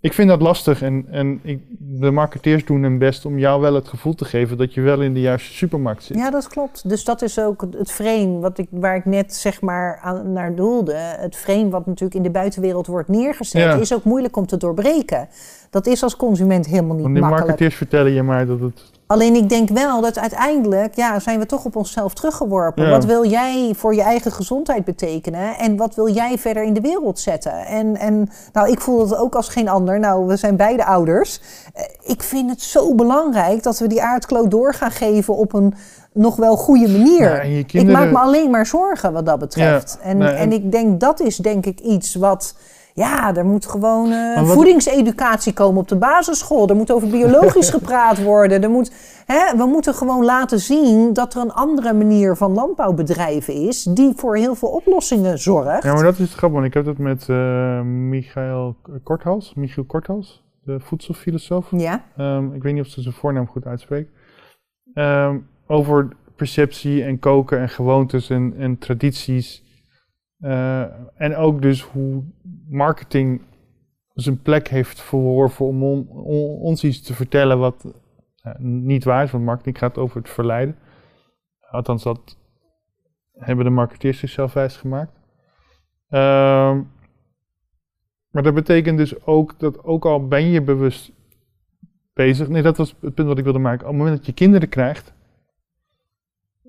ik 0.02 0.14
vind 0.14 0.30
dat 0.30 0.42
lastig. 0.42 0.82
En, 0.82 1.06
en 1.12 1.40
ik, 1.44 1.60
de 1.80 2.12
marketeers 2.12 2.66
doen 2.66 2.84
hun 2.84 2.98
best 2.98 3.26
om 3.26 3.40
jou 3.40 3.62
wel 3.62 3.74
het 3.74 3.88
gevoel 3.88 4.16
te 4.16 4.26
geven 4.26 4.58
dat 4.58 4.74
je 4.74 4.82
wel 4.82 5.02
in 5.02 5.14
de 5.14 5.20
juiste 5.22 5.54
supermarkt 5.54 6.04
zit. 6.04 6.18
Ja, 6.18 6.30
dat 6.30 6.48
klopt. 6.48 6.90
Dus 6.90 7.04
dat 7.04 7.22
is 7.22 7.40
ook 7.40 7.68
het 7.78 7.92
frame 7.92 8.40
wat 8.40 8.58
ik, 8.58 8.68
waar 8.70 8.96
ik 8.96 9.06
net 9.06 9.34
zeg 9.36 9.62
maar 9.62 10.00
aan, 10.04 10.34
naar 10.34 10.56
doelde. 10.56 10.94
Het 10.96 11.36
frame 11.36 11.70
wat 11.70 11.86
natuurlijk 11.86 12.16
in 12.16 12.24
de 12.24 12.30
buitenwereld 12.30 12.88
wordt 12.88 13.10
neergezet, 13.10 13.62
Ja. 13.62 13.74
is 13.76 13.94
ook 13.94 14.04
moeilijk 14.04 14.36
om 14.38 14.46
te 14.46 14.58
doorbreken. 14.58 15.28
Dat 15.70 15.88
is 15.88 16.04
als 16.04 16.16
consument 16.16 16.66
helemaal 16.66 16.94
niet 16.94 17.02
Want 17.04 17.14
die 17.14 17.24
makkelijk. 17.24 17.48
marketeers 17.48 17.76
vertellen 17.76 18.12
je 18.12 18.24
maar 18.24 18.46
dat 18.46 18.60
het 18.60 18.92
Alleen 19.12 19.36
ik 19.36 19.50
denk 19.50 19.70
wel 19.70 20.02
dat 20.02 20.20
uiteindelijk 20.20 20.96
ja, 20.96 21.20
zijn 21.20 21.40
we 21.40 21.46
toch 21.46 21.66
op 21.66 21.76
onszelf 21.76 22.14
teruggeworpen. 22.14 22.84
Ja. 22.84 22.90
Wat 22.90 23.06
wil 23.06 23.26
jij 23.26 23.74
voor 23.78 23.96
je 23.96 24.02
eigen 24.02 24.32
gezondheid 24.32 24.86
betekenen? 24.86 25.58
En 25.58 25.78
wat 25.78 25.96
wil 25.96 26.10
jij 26.10 26.38
verder 26.38 26.64
in 26.64 26.74
de 26.74 26.82
wereld 26.82 27.20
zetten? 27.20 27.66
En, 27.66 27.98
en 27.98 28.30
nou, 28.54 28.70
ik 28.72 28.82
voel 28.82 29.00
het 29.00 29.16
ook 29.16 29.36
als 29.36 29.50
geen 29.50 29.70
ander. 29.70 30.00
Nou, 30.00 30.26
we 30.28 30.36
zijn 30.36 30.56
beide 30.56 30.86
ouders. 30.86 31.40
Eh, 31.74 31.84
Ik 32.04 32.24
vind 32.24 32.50
het 32.50 32.62
zo 32.62 32.96
belangrijk 32.96 33.64
dat 33.64 33.80
we 33.80 33.88
die 33.88 34.02
aardkloot 34.02 34.52
door 34.52 34.74
gaan 34.74 34.92
geven 34.92 35.36
op 35.36 35.54
een 35.54 35.74
nog 36.14 36.36
wel 36.36 36.56
goede 36.58 36.90
manier. 36.90 37.46
Ja, 37.46 37.64
Ik 37.80 37.88
maak 37.88 38.12
me 38.12 38.18
alleen 38.18 38.50
maar 38.50 38.66
zorgen 38.66 39.14
wat 39.14 39.26
dat 39.26 39.40
betreft. 39.40 39.98
Ja, 40.02 40.10
en, 40.10 40.18
nee, 40.18 40.30
en... 40.30 40.36
en- 40.38 40.52
ik 40.52 40.72
denk 40.72 41.00
dat 41.00 41.20
is 41.20 41.38
denk 41.38 41.66
ik 41.66 41.80
iets 41.80 42.16
wat... 42.16 42.56
Ja, 42.94 43.36
er 43.36 43.46
moet 43.46 43.66
gewoon 43.66 44.12
eh, 44.12 44.36
wat- 44.42 44.54
voedingseducatie 44.54 45.54
komen 45.54 45.82
op 45.82 45.88
de 45.88 45.96
basisschool. 45.96 46.68
Er 46.70 46.76
moet 46.76 46.92
over 46.92 47.08
biologisch 47.10 47.70
gepraat 47.78 48.24
worden. 48.24 48.64
Er 48.64 48.70
moet, 48.70 48.92
hè, 49.26 49.58
we 49.58 49.66
moeten 49.66 49.94
gewoon 49.94 50.26
laten 50.26 50.60
zien 50.60 51.14
dat 51.14 51.34
er 51.34 51.42
een 51.42 51.52
andere 51.54 51.94
manier 51.94 52.36
van 52.36 52.52
landbouwbedrijven 52.54 53.54
is... 53.54 53.84
die 53.84 54.14
voor 54.16 54.36
heel 54.38 54.56
veel 54.56 54.70
oplossingen 54.70 55.40
zorgt. 55.40 55.84
Ja, 55.84 55.94
maar 55.94 56.04
dat 56.04 56.14
is 56.14 56.20
het 56.20 56.30
grappig. 56.32 56.52
want 56.60 56.66
Ik 56.66 56.74
heb 56.74 56.86
dat 56.86 56.98
met 56.98 57.30
eh 57.30 57.82
Michael 57.82 58.76
Korthals. 59.04 59.54
Michiel 59.56 59.84
Korthals. 59.84 60.44
de 60.64 60.80
voedselfilosoof. 60.80 61.68
Ja, 61.78 62.04
Ehm, 62.18 62.54
ik 62.54 62.64
weet 62.64 62.74
niet 62.74 62.84
of 62.84 62.90
ze 62.90 63.02
zijn 63.02 63.14
voornaam 63.14 63.48
goed 63.48 63.66
uitspreekt. 63.66 64.10
Ehm, 64.94 65.38
over 65.68 66.08
perceptie 66.36 67.04
en 67.04 67.20
koken 67.20 67.60
en 67.60 67.70
gewoontes 67.70 68.30
en, 68.30 68.54
en 68.58 68.78
tradities. 68.78 69.64
Eh, 70.40 70.82
en 71.16 71.36
ook 71.36 71.62
dus 71.62 71.82
hoe 71.82 72.24
marketing 72.72 73.42
zijn 74.14 74.42
plek 74.42 74.68
heeft 74.68 75.02
verworven 75.02 75.66
om 75.66 75.84
on- 75.84 76.10
on- 76.10 76.60
ons 76.60 76.84
iets 76.84 77.02
te 77.02 77.14
vertellen 77.14 77.60
wat 77.60 77.94
eh, 78.42 78.56
niet 78.60 79.04
waar 79.04 79.24
is. 79.24 79.32
Want 79.32 79.44
marketing 79.44 79.78
gaat 79.78 79.98
over 79.98 80.18
het 80.18 80.30
verleiden. 80.30 80.78
Althans, 81.70 82.04
dat 82.04 82.38
hebben 83.34 83.66
de 83.66 83.72
marketeers 83.72 84.20
zichzelf 84.20 84.54
wijsgemaakt. 84.54 85.20
Ehm 86.10 86.82
maar 88.32 88.44
dat 88.44 88.54
betekent 88.54 88.98
dus 88.98 89.26
ook 89.26 89.60
dat 89.60 89.84
ook 89.84 90.06
al 90.06 90.28
ben 90.28 90.44
je 90.44 90.62
bewust 90.62 91.12
bezig. 92.14 92.48
Nee, 92.48 92.62
dat 92.62 92.78
was 92.78 92.96
het 93.02 93.14
punt 93.14 93.28
wat 93.28 93.38
ik 93.38 93.44
wilde 93.44 93.60
maken. 93.60 93.82
Op 93.82 93.88
het 93.88 93.98
moment 93.98 94.18
dat 94.18 94.26
je 94.26 94.34
kinderen 94.34 94.70
krijgt, 94.70 95.14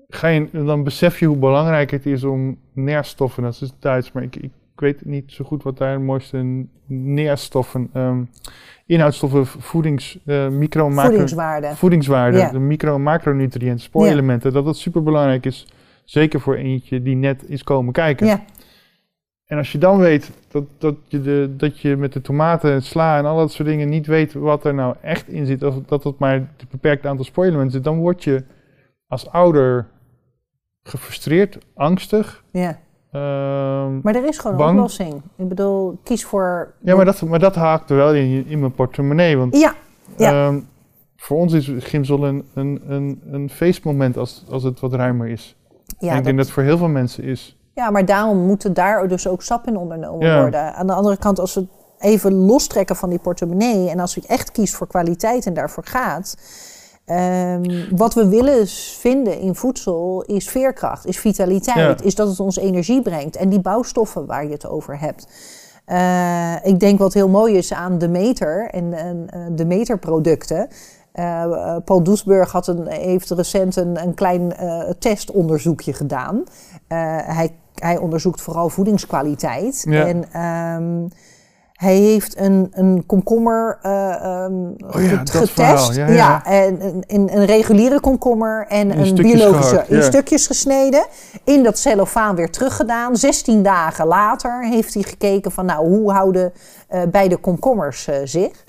ga 0.07 0.27
je, 0.27 0.49
dan 0.51 0.83
besef 0.83 1.19
je 1.19 1.25
hoe 1.25 1.37
belangrijk 1.37 1.91
het 1.91 2.05
is 2.05 2.23
om 2.23 2.59
neerstoffen, 2.73 3.43
dat 3.43 3.61
is 3.61 3.79
Duits, 3.79 4.11
maar 4.11 4.23
ik 4.23 4.49
weet 4.79 5.05
niet 5.05 5.31
zo 5.31 5.45
goed 5.45 5.63
wat 5.63 5.77
daar 5.77 5.97
de 5.97 6.03
mooiste 6.03 6.65
neerstoffen, 6.87 7.89
ehm, 7.93 8.23
inhoudstoffen, 8.85 9.45
voedings, 9.45 10.19
eh 10.25 10.47
micro, 10.49 10.89
macro, 10.89 11.09
voedingswaarde. 11.09 11.75
voedingswaarde, 11.75 12.37
Ja. 12.37 12.51
de 12.51 12.59
micro- 12.59 12.95
en 12.95 13.01
macronutriënten, 13.03 13.79
spoorelementen, 13.85 14.53
dat 14.53 14.65
dat 14.65 14.77
super 14.77 15.03
belangrijk 15.03 15.45
is. 15.45 15.67
Zeker 16.03 16.39
voor 16.39 16.55
eentje 16.55 17.01
die 17.01 17.15
net 17.15 17.49
is 17.49 17.63
komen 17.63 17.93
kijken. 17.93 18.27
Ja, 18.27 18.43
En 19.45 19.57
als 19.57 19.71
je 19.71 19.77
dan 19.77 19.97
weet 19.97 20.31
dat, 20.51 20.63
dat, 20.77 20.95
je 21.07 21.21
de, 21.21 21.53
dat 21.57 21.79
je 21.79 21.95
met 21.95 22.13
de 22.13 22.21
tomaten 22.21 22.71
en 22.71 22.81
sla 22.81 23.17
en 23.17 23.25
al 23.25 23.37
dat 23.37 23.51
soort 23.51 23.67
dingen 23.67 23.89
niet 23.89 24.07
weet 24.07 24.33
wat 24.33 24.65
er 24.65 24.73
nou 24.73 24.95
echt 25.01 25.27
in 25.27 25.45
zit, 25.45 25.63
of 25.63 25.75
dat 25.85 26.03
het 26.03 26.19
maar 26.19 26.35
een 26.35 26.47
beperkt 26.69 27.05
aantal 27.05 27.25
spoilementen 27.25 27.71
zit, 27.71 27.83
dan 27.83 27.97
word 27.97 28.23
je 28.23 28.43
als 29.07 29.29
ouder 29.29 29.87
gefrustreerd, 30.83 31.57
angstig. 31.75 32.43
ja. 32.51 32.79
Ehm, 33.13 33.99
Maar 34.01 34.15
er 34.15 34.25
is 34.27 34.37
gewoon 34.37 34.61
een 34.61 34.69
oplossing. 34.69 35.21
Ik 35.35 35.47
bedoel, 35.47 35.97
kies 36.03 36.25
voor... 36.25 36.73
ja, 36.79 36.95
maar 36.95 37.05
dat, 37.05 37.21
maar 37.21 37.39
dat 37.39 37.55
haakt 37.55 37.89
er 37.89 37.95
wel 37.95 38.13
in, 38.13 38.45
in 38.47 38.59
mijn 38.59 38.73
portemonnee. 38.73 39.37
Want 39.37 39.57
Ja, 39.57 39.73
ja. 40.17 40.31
ehm, 40.47 40.59
voor 41.17 41.37
ons 41.37 41.53
is 41.53 41.71
Gimsel 41.77 42.23
een, 42.27 42.47
een, 42.53 42.81
een, 42.87 43.21
een 43.31 43.49
feestmoment 43.49 44.17
als, 44.17 44.43
als 44.49 44.63
het 44.63 44.79
wat 44.79 44.93
ruimer 44.93 45.27
is. 45.27 45.55
en 45.87 45.95
ja, 45.99 46.09
ik 46.09 46.15
dat- 46.15 46.23
denk 46.23 46.37
dat 46.37 46.45
het 46.45 46.53
voor 46.55 46.63
heel 46.63 46.77
veel 46.77 46.87
mensen 46.87 47.23
is. 47.23 47.57
Ja, 47.73 47.89
maar 47.89 48.05
daarom 48.05 48.37
moeten 48.37 48.73
daar 48.73 49.07
dus 49.07 49.27
ook 49.27 49.41
stap 49.41 49.67
in 49.67 49.77
ondernomen 49.77 50.27
Ja. 50.27 50.41
worden. 50.41 50.73
Aan 50.75 50.87
de 50.87 50.93
andere 50.93 51.17
kant, 51.17 51.39
als 51.39 51.53
we 51.55 51.65
even 51.99 52.33
lostrekken 52.33 52.95
van 52.95 53.09
die 53.09 53.19
portemonnee... 53.19 53.89
en 53.89 53.99
als 53.99 54.15
je 54.15 54.21
echt 54.27 54.51
kiest 54.51 54.75
voor 54.75 54.87
kwaliteit 54.87 55.45
en 55.45 55.53
daarvoor 55.53 55.85
gaat... 55.85 56.37
ehm, 57.05 57.95
wat 57.95 58.13
we 58.13 58.27
willen 58.27 58.67
vinden 58.99 59.39
in 59.39 59.55
voedsel 59.55 60.23
is 60.23 60.49
veerkracht, 60.49 61.05
is 61.05 61.19
vitaliteit... 61.19 61.99
Ja. 61.99 62.05
is 62.05 62.15
dat 62.15 62.27
het 62.27 62.39
ons 62.39 62.57
energie 62.57 63.01
brengt. 63.01 63.35
En 63.35 63.49
die 63.49 63.61
bouwstoffen 63.61 64.25
waar 64.25 64.45
je 64.45 64.51
het 64.51 64.67
over 64.67 64.99
hebt... 64.99 65.27
Eh, 65.85 66.55
ik 66.63 66.79
denk 66.79 66.99
wat 66.99 67.13
heel 67.13 67.29
mooi 67.29 67.57
is 67.57 67.73
aan 67.73 67.97
de 67.97 68.07
meter 68.07 68.69
en, 68.69 68.93
en 68.93 69.27
eh, 69.29 69.39
de 69.51 69.65
meterproducten. 69.65 70.67
Eh, 71.11 71.75
Paul 71.85 72.03
Doesburg 72.03 72.51
had 72.51 72.67
een, 72.67 72.87
heeft 72.87 73.29
recent 73.29 73.75
een, 73.75 74.01
een 74.01 74.13
klein 74.13 74.53
testonderzoekje 74.99 75.93
gedaan. 75.93 76.43
Hij, 76.87 77.49
hij 77.75 77.97
onderzoekt 77.97 78.41
vooral 78.41 78.69
voedingskwaliteit. 78.69 79.85
Ja. 79.89 80.07
En 80.07 80.31
ehm, 80.31 81.07
hij 81.73 81.95
heeft 81.95 82.37
een, 82.39 82.67
een 82.71 83.03
komkommer 83.05 83.79
eh, 83.81 84.23
ehm, 84.23 84.53
Oh 84.95 85.03
ja, 85.03 85.21
getest. 85.25 85.95
Ja, 85.95 86.07
ja. 86.07 86.45
en 86.45 86.81
een, 86.81 87.37
een, 87.37 87.45
reguliere 87.45 87.99
komkommer 87.99 88.65
en 88.67 88.91
In 88.91 88.99
een 88.99 89.15
biologische 89.15 89.69
gehakt, 89.69 89.89
in 89.89 90.03
stukjes 90.03 90.47
gesneden. 90.47 91.05
In 91.43 91.63
dat 91.63 91.77
cellofaan 91.77 92.35
weer 92.35 92.51
teruggedaan. 92.51 93.15
16 93.15 93.63
dagen 93.63 94.05
later 94.05 94.65
heeft 94.65 94.93
hij 94.93 95.03
gekeken 95.03 95.51
van 95.51 95.65
nou, 95.65 95.87
hoe 95.87 96.11
houden 96.11 96.53
eh, 96.87 97.01
beide 97.11 97.37
komkommers 97.37 98.07
eh, 98.07 98.15
zich. 98.23 98.63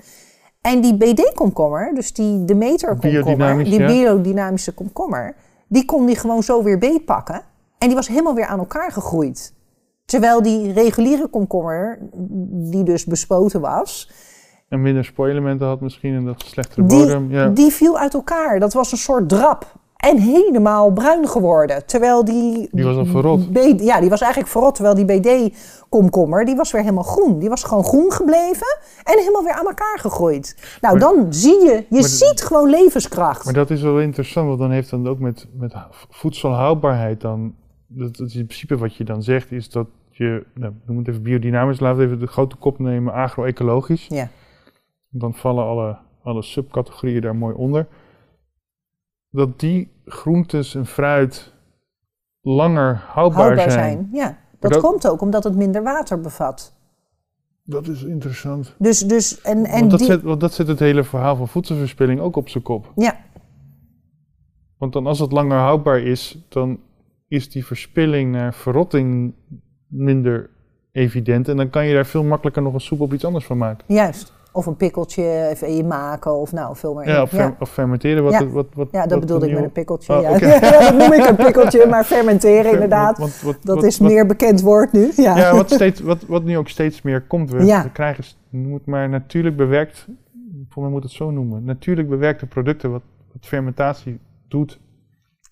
En 0.61 0.81
die 0.81 0.97
BD-komkommer, 0.97 1.91
dus 1.93 2.13
die 2.13 2.45
Demeter-komkommer, 2.45 3.63
die 3.63 3.85
biodynamische 3.85 4.71
komkommer, 4.71 5.35
die 5.67 5.85
kon 5.85 6.05
die 6.05 6.15
gewoon 6.15 6.43
zo 6.43 6.63
weer 6.63 6.77
beetpakken. 6.77 7.41
En 7.77 7.87
die 7.87 7.95
was 7.95 8.07
helemaal 8.07 8.35
weer 8.35 8.45
aan 8.45 8.59
elkaar 8.59 8.91
gegroeid. 8.91 9.53
Terwijl 10.05 10.41
die 10.41 10.71
reguliere 10.73 11.27
komkommer, 11.27 11.99
die 12.71 12.83
dus 12.83 13.05
bespoten 13.05 13.61
was, 13.61 14.09
En 14.69 14.81
minder 14.81 15.05
spoilementen 15.05 15.67
had 15.67 15.81
misschien 15.81 16.15
en 16.15 16.25
dat 16.25 16.41
slechtere 16.45 16.85
die, 16.85 16.99
bodem. 16.99 17.31
Ja. 17.31 17.47
die 17.49 17.71
viel 17.71 17.97
uit 17.97 18.13
elkaar. 18.13 18.59
Dat 18.59 18.73
was 18.73 18.91
een 18.91 18.97
soort 18.97 19.29
drap. 19.29 19.73
En 19.95 20.17
helemaal 20.17 20.91
bruin 20.91 21.27
geworden. 21.27 21.85
Terwijl 21.85 22.25
die... 22.25 22.67
Die 22.71 22.83
was 22.85 22.97
al 22.97 23.05
verrot. 23.05 23.41
Ja, 23.77 23.99
die 23.99 24.09
was 24.09 24.21
eigenlijk 24.21 24.51
verrot. 24.51 24.75
Terwijl 24.75 24.95
die 24.95 25.05
BD-komkommer, 25.05 26.45
die 26.45 26.55
was 26.55 26.71
weer 26.71 26.81
helemaal 26.81 27.03
groen. 27.03 27.39
Die 27.39 27.49
was 27.49 27.63
gewoon 27.63 27.83
groen 27.83 28.11
gebleven 28.11 28.77
en 29.03 29.17
helemaal 29.19 29.43
weer 29.43 29.53
aan 29.53 29.65
elkaar 29.65 29.97
gegroeid. 29.99 30.55
Nou, 30.81 30.97
Maar- 30.99 31.09
dan 31.09 31.33
zie 31.33 31.63
je, 31.63 31.85
je 31.89 32.03
ziet 32.03 32.41
gewoon 32.41 32.69
levenskracht. 32.69 33.45
Maar 33.45 33.53
dat 33.53 33.69
is 33.69 33.81
wel 33.81 33.99
interessant, 33.99 34.47
want 34.47 34.59
dan 34.59 34.71
heeft 34.71 34.89
dan 34.89 35.07
ook 35.07 35.19
met, 35.19 35.47
met 35.57 35.73
voedselhoudbaarheid 36.09 37.21
dan... 37.21 37.53
Dat, 37.97 38.15
dat 38.15 38.27
is 38.27 38.35
in 38.35 38.45
principe 38.45 38.77
wat 38.77 38.95
je 38.95 39.03
dan 39.03 39.23
zegt, 39.23 39.51
is 39.51 39.69
dat 39.69 39.87
je... 40.09 40.45
Nou, 40.53 40.73
noem 40.85 40.97
het 40.97 41.07
even 41.07 41.21
biodynamisch, 41.21 41.79
laten 41.79 41.99
we 41.99 42.05
even 42.05 42.19
de 42.19 42.27
grote 42.27 42.55
kop 42.55 42.79
nemen, 42.79 43.13
agro-ecologisch. 43.13 44.07
Ja. 44.07 44.29
Dan 45.09 45.33
vallen 45.33 45.63
alle, 45.65 45.97
alle 46.23 46.41
subcategorieën 46.41 47.21
daar 47.21 47.35
mooi 47.35 47.55
onder. 47.55 47.87
Dat 49.29 49.59
die 49.59 49.91
groentes 50.05 50.75
en 50.75 50.85
fruit 50.85 51.53
langer 52.41 52.95
houdbaar, 52.95 53.43
Houdbaar 53.43 53.71
zijn. 53.71 53.93
zijn. 53.93 54.09
Ja, 54.11 54.37
dat, 54.59 54.71
dat- 54.71 54.81
komt 54.81 55.07
ook 55.07 55.21
omdat 55.21 55.43
het 55.43 55.55
minder 55.55 55.83
water 55.83 56.21
bevat. 56.21 56.73
Dat 57.63 57.87
is 57.87 58.03
interessant. 58.03 58.75
Dus, 58.79 58.99
dus 58.99 59.41
en, 59.41 59.65
en 59.65 59.79
want, 59.79 59.89
dat 59.91 59.99
die... 59.99 60.07
zet, 60.09 60.21
want 60.21 60.39
dat 60.39 60.53
zet 60.53 60.67
het 60.67 60.79
hele 60.79 61.03
verhaal 61.03 61.35
van 61.35 61.47
voedselverspilling 61.47 62.19
ook 62.19 62.35
op 62.35 62.49
zijn 62.49 62.63
kop. 62.63 62.91
Ja, 62.95 63.17
Want 64.77 64.93
dan 64.93 65.07
als 65.07 65.19
het 65.19 65.31
langer 65.31 65.57
houdbaar 65.57 65.99
is, 65.99 66.37
dan 66.49 66.79
is 67.27 67.49
die 67.49 67.65
verspilling 67.65 68.31
naar 68.31 68.53
verrotting 68.53 69.33
minder 69.87 70.49
evident. 70.91 71.47
En 71.47 71.57
dan 71.57 71.69
kan 71.69 71.85
je 71.85 71.93
daar 71.93 72.05
veel 72.05 72.23
makkelijker 72.23 72.61
nog 72.61 72.73
een 72.73 72.79
soep 72.81 72.99
op 72.99 73.13
iets 73.13 73.25
anders 73.25 73.45
van 73.45 73.57
maken. 73.57 73.85
juist. 73.87 74.33
Of 74.51 74.65
een 74.65 74.75
pikkeltje 74.75 75.47
even 75.49 75.67
in 75.67 75.75
je 75.75 75.83
maken 75.83 76.33
of 76.35 76.51
nou, 76.51 76.75
veel 76.75 76.93
meer. 76.93 77.07
Ja, 77.07 77.21
of, 77.21 77.29
fer- 77.29 77.55
of 77.59 77.69
fermenteren. 77.69 78.23
Wat, 78.23 78.31
Ja. 78.31 78.47
wat, 78.47 78.67
wat, 78.73 78.87
Ja, 78.91 79.01
dat 79.01 79.09
wat 79.11 79.19
bedoelde 79.19 79.47
ik 79.47 79.53
met 79.53 79.63
een 79.63 79.71
pikkeltje. 79.71 80.13
Oh, 80.13 80.21
ja. 80.39 80.59
dat 80.59 80.97
noem 80.97 81.13
ik 81.13 81.25
een 81.29 81.35
pikkeltje, 81.35 81.85
maar 81.87 82.03
fermenteren 82.03 82.63
Fer- 82.63 82.73
inderdaad. 82.73 83.41
wat- 83.43 83.57
Dat 83.61 83.83
is 83.83 83.99
meer 83.99 84.25
bekend 84.25 84.61
woord 84.61 84.91
nu. 84.91 85.11
Ja, 85.15 85.37
Ja, 85.37 85.55
wat, 85.55 85.71
steeds, 85.79 85.99
wat, 86.01 86.25
wat 86.27 86.43
nu 86.43 86.57
ook 86.57 86.67
steeds 86.69 87.01
meer 87.01 87.21
komt. 87.21 87.51
We, 87.51 87.57
we 87.57 87.89
krijgen, 87.93 88.23
het 88.51 88.85
maar 88.85 89.09
natuurlijk 89.09 89.55
bewerkt, 89.57 90.07
voor 90.69 90.83
mij 90.83 90.91
moet 90.91 91.03
het 91.03 91.11
zo 91.11 91.31
noemen, 91.31 91.63
natuurlijk 91.63 92.09
bewerkte 92.09 92.45
producten, 92.45 92.91
wat, 92.91 93.01
wat 93.31 93.45
fermentatie 93.45 94.19
doet. 94.47 94.79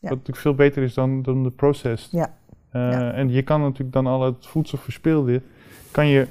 Wat 0.09 0.11
natuurlijk 0.11 0.37
veel 0.37 0.55
beter 0.55 0.83
is 0.83 0.93
dan, 0.93 1.21
dan 1.21 1.43
de 1.43 1.49
processed. 1.49 2.11
Ja. 2.11 2.33
Eh. 2.71 3.17
En 3.17 3.29
je 3.29 3.41
kan 3.41 3.61
natuurlijk 3.61 3.93
dan 3.93 4.07
al 4.07 4.21
het 4.21 4.47
voedsel 4.47 4.77
verspilde, 4.77 5.41
kan 5.91 6.07
je 6.07 6.27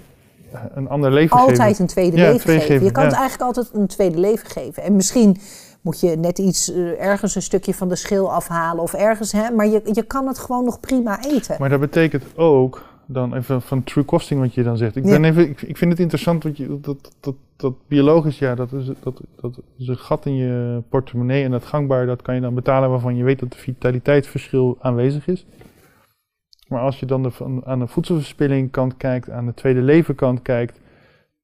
eh, 0.53 0.61
een 0.75 0.89
ander 0.89 1.13
leven 1.13 1.37
altijd 1.37 1.61
geven. 1.61 1.81
een 1.81 1.87
tweede 1.87 2.17
leven 2.17 2.41
tweede 2.41 2.61
geven. 2.61 2.75
Je 2.75 2.81
geven, 2.81 2.93
kan 2.95 3.05
het 3.05 3.15
eigenlijk 3.15 3.43
altijd 3.43 3.71
een 3.75 3.87
tweede 3.87 4.19
leven 4.19 4.51
geven. 4.51 4.83
En 4.83 4.97
misschien 4.97 5.37
moet 5.81 6.01
je 6.01 6.17
net 6.17 6.39
iets, 6.39 6.73
eh, 6.73 7.01
ergens 7.01 7.35
een 7.35 7.43
stukje 7.43 7.75
van 7.75 7.89
de 7.89 7.97
schil 7.97 8.33
afhalen 8.33 8.83
of 8.83 8.95
ergens, 8.95 9.33
hè, 9.33 9.51
maar 9.51 9.67
je, 9.67 9.81
je 9.93 10.03
kan 10.03 10.27
het 10.27 10.39
gewoon 10.39 10.65
nog 10.65 10.81
prima 10.81 11.25
eten. 11.25 11.57
Maar 11.59 11.69
dat 11.69 11.81
betekent 11.81 12.25
ook, 12.37 12.83
dan 13.13 13.35
even 13.35 13.63
van 13.63 13.85
true 13.85 14.05
costing 14.05 14.41
wat 14.41 14.55
je 14.55 14.63
dan 14.63 14.77
zegt. 14.77 14.97
Ik, 14.97 15.05
Ja. 15.05 15.11
ben 15.11 15.25
even, 15.25 15.49
ik, 15.49 15.63
ik 15.63 15.77
vind 15.77 15.91
het 15.91 16.01
interessant, 16.01 16.43
want 16.43 16.57
je, 16.57 16.79
dat, 16.81 17.17
dat, 17.21 17.35
dat 17.57 17.75
biologisch, 17.89 18.39
ja, 18.39 18.55
dat 18.55 18.73
is, 18.73 18.87
dat, 19.03 19.23
dat 19.41 19.63
is 19.79 19.89
een 19.89 19.99
gat 19.99 20.27
in 20.27 20.35
je 20.35 20.83
portemonnee. 20.89 21.45
En 21.45 21.51
dat 21.51 21.65
gangbaar, 21.65 22.07
dat 22.07 22.23
kan 22.23 22.35
je 22.35 22.41
dan 22.41 22.55
betalen 22.55 22.91
waarvan 22.91 23.17
je 23.17 23.25
weet 23.25 23.39
dat 23.41 23.53
de 23.53 23.59
vitaliteitsverschil 23.59 24.77
aanwezig 24.81 25.27
is. 25.27 25.47
Maar 26.69 26.81
als 26.81 27.01
je 27.01 27.07
dan 27.07 27.23
de, 27.23 27.61
aan 27.65 27.79
de 27.79 27.87
voedselverspilling 27.87 28.71
kant 28.71 28.97
kijkt, 28.97 29.31
aan 29.31 29.47
de 29.47 29.55
tweede 29.55 29.83
leven 29.83 30.15
kant 30.15 30.43
kijkt, 30.43 30.81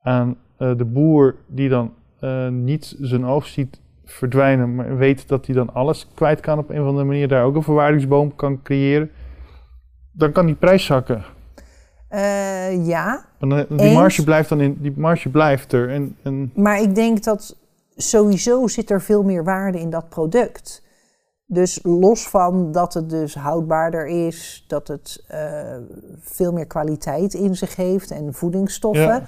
aan 0.01 0.37
eh, 0.57 0.77
de 0.77 0.85
boer 0.85 1.35
die 1.47 1.69
dan 1.69 1.93
eh, 2.21 2.49
niet 2.49 2.97
zijn 3.01 3.25
oogst 3.25 3.53
ziet 3.53 3.81
verdwijnen, 4.05 4.75
maar 4.75 4.97
weet 4.97 5.29
dat 5.29 5.47
hij 5.47 5.55
dan 5.55 5.75
alles 5.75 6.09
kwijt 6.15 6.41
kan 6.41 6.59
op 6.59 6.71
een 6.71 6.81
of 6.81 6.87
andere 6.87 7.05
manier, 7.05 7.29
daar 7.29 7.45
ook 7.45 7.55
een 7.55 7.63
verwaardingsboom 7.63 8.37
kan 8.37 8.63
creëren, 8.63 9.11
dan 10.13 10.33
kan 10.33 10.47
die 10.47 10.55
prijs 10.55 10.85
zakken. 10.85 11.25
Eh, 12.09 12.87
ja, 12.87 13.25
Want 13.39 13.53
dan- 13.53 13.77
die 13.77 13.87
Eens. 13.87 13.95
marge 13.95 14.25
blijft 14.25 14.49
dan 14.49 14.61
in, 14.61 14.77
die 14.81 14.93
marge 14.97 15.29
blijft 15.29 15.73
er. 15.73 15.91
En, 15.91 16.17
en 16.23 16.53
maar 16.55 16.81
ik 16.81 16.95
denk 16.95 17.25
dat 17.25 17.57
sowieso 17.97 18.67
zit 18.67 18.91
er 18.91 19.01
veel 19.03 19.23
meer 19.23 19.45
waarde 19.45 19.81
in 19.81 19.91
dat 19.91 20.09
product. 20.09 20.83
Dus 21.47 21.79
los 21.83 22.29
van 22.29 22.73
dat 22.73 22.95
het 22.95 23.11
dus 23.11 23.35
houdbaarder 23.35 24.07
is, 24.07 24.65
dat 24.69 24.89
het 24.89 25.25
eh, 25.29 25.77
veel 26.21 26.53
meer 26.53 26.67
kwaliteit 26.67 27.35
in 27.35 27.57
zich 27.57 27.77
heeft 27.77 28.11
en 28.11 28.35
voedingsstoffen, 28.35 29.03
Ja. 29.03 29.23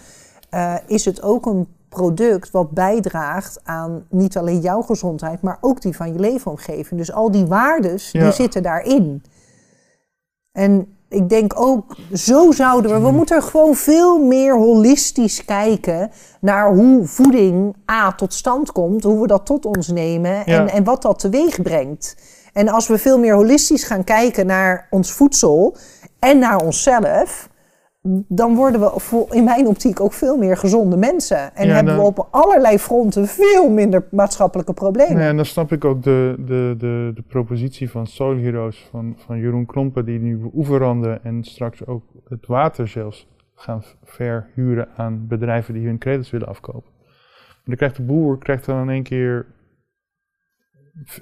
eh, 0.51 0.75
is 0.87 1.05
het 1.05 1.23
ook 1.23 1.47
een 1.47 1.67
product 1.89 2.51
wat 2.51 2.71
bijdraagt 2.71 3.61
aan 3.65 4.05
niet 4.11 4.37
alleen 4.37 4.61
jouw 4.61 4.83
gezondheid, 4.83 5.43
maar 5.43 5.59
ook 5.61 5.81
die 5.81 5.97
van 5.97 6.13
je 6.13 6.19
leefomgeving. 6.19 7.01
Dus 7.01 7.13
al 7.13 7.31
die 7.31 7.47
waardes, 7.47 8.11
Ja. 8.11 8.23
die 8.23 8.33
zitten 8.33 8.63
daarin. 8.63 9.23
En 10.53 10.95
ik 11.11 11.29
denk 11.29 11.61
ook, 11.61 11.97
zo 12.13 12.51
zouden 12.53 12.91
we, 12.91 13.01
we 13.01 13.11
moeten 13.11 13.43
gewoon 13.43 13.75
veel 13.75 14.19
meer 14.25 14.57
holistisch 14.57 15.45
kijken 15.45 16.11
naar 16.41 16.75
hoe 16.75 17.07
voeding 17.07 17.77
A 17.91 18.13
tot 18.13 18.35
stand 18.35 18.73
komt, 18.73 19.03
hoe 19.05 19.21
we 19.21 19.27
dat 19.27 19.47
tot 19.47 19.67
ons 19.67 19.89
nemen 19.89 20.47
en, 20.47 20.53
Ja. 20.53 20.67
en 20.67 20.85
wat 20.85 21.03
dat 21.03 21.19
teweeg 21.19 21.63
brengt. 21.63 22.17
En 22.53 22.69
als 22.69 22.89
we 22.89 22.99
veel 22.99 23.19
meer 23.19 23.35
holistisch 23.35 23.85
gaan 23.85 24.05
kijken 24.05 24.47
naar 24.47 24.87
ons 24.91 25.13
voedsel 25.13 25.77
en 26.19 26.39
naar 26.39 26.57
onszelf, 26.61 27.49
dan 28.29 28.55
worden 28.55 28.81
we 28.81 29.27
in 29.31 29.45
mijn 29.45 29.67
optiek 29.67 30.01
ook 30.01 30.13
veel 30.13 30.37
meer 30.37 30.57
gezonde 30.57 30.97
mensen. 30.97 31.55
En 31.55 31.67
Ja, 31.67 31.75
hebben 31.75 31.93
we 31.95 32.01
dan- 32.01 32.09
op 32.09 32.29
allerlei 32.31 32.79
fronten 32.79 33.27
veel 33.27 33.71
minder 33.71 34.07
maatschappelijke 34.11 34.73
problemen. 34.73 35.17
Nee, 35.17 35.29
en 35.29 35.37
dan 35.37 35.45
snap 35.45 35.73
ik 35.73 35.85
ook 35.85 36.03
de, 36.03 36.35
de, 36.39 36.75
de, 36.79 37.11
de 37.15 37.23
propositie 37.23 37.91
van 37.91 38.07
Soul 38.07 38.37
Heroes 38.37 38.89
van, 38.91 39.15
van 39.19 39.39
Jeroen 39.39 39.67
Klompen, 39.67 40.05
die 40.05 40.19
nu 40.19 40.51
oeveranden 40.55 41.25
en 41.25 41.45
straks 41.45 41.87
ook 41.87 42.05
het 42.29 42.47
water 42.47 42.89
zelfs 42.89 43.29
gaan 43.55 43.83
verhuren 44.05 44.89
aan 44.97 45.27
bedrijven 45.29 45.75
die 45.75 45.87
hun 45.87 45.99
credits 45.99 46.31
willen 46.31 46.49
afkopen. 46.49 46.91
Maar 47.01 47.63
dan 47.65 47.77
krijgt 47.77 47.97
de 47.97 48.03
boer 48.03 48.39
krijgt 48.39 48.67
dan 48.67 48.81
in 48.83 48.89
één 48.89 49.03
keer 49.03 49.47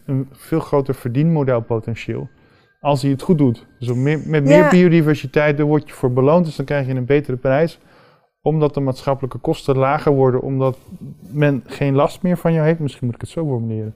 een 0.07 0.29
veel 0.33 0.61
groter 0.61 0.95
verdienmodelpotentieel 0.95 2.29
als 2.81 3.03
hij 3.03 3.11
het 3.11 3.23
goed 3.23 3.39
doet. 3.39 3.67
Dus 3.79 3.93
meer, 3.93 4.21
met 4.25 4.45
meer 4.45 4.57
Ja. 4.57 4.69
biodiversiteit, 4.71 5.57
daar 5.57 5.67
word 5.67 5.89
je 5.89 5.95
voor 5.95 6.13
beloond, 6.13 6.45
dus 6.45 6.57
dan 6.57 6.67
krijg 6.67 6.87
je 6.87 6.95
een 6.95 7.05
betere 7.07 7.37
prijs 7.37 7.79
omdat 8.43 8.75
de 8.75 8.81
maatschappelijke 8.81 9.39
kosten 9.39 9.77
lager 9.79 10.13
worden, 10.13 10.41
omdat 10.43 10.79
men 11.31 11.63
geen 11.67 11.95
last 11.95 12.23
meer 12.23 12.37
van 12.37 12.53
jou 12.53 12.67
heeft. 12.67 12.79
Misschien 12.79 13.07
moet 13.07 13.15
ik 13.15 13.21
het 13.21 13.31
zo 13.31 13.47
formuleren. 13.47 13.95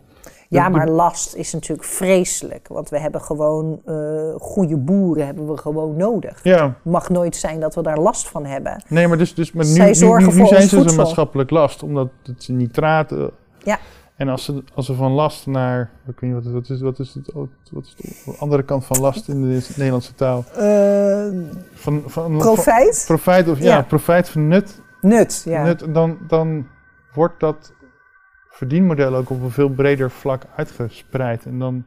Ja, 0.48 0.68
maar 0.68 0.88
last 0.88 1.34
is 1.34 1.52
natuurlijk 1.52 1.88
vreselijk. 1.88 2.68
Want 2.68 2.88
we 2.88 2.98
hebben 2.98 3.20
gewoon 3.20 3.80
eh, 3.84 3.94
goede 4.38 4.76
boeren 4.76 5.26
hebben 5.26 5.48
we 5.48 5.56
gewoon 5.56 5.96
nodig. 5.96 6.40
Ja, 6.42 6.64
Het 6.64 6.92
mag 6.92 7.08
nooit 7.08 7.36
zijn 7.36 7.60
dat 7.60 7.74
we 7.74 7.82
daar 7.82 7.98
last 7.98 8.28
van 8.28 8.44
hebben. 8.46 8.82
nee, 8.88 9.08
maar 9.08 9.18
dus, 9.18 9.34
dus 9.34 9.52
maar 9.52 9.64
nu, 9.64 9.70
zijn 9.70 9.94
ze 9.94 10.06
een 10.06 10.22
voedsel. 10.32 10.94
maatschappelijk 10.96 11.50
last, 11.50 11.82
omdat 11.82 12.08
het 12.22 12.48
nitraten. 12.48 13.30
Ja. 13.64 13.78
En 14.22 14.28
als 14.28 14.44
ze, 14.44 14.62
als 14.74 14.86
ze 14.86 14.94
van 14.94 15.12
last 15.12 15.46
naar, 15.46 15.90
ik 16.06 16.20
weet 16.20 16.32
niet 16.32 16.44
wat, 16.44 16.52
wat 16.52 16.68
is, 16.68 16.80
wat 16.80 16.98
is 16.98 17.14
het, 17.14 17.32
wat 17.72 17.84
is 17.84 17.94
de 18.24 18.36
andere 18.38 18.62
kant 18.62 18.84
van 18.84 19.00
last 19.00 19.28
in 19.28 19.42
de 19.42 19.66
Nederlandse 19.76 20.14
taal? 20.14 20.44
Eh, 20.54 21.26
Van, 21.74 22.02
van, 22.06 22.38
profijt? 22.38 22.96
van- 22.96 23.16
profijt 23.16 23.48
of 23.48 23.58
ja, 23.58 23.64
Ja. 23.76 23.82
profijt 23.82 24.28
van 24.28 24.48
nut, 24.48 24.80
Nut, 25.00 25.42
ja. 25.44 25.62
nut 25.62 25.84
dan, 25.94 26.18
dan 26.28 26.66
wordt 27.14 27.40
dat 27.40 27.72
verdienmodel 28.50 29.14
ook 29.14 29.30
op 29.30 29.42
een 29.42 29.50
veel 29.50 29.68
breder 29.70 30.10
vlak 30.10 30.42
uitgespreid. 30.56 31.44
En 31.44 31.58
dan 31.58 31.84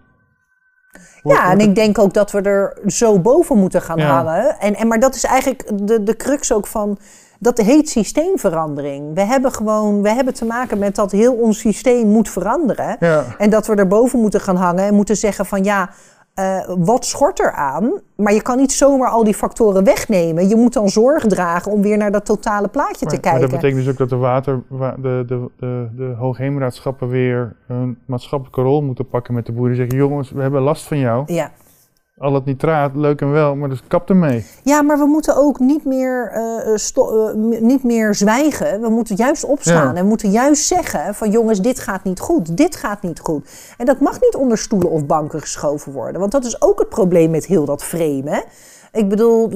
Ja, 1.23 1.51
en 1.51 1.59
ik 1.59 1.75
denk 1.75 1.97
ook 1.99 2.13
dat 2.13 2.31
we 2.31 2.41
er 2.41 2.77
zo 2.85 3.19
boven 3.19 3.57
moeten 3.57 3.81
gaan 3.81 3.97
Ja. 3.97 4.23
hangen. 4.23 4.59
En, 4.59 4.75
en, 4.75 4.87
maar 4.87 4.99
dat 4.99 5.15
is 5.15 5.23
eigenlijk 5.23 5.87
de, 5.87 6.03
de 6.03 6.15
crux 6.15 6.53
ook 6.53 6.67
van. 6.67 6.97
Dat 7.45 7.57
heet 7.57 7.89
systeemverandering. 7.89 9.13
We 9.13 9.21
hebben 9.21 9.51
gewoon 9.51 10.01
we 10.01 10.09
hebben 10.09 10.33
te 10.33 10.45
maken 10.45 10.77
met 10.79 10.95
dat 10.95 11.11
heel 11.11 11.33
ons 11.33 11.59
systeem 11.59 12.07
moet 12.07 12.29
veranderen. 12.29 12.97
ja. 12.99 13.23
En 13.37 13.49
dat 13.49 13.67
we 13.67 13.75
erboven 13.75 14.19
moeten 14.19 14.41
gaan 14.41 14.55
hangen 14.55 14.83
en 14.85 14.93
moeten 14.93 15.15
zeggen 15.17 15.45
van 15.45 15.63
ja, 15.63 15.89
eh, 16.33 16.69
wat 16.77 17.05
schort 17.05 17.39
er 17.39 17.51
aan? 17.51 17.99
Maar 18.15 18.33
je 18.33 18.41
kan 18.41 18.57
niet 18.57 18.71
zomaar 18.71 19.09
al 19.09 19.23
die 19.23 19.33
factoren 19.33 19.83
wegnemen. 19.83 20.47
Je 20.49 20.55
moet 20.55 20.73
dan 20.73 20.89
zorg 20.89 21.25
dragen 21.25 21.71
om 21.71 21.81
weer 21.81 21.97
naar 21.97 22.11
dat 22.11 22.25
totale 22.25 22.67
plaatje 22.67 22.93
te 22.95 23.05
Maar, 23.05 23.13
maar 23.13 23.21
kijken. 23.21 23.41
dat 23.41 23.49
betekent 23.59 23.83
dus 23.83 23.91
ook 23.91 23.97
dat 23.97 24.09
de, 24.09 24.15
water, 24.15 24.61
wa- 24.67 24.95
de, 24.97 25.23
de, 25.27 25.49
de, 25.59 25.87
de 25.95 26.13
hoogheemraadschappen 26.17 27.07
weer 27.09 27.55
een 27.67 27.97
maatschappelijke 28.05 28.61
rol 28.61 28.81
moeten 28.81 29.07
pakken 29.07 29.33
met 29.33 29.45
de 29.45 29.51
boeren. 29.51 29.75
Zeggen, 29.75 29.97
jongens, 29.97 30.31
we 30.31 30.41
hebben 30.41 30.61
last 30.61 30.83
van 30.87 30.99
jou. 30.99 31.23
Ja. 31.33 31.51
Al 32.17 32.33
het 32.33 32.45
nitraat, 32.45 32.95
leuk 32.95 33.21
en 33.21 33.31
wel, 33.31 33.55
maar 33.55 33.69
dus 33.69 33.81
kap 33.87 34.09
ermee. 34.09 34.45
ja, 34.63 34.81
maar 34.81 34.97
we 34.97 35.05
moeten 35.05 35.35
ook 35.37 35.59
niet 35.59 35.85
meer, 35.85 36.31
m- 37.35 37.65
niet 37.65 37.83
meer 37.83 38.15
zwijgen. 38.15 38.81
We 38.81 38.89
moeten 38.89 39.15
juist 39.15 39.43
opstaan 39.45 39.83
Ja. 39.83 39.89
en 39.95 40.01
we 40.01 40.07
moeten 40.09 40.31
juist 40.31 40.65
zeggen 40.65 41.15
van 41.15 41.31
jongens, 41.31 41.61
dit 41.61 41.79
gaat 41.79 42.03
niet 42.03 42.19
goed, 42.19 42.57
dit 42.57 42.75
gaat 42.75 43.01
niet 43.01 43.19
goed. 43.19 43.47
En 43.77 43.85
dat 43.85 43.99
mag 43.99 44.21
niet 44.21 44.35
onder 44.35 44.57
stoelen 44.57 44.89
of 44.89 45.05
banken 45.05 45.41
geschoven 45.41 45.91
worden. 45.91 46.19
Want 46.19 46.31
dat 46.31 46.45
is 46.45 46.61
ook 46.61 46.79
het 46.79 46.89
probleem 46.89 47.31
met 47.31 47.45
heel 47.45 47.65
dat 47.65 47.83
framen. 47.83 48.43
Ik 48.91 49.09
bedoel, 49.09 49.49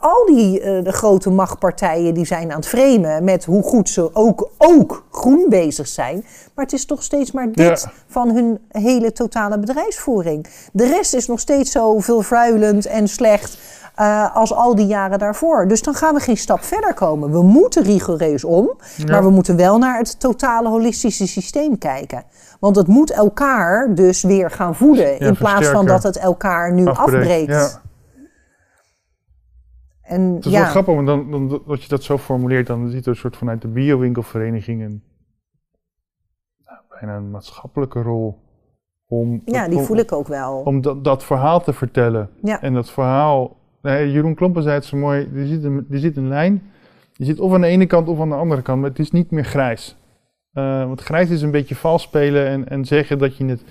al 0.00 0.26
die 0.26 0.60
eh, 0.60 0.84
de 0.84 0.92
grote 0.92 1.30
machtpartijen 1.30 2.14
die 2.14 2.24
zijn 2.26 2.50
aan 2.50 2.56
het 2.56 2.66
framen 2.68 3.24
met 3.24 3.44
hoe 3.44 3.62
goed 3.62 3.88
ze 3.88 4.10
ook, 4.14 4.50
ook 4.58 5.04
groen 5.10 5.46
bezig 5.48 5.86
zijn. 5.88 6.24
Maar 6.54 6.64
het 6.64 6.74
is 6.74 6.86
toch 6.86 7.02
steeds 7.02 7.32
maar 7.32 7.52
dit 7.52 7.80
Ja. 7.82 7.90
van 8.08 8.30
hun 8.30 8.58
hele 8.68 9.12
totale 9.12 9.58
bedrijfsvoering. 9.58 10.46
De 10.72 10.86
rest 10.86 11.14
is 11.14 11.26
nog 11.26 11.40
steeds 11.40 11.70
zo 11.70 11.98
vervuilend 11.98 12.86
en 12.86 13.08
slecht 13.08 13.58
eh, 13.94 14.36
als 14.36 14.52
al 14.54 14.74
die 14.74 14.86
jaren 14.86 15.18
daarvoor. 15.18 15.68
Dus 15.68 15.82
dan 15.82 15.94
gaan 15.94 16.14
we 16.14 16.20
geen 16.20 16.36
stap 16.36 16.64
verder 16.64 16.94
komen. 16.94 17.30
We 17.32 17.42
moeten 17.42 17.82
rigoureus 17.82 18.44
om, 18.44 18.70
Ja. 18.96 19.04
maar 19.12 19.22
we 19.24 19.30
moeten 19.30 19.56
wel 19.56 19.78
naar 19.78 19.98
het 19.98 20.20
totale 20.20 20.68
holistische 20.68 21.26
systeem 21.26 21.78
kijken. 21.78 22.22
Want 22.60 22.76
het 22.76 22.86
moet 22.86 23.10
elkaar 23.10 23.94
dus 23.94 24.22
weer 24.22 24.50
gaan 24.50 24.74
voeden. 24.74 25.18
in 25.18 25.36
plaats 25.36 25.66
van 25.66 25.86
dat 25.86 26.02
het 26.02 26.16
elkaar 26.16 26.72
nu 26.72 26.86
Afbreekt, 26.86 27.18
afbreekt. 27.20 27.80
En 30.04 30.34
Het 30.34 30.44
is 30.44 30.52
ja, 30.52 30.60
wel 30.60 30.70
grappig, 30.70 30.94
want 30.94 31.06
dan, 31.06 31.30
dan, 31.30 31.62
dat 31.66 31.82
je 31.82 31.88
dat 31.88 32.02
zo 32.02 32.18
formuleert, 32.18 32.66
dan 32.66 32.90
ziet 32.90 33.04
er 33.04 33.10
een 33.10 33.16
soort 33.16 33.36
vanuit 33.36 33.62
de 33.62 33.68
biowinkelvereniging 33.68 34.82
een 34.82 35.02
nou, 36.64 36.78
bijna 36.88 37.16
een 37.16 37.30
maatschappelijke 37.30 38.02
rol 38.02 38.42
om, 39.06 39.42
ja, 39.44 39.68
die 39.68 39.78
om, 39.78 39.84
voel 39.84 39.96
ik 39.96 40.12
ook 40.12 40.26
wel. 40.26 40.60
om 40.60 40.80
dat, 40.80 41.04
dat 41.04 41.24
verhaal 41.24 41.62
te 41.62 41.72
vertellen. 41.72 42.30
Ja. 42.42 42.62
En 42.62 42.74
dat 42.74 42.90
verhaal, 42.90 43.56
nee, 43.82 44.10
Jeroen 44.10 44.34
Klompen 44.34 44.62
zei 44.62 44.74
het 44.74 44.84
zo 44.84 44.96
mooi, 44.96 45.30
er 45.34 45.46
zit, 45.46 45.64
een, 45.64 45.86
er 45.90 45.98
zit 45.98 46.16
een 46.16 46.28
lijn, 46.28 46.62
die 47.12 47.26
zit 47.26 47.40
of 47.40 47.52
aan 47.52 47.60
de 47.60 47.66
ene 47.66 47.86
kant 47.86 48.08
of 48.08 48.20
aan 48.20 48.28
de 48.28 48.34
andere 48.34 48.62
kant, 48.62 48.80
maar 48.80 48.90
het 48.90 48.98
is 48.98 49.10
niet 49.10 49.30
meer 49.30 49.44
grijs. 49.44 49.96
Eh, 50.52 50.86
want 50.86 51.00
grijs 51.00 51.30
is 51.30 51.42
een 51.42 51.50
beetje 51.50 51.74
vals 51.74 52.02
spelen 52.02 52.46
en, 52.46 52.68
en 52.68 52.84
zeggen 52.84 53.18
dat 53.18 53.36
je 53.36 53.44
het, 53.44 53.64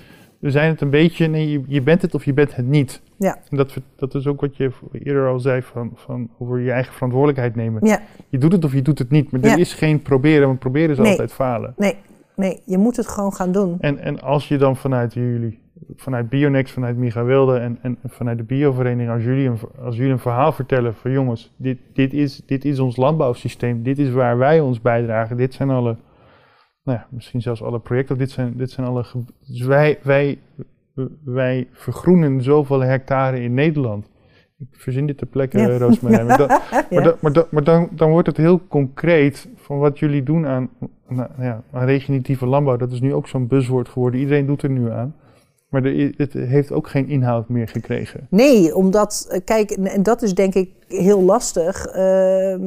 we 0.44 0.52
zijn 0.52 0.70
het 0.70 0.82
een 0.82 0.90
beetje, 0.90 1.28
nee, 1.28 1.52
je, 1.52 1.62
je 1.68 1.82
bent 1.82 2.02
het 2.02 2.16
of 2.16 2.26
je 2.26 2.34
bent 2.34 2.56
het 2.56 2.66
niet. 2.68 3.02
Ja. 3.18 3.38
En 3.50 3.58
dat, 3.58 3.78
dat 3.96 4.16
is 4.16 4.28
ook 4.28 4.42
wat 4.42 4.58
je 4.58 4.72
eerder 4.92 5.28
al 5.28 5.40
zei 5.40 5.62
van, 5.62 5.92
van 5.96 6.30
over 6.40 6.60
je 6.60 6.72
eigen 6.72 6.94
verantwoordelijkheid 6.94 7.56
nemen. 7.56 7.86
Ja, 7.86 8.00
Je 8.30 8.38
doet 8.38 8.52
het 8.52 8.66
of 8.66 8.74
je 8.74 8.82
doet 8.82 9.00
het 9.00 9.10
niet, 9.10 9.32
maar 9.32 9.42
er 9.42 9.60
is 9.60 9.74
geen 9.74 10.02
proberen, 10.02 10.48
want 10.48 10.60
proberen 10.60 10.90
is 10.90 10.98
Nee. 10.98 11.10
altijd 11.10 11.34
falen. 11.34 11.74
nee, 11.78 11.96
nee, 12.36 12.62
je 12.66 12.78
moet 12.78 12.96
het 12.98 13.08
gewoon 13.08 13.34
gaan 13.34 13.52
doen. 13.52 13.78
En, 13.80 13.98
en 14.00 14.22
als 14.22 14.48
je 14.48 14.58
dan 14.58 14.76
vanuit 14.76 15.14
jullie, 15.14 15.60
vanuit 15.96 16.30
Bionex, 16.30 16.72
vanuit 16.72 16.98
Micha 16.98 17.24
Wilde 17.24 17.58
en, 17.58 17.78
en 17.82 17.98
vanuit 18.08 18.38
de 18.38 18.44
biovereniging, 18.44 19.10
als 19.14 19.24
jullie 19.24 19.48
een, 19.48 19.58
als 19.84 19.96
jullie 19.96 20.12
een 20.12 20.20
verhaal 20.20 20.52
vertellen 20.52 20.96
van 20.96 21.12
jongens, 21.12 21.54
dit, 21.58 21.78
dit, 21.94 22.14
is, 22.14 22.42
dit 22.46 22.66
is 22.66 22.80
ons 22.80 22.96
landbouwsysteem, 22.96 23.84
dit 23.84 24.00
is 24.00 24.12
waar 24.12 24.38
wij 24.38 24.60
ons 24.60 24.82
bijdragen, 24.82 25.38
dit 25.38 25.54
zijn 25.54 25.70
alle, 25.70 25.96
nou 26.84 26.98
ja, 26.98 27.08
misschien 27.10 27.42
zelfs 27.42 27.64
alle 27.64 27.80
projecten, 27.80 28.18
dit 28.18 28.32
zijn, 28.32 28.54
dit 28.58 28.72
zijn 28.72 28.88
alle, 28.88 29.06
dus 29.48 29.62
wij, 29.62 30.00
wij, 30.04 30.40
wij 31.24 31.68
vergroenen 31.72 32.42
zoveel 32.44 32.80
hectare 32.80 33.42
in 33.42 33.54
Nederland. 33.54 34.12
Ik 34.58 34.68
verzin 34.72 35.06
dit 35.06 35.18
ter 35.18 35.28
plekke, 35.28 35.60
Ja. 35.60 35.78
Roosmarijn. 35.78 36.26
Maar, 36.38 36.40
Ja. 36.90 36.90
maar, 36.90 37.04
da- 37.04 37.16
maar, 37.20 37.46
maar 37.52 37.64
dan, 37.64 37.90
dan 37.92 38.10
wordt 38.10 38.28
het 38.28 38.38
heel 38.38 38.62
concreet 38.68 39.48
van 39.56 39.78
wat 39.78 40.00
jullie 40.00 40.24
doen 40.24 40.46
aan, 40.48 40.70
nou, 41.08 41.30
ja, 41.40 41.64
aan 41.72 41.86
regeneratieve 41.86 42.46
landbouw. 42.46 42.78
Dat 42.78 42.92
is 42.92 43.02
nu 43.02 43.14
ook 43.14 43.28
zo'n 43.28 43.48
buzzwoord 43.48 43.90
geworden. 43.90 44.20
Iedereen 44.20 44.46
doet 44.46 44.62
er 44.62 44.70
nu 44.70 44.92
aan. 44.92 45.16
Maar 45.70 45.84
het 46.18 46.34
heeft 46.34 46.72
ook 46.72 46.88
geen 46.88 47.08
inhoud 47.08 47.50
meer 47.50 47.68
gekregen. 47.68 48.28
Nee, 48.30 48.76
omdat, 48.76 49.28
eh, 49.30 49.40
kijk, 49.46 49.72
en- 49.72 50.04
dat 50.04 50.22
is 50.22 50.34
denk 50.34 50.54
ik 50.54 50.70
heel 50.88 51.22
lastig. 51.22 51.86
ehm, 51.86 52.62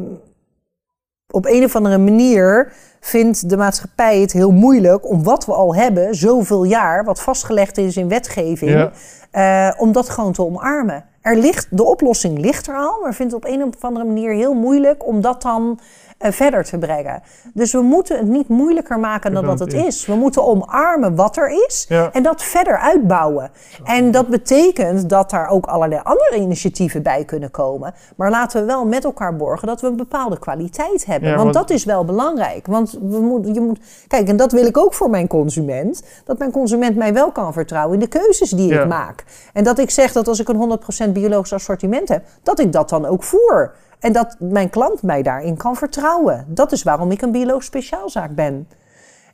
op 1.31 1.47
een 1.47 1.65
of 1.65 1.77
andere 1.77 1.99
manier 1.99 2.73
vindt 3.01 3.49
de 3.49 3.57
maatschappij 3.57 4.21
het 4.21 4.33
heel 4.33 4.53
moeilijk 4.53 5.09
om 5.09 5.23
wat 5.23 5.47
we 5.47 5.53
al 5.53 5.75
hebben, 5.75 6.15
zoveel 6.15 6.65
jaar, 6.65 7.05
wat 7.05 7.21
vastgelegd 7.21 7.79
is 7.79 7.97
in 7.97 8.09
wetgeving, 8.09 8.71
Ja. 8.71 8.93
eh, 9.31 9.81
om 9.81 9.93
dat 9.93 10.09
gewoon 10.09 10.33
te 10.33 10.43
omarmen. 10.43 11.05
Er 11.21 11.37
ligt, 11.37 11.67
de 11.71 11.85
oplossing 11.85 12.39
ligt 12.39 12.67
er 12.67 12.77
al, 12.77 13.01
maar 13.03 13.15
vindt 13.15 13.33
het 13.33 13.45
op 13.45 13.51
een 13.51 13.63
of 13.65 13.85
andere 13.85 14.05
manier 14.05 14.33
heel 14.33 14.55
moeilijk 14.55 15.07
om 15.07 15.21
dat 15.21 15.43
dan 15.43 15.79
verder 16.19 16.65
te 16.65 16.79
brengen. 16.79 17.23
Dus 17.55 17.73
we 17.73 17.81
moeten 17.81 18.17
het 18.19 18.27
niet 18.27 18.49
moeilijker 18.49 18.99
maken 18.99 19.33
dan 19.33 19.45
dat 19.45 19.59
het 19.59 19.73
is. 19.73 20.07
We 20.07 20.15
moeten 20.15 20.47
omarmen 20.47 21.15
wat 21.15 21.37
er 21.37 21.65
is 21.67 21.87
Ja. 21.89 22.13
en 22.13 22.23
dat 22.23 22.43
verder 22.43 22.79
uitbouwen. 22.79 23.51
En 23.85 24.11
dat 24.11 24.29
betekent 24.29 25.09
dat 25.09 25.31
daar 25.31 25.49
ook 25.49 25.67
allerlei 25.67 26.01
andere 26.05 26.37
initiatieven 26.37 27.03
bij 27.03 27.25
kunnen 27.25 27.51
komen. 27.51 27.95
Maar 28.17 28.31
laten 28.31 28.61
we 28.61 28.67
wel 28.67 28.85
met 28.87 29.05
elkaar 29.05 29.37
borgen 29.37 29.67
dat 29.69 29.81
we 29.81 29.87
een 29.87 29.97
bepaalde 29.97 30.39
kwaliteit 30.39 31.07
hebben. 31.07 31.29
Ja, 31.29 31.37
want 31.37 31.55
want- 31.55 31.69
dat 31.69 31.77
is 31.77 31.85
wel 31.85 32.05
belangrijk. 32.05 32.67
Want 32.67 32.93
we 33.03 33.19
moet, 33.21 33.55
je 33.55 33.61
moet, 33.61 33.79
kijk, 34.09 34.29
en 34.29 34.37
dat 34.37 34.53
wil 34.53 34.67
ik 34.67 34.77
ook 34.77 34.95
voor 34.95 35.11
mijn 35.11 35.27
consument. 35.27 36.03
Dat 36.25 36.39
mijn 36.39 36.51
consument 36.51 36.97
mij 36.97 37.13
wel 37.13 37.33
kan 37.33 37.53
vertrouwen 37.53 37.95
in 37.95 38.01
de 38.01 38.07
keuzes 38.09 38.51
die 38.51 38.73
Ja. 38.73 38.81
ik 38.83 38.89
maak. 38.89 39.25
En 39.53 39.65
dat 39.65 39.79
ik 39.79 39.91
zeg 39.91 40.13
dat 40.13 40.29
als 40.29 40.41
ik 40.41 40.49
een 40.49 40.57
100% 40.57 41.13
biologisch 41.13 41.53
assortiment 41.53 42.09
heb, 42.09 42.25
dat 42.43 42.59
ik 42.59 42.73
dat 42.73 42.89
dan 42.89 43.07
ook 43.07 43.23
voer. 43.23 43.75
En 44.01 44.13
dat 44.13 44.37
mijn 44.39 44.71
klant 44.71 45.03
mij 45.03 45.23
daarin 45.23 45.57
kan 45.57 45.77
vertrouwen. 45.77 46.45
Dat 46.49 46.73
is 46.73 46.83
waarom 46.83 47.11
ik 47.11 47.23
een 47.23 47.33
biologisch 47.33 47.67
speciaalzaak 47.67 48.35
ben. 48.35 48.69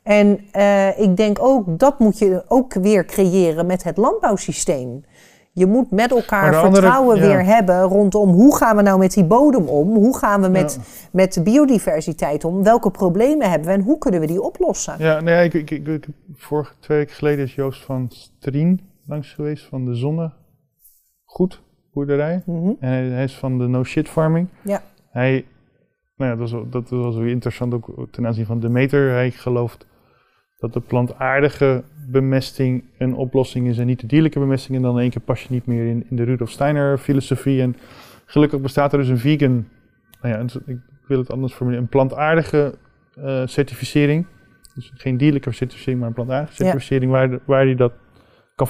En 0.03 0.39
eh, 0.51 0.99
ik 0.99 1.17
denk 1.17 1.37
ook, 1.41 1.79
dat 1.79 1.99
moet 1.99 2.17
je 2.17 2.43
ook 2.47 2.73
weer 2.73 3.05
creëren 3.05 3.65
met 3.65 3.83
het 3.83 3.97
landbouwsysteem. 3.97 5.03
Je 5.55 5.65
moet 5.65 5.91
met 5.91 6.11
elkaar 6.11 6.55
andere- 6.55 6.73
vertrouwen 6.73 7.17
ja. 7.17 7.21
weer 7.27 7.45
hebben 7.45 7.81
rondom 7.81 8.29
hoe 8.29 8.55
gaan 8.57 8.75
we 8.75 8.81
nou 8.81 8.99
met 8.99 9.13
die 9.13 9.23
bodem 9.25 9.67
om? 9.67 9.95
Hoe 9.95 10.17
gaan 10.17 10.41
we 10.41 10.47
met, 10.47 10.79
met 11.11 11.33
de 11.33 11.41
biodiversiteit 11.41 12.43
om? 12.45 12.63
Welke 12.63 12.91
problemen 12.91 13.49
hebben 13.49 13.67
we 13.67 13.73
en 13.73 13.81
hoe 13.81 13.97
kunnen 13.97 14.19
we 14.19 14.27
die 14.27 14.41
oplossen? 14.41 14.95
Ja, 14.97 15.19
nee, 15.21 15.43
ik, 15.45 15.53
ik, 15.53 15.71
ik, 15.71 15.87
ik- 15.87 16.07
vorige 16.35 16.73
twee 16.79 16.97
weken 16.97 17.15
geleden 17.15 17.45
is 17.45 17.55
Joost 17.55 17.83
van 17.83 18.05
Strien 18.09 18.81
langs 19.07 19.33
geweest 19.33 19.65
van 19.65 19.85
de 19.85 19.95
Zonnegoed 19.95 21.61
boerderij. 21.93 22.41
Mhm. 22.45 22.67
En 22.79 22.89
hij, 22.89 23.03
hij 23.05 23.23
is 23.23 23.35
van 23.37 23.57
de 23.57 23.67
no 23.67 23.83
shit 23.83 24.09
farming. 24.09 24.47
Ja. 24.61 24.81
Hij, 25.09 25.45
nou 26.17 26.31
ja, 26.31 26.37
dat 26.37 26.49
was, 26.51 26.63
dat 26.69 26.89
was 26.89 27.15
weer 27.15 27.27
interessant 27.31 27.73
ook 27.73 28.07
ten 28.11 28.27
aanzien 28.27 28.45
van 28.45 28.59
Demeter. 28.59 29.09
Hij 29.09 29.31
gelooft 29.31 29.87
dat 30.57 30.73
de 30.73 30.79
plantaardige 30.79 31.83
bemesting 32.07 32.83
een 32.97 33.15
oplossing 33.15 33.67
is 33.67 33.77
en 33.77 33.85
niet 33.85 33.99
de 33.99 34.07
dierlijke 34.07 34.39
bemesting. 34.39 34.77
En 34.77 34.83
dan 34.83 34.95
in 34.95 35.01
één 35.01 35.09
keer 35.09 35.21
pas 35.21 35.41
je 35.41 35.47
niet 35.49 35.65
meer 35.65 35.85
in, 35.87 36.05
in 36.09 36.15
de 36.15 36.23
Rudolf 36.23 36.49
Steiner 36.49 36.97
filosofie. 36.97 37.61
En 37.61 37.75
gelukkig 38.25 38.61
bestaat 38.61 38.91
er 38.93 38.99
dus 38.99 39.07
een 39.07 39.17
vegan, 39.17 39.67
nou 40.21 40.35
ja, 40.35 40.59
ik 40.65 40.77
wil 41.07 41.17
het 41.19 41.31
anders 41.31 41.53
formuleren, 41.53 41.83
een 41.85 41.91
plantaardige 41.91 42.75
eh, 43.15 43.41
certificering. 43.45 44.25
Dus 44.75 44.91
geen 44.95 45.17
dierlijke 45.17 45.51
certificering, 45.51 45.99
maar 45.99 46.07
een 46.09 46.15
plantaardige 46.15 46.51
Ja. 46.63 46.69
certificering 46.69 47.11
waar, 47.11 47.29
de- 47.29 47.39
waar 47.45 47.63
hij 47.65 47.75
dat 47.75 47.93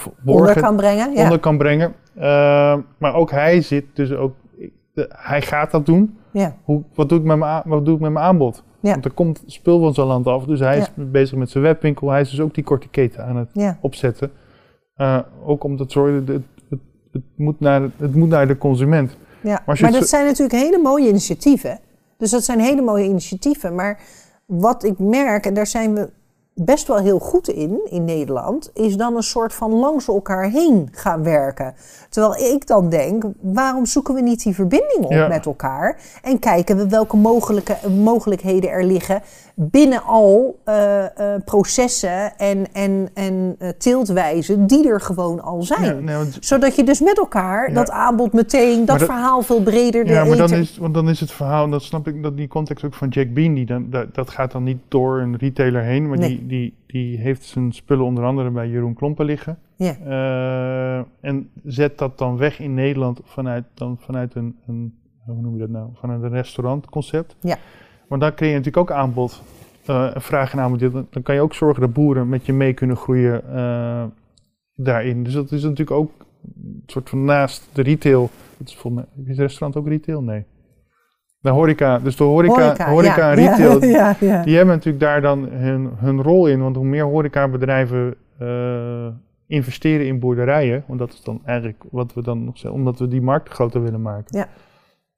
kan 0.01 0.33
Onder 0.35 0.59
kan 0.59 0.75
brengen. 0.75 1.13
Ja. 1.13 1.23
onder 1.23 1.39
kan 1.39 1.57
brengen. 1.57 1.93
Uh, 2.17 2.21
maar 2.97 3.15
ook 3.15 3.31
hij 3.31 3.61
zit 3.61 3.85
dus 3.93 4.11
ook, 4.11 4.33
de- 4.93 5.09
hij 5.15 5.41
gaat 5.41 5.71
dat 5.71 5.85
doen. 5.85 6.17
Ja. 6.31 6.55
Hoe, 6.63 6.83
wat, 6.93 7.09
doe 7.09 7.19
ik 7.19 7.25
met 7.25 7.37
mijn, 7.37 7.61
wat 7.65 7.85
doe 7.85 7.95
ik 7.95 8.01
met 8.01 8.11
mijn 8.11 8.25
aanbod? 8.25 8.63
Ja. 8.79 8.91
Want 8.91 9.05
er 9.05 9.11
komt 9.11 9.43
spul 9.45 9.79
van 9.79 9.93
zijn 9.93 10.07
land 10.07 10.27
af, 10.27 10.45
dus 10.45 10.59
hij 10.59 10.77
is 10.77 10.89
bezig 10.95 11.37
met 11.37 11.49
zijn 11.49 11.63
webwinkel. 11.63 12.09
Hij 12.09 12.21
is 12.21 12.29
dus 12.29 12.41
ook 12.41 12.53
die 12.53 12.63
korte 12.63 12.87
keten 12.87 13.25
aan 13.25 13.35
het 13.35 13.77
opzetten. 13.81 14.31
Uh, 14.97 15.19
ook 15.45 15.63
om 15.63 15.77
te 15.77 15.85
zorgen, 15.87 16.15
het, 16.15 16.27
het, 16.69 16.79
het, 17.11 17.21
moet 17.35 17.59
naar, 17.59 17.81
het 17.97 18.15
moet 18.15 18.29
naar 18.29 18.47
de 18.47 18.57
consument. 18.57 19.17
Ja, 19.41 19.61
maar 19.65 19.91
dat 19.91 20.07
zijn 20.07 20.25
natuurlijk 20.25 20.59
hele 20.59 20.77
mooie 20.77 21.07
initiatieven. 21.07 21.79
Dus 22.17 22.31
dat 22.31 22.43
zijn 22.43 22.59
hele 22.59 22.81
mooie 22.81 23.05
initiatieven. 23.05 23.75
Maar 23.75 23.99
wat 24.45 24.83
ik 24.83 24.99
merk, 24.99 25.45
en 25.45 25.53
daar 25.53 25.67
zijn 25.67 25.93
we 25.93 26.09
best 26.55 26.87
wel 26.87 26.97
heel 26.97 27.19
goed 27.19 27.47
in, 27.47 27.81
in 27.89 28.05
Nederland, 28.05 28.71
is 28.73 28.97
dan 28.97 29.15
een 29.15 29.23
soort 29.23 29.53
van 29.53 29.71
langs 29.71 30.07
elkaar 30.07 30.49
heen 30.49 30.89
gaan 30.91 31.23
werken. 31.23 31.75
Terwijl 32.09 32.53
ik 32.53 32.67
dan 32.67 32.89
denk, 32.89 33.23
waarom 33.41 33.85
zoeken 33.85 34.13
we 34.13 34.21
niet 34.21 34.43
die 34.43 34.55
verbinding 34.55 35.03
op 35.03 35.11
Ja. 35.11 35.27
met 35.27 35.45
elkaar? 35.45 35.97
En 36.21 36.39
kijken 36.39 36.77
we 36.77 36.87
welke 36.87 37.17
mogelijke, 37.17 37.89
mogelijkheden 37.89 38.69
er 38.69 38.83
liggen 38.83 39.21
binnen 39.55 40.03
al 40.03 40.59
eh, 40.63 41.03
eh, 41.35 41.41
processen 41.45 42.37
en, 42.37 42.73
en, 42.73 43.09
en 43.13 43.55
eh, 43.59 43.69
teeltwijzen 43.69 44.67
die 44.67 44.87
er 44.87 45.01
gewoon 45.01 45.41
al 45.41 45.63
zijn 45.63 45.83
Ja, 45.83 45.93
nee, 45.93 46.15
want, 46.15 46.37
zodat 46.39 46.75
je 46.75 46.83
dus 46.83 46.99
met 46.99 47.17
elkaar 47.17 47.67
Ja. 47.69 47.73
dat 47.75 47.89
aanbod 47.89 48.33
meteen, 48.33 48.85
dat, 48.85 49.03
verhaal 49.03 49.41
veel 49.41 49.61
breder 49.61 50.07
ja, 50.07 50.23
maar 50.25 50.37
dan 50.37 50.51
is, 50.51 50.77
want 50.77 50.93
dan 50.93 51.09
is 51.09 51.19
het 51.19 51.31
verhaal, 51.31 51.63
en 51.63 51.71
dat 51.71 51.83
snap 51.83 52.07
ik, 52.07 52.23
dat 52.23 52.37
die 52.37 52.47
context 52.47 52.85
ook 52.85 52.93
van 52.93 53.07
Jack 53.07 53.33
Bean, 53.33 53.53
die 53.53 53.65
dan, 53.65 53.89
dat, 53.89 54.15
dat 54.15 54.29
gaat 54.29 54.51
dan 54.51 54.63
niet 54.63 54.79
door 54.87 55.19
een 55.19 55.37
retailer 55.37 55.81
heen, 55.81 56.07
maar 56.09 56.17
Nee. 56.17 56.29
die, 56.29 56.47
die, 56.47 56.73
die 56.87 57.17
heeft 57.17 57.43
zijn 57.43 57.71
spullen 57.71 58.05
onder 58.05 58.23
andere 58.23 58.49
bij 58.49 58.67
Jeroen 58.69 58.93
Klompen 58.93 59.25
liggen. 59.25 59.57
Ja. 59.75 59.95
En 61.21 61.49
zet 61.63 61.97
dat 61.97 62.17
dan 62.17 62.37
weg 62.37 62.59
in 62.59 62.73
Nederland 62.73 63.19
vanuit, 63.23 63.63
dan 63.73 63.97
vanuit 63.99 64.35
een, 64.35 64.55
een, 64.67 64.93
hoe 65.25 65.41
noem 65.41 65.53
je 65.53 65.59
dat 65.59 65.69
nou, 65.69 65.89
vanuit 65.93 66.23
een 66.23 66.29
restaurantconcept. 66.29 67.35
Ja. 67.39 67.57
Want 68.07 68.21
dan 68.21 68.33
creëer 68.33 68.51
je 68.51 68.57
natuurlijk 68.57 68.89
ook 68.89 68.97
aanbod, 68.97 69.41
eh 69.85 70.11
vraag 70.15 70.53
en 70.53 70.59
aanbod. 70.59 70.79
Dan 71.09 71.23
kan 71.23 71.35
je 71.35 71.41
ook 71.41 71.53
zorgen 71.53 71.81
dat 71.81 71.93
boeren 71.93 72.29
met 72.29 72.45
je 72.45 72.53
mee 72.53 72.73
kunnen 72.73 72.97
groeien 72.97 73.53
eh, 73.55 74.03
daarin. 74.75 75.23
Dus 75.23 75.33
dat 75.33 75.51
is 75.51 75.61
natuurlijk 75.63 75.91
ook 75.91 76.11
een 76.55 76.83
soort 76.85 77.09
van 77.09 77.25
naast 77.25 77.69
de 77.73 77.81
retail. 77.81 78.29
Dat 78.57 78.67
is, 78.67 78.75
volgens 78.75 79.03
mij, 79.15 79.23
is 79.23 79.29
het 79.29 79.39
restaurant 79.39 79.75
ook 79.77 79.87
retail? 79.87 80.21
Nee. 80.23 80.45
De 81.39 81.49
horeca, 81.49 81.99
dus 81.99 82.15
de 82.15 82.23
horeca, 82.23 82.89
horeca, 82.89 83.31
en 83.31 83.39
ja. 83.41 83.49
retail, 83.49 83.83
Ja, 83.85 84.15
ja. 84.19 84.43
die 84.43 84.55
hebben 84.55 84.75
natuurlijk 84.75 85.03
daar 85.03 85.21
dan 85.21 85.43
hun, 85.49 85.89
hun 85.95 86.21
rol 86.21 86.47
in. 86.47 86.61
Want 86.61 86.75
hoe 86.75 86.85
meer 86.85 87.03
horecabedrijven 87.05 88.15
eh 88.39 89.07
investeren 89.47 90.05
in 90.07 90.19
boerderijen, 90.19 90.83
want 90.87 90.99
dat 90.99 91.13
is 91.13 91.21
dan 91.21 91.41
eigenlijk 91.45 91.83
wat 91.91 92.13
we 92.13 92.21
dan 92.21 92.43
nog 92.45 92.57
zeggen, 92.57 92.79
omdat 92.79 92.99
we 92.99 93.07
die 93.07 93.21
markt 93.21 93.49
groter 93.49 93.83
willen 93.83 94.01
maken, 94.01 94.37
Ja. 94.37 94.47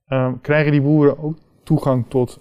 eh, 0.06 0.34
krijgen 0.42 0.72
die 0.72 0.82
boeren 0.82 1.24
ook 1.24 1.38
toegang 1.64 2.06
tot 2.08 2.40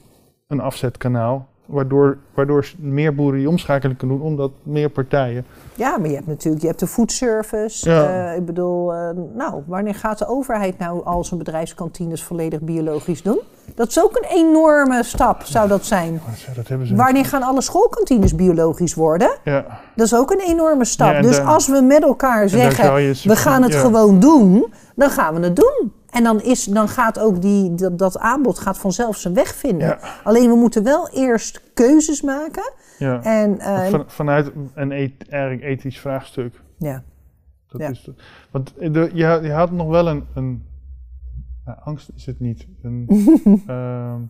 een 0.54 0.60
afzetkanaal. 0.60 1.46
Waardoor, 1.66 2.18
waardoor 2.34 2.72
meer 2.78 3.14
boeren 3.14 3.38
die 3.38 3.48
omschakeling 3.48 3.98
kunnen 3.98 4.18
doen, 4.18 4.26
omdat 4.26 4.50
meer 4.62 4.88
partijen. 4.88 5.46
Ja, 5.74 5.98
maar 5.98 6.08
je 6.08 6.14
hebt 6.14 6.26
natuurlijk 6.26 6.62
je 6.62 6.68
hebt 6.68 6.80
de 6.80 6.86
foodservice. 6.86 7.90
Ja. 7.90 8.30
Eh, 8.30 8.36
ik 8.36 8.46
bedoel, 8.46 8.94
eh, 8.94 9.10
nou, 9.34 9.62
wanneer 9.66 9.94
gaat 9.94 10.18
de 10.18 10.28
overheid 10.28 10.78
nou 10.78 11.04
al 11.04 11.24
zijn 11.24 11.38
bedrijfskantines 11.38 12.22
volledig 12.22 12.60
biologisch 12.60 13.22
doen? 13.22 13.40
Dat 13.74 13.88
is 13.88 14.02
ook 14.02 14.16
een 14.16 14.38
enorme 14.38 15.02
stap, 15.02 15.42
zou 15.42 15.68
dat 15.68 15.84
zijn. 15.84 16.20
Dat 16.54 16.68
hebben 16.68 16.86
ze 16.86 16.94
Wanneer 16.94 17.24
gaan 17.24 17.42
alle 17.42 17.62
schoolkantines 17.62 18.34
biologisch 18.34 18.94
worden? 18.94 19.30
Ja, 19.44 19.64
Dat 19.96 20.06
is 20.06 20.14
ook 20.14 20.30
een 20.30 20.40
enorme 20.40 20.84
stap. 20.84 21.12
Ja, 21.12 21.20
dus 21.20 21.40
als 21.40 21.66
we 21.66 21.80
met 21.80 22.02
elkaar 22.02 22.48
zeggen, 22.48 22.94
we 23.28 23.36
gaan 23.36 23.62
het 23.62 23.72
ja. 23.72 23.80
gewoon 23.80 24.20
doen, 24.20 24.72
dan 24.94 25.10
gaan 25.10 25.34
we 25.34 25.40
het 25.40 25.56
doen. 25.56 25.92
En 26.14 26.22
dan, 26.24 26.40
is, 26.42 26.64
dan 26.64 26.88
gaat 26.88 27.18
ook 27.18 27.42
die, 27.42 27.74
dat, 27.74 27.98
dat 27.98 28.18
aanbod 28.18 28.58
gaat 28.58 28.78
vanzelf 28.78 29.16
zijn 29.16 29.34
weg 29.34 29.54
vinden. 29.54 29.88
Ja. 29.88 29.98
Alleen 30.24 30.48
we 30.50 30.56
moeten 30.56 30.82
wel 30.84 31.08
eerst 31.10 31.60
keuzes 31.74 32.22
maken. 32.22 32.72
Ja. 32.98 33.22
En, 33.22 33.58
eh, 33.58 33.86
Van, 33.86 34.04
vanuit 34.06 34.52
een 34.74 34.92
et- 34.92 35.28
eigenlijk 35.28 35.62
ethisch 35.62 36.00
vraagstuk. 36.00 36.60
ja. 36.78 37.02
Dat 37.68 37.80
Ja. 37.80 37.88
is 37.88 38.02
de- 38.02 38.14
want 38.50 38.74
de, 38.78 39.10
je, 39.14 39.24
had- 39.24 39.42
je 39.42 39.50
had 39.52 39.70
nog 39.70 39.88
wel 39.88 40.08
een. 40.08 40.24
een 40.34 40.62
nou, 41.64 41.78
angst 41.84 42.10
is 42.16 42.26
het 42.26 42.40
niet. 42.40 42.66
Een 42.82 43.06
ehm, 43.66 44.20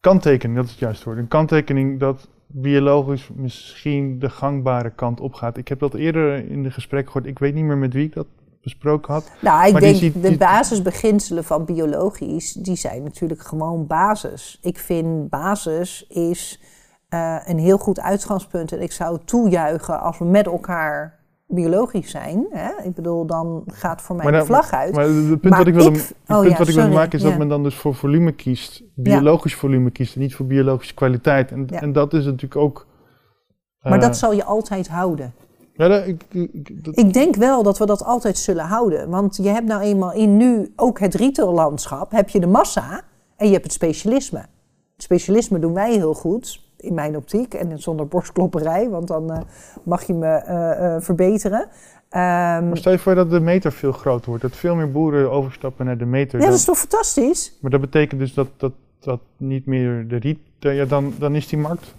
kanttekening, 0.00 0.56
dat 0.58 0.64
is 0.66 0.70
het 0.70 0.80
juiste 0.80 1.04
woord. 1.04 1.18
Een 1.18 1.28
kanttekening 1.28 2.00
dat 2.00 2.28
biologisch 2.46 3.28
misschien 3.34 4.18
de 4.18 4.30
gangbare 4.30 4.90
kant 4.90 5.20
op 5.20 5.34
gaat. 5.34 5.56
Ik 5.56 5.68
heb 5.68 5.78
dat 5.78 5.94
eerder 5.94 6.50
in 6.50 6.62
de 6.62 6.70
gesprek 6.70 7.06
gehoord. 7.06 7.26
Ik 7.26 7.38
weet 7.38 7.54
niet 7.54 7.64
meer 7.64 7.78
met 7.78 7.92
wie 7.92 8.06
ik 8.06 8.14
dat 8.14 8.26
besproken 8.62 9.12
had. 9.12 9.30
Nou, 9.40 9.66
ik 9.66 9.72
Maar 9.72 9.80
die 9.80 10.12
denk 10.12 10.22
de 10.22 10.36
basisbeginselen 10.36 11.44
van 11.44 11.64
biologisch, 11.64 12.52
die 12.52 12.76
zijn 12.76 13.02
natuurlijk 13.02 13.42
gewoon 13.42 13.86
basis. 13.86 14.58
Ik 14.62 14.78
vind 14.78 15.28
basis 15.28 16.06
is 16.08 16.60
eh, 17.08 17.36
een 17.44 17.58
heel 17.58 17.78
goed 17.78 18.00
uitgangspunt. 18.00 18.72
En 18.72 18.82
ik 18.82 18.92
zou 18.92 19.18
toejuichen 19.24 20.00
als 20.00 20.18
we 20.18 20.24
met 20.24 20.46
elkaar 20.46 21.18
biologisch 21.46 22.10
zijn. 22.10 22.46
Hè? 22.50 22.70
Ik 22.82 22.94
bedoel, 22.94 23.26
dan 23.26 23.62
gaat 23.66 24.02
voor 24.02 24.16
mij 24.16 24.24
Maar 24.24 24.32
de 24.32 24.38
dan- 24.38 24.46
vlag 24.46 24.70
uit. 24.72 24.94
Maar 24.94 25.04
het 25.04 25.26
punt 25.26 25.42
Maar 25.42 25.58
wat 25.58 25.66
ik 25.66 25.74
het 25.74 25.84
oh 25.84 25.92
punt 25.92 26.50
ja, 26.50 26.58
wat 26.58 26.68
ik 26.68 26.74
sorry, 26.74 26.92
maken 26.92 27.18
is 27.18 27.24
dat 27.24 27.38
men 27.38 27.48
dan 27.48 27.62
dus 27.62 27.74
voor 27.74 27.94
volume 27.94 28.32
kiest. 28.32 28.82
Biologisch 28.94 29.54
volume 29.54 29.90
kiest 29.90 30.14
en 30.14 30.20
niet 30.20 30.34
voor 30.34 30.46
biologische 30.46 30.94
kwaliteit. 30.94 31.50
En, 31.50 31.66
en 31.68 31.92
dat 31.92 32.12
is 32.12 32.24
natuurlijk 32.24 32.56
ook... 32.56 32.86
maar 33.82 33.92
eh, 33.92 34.00
dat 34.00 34.16
zal 34.16 34.32
je 34.32 34.44
altijd 34.44 34.88
houden. 34.88 35.34
Ja, 35.88 36.02
ik, 36.02 36.22
ik- 36.30 36.84
dat- 36.84 36.98
Ik 36.98 37.12
denk 37.12 37.36
wel 37.36 37.62
dat 37.62 37.78
we 37.78 37.86
dat 37.86 38.04
altijd 38.04 38.38
zullen 38.38 38.64
houden. 38.64 39.08
Want 39.08 39.36
je 39.36 39.48
hebt 39.48 39.66
nou 39.66 39.82
eenmaal 39.82 40.12
in 40.12 40.36
nu 40.36 40.72
ook 40.76 40.98
het 41.00 41.14
retaillandschap, 41.14 42.10
heb 42.10 42.28
je 42.28 42.40
de 42.40 42.46
massa 42.46 43.02
en 43.36 43.46
je 43.46 43.52
hebt 43.52 43.64
het 43.64 43.72
specialisme. 43.72 44.38
Het 44.38 45.02
specialisme 45.08 45.58
doen 45.58 45.74
wij 45.74 45.92
heel 45.92 46.14
goed, 46.14 46.60
in 46.76 46.94
mijn 46.94 47.16
optiek. 47.16 47.54
En 47.54 47.78
zonder 47.78 48.06
borstklopperij, 48.08 48.88
want 48.88 49.08
dan 49.08 49.30
eh, 49.32 49.40
mag 49.82 50.02
je 50.02 50.14
me 50.14 50.26
eh, 50.26 50.94
eh, 50.94 51.02
verbeteren. 51.02 51.68
Ehm, 52.08 52.68
Maar 52.68 52.76
stel 52.76 52.92
je 52.92 52.98
voor 52.98 53.14
dat 53.14 53.30
de 53.30 53.40
meter 53.40 53.72
veel 53.72 53.92
groter 53.92 54.28
wordt. 54.28 54.42
Dat 54.42 54.56
veel 54.56 54.74
meer 54.74 54.90
boeren 54.90 55.30
overstappen 55.30 55.86
naar 55.86 55.98
de 55.98 56.04
meter. 56.04 56.40
ja, 56.40 56.46
dat 56.46 56.54
is 56.54 56.64
toch 56.64 56.78
fantastisch? 56.78 57.56
Maar 57.60 57.70
dat 57.70 57.80
betekent 57.80 58.20
dus 58.20 58.34
dat, 58.34 58.46
dat, 58.56 58.72
dat 59.00 59.20
niet 59.36 59.66
meer 59.66 60.08
de 60.08 60.16
riet... 60.16 60.38
Ja, 60.58 60.84
dan, 60.84 61.12
dan 61.18 61.34
is 61.34 61.48
die 61.48 61.58
markt... 61.58 61.94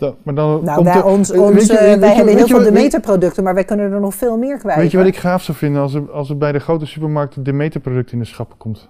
dat, 0.00 0.16
maar 0.22 0.34
dan 0.34 0.64
Nou, 0.64 0.74
komt 0.74 0.84
bij 0.84 0.94
er- 0.96 1.04
ons, 1.04 1.30
weet 1.30 1.40
ons, 1.40 1.66
je- 1.66 1.72
weet 1.78 1.90
je- 1.92 1.98
wij 1.98 2.14
hebben 2.14 2.36
heel 2.36 2.46
veel 2.46 2.62
Demeter-producten, 2.62 3.44
maar 3.44 3.54
wij 3.54 3.64
kunnen 3.64 3.92
er 3.92 4.00
nog 4.00 4.14
veel 4.14 4.36
meer 4.38 4.58
kwijt. 4.58 4.78
Weet 4.78 4.90
je 4.90 4.96
wat 4.96 5.06
ik 5.06 5.16
gaaf 5.16 5.42
zou 5.42 5.58
vinden 5.58 5.82
als 5.82 5.94
er, 5.94 6.10
als 6.12 6.30
er 6.30 6.38
bij 6.38 6.52
de 6.52 6.58
grote 6.58 6.86
supermarkten 6.86 7.42
de 7.42 7.52
meterproduct 7.52 8.12
in 8.12 8.18
de 8.18 8.24
schappen 8.24 8.56
komt? 8.56 8.88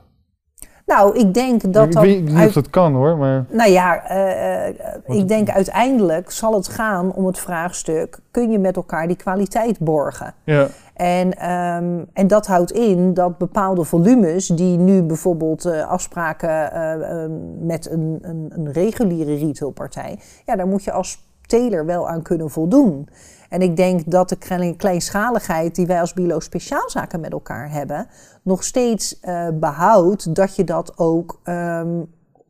Nou, 0.87 1.19
ik 1.19 1.35
denk 1.35 1.73
dat 1.73 1.87
ik 1.87 1.93
dat... 1.93 2.03
weet 2.03 2.25
niet 2.25 2.35
uit- 2.35 2.47
of 2.49 2.53
dat 2.55 2.71
kan 2.71 2.93
hoor, 2.95 3.17
maar... 3.17 3.45
Nou 3.51 3.71
ja, 3.71 4.05
eh, 4.09 4.69
eh, 4.69 4.75
ik 5.07 5.29
denk 5.29 5.51
uiteindelijk 5.51 6.31
zal 6.31 6.55
het 6.55 6.69
gaan 6.69 7.13
om 7.13 7.27
het 7.27 7.39
vraagstuk... 7.39 8.19
kun 8.31 8.51
je 8.51 8.59
met 8.59 8.77
elkaar 8.77 9.07
die 9.07 9.17
kwaliteit 9.17 9.79
borgen? 9.79 10.35
Ja, 10.45 10.67
En, 11.01 11.37
ehm, 11.37 12.05
en 12.13 12.27
dat 12.27 12.47
houdt 12.47 12.73
in 12.73 13.15
dat 13.15 13.39
bepaalde 13.39 13.85
volumes, 13.85 14.47
die 14.47 14.79
nu 14.79 15.03
bijvoorbeeld 15.03 15.65
eh, 15.65 15.89
afspraken 15.89 16.73
eh, 16.73 17.23
eh, 17.25 17.31
met 17.61 17.91
een, 17.91 18.19
een, 18.23 18.53
een 18.55 18.73
reguliere 18.73 19.35
retailpartij, 19.35 20.19
ja, 20.45 20.57
daar 20.57 20.67
moet 20.67 20.85
je 20.85 20.93
als 20.93 21.29
teler 21.47 21.87
wel 21.87 22.09
aan 22.09 22.23
kunnen 22.23 22.51
voldoen. 22.51 23.09
En 23.49 23.63
ik 23.63 23.77
denk 23.77 24.11
dat 24.11 24.29
de 24.29 24.37
klein- 24.37 24.77
kleinschaligheid 24.77 25.75
die 25.75 25.87
wij 25.87 26.01
als 26.01 26.13
Bilo 26.13 26.41
Speciaalzaken 26.41 27.21
met 27.21 27.33
elkaar 27.33 27.71
hebben, 27.71 28.07
nog 28.43 28.65
steeds 28.65 29.21
eh, 29.21 29.49
behoudt 29.55 30.35
dat 30.35 30.57
je 30.57 30.65
dat 30.65 30.99
ook 30.99 31.41
ehm, 31.45 32.01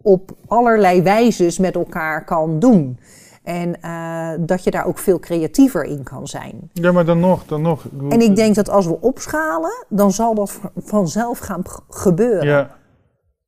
op 0.02 0.30
allerlei 0.46 1.02
wijzes 1.02 1.58
met 1.58 1.74
elkaar 1.74 2.24
kan 2.24 2.58
doen. 2.58 2.98
En 3.42 3.82
eh, 3.82 4.32
dat 4.40 4.64
je 4.64 4.70
daar 4.70 4.86
ook 4.86 4.98
veel 4.98 5.18
creatiever 5.18 5.84
in 5.84 6.02
kan 6.02 6.26
zijn. 6.26 6.70
ja 6.72 6.92
maar 6.92 7.04
dan 7.04 7.20
nog, 7.20 7.44
dan 7.46 7.62
nog. 7.62 7.84
En 8.08 8.20
ik 8.20 8.36
denk 8.36 8.54
dat 8.54 8.68
als 8.68 8.86
we 8.86 9.00
opschalen, 9.00 9.86
dan 9.88 10.12
zal 10.12 10.34
dat 10.34 10.60
vanzelf 10.76 11.38
gaan 11.38 11.62
gebeuren. 11.88 12.46
Ja, 12.46 12.76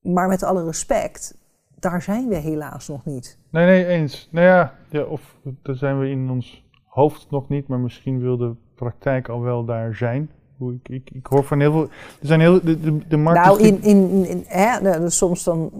Maar 0.00 0.28
met 0.28 0.42
alle 0.42 0.64
respect, 0.64 1.36
daar 1.78 2.02
zijn 2.02 2.28
we 2.28 2.34
helaas 2.36 2.88
nog 2.88 3.04
niet. 3.04 3.38
nee, 3.50 3.66
nee, 3.66 3.86
eens. 3.86 4.28
Nou 4.30 4.46
ja, 4.46 4.74
ja, 4.90 5.02
of 5.02 5.36
daar 5.62 5.76
zijn 5.76 5.98
we 5.98 6.08
in 6.08 6.30
ons 6.30 6.64
hoofd 6.84 7.26
nog 7.30 7.48
niet, 7.48 7.68
maar 7.68 7.78
misschien 7.78 8.20
wil 8.20 8.36
de 8.36 8.54
praktijk 8.74 9.28
al 9.28 9.40
wel 9.40 9.64
daar 9.64 9.94
zijn. 9.94 10.30
Ik, 10.70 10.88
ik, 10.88 11.10
ik 11.10 11.26
hoor 11.26 11.44
van 11.44 11.60
heel 11.60 11.72
veel. 11.72 11.88
Er 12.20 12.26
zijn 12.26 12.40
heel. 12.40 12.60
De, 12.64 12.80
de, 12.80 12.98
de 13.08 13.16
markt 13.16 13.44
nou, 13.44 13.60
in, 13.60 13.82
in, 13.82 14.24
in, 14.24 14.44
hè, 14.46 14.80
nou, 14.80 15.10
soms 15.10 15.44
dan 15.44 15.70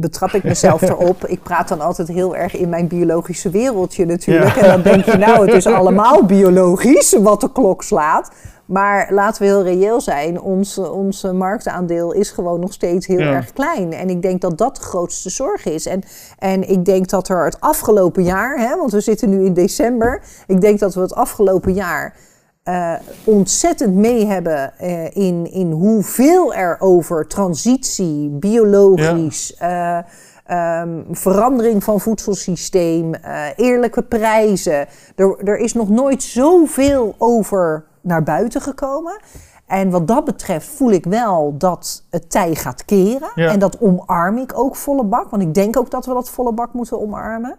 betrap 0.00 0.30
ik 0.30 0.44
mezelf 0.44 0.82
erop. 0.90 1.26
Ik 1.26 1.42
praat 1.42 1.68
dan 1.68 1.80
altijd 1.80 2.08
heel 2.08 2.36
erg 2.36 2.56
in 2.56 2.68
mijn 2.68 2.86
biologische 2.88 3.50
wereldje 3.50 4.04
natuurlijk. 4.04 4.54
Ja. 4.54 4.62
En 4.62 4.68
dan 4.68 4.82
denk 4.82 5.04
je, 5.04 5.16
nou, 5.16 5.46
het 5.46 5.54
is 5.54 5.66
allemaal 5.78 6.24
biologisch 6.24 7.16
wat 7.20 7.40
de 7.40 7.52
klok 7.52 7.82
slaat. 7.82 8.30
Maar 8.66 9.08
laten 9.12 9.42
we 9.42 9.48
heel 9.48 9.62
reëel 9.62 10.00
zijn, 10.00 10.40
ons, 10.40 10.78
ons 10.78 11.22
marktaandeel 11.22 12.12
is 12.12 12.30
gewoon 12.30 12.60
nog 12.60 12.72
steeds 12.72 13.06
heel 13.06 13.18
Ja. 13.18 13.32
erg 13.32 13.52
klein. 13.52 13.92
En 13.92 14.08
ik 14.10 14.22
denk 14.22 14.40
dat 14.40 14.58
dat 14.58 14.76
de 14.76 14.82
grootste 14.82 15.30
zorg 15.30 15.64
is. 15.64 15.86
En, 15.86 16.02
en 16.38 16.68
ik 16.68 16.84
denk 16.84 17.08
dat 17.08 17.28
er 17.28 17.44
het 17.44 17.60
afgelopen 17.60 18.22
jaar, 18.22 18.58
hè, 18.58 18.76
want 18.76 18.92
we 18.92 19.00
zitten 19.00 19.30
nu 19.30 19.44
in 19.44 19.52
december, 19.54 20.22
ik 20.46 20.60
denk 20.60 20.78
dat 20.78 20.94
we 20.94 21.00
het 21.00 21.14
afgelopen 21.14 21.72
jaar 21.72 22.14
eh, 22.62 22.92
ontzettend 23.24 23.94
mee 23.94 24.26
hebben 24.26 24.78
eh, 24.78 25.16
in, 25.16 25.52
in 25.52 25.70
hoeveel 25.70 26.54
er 26.54 26.76
over 26.80 27.26
transitie, 27.26 28.28
biologisch, 28.28 29.56
eh, 29.56 29.98
ehm, 30.44 31.00
verandering 31.10 31.84
van 31.84 32.00
voedselsysteem, 32.00 33.14
eerlijke 33.56 34.02
prijzen. 34.02 34.86
Er, 35.16 35.36
er 35.44 35.58
is 35.58 35.72
nog 35.72 35.88
nooit 35.88 36.22
zoveel 36.22 37.14
over 37.18 37.84
naar 38.00 38.22
buiten 38.22 38.60
gekomen. 38.60 39.20
En 39.66 39.90
wat 39.90 40.08
dat 40.08 40.24
betreft 40.24 40.66
voel 40.66 40.90
ik 40.90 41.04
wel 41.04 41.54
dat 41.58 42.04
het 42.10 42.30
tij 42.30 42.54
gaat 42.54 42.84
keren. 42.84 43.30
Ja. 43.34 43.50
En 43.50 43.58
dat 43.58 43.80
omarm 43.80 44.38
ik 44.38 44.58
ook 44.58 44.76
volle 44.76 45.04
bak. 45.04 45.30
Want 45.30 45.42
ik 45.42 45.54
denk 45.54 45.76
ook 45.76 45.90
dat 45.90 46.06
we 46.06 46.12
dat 46.12 46.30
volle 46.30 46.52
bak 46.52 46.72
moeten 46.72 47.00
omarmen. 47.00 47.56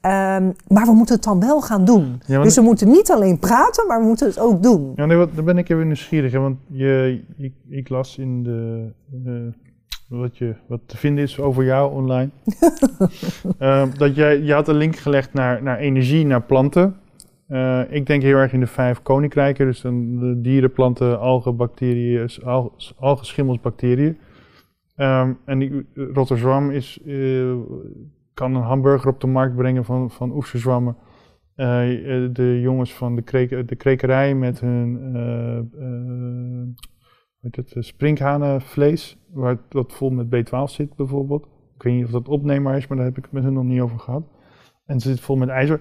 Ehm, 0.00 0.52
maar 0.68 0.86
we 0.86 0.92
moeten 0.92 1.14
het 1.14 1.24
dan 1.24 1.40
wel 1.40 1.60
gaan 1.60 1.84
doen. 1.84 2.20
Ja, 2.26 2.42
dus 2.42 2.54
we 2.54 2.62
moeten 2.62 2.88
niet 2.88 3.10
alleen 3.10 3.38
praten, 3.38 3.86
maar 3.86 4.00
we 4.00 4.06
moeten 4.06 4.26
het 4.26 4.38
ook 4.38 4.62
doen. 4.62 4.92
Ja, 4.96 5.06
nee, 5.06 5.16
wat, 5.16 5.34
daar 5.34 5.44
ben 5.44 5.58
ik 5.58 5.68
even 5.68 5.86
nieuwsgierig. 5.86 6.32
Hè, 6.32 6.38
want 6.38 6.58
je, 6.66 7.20
ik, 7.36 7.52
ik 7.68 7.88
las 7.88 8.18
in 8.18 8.42
de, 8.42 8.90
eh, 9.24 9.32
wat, 10.08 10.38
je, 10.38 10.54
wat 10.66 10.80
te 10.86 10.96
vinden 10.96 11.24
is 11.24 11.40
over 11.40 11.64
jou 11.64 11.92
online. 11.92 12.30
Ehm, 13.58 13.88
dat 13.96 14.14
jij, 14.14 14.40
je 14.40 14.52
had 14.52 14.68
een 14.68 14.76
link 14.76 14.96
gelegd 14.96 15.32
naar, 15.32 15.62
naar 15.62 15.78
energie, 15.78 16.26
naar 16.26 16.42
planten. 16.42 16.96
Eh, 17.46 17.82
ik 17.88 18.06
denk 18.06 18.22
heel 18.22 18.36
erg 18.36 18.52
in 18.52 18.60
de 18.60 18.66
vijf 18.66 19.02
koninkrijken. 19.02 19.66
Dus 19.66 19.80
dan 19.80 20.18
de 20.18 20.40
dieren, 20.40 20.72
planten, 20.72 21.20
algen, 21.20 21.56
bacteriën, 21.56 22.30
algen, 22.44 22.72
algen 22.98 23.26
schimmels, 23.26 23.60
bacteriën. 23.60 24.18
Ehm, 24.96 25.32
en 25.44 25.58
die 25.58 25.86
Rotterdam 25.94 26.70
is, 26.70 26.98
eh, 27.06 27.52
kan 28.38 28.54
een 28.54 28.62
hamburger 28.62 29.10
op 29.10 29.20
de 29.20 29.26
markt 29.26 29.56
brengen 29.56 29.84
van, 29.84 30.10
van 30.10 30.32
oesterzwammen. 30.32 30.96
Eh, 31.54 32.24
eh, 32.24 32.34
de 32.34 32.60
jongens 32.60 32.94
van 32.94 33.14
de, 33.14 33.22
kreek, 33.22 33.68
de 33.68 33.76
krekerij 33.76 34.34
met 34.34 34.60
hun 34.60 34.96
heet 37.40 37.56
het, 37.56 37.74
sprinkhanenvlees, 37.84 39.18
waar 39.32 39.58
wat 39.68 39.92
vol 39.92 40.10
met 40.10 40.26
B12 40.26 40.64
zit 40.64 40.96
bijvoorbeeld. 40.96 41.44
Ik 41.74 41.82
weet 41.82 41.94
niet 41.94 42.04
of 42.04 42.10
dat 42.10 42.28
opneembaar 42.28 42.76
is, 42.76 42.86
maar 42.86 42.96
daar 42.96 43.06
heb 43.06 43.16
ik 43.16 43.22
het 43.22 43.32
met 43.32 43.42
hun 43.42 43.52
nog 43.52 43.64
niet 43.64 43.80
over 43.80 43.98
gehad. 43.98 44.22
En 44.86 44.94
het 44.94 45.02
zit 45.02 45.20
vol 45.20 45.36
met 45.36 45.48
ijzer. 45.48 45.80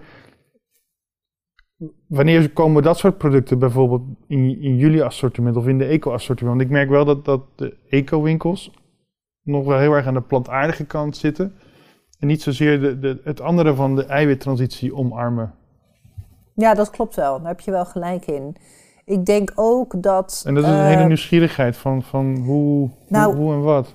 Wanneer 2.07 2.51
komen 2.51 2.83
dat 2.83 2.97
soort 2.97 3.17
producten 3.17 3.59
bijvoorbeeld 3.59 4.03
in, 4.27 4.61
in 4.61 4.75
jullie 4.75 5.03
assortiment 5.03 5.55
of 5.55 5.67
in 5.67 5.77
de 5.77 5.85
eco-assortiment? 5.85 6.57
Want 6.57 6.69
ik 6.69 6.75
merk 6.75 6.89
wel 6.89 7.05
dat, 7.05 7.25
dat 7.25 7.57
de 7.57 7.77
eco-winkels 7.89 8.71
nog 9.43 9.65
wel 9.65 9.79
heel 9.79 9.93
erg 9.93 10.05
aan 10.05 10.13
de 10.13 10.21
plantaardige 10.21 10.85
kant 10.85 11.17
zitten. 11.17 11.53
En 12.19 12.27
niet 12.27 12.41
zozeer 12.41 12.79
de, 12.81 12.99
de, 12.99 13.21
het 13.23 13.41
andere 13.41 13.75
van 13.75 13.95
de 13.95 14.05
eiwittransitie 14.05 14.95
omarmen. 14.95 15.53
Ja, 16.53 16.73
dat 16.73 16.89
klopt 16.89 17.15
wel. 17.15 17.37
Daar 17.39 17.47
heb 17.47 17.59
je 17.59 17.71
wel 17.71 17.85
gelijk 17.85 18.25
in. 18.25 18.55
Ik 19.05 19.25
denk 19.25 19.51
ook 19.55 20.01
dat. 20.03 20.43
En 20.45 20.53
dat 20.55 20.63
is 20.63 20.69
een 20.69 20.75
eh, 20.77 20.85
hele 20.85 21.05
nieuwsgierigheid 21.05 21.77
van, 21.77 22.03
van 22.03 22.37
hoe, 22.37 22.89
Nou, 23.07 23.35
hoe, 23.35 23.43
hoe 23.45 23.53
en 23.53 23.61
wat. 23.61 23.93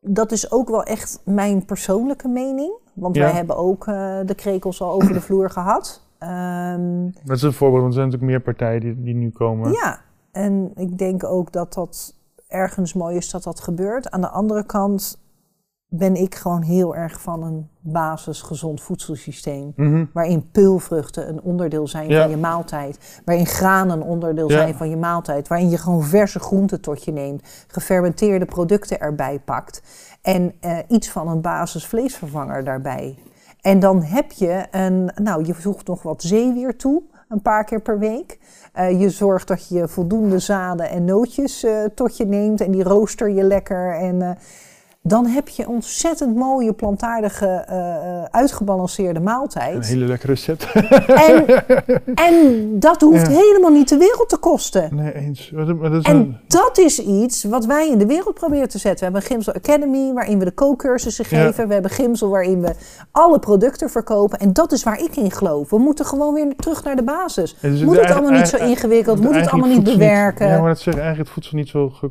Dat 0.00 0.32
is 0.32 0.50
ook 0.52 0.68
wel 0.68 0.82
echt 0.82 1.20
mijn 1.24 1.64
persoonlijke 1.64 2.28
mening. 2.28 2.72
Want 2.94 3.16
Ja. 3.16 3.22
wij 3.22 3.32
hebben 3.32 3.56
ook 3.56 3.86
eh, 3.86 4.18
de 4.24 4.34
krekels 4.34 4.80
al 4.80 4.90
over 4.90 5.12
de 5.12 5.20
vloer 5.26 5.50
gehad. 5.50 6.02
Ehm, 6.18 7.08
Dat 7.24 7.36
is 7.36 7.42
een 7.42 7.52
voorbeeld, 7.52 7.82
want 7.82 7.94
er 7.94 8.00
zijn 8.00 8.06
natuurlijk 8.10 8.32
meer 8.32 8.40
partijen 8.40 8.80
die, 8.80 9.02
die 9.02 9.14
nu 9.14 9.30
komen. 9.30 9.72
ja, 9.72 10.00
en 10.32 10.72
ik 10.74 10.98
denk 10.98 11.24
ook 11.24 11.52
dat 11.52 11.74
dat 11.74 12.14
ergens 12.48 12.92
mooi 12.94 13.16
is 13.16 13.30
dat 13.30 13.42
dat 13.42 13.60
gebeurt. 13.60 14.10
Aan 14.10 14.20
de 14.20 14.28
andere 14.28 14.64
kant 14.66 15.22
ben 15.98 16.14
ik 16.14 16.34
gewoon 16.34 16.62
heel 16.62 16.96
erg 16.96 17.20
van 17.20 17.42
een 17.42 17.68
basisgezond 17.80 18.80
voedselsysteem. 18.82 19.72
Mhm. 19.76 20.04
Waarin 20.12 20.50
peulvruchten 20.50 21.28
een 21.28 21.42
onderdeel 21.42 21.88
zijn 21.88 22.08
Ja. 22.08 22.20
van 22.20 22.30
je 22.30 22.36
maaltijd. 22.36 23.20
Waarin 23.24 23.46
granen 23.46 23.96
een 23.96 24.06
onderdeel 24.06 24.50
Ja. 24.50 24.56
zijn 24.56 24.74
van 24.74 24.90
je 24.90 24.96
maaltijd. 24.96 25.48
Waarin 25.48 25.70
je 25.70 25.78
gewoon 25.78 26.02
verse 26.02 26.38
groenten 26.40 26.80
tot 26.80 27.04
je 27.04 27.12
neemt. 27.12 27.64
Gefermenteerde 27.66 28.44
producten 28.44 29.00
erbij 29.00 29.40
pakt. 29.44 29.82
En 30.22 30.52
eh, 30.60 30.78
iets 30.88 31.10
van 31.10 31.28
een 31.28 31.40
basisvleesvervanger 31.40 32.64
daarbij. 32.64 33.18
En 33.60 33.78
dan 33.80 34.02
heb 34.02 34.32
je 34.32 34.66
een, 34.70 35.10
nou 35.22 35.44
je 35.44 35.54
voegt 35.54 35.86
nog 35.86 36.02
wat 36.02 36.22
zeewier 36.22 36.76
toe. 36.76 37.02
Een 37.28 37.42
paar 37.42 37.64
keer 37.64 37.80
per 37.80 37.98
week. 37.98 38.38
Eh, 38.72 39.00
je 39.00 39.10
zorgt 39.10 39.48
dat 39.48 39.68
je 39.68 39.88
voldoende 39.88 40.38
zaden 40.38 40.90
en 40.90 41.04
nootjes 41.04 41.64
eh, 41.64 41.84
tot 41.94 42.16
je 42.16 42.26
neemt. 42.26 42.60
En 42.60 42.70
die 42.70 42.82
rooster 42.82 43.30
je 43.30 43.42
lekker. 43.42 43.94
En 43.94 44.38
dan 45.06 45.26
heb 45.26 45.48
je 45.48 45.68
ontzettend 45.68 46.36
mooie, 46.36 46.72
plantaardige, 46.72 47.46
eh, 47.46 47.94
eh, 47.96 48.24
uitgebalanceerde 48.30 49.20
maaltijd. 49.20 49.74
Een 49.76 49.82
hele 49.82 50.04
lekker 50.06 50.28
recept. 50.28 50.66
En, 51.06 51.44
en 52.28 52.66
dat 52.78 53.00
hoeft 53.00 53.26
Ja. 53.26 53.32
helemaal 53.38 53.70
niet 53.70 53.88
de 53.88 53.96
wereld 53.96 54.28
te 54.28 54.36
kosten. 54.36 54.88
nee, 54.94 55.14
eens. 55.14 55.50
Maar 55.54 55.66
dat- 55.66 55.92
is 55.92 56.02
En 56.02 56.16
een- 56.16 56.36
dat 56.48 56.78
is 56.78 56.98
iets 56.98 57.44
wat 57.44 57.64
wij 57.64 57.88
in 57.88 57.98
de 57.98 58.06
wereld 58.06 58.34
proberen 58.34 58.68
te 58.68 58.78
zetten. 58.78 58.98
We 58.98 59.12
hebben 59.12 59.20
een 59.22 59.26
Gimsel 59.36 59.54
Academy 59.54 60.12
waarin 60.12 60.38
we 60.38 60.44
de 60.44 60.50
kookcursussen 60.50 61.24
Ja. 61.28 61.44
geven. 61.46 61.66
We 61.68 61.72
hebben 61.72 61.90
Gimsel 61.90 62.28
waarin 62.28 62.60
we 62.60 62.74
alle 63.10 63.38
producten 63.38 63.90
verkopen. 63.90 64.38
En 64.38 64.52
dat 64.52 64.72
is 64.72 64.82
waar 64.82 65.00
ik 65.00 65.16
in 65.16 65.30
geloof. 65.30 65.70
We 65.70 65.78
moeten 65.78 66.04
gewoon 66.06 66.34
weer 66.34 66.56
terug 66.56 66.84
naar 66.84 66.96
de 66.96 67.02
basis. 67.04 67.56
Dus 67.60 67.82
Moet 67.82 67.96
het 68.00 68.10
allemaal 68.10 68.30
niet 68.38 68.48
zo 68.48 68.56
ingewikkeld? 68.56 69.20
Moet 69.20 69.34
het 69.34 69.48
allemaal 69.50 69.68
niet 69.70 69.84
bewerken? 69.84 70.48
ja, 70.48 70.58
maar 70.60 70.68
dat 70.68 70.80
zeggen 70.80 71.02
eigenlijk 71.02 71.18
het 71.18 71.28
voedsel 71.40 71.58
niet 71.58 71.68
zo 71.68 71.88
ge- 71.90 72.10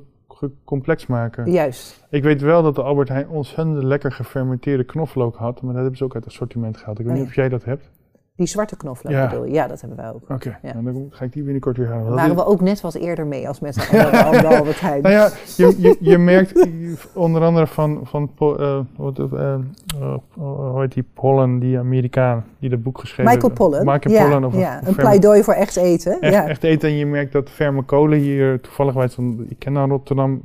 complex 0.64 1.08
maken. 1.08 1.52
Juist. 1.52 2.06
Ik 2.10 2.24
weet 2.24 2.42
wel 2.42 2.64
dat 2.64 2.76
de 2.76 2.82
Albert 2.84 3.10
Heijn 3.10 3.30
ontzettend 3.30 3.84
lekker 3.84 4.12
gefermenteerde 4.12 4.84
knoflook 4.84 5.36
had, 5.36 5.62
maar 5.62 5.74
dat 5.74 5.82
hebben 5.82 5.98
ze 5.98 6.04
ook 6.04 6.16
uit 6.16 6.24
het 6.24 6.34
assortiment 6.34 6.78
gehaald. 6.78 7.00
Ik 7.00 7.06
weet 7.06 7.14
Oh, 7.14 7.20
niet 7.20 7.28
ja. 7.28 7.34
of 7.36 7.42
jij 7.42 7.50
dat 7.50 7.64
hebt. 7.64 7.90
Die 8.36 8.48
zwarte 8.48 8.78
knoflook 8.78 9.14
Ja. 9.14 9.30
bedoel 9.30 9.46
je? 9.46 9.52
Ja, 9.52 9.68
dat 9.68 9.80
hebben 9.82 9.98
wij 9.98 10.10
ook. 10.10 10.30
Oké, 10.30 10.60
Ja. 10.62 10.74
nou, 10.74 10.94
dan 10.94 11.08
ga 11.10 11.26
ik 11.26 11.34
die 11.34 11.44
binnenkort 11.44 11.78
weer 11.78 11.88
halen. 11.88 12.06
Daar 12.06 12.16
waren 12.16 12.36
we 12.36 12.46
ook 12.46 12.62
net 12.62 12.82
wat 12.82 12.94
eerder 12.94 13.28
mee 13.28 13.48
als 13.48 13.60
met 13.60 13.90
andere 13.92 14.24
andere 14.24 14.58
Albert 14.58 14.80
Heijn. 14.80 15.02
Nou 15.02 15.14
ja, 15.14 15.30
je, 15.58 15.76
je, 15.78 15.98
je 16.00 16.18
merkt 16.18 16.68
onder 17.14 17.42
andere 17.42 17.68
van, 17.68 18.00
van 18.04 18.32
eh, 18.38 18.80
wat, 18.96 19.20
eh, 19.20 19.54
eh, 19.54 20.16
hoe 20.34 20.82
heet 20.82 20.94
die 20.94 21.06
Pollen, 21.14 21.60
die 21.60 21.78
Amerikaan, 21.78 22.46
die 22.60 22.70
dat 22.70 22.84
boek 22.84 23.00
geschreven 23.00 23.24
Michael 23.24 23.48
heeft. 23.48 23.56
Pollan. 23.56 23.86
Michael 23.86 24.16
ja, 24.16 24.24
Pollan. 24.24 24.46
Of, 24.46 24.58
ja, 24.58 24.88
een 24.88 24.96
pleidooi 24.96 25.44
voor 25.44 25.54
echt 25.54 25.76
eten. 25.76 26.22
Echt, 26.22 26.34
ja. 26.34 26.48
echt 26.48 26.64
eten 26.64 26.90
en 26.90 26.96
je 26.96 27.06
merkt 27.06 27.32
dat 27.32 27.50
Vermekolen 27.50 28.20
hier 28.20 28.62
toevallig 28.62 28.94
wij 28.94 29.10
van, 29.10 29.46
ik 29.50 29.60
ken 29.60 29.74
nou 29.74 29.90
Rotterdam, 29.90 30.42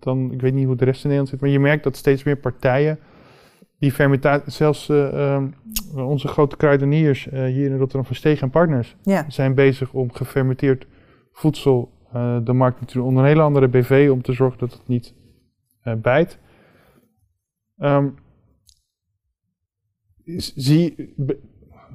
dan, 0.00 0.32
ik 0.32 0.40
weet 0.40 0.54
niet 0.54 0.66
hoe 0.66 0.76
de 0.76 0.84
rest 0.84 1.04
in 1.04 1.10
Nederland 1.10 1.28
zit, 1.28 1.40
maar 1.40 1.50
je 1.50 1.60
merkt 1.60 1.84
dat 1.84 1.96
steeds 1.96 2.22
meer 2.22 2.36
partijen 2.36 2.98
die 3.78 3.92
fermentatie, 3.92 4.52
zelfs 4.52 4.88
eh, 4.88 5.34
ehm, 5.34 5.48
onze 5.94 6.28
grote 6.28 6.56
kruideniers 6.56 7.28
eh, 7.28 7.44
hier 7.44 7.70
in 7.70 7.76
Rotterdam 7.76 8.04
van 8.04 8.14
Steeg 8.14 8.40
en 8.40 8.50
Partners 8.50 8.96
ja. 9.02 9.24
zijn 9.30 9.54
bezig 9.54 9.92
om 9.92 10.12
gefermenteerd 10.12 10.86
voedsel 11.32 11.92
eh, 12.12 12.38
de 12.44 12.52
markt 12.52 12.80
natuurlijk 12.80 13.08
onder 13.08 13.22
een 13.22 13.28
hele 13.28 13.42
andere 13.42 13.68
BV 13.68 14.08
om 14.12 14.22
te 14.22 14.32
zorgen 14.32 14.58
dat 14.58 14.72
het 14.72 14.88
niet 14.88 15.14
bijt. 15.98 16.38
Is- 20.24 20.54
zie, 20.54 21.14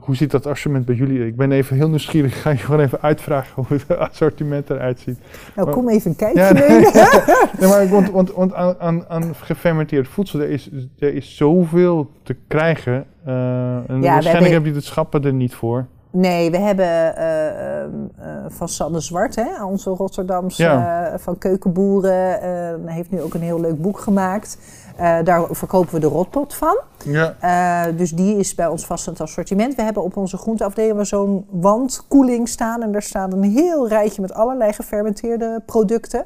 hoe 0.06 0.16
ziet 0.16 0.32
dat 0.32 0.46
assortiment 0.46 0.86
bij 0.86 0.96
jullie? 0.96 1.26
Ik 1.28 1.36
ben 1.36 1.52
even 1.52 1.76
heel 1.76 1.90
nieuwsgierig. 1.90 2.32
Ik 2.36 2.42
ga 2.42 2.50
je 2.50 2.58
gewoon 2.58 2.80
even 2.80 3.02
uitvragen 3.02 3.64
hoe 3.68 3.78
het 3.88 3.98
assortiment 3.98 4.70
eruit 4.70 5.00
ziet. 5.00 5.18
Nou, 5.56 5.70
kom 5.70 5.90
even 5.90 6.10
een 6.10 6.16
kijkje 6.18 6.40
Ja. 6.42 6.52
Nee, 7.60 7.70
maar 7.70 7.88
want, 7.90 8.12
want, 8.12 8.32
want 8.34 8.54
aan, 8.54 8.76
aan, 8.80 9.06
aan 9.08 9.36
gefermenteerd 9.36 10.08
voedsel, 10.08 10.40
er 10.40 10.50
is, 10.50 10.70
er 11.00 11.14
is 11.14 11.36
zoveel 11.38 12.10
te 12.24 12.36
krijgen. 12.48 13.06
eh, 13.26 13.34
en 13.76 13.86
waarschijnlijk 13.88 14.24
hebben- 14.26 14.52
heb 14.54 14.66
je 14.66 14.72
de 14.72 14.82
schappen 14.82 15.24
er 15.24 15.34
niet 15.34 15.54
voor. 15.54 15.86
Nee, 16.12 16.52
we 16.52 16.58
hebben 16.58 17.16
eh, 17.18 17.86
van 18.48 18.68
Sanne 18.70 19.00
Zwart, 19.00 19.36
hè, 19.36 19.64
onze 19.66 19.90
Rotterdamse 19.90 20.64
Ja. 20.64 21.14
van 21.20 21.38
Keukenboeren, 21.38 22.88
heeft 22.88 23.12
nu 23.12 23.22
ook 23.22 23.34
een 23.34 23.42
heel 23.42 23.60
leuk 23.62 23.82
boek 23.82 24.00
gemaakt. 24.00 24.58
Eh, 24.96 25.18
daar 25.24 25.46
verkopen 25.52 25.94
we 25.94 26.00
de 26.00 26.08
rotpot 26.08 26.54
van. 26.54 26.78
Ja. 27.06 27.36
Eh, 27.40 27.98
dus 27.98 28.12
die 28.12 28.38
is 28.38 28.56
bij 28.56 28.68
ons 28.68 28.86
vast 28.86 29.06
in 29.06 29.12
het 29.12 29.22
assortiment. 29.22 29.76
We 29.76 29.82
hebben 29.82 30.04
op 30.04 30.18
onze 30.18 30.38
groenteafdeling 30.38 31.08
zo'n 31.08 31.46
wandkoeling 31.50 32.50
staan. 32.50 32.82
En 32.82 32.92
daar 32.92 33.02
staat 33.02 33.34
een 33.34 33.44
heel 33.44 33.88
rijtje 33.88 34.22
met 34.22 34.34
allerlei 34.34 34.74
gefermenteerde 34.74 35.62
producten. 35.66 36.26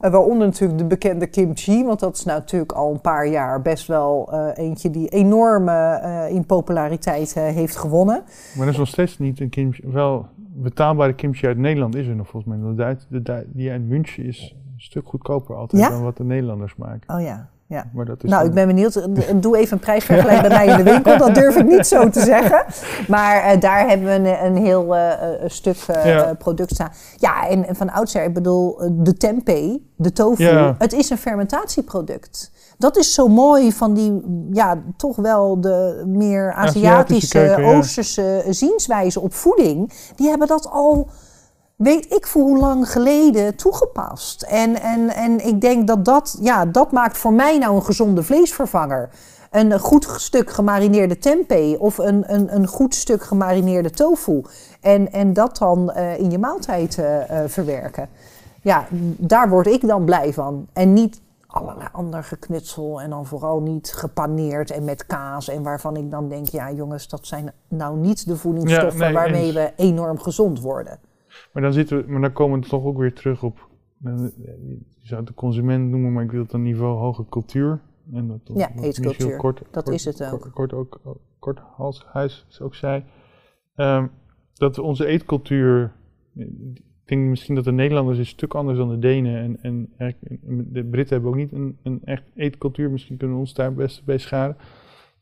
Eh, 0.00 0.10
waaronder 0.10 0.46
natuurlijk 0.46 0.78
de 0.78 0.84
bekende 0.84 1.26
kimchi. 1.26 1.84
Want 1.84 2.00
dat 2.00 2.16
is 2.16 2.24
nou 2.24 2.38
natuurlijk 2.38 2.72
al 2.72 2.92
een 2.92 3.00
paar 3.00 3.26
jaar 3.26 3.62
best 3.62 3.86
wel 3.86 4.32
eentje 4.54 4.90
die 4.90 5.08
enorm 5.08 5.68
eh, 5.68 6.28
in 6.28 6.46
populariteit 6.46 7.34
heeft 7.34 7.76
gewonnen. 7.76 8.22
Maar 8.56 8.66
er 8.66 8.72
is 8.72 8.78
nog 8.78 8.88
steeds 8.88 9.18
niet 9.18 9.40
een 9.40 9.48
kimchi. 9.48 9.82
Wel, 9.86 10.26
betaalbare 10.36 11.14
kimchi 11.14 11.46
uit 11.46 11.58
Nederland 11.58 11.94
is 11.94 12.06
er 12.06 12.16
nog 12.16 12.28
volgens 12.28 12.56
mij. 12.56 12.96
De, 13.08 13.46
die 13.52 13.70
uit 13.70 13.88
München 13.88 14.24
is 14.24 14.56
een 14.74 14.80
stuk 14.80 15.08
goedkoper 15.08 15.56
altijd 15.56 15.82
Ja? 15.82 15.88
dan 15.88 16.02
wat 16.02 16.16
de 16.16 16.24
Nederlanders 16.24 16.76
maken. 16.76 17.14
Oh 17.16 17.20
ja, 17.20 17.48
ja. 17.68 17.84
Maar 17.92 18.04
dat 18.04 18.22
is 18.24 18.30
Nou, 18.30 18.40
dan- 18.40 18.48
ik 18.48 18.54
ben 18.54 18.66
benieuwd. 18.66 18.96
Eh, 19.28 19.34
Doe 19.36 19.56
even 19.56 19.72
een 19.72 19.78
prijsvergelijking 19.78 20.48
bij 20.48 20.56
mij 20.66 20.66
in 20.66 20.84
de 20.84 20.90
winkel. 20.90 21.18
Dat 21.18 21.34
durf 21.34 21.56
ik 21.56 21.66
niet 21.66 21.86
zo 21.86 22.08
te 22.10 22.20
zeggen. 22.20 22.64
Maar 23.08 23.42
eh, 23.42 23.60
daar 23.60 23.88
hebben 23.88 24.06
we 24.06 24.12
een, 24.28 24.44
een 24.44 24.56
heel 24.56 24.96
eh, 24.96 25.10
stuk 25.46 25.76
Ja. 26.04 26.34
product 26.38 26.70
staan. 26.74 26.90
Ja, 27.16 27.48
en, 27.48 27.66
en 27.66 27.76
van 27.76 27.90
oudsher, 27.90 28.24
ik 28.24 28.34
bedoel, 28.34 28.80
de 28.92 29.14
tempeh, 29.16 29.74
de 29.96 30.12
tofu, 30.12 30.42
Ja. 30.44 30.74
het 30.78 30.92
is 30.92 31.10
een 31.10 31.18
fermentatieproduct. 31.18 32.50
Dat 32.78 32.96
is 32.96 33.14
zo 33.14 33.28
mooi 33.28 33.72
van 33.72 33.94
die, 33.94 34.22
ja, 34.52 34.82
toch 34.96 35.16
wel 35.16 35.60
de 35.60 36.02
meer 36.06 36.52
Aziatische 36.52 36.88
Aziatische, 36.88 37.38
keuken, 37.38 37.64
ja. 37.64 37.76
Oosterse 37.76 38.44
zienswijze 38.48 39.20
op 39.20 39.34
voeding. 39.34 39.92
Die 40.16 40.28
hebben 40.28 40.48
dat 40.48 40.68
al 40.70 41.08
weet 41.78 42.14
ik 42.14 42.26
voor 42.26 42.42
hoe 42.42 42.58
lang 42.58 42.90
geleden 42.90 43.56
toegepast. 43.56 44.42
En, 44.42 44.80
en, 44.80 45.08
en 45.08 45.46
ik 45.46 45.60
denk 45.60 45.86
dat 45.86 46.04
dat, 46.04 46.36
ja, 46.40 46.66
dat 46.66 46.92
maakt 46.92 47.18
voor 47.18 47.32
mij 47.32 47.58
nou 47.58 47.74
een 47.74 47.84
gezonde 47.84 48.22
vleesvervanger. 48.22 49.08
Een 49.50 49.78
goed 49.78 50.08
stuk 50.16 50.50
gemarineerde 50.50 51.18
tempeh 51.18 51.80
of 51.80 51.98
een, 51.98 52.34
een, 52.34 52.54
een 52.54 52.66
goed 52.66 52.94
stuk 52.94 53.22
gemarineerde 53.22 53.90
tofu. 53.90 54.42
En, 54.80 55.12
en 55.12 55.32
dat 55.32 55.58
dan 55.58 55.90
eh, 55.90 56.18
in 56.18 56.30
je 56.30 56.38
maaltijd 56.38 56.98
eh, 56.98 57.42
eh, 57.42 57.50
verwerken. 57.50 58.08
Ja, 58.62 58.86
daar 59.16 59.48
word 59.48 59.66
ik 59.66 59.86
dan 59.86 60.04
blij 60.04 60.32
van. 60.32 60.66
En 60.72 60.92
niet 60.92 61.20
allerlei 61.46 61.88
ander 61.92 62.24
geknutsel 62.24 63.00
en 63.00 63.10
dan 63.10 63.26
vooral 63.26 63.60
niet 63.60 63.92
gepaneerd 63.92 64.70
en 64.70 64.84
met 64.84 65.06
kaas. 65.06 65.48
En 65.48 65.62
waarvan 65.62 65.96
ik 65.96 66.10
dan 66.10 66.28
denk, 66.28 66.48
ja 66.48 66.72
jongens, 66.72 67.08
dat 67.08 67.26
zijn 67.26 67.52
nou 67.68 67.96
niet 67.96 68.26
de 68.26 68.36
voedingsstoffen 68.36 68.98
Ja, 69.00 69.04
nee, 69.04 69.14
waarmee 69.14 69.44
eens. 69.44 69.54
we 69.54 69.72
enorm 69.76 70.18
gezond 70.18 70.60
worden. 70.60 70.98
Maar 71.52 71.62
dan, 71.62 71.72
zitten 71.72 71.96
we, 72.06 72.10
maar 72.12 72.20
dan 72.20 72.32
komen 72.32 72.60
we 72.60 72.66
toch 72.66 72.84
ook 72.84 72.98
weer 72.98 73.12
terug 73.14 73.42
op. 73.42 73.68
eh, 74.04 74.14
Je 74.98 75.06
zou 75.06 75.20
het 75.20 75.28
de 75.28 75.34
consument 75.34 75.90
noemen, 75.90 76.12
maar 76.12 76.24
ik 76.24 76.30
wil 76.30 76.42
het 76.42 76.52
een 76.52 76.62
niveau 76.62 76.98
hoge 76.98 77.24
cultuur. 77.28 77.80
En 78.12 78.26
dat, 78.28 78.40
Ja, 78.54 78.70
eetcultuur. 78.82 79.36
Kort, 79.36 79.62
Dat 79.70 79.84
kort, 79.84 79.96
is 79.96 80.04
het 80.04 80.24
ook. 80.32 80.40
Kort, 80.40 80.52
kort 80.52 80.72
ook 80.72 81.00
kort 81.38 81.58
Halshuis 81.58 82.46
ook 82.62 82.74
zei. 82.74 83.04
ehm, 83.74 84.06
dat 84.54 84.76
we 84.76 84.82
onze 84.82 85.06
eetcultuur. 85.06 85.92
Ik 86.34 86.82
denk 87.04 87.28
misschien 87.28 87.54
dat 87.54 87.64
de 87.64 87.72
Nederlanders 87.72 88.18
een 88.18 88.26
stuk 88.26 88.54
anders 88.54 88.78
dan 88.78 88.88
de 88.88 88.98
Denen. 88.98 89.36
En, 89.40 89.58
en 89.62 89.88
de 90.72 90.84
Britten 90.84 91.14
hebben 91.14 91.30
ook 91.30 91.36
niet 91.38 91.52
een, 91.52 91.78
een 91.82 92.00
echt 92.04 92.22
eetcultuur. 92.34 92.90
Misschien 92.90 93.16
kunnen 93.16 93.36
we 93.36 93.42
ons 93.42 93.54
daar 93.54 93.74
best 93.74 94.04
bij 94.04 94.18
scharen. 94.18 94.56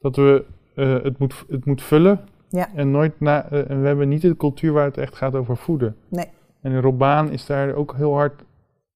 Dat 0.01 0.17
we 0.17 0.45
eh, 0.75 1.03
het, 1.03 1.19
moet, 1.19 1.45
het 1.49 1.65
moet 1.65 1.83
vullen. 1.83 2.21
Ja. 2.57 2.69
En, 2.75 2.91
nooit 2.91 3.21
na, 3.21 3.51
eh, 3.51 3.71
en 3.71 3.81
we 3.81 3.87
hebben 3.87 4.09
niet 4.09 4.23
de 4.23 4.37
cultuur 4.37 4.73
waar 4.73 4.85
het 4.85 4.99
echt 4.99 5.17
gaat 5.17 5.35
over 5.35 5.57
voeden. 5.57 5.97
Nee. 6.09 6.27
En 6.61 6.81
Robaan 6.81 7.31
is 7.31 7.47
daar 7.47 7.75
ook 7.75 7.95
heel 7.97 8.15
hard 8.15 8.45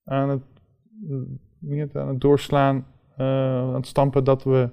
aan 0.05 0.29
het, 0.29 0.43
niet 1.59 1.81
het 1.81 1.97
aan 1.97 2.09
het 2.09 2.21
doorslaan, 2.21 2.87
eh, 3.17 3.27
aan 3.59 3.75
het 3.75 3.87
stampen 3.87 4.25
dat 4.25 4.45
we 4.45 4.69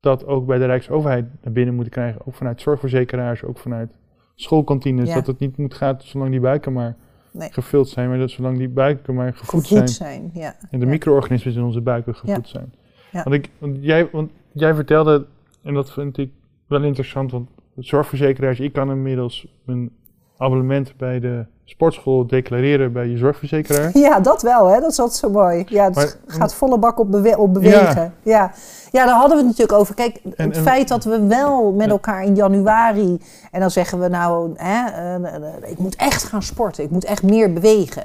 dat 0.00 0.26
ook 0.26 0.46
bij 0.46 0.58
de 0.58 0.64
Rijksoverheid 0.64 1.24
naar 1.42 1.52
binnen 1.52 1.74
moeten 1.74 1.92
krijgen. 1.92 2.20
Ook 2.26 2.34
vanuit 2.34 2.60
zorgverzekeraars, 2.60 3.44
ook 3.44 3.58
vanuit 3.58 3.90
schoolkantines. 4.34 5.08
Ja. 5.08 5.14
Dat 5.14 5.26
het 5.26 5.38
niet 5.38 5.56
moet 5.56 5.74
gaan 5.74 5.96
zolang 5.98 6.30
die 6.30 6.40
buiken 6.40 6.72
maar 6.72 6.96
Nee. 7.32 7.52
gevuld 7.52 7.88
zijn, 7.88 8.08
maar 8.08 8.18
dat 8.18 8.30
zolang 8.30 8.58
die 8.58 8.68
buiken 8.68 9.14
maar 9.14 9.32
gevoed, 9.34 9.66
Gevoed 9.66 9.68
zijn. 9.68 9.88
zijn, 9.88 10.30
ja. 10.34 10.54
En 10.70 10.78
de 10.78 10.84
Ja. 10.84 10.90
micro-organismen 10.90 11.54
in 11.54 11.62
onze 11.62 11.80
buiken 11.80 12.14
gevoed 12.14 12.48
zijn. 12.48 12.72
Ja. 13.12 13.22
Want, 13.22 13.34
ik, 13.36 13.50
want, 13.58 13.76
jij, 13.80 14.10
want 14.10 14.30
jij 14.52 14.74
vertelde, 14.74 15.26
en 15.62 15.74
dat 15.74 15.92
vind 15.92 16.18
ik 16.18 16.30
wel 16.66 16.82
interessant, 16.82 17.30
want 17.30 17.48
zorgverzekeraars, 17.78 18.60
ik 18.60 18.72
kan 18.72 18.90
inmiddels 18.90 19.46
mijn 19.64 19.90
abonnement 20.38 20.96
bij 20.96 21.20
de 21.20 21.44
sportschool 21.64 22.26
declareren 22.26 22.92
bij 22.92 23.06
je 23.06 23.16
zorgverzekeraar. 23.16 23.90
Ja, 23.98 24.20
dat 24.20 24.42
wel, 24.42 24.66
hè? 24.66 24.80
dat 24.80 24.90
is 24.90 24.98
altijd 24.98 25.18
zo 25.18 25.30
mooi. 25.30 25.64
Ja, 25.68 25.84
het 25.84 25.94
Maar- 25.94 26.14
gaat 26.26 26.54
volle 26.54 26.78
bak 26.78 26.98
op, 26.98 27.10
bewe- 27.10 27.38
op 27.38 27.54
bewegen. 27.54 28.14
Ja. 28.22 28.52
Ja. 28.92 29.04
daar 29.06 29.14
hadden 29.16 29.30
we 29.36 29.42
het 29.42 29.46
natuurlijk 29.46 29.78
over. 29.78 29.94
Kijk, 29.94 30.16
En- 30.24 30.46
het 30.46 30.56
en- 30.56 30.62
feit 30.62 30.88
dat 30.88 31.04
we 31.04 31.26
wel 31.26 31.72
met 31.72 31.88
elkaar 31.88 32.24
in 32.24 32.34
januari... 32.34 33.20
en 33.50 33.60
dan 33.60 33.70
zeggen 33.70 34.00
we 34.00 34.08
nou, 34.08 34.50
hè, 34.56 34.90
eh, 34.90 35.34
eh, 35.34 35.70
ik 35.70 35.78
moet 35.78 35.96
echt 35.96 36.22
gaan 36.24 36.42
sporten. 36.42 36.84
Ik 36.84 36.90
moet 36.90 37.04
echt 37.04 37.22
meer 37.22 37.52
bewegen. 37.52 38.02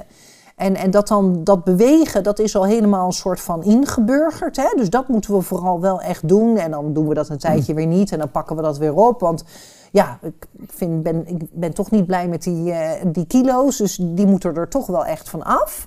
En, 0.58 0.76
en 0.76 0.90
dat 0.90 1.08
dan, 1.08 1.44
dat 1.44 1.64
bewegen, 1.64 2.22
dat 2.22 2.38
is 2.38 2.56
al 2.56 2.64
helemaal 2.64 3.06
een 3.06 3.12
soort 3.12 3.40
van 3.40 3.62
ingeburgerd. 3.64 4.56
Hè? 4.56 4.68
Dus 4.76 4.90
dat 4.90 5.08
moeten 5.08 5.34
we 5.34 5.42
vooral 5.42 5.80
wel 5.80 6.00
echt 6.00 6.28
doen. 6.28 6.56
En 6.56 6.70
dan 6.70 6.92
doen 6.92 7.08
we 7.08 7.14
dat 7.14 7.28
een 7.28 7.38
tijdje 7.38 7.74
weer 7.74 7.86
niet. 7.86 8.12
En 8.12 8.18
dan 8.18 8.30
pakken 8.30 8.56
we 8.56 8.62
dat 8.62 8.78
weer 8.78 8.94
op. 8.94 9.20
Want 9.20 9.44
ja, 9.92 10.18
ik, 10.22 10.46
vind, 10.66 11.02
ben, 11.02 11.26
ik 11.26 11.42
ben 11.52 11.74
toch 11.74 11.90
niet 11.90 12.06
blij 12.06 12.28
met 12.28 12.42
die, 12.42 12.72
eh, 12.72 13.04
die 13.12 13.26
kilo's. 13.26 13.76
Dus 13.76 13.96
die 13.96 14.26
moeten 14.26 14.54
er 14.54 14.68
toch 14.68 14.86
wel 14.86 15.04
echt 15.04 15.28
van 15.28 15.42
af. 15.42 15.86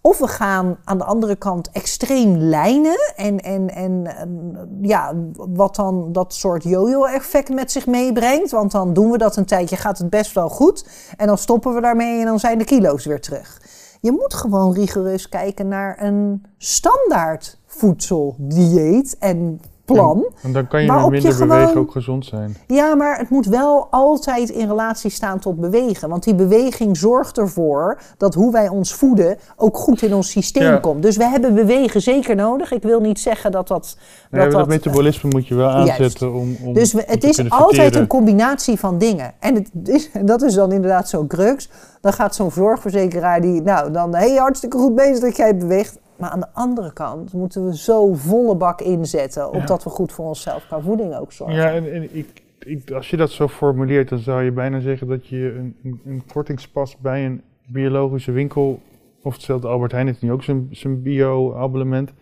Of 0.00 0.18
we 0.18 0.28
gaan 0.28 0.76
aan 0.84 0.98
de 0.98 1.04
andere 1.04 1.36
kant 1.36 1.70
extreem 1.70 2.36
lijnen. 2.36 3.12
En, 3.16 3.40
en, 3.40 3.74
en 3.74 4.16
en, 4.16 4.68
ja, 4.80 5.12
wat 5.34 5.76
dan 5.76 6.12
dat 6.12 6.34
soort 6.34 6.62
yo-yo-effect 6.62 7.48
met 7.48 7.72
zich 7.72 7.86
meebrengt. 7.86 8.50
Want 8.50 8.72
dan 8.72 8.92
doen 8.92 9.10
we 9.10 9.18
dat 9.18 9.36
een 9.36 9.44
tijdje, 9.44 9.76
gaat 9.76 9.98
het 9.98 10.10
best 10.10 10.32
wel 10.32 10.48
goed. 10.48 10.86
En 11.16 11.26
dan 11.26 11.38
stoppen 11.38 11.74
we 11.74 11.80
daarmee 11.80 12.20
en 12.20 12.26
dan 12.26 12.40
zijn 12.40 12.58
de 12.58 12.64
kilo's 12.64 13.04
weer 13.04 13.20
terug. 13.20 13.60
Je 14.00 14.12
moet 14.12 14.34
gewoon 14.34 14.74
rigoureus 14.74 15.28
kijken 15.28 15.68
naar 15.68 16.02
een 16.02 16.46
standaard 16.58 17.58
voedseldieet 17.66 19.16
en 19.18 19.60
plan. 19.86 20.26
En, 20.42 20.52
dan 20.52 20.66
kan 20.68 20.80
je 20.80 20.86
je 20.86 20.92
minder 21.10 21.36
bewegen 21.38 21.68
gewoon- 21.68 21.76
ook 21.82 21.90
gezond 21.90 22.24
zijn. 22.24 22.56
Ja, 22.66 22.94
maar 22.94 23.18
het 23.18 23.30
moet 23.30 23.46
wel 23.46 23.86
altijd 23.90 24.48
in 24.50 24.68
relatie 24.68 25.10
staan 25.10 25.38
tot 25.38 25.60
bewegen. 25.60 26.08
Want 26.08 26.22
die 26.24 26.34
beweging 26.34 26.96
zorgt 26.96 27.38
ervoor 27.38 27.98
dat 28.16 28.34
hoe 28.34 28.52
wij 28.52 28.68
ons 28.68 28.94
voeden 28.94 29.36
ook 29.56 29.76
goed 29.76 30.02
in 30.02 30.14
ons 30.14 30.30
systeem 30.30 30.62
Ja. 30.62 30.76
komt. 30.78 31.02
Dus 31.02 31.16
we 31.16 31.24
hebben 31.24 31.54
bewegen 31.54 32.02
zeker 32.02 32.34
nodig. 32.36 32.72
Ik 32.72 32.82
wil 32.82 33.00
niet 33.00 33.20
zeggen 33.20 33.50
dat 33.52 33.68
dat. 33.68 33.96
Nee, 33.96 34.04
dat, 34.30 34.30
maar 34.30 34.50
dat 34.50 34.58
dat 34.58 34.68
metabolisme 34.68 35.30
moet 35.30 35.46
je 35.48 35.54
wel 35.54 35.68
aanzetten 35.68 36.32
om, 36.32 36.56
om 36.64 36.72
dus 36.74 36.92
we, 36.92 37.02
het 37.06 37.24
is 37.24 37.38
altijd 37.50 37.74
verteren. 37.74 38.00
een 38.00 38.06
combinatie 38.06 38.78
van 38.78 38.98
dingen. 38.98 39.32
En 39.40 39.54
het 39.54 39.70
is, 39.84 40.10
dat 40.22 40.42
is 40.42 40.54
dan 40.54 40.72
inderdaad 40.72 41.08
zo 41.08 41.26
crux. 41.26 41.70
Dan 42.00 42.12
gaat 42.12 42.34
zo'n 42.34 42.50
zorgverzekeraar 42.50 43.40
die, 43.40 43.62
nou, 43.62 43.92
dan 43.92 44.14
hey, 44.14 44.34
hartstikke 44.36 44.78
goed 44.78 44.94
bezig 44.94 45.20
dat 45.20 45.36
jij 45.36 45.56
beweegt. 45.56 45.98
Maar 46.18 46.30
aan 46.30 46.40
de 46.40 46.52
andere 46.52 46.92
kant 46.92 47.32
moeten 47.32 47.66
we 47.66 47.76
zo 47.76 48.14
volle 48.14 48.56
bak 48.56 48.80
inzetten, 48.80 49.52
opdat 49.52 49.84
we 49.84 49.90
goed 49.90 50.12
voor 50.12 50.26
onszelf 50.26 50.66
qua 50.66 50.80
voeding 50.80 51.14
ook 51.14 51.32
zorgen. 51.32 51.56
Ja, 51.56 51.72
en, 51.72 51.92
en 51.92 52.16
ik, 52.16 52.42
ik, 52.58 52.90
als 52.90 53.10
je 53.10 53.16
dat 53.16 53.30
zo 53.30 53.48
formuleert, 53.48 54.08
dan 54.08 54.18
zou 54.18 54.42
je 54.42 54.52
bijna 54.52 54.80
zeggen 54.80 55.06
dat 55.06 55.26
je 55.26 55.54
een, 55.54 56.00
een, 56.04 56.22
kortingspas 56.32 56.96
bij 56.96 57.24
een 57.24 57.42
biologische 57.66 58.32
winkel, 58.32 58.80
of 59.22 59.32
hetzelfde 59.32 59.68
Albert 59.68 59.92
Heijn 59.92 60.06
heeft 60.06 60.22
nu 60.22 60.32
ook 60.32 60.42
zijn, 60.42 60.68
zijn 60.70 61.02
bio-abonnement, 61.02 62.12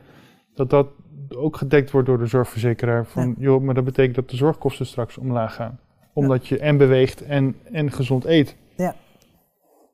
dat 0.54 0.70
dat 0.70 0.86
ook 1.36 1.56
gedekt 1.56 1.90
wordt 1.90 2.06
door 2.06 2.18
de 2.18 2.26
zorgverzekeraar. 2.26 3.06
Van, 3.06 3.34
joh, 3.38 3.62
maar 3.62 3.74
dat 3.74 3.84
betekent 3.84 4.14
dat 4.14 4.30
de 4.30 4.36
zorgkosten 4.36 4.86
straks 4.86 5.18
omlaag 5.18 5.54
gaan. 5.54 5.78
Omdat 6.12 6.46
je 6.46 6.58
en 6.58 6.76
beweegt 6.76 7.22
en, 7.22 7.56
en 7.72 7.92
gezond 7.92 8.24
eet. 8.24 8.56
Ja. 8.76 8.94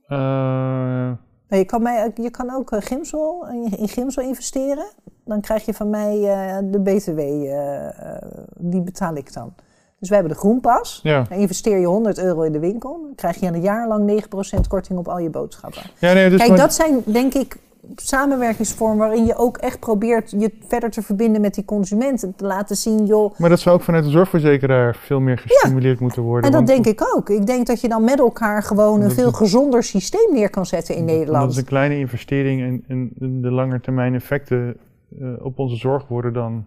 Eh, 0.07 1.13
je, 1.59 1.65
kan 1.65 1.83
mij, 1.83 2.11
je 2.15 2.31
kan 2.31 2.55
ook 2.55 2.71
eh, 2.71 2.81
gimsel, 2.81 3.47
in, 3.77 3.89
gimsel 3.89 4.23
investeren. 4.23 4.87
Dan 5.25 5.41
krijg 5.41 5.65
je 5.65 5.75
van 5.75 5.91
mij 5.91 6.17
eh, 6.17 6.59
de 6.65 6.81
BTW, 6.81 7.19
eh, 7.19 8.17
die 8.59 8.81
betaal 8.81 9.15
ik 9.15 9.33
dan. 9.33 9.53
Dus 9.99 10.09
wij 10.09 10.19
hebben 10.19 10.37
de 10.37 10.43
groenpas. 10.43 11.01
ja. 11.03 11.25
Dan 11.29 11.39
investeer 11.39 11.79
je 11.79 11.87
100 11.87 12.19
euro 12.19 12.43
in 12.43 12.53
de 12.53 12.59
winkel. 12.59 13.01
Dan 13.03 13.15
krijg 13.15 13.41
je 13.41 13.47
een 13.47 13.61
jaar 13.61 13.89
lang 13.89 14.23
9% 14.57 14.69
korting 14.69 14.99
op 14.99 15.09
al 15.09 15.19
je 15.19 15.31
boodschappen. 15.31 15.83
ja, 15.99 16.13
nee, 16.13 16.29
dus 16.29 16.39
Kijk, 16.39 16.51
maar- 16.51 16.59
dat 16.59 16.75
zijn 16.75 17.03
denk 17.05 17.35
ik 17.35 17.57
samenwerkingsvorm 17.95 18.99
waarin 18.99 19.27
je 19.27 19.37
ook 19.37 19.57
echt 19.57 19.81
probeert 19.81 20.31
je 20.31 20.53
verder 20.67 20.91
te 20.91 21.03
verbinden 21.03 21.41
met 21.41 21.55
die 21.55 21.65
consument. 21.65 22.23
En 22.23 22.35
te 22.37 22.45
laten 22.45 22.77
zien, 22.77 23.07
joh. 23.07 23.39
Maar 23.39 23.49
dat 23.49 23.61
zou 23.61 23.77
ook 23.77 23.83
vanuit 23.83 24.05
de 24.05 24.11
zorgverzekeraar 24.11 24.97
veel 24.97 25.21
meer 25.21 25.39
gestimuleerd 25.39 26.01
moeten 26.01 26.23
worden. 26.23 26.51
En 26.51 26.59
dat 26.59 26.67
denk 26.67 26.87
ik 26.87 27.15
ook. 27.17 27.31
Ik 27.31 27.47
denk 27.47 27.67
dat 27.67 27.81
je 27.81 27.89
dan 27.89 28.05
met 28.05 28.19
elkaar 28.19 28.63
gewoon 28.63 29.01
een 29.01 29.09
Dat 29.09 29.13
veel 29.13 29.33
gezonder 29.33 29.83
systeem 29.83 30.33
neer 30.33 30.51
kan 30.51 30.67
zetten 30.67 30.95
in 30.95 31.07
Dat 31.07 31.17
Nederland. 31.17 31.51
is 31.51 31.57
een 31.57 31.65
kleine 31.65 31.99
investering 31.99 32.63
en, 32.63 32.85
en 32.89 33.41
de 33.41 33.51
langetermijn 33.51 34.15
effecten 34.15 34.77
eh, 35.21 35.45
op 35.45 35.59
onze 35.59 35.77
zorg 35.77 36.09
worden 36.09 36.33
dan 36.33 36.65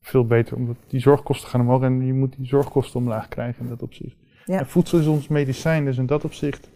veel 0.00 0.26
beter. 0.26 0.56
Omdat 0.56 0.76
die 0.86 1.00
zorgkosten 1.00 1.48
gaan 1.48 1.60
omhoog 1.60 1.82
en 1.82 2.06
je 2.06 2.14
moet 2.14 2.34
die 2.36 2.46
zorgkosten 2.46 3.00
omlaag 3.00 3.28
krijgen 3.28 3.62
in 3.62 3.68
dat 3.68 3.82
opzicht. 3.82 4.16
Ja. 4.44 4.58
En 4.58 4.66
voedsel 4.66 4.98
is 4.98 5.06
ons 5.06 5.28
medicijn, 5.28 5.84
dus 5.84 5.98
in 5.98 6.06
dat 6.06 6.24
opzicht... 6.24 6.68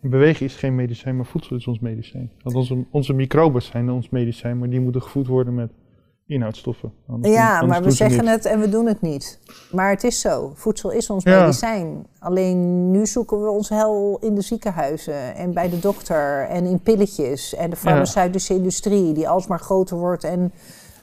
Bewegen 0.00 0.46
is 0.46 0.54
geen 0.56 0.74
medicijn, 0.74 1.16
maar 1.16 1.26
voedsel 1.26 1.56
is 1.56 1.66
ons 1.66 1.78
medicijn. 1.78 2.30
Want 2.42 2.56
onze, 2.56 2.84
onze 2.90 3.12
microben 3.12 3.62
zijn 3.62 3.90
ons 3.90 4.08
medicijn, 4.08 4.58
maar 4.58 4.68
die 4.68 4.80
moeten 4.80 5.02
gevoed 5.02 5.26
worden 5.26 5.54
met 5.54 5.70
inhoudstoffen. 6.26 6.92
Anders 7.08 7.34
Ja, 7.34 7.52
anders 7.58 7.70
maar 7.78 7.82
we 7.82 7.90
zeggen 7.90 8.24
niks. 8.24 8.36
het 8.36 8.44
en 8.44 8.60
we 8.60 8.68
doen 8.68 8.86
het 8.86 9.00
niet. 9.00 9.40
Maar 9.72 9.90
het 9.90 10.04
is 10.04 10.20
zo. 10.20 10.52
Voedsel 10.54 10.90
is 10.90 11.10
ons 11.10 11.24
Ja. 11.24 11.40
medicijn. 11.40 12.06
Alleen 12.18 12.90
nu 12.90 13.06
zoeken 13.06 13.42
we 13.42 13.48
ons 13.50 13.68
hel 13.68 14.18
in 14.20 14.34
de 14.34 14.40
ziekenhuizen 14.40 15.34
en 15.34 15.52
bij 15.54 15.68
de 15.70 15.78
dokter 15.78 16.46
en 16.48 16.64
in 16.64 16.80
pilletjes. 16.80 17.54
En 17.54 17.70
de 17.70 17.76
farmaceutische 17.76 18.54
industrie 18.54 19.12
die 19.12 19.28
alsmaar 19.28 19.60
groter 19.60 19.96
wordt 19.96 20.24
en 20.24 20.52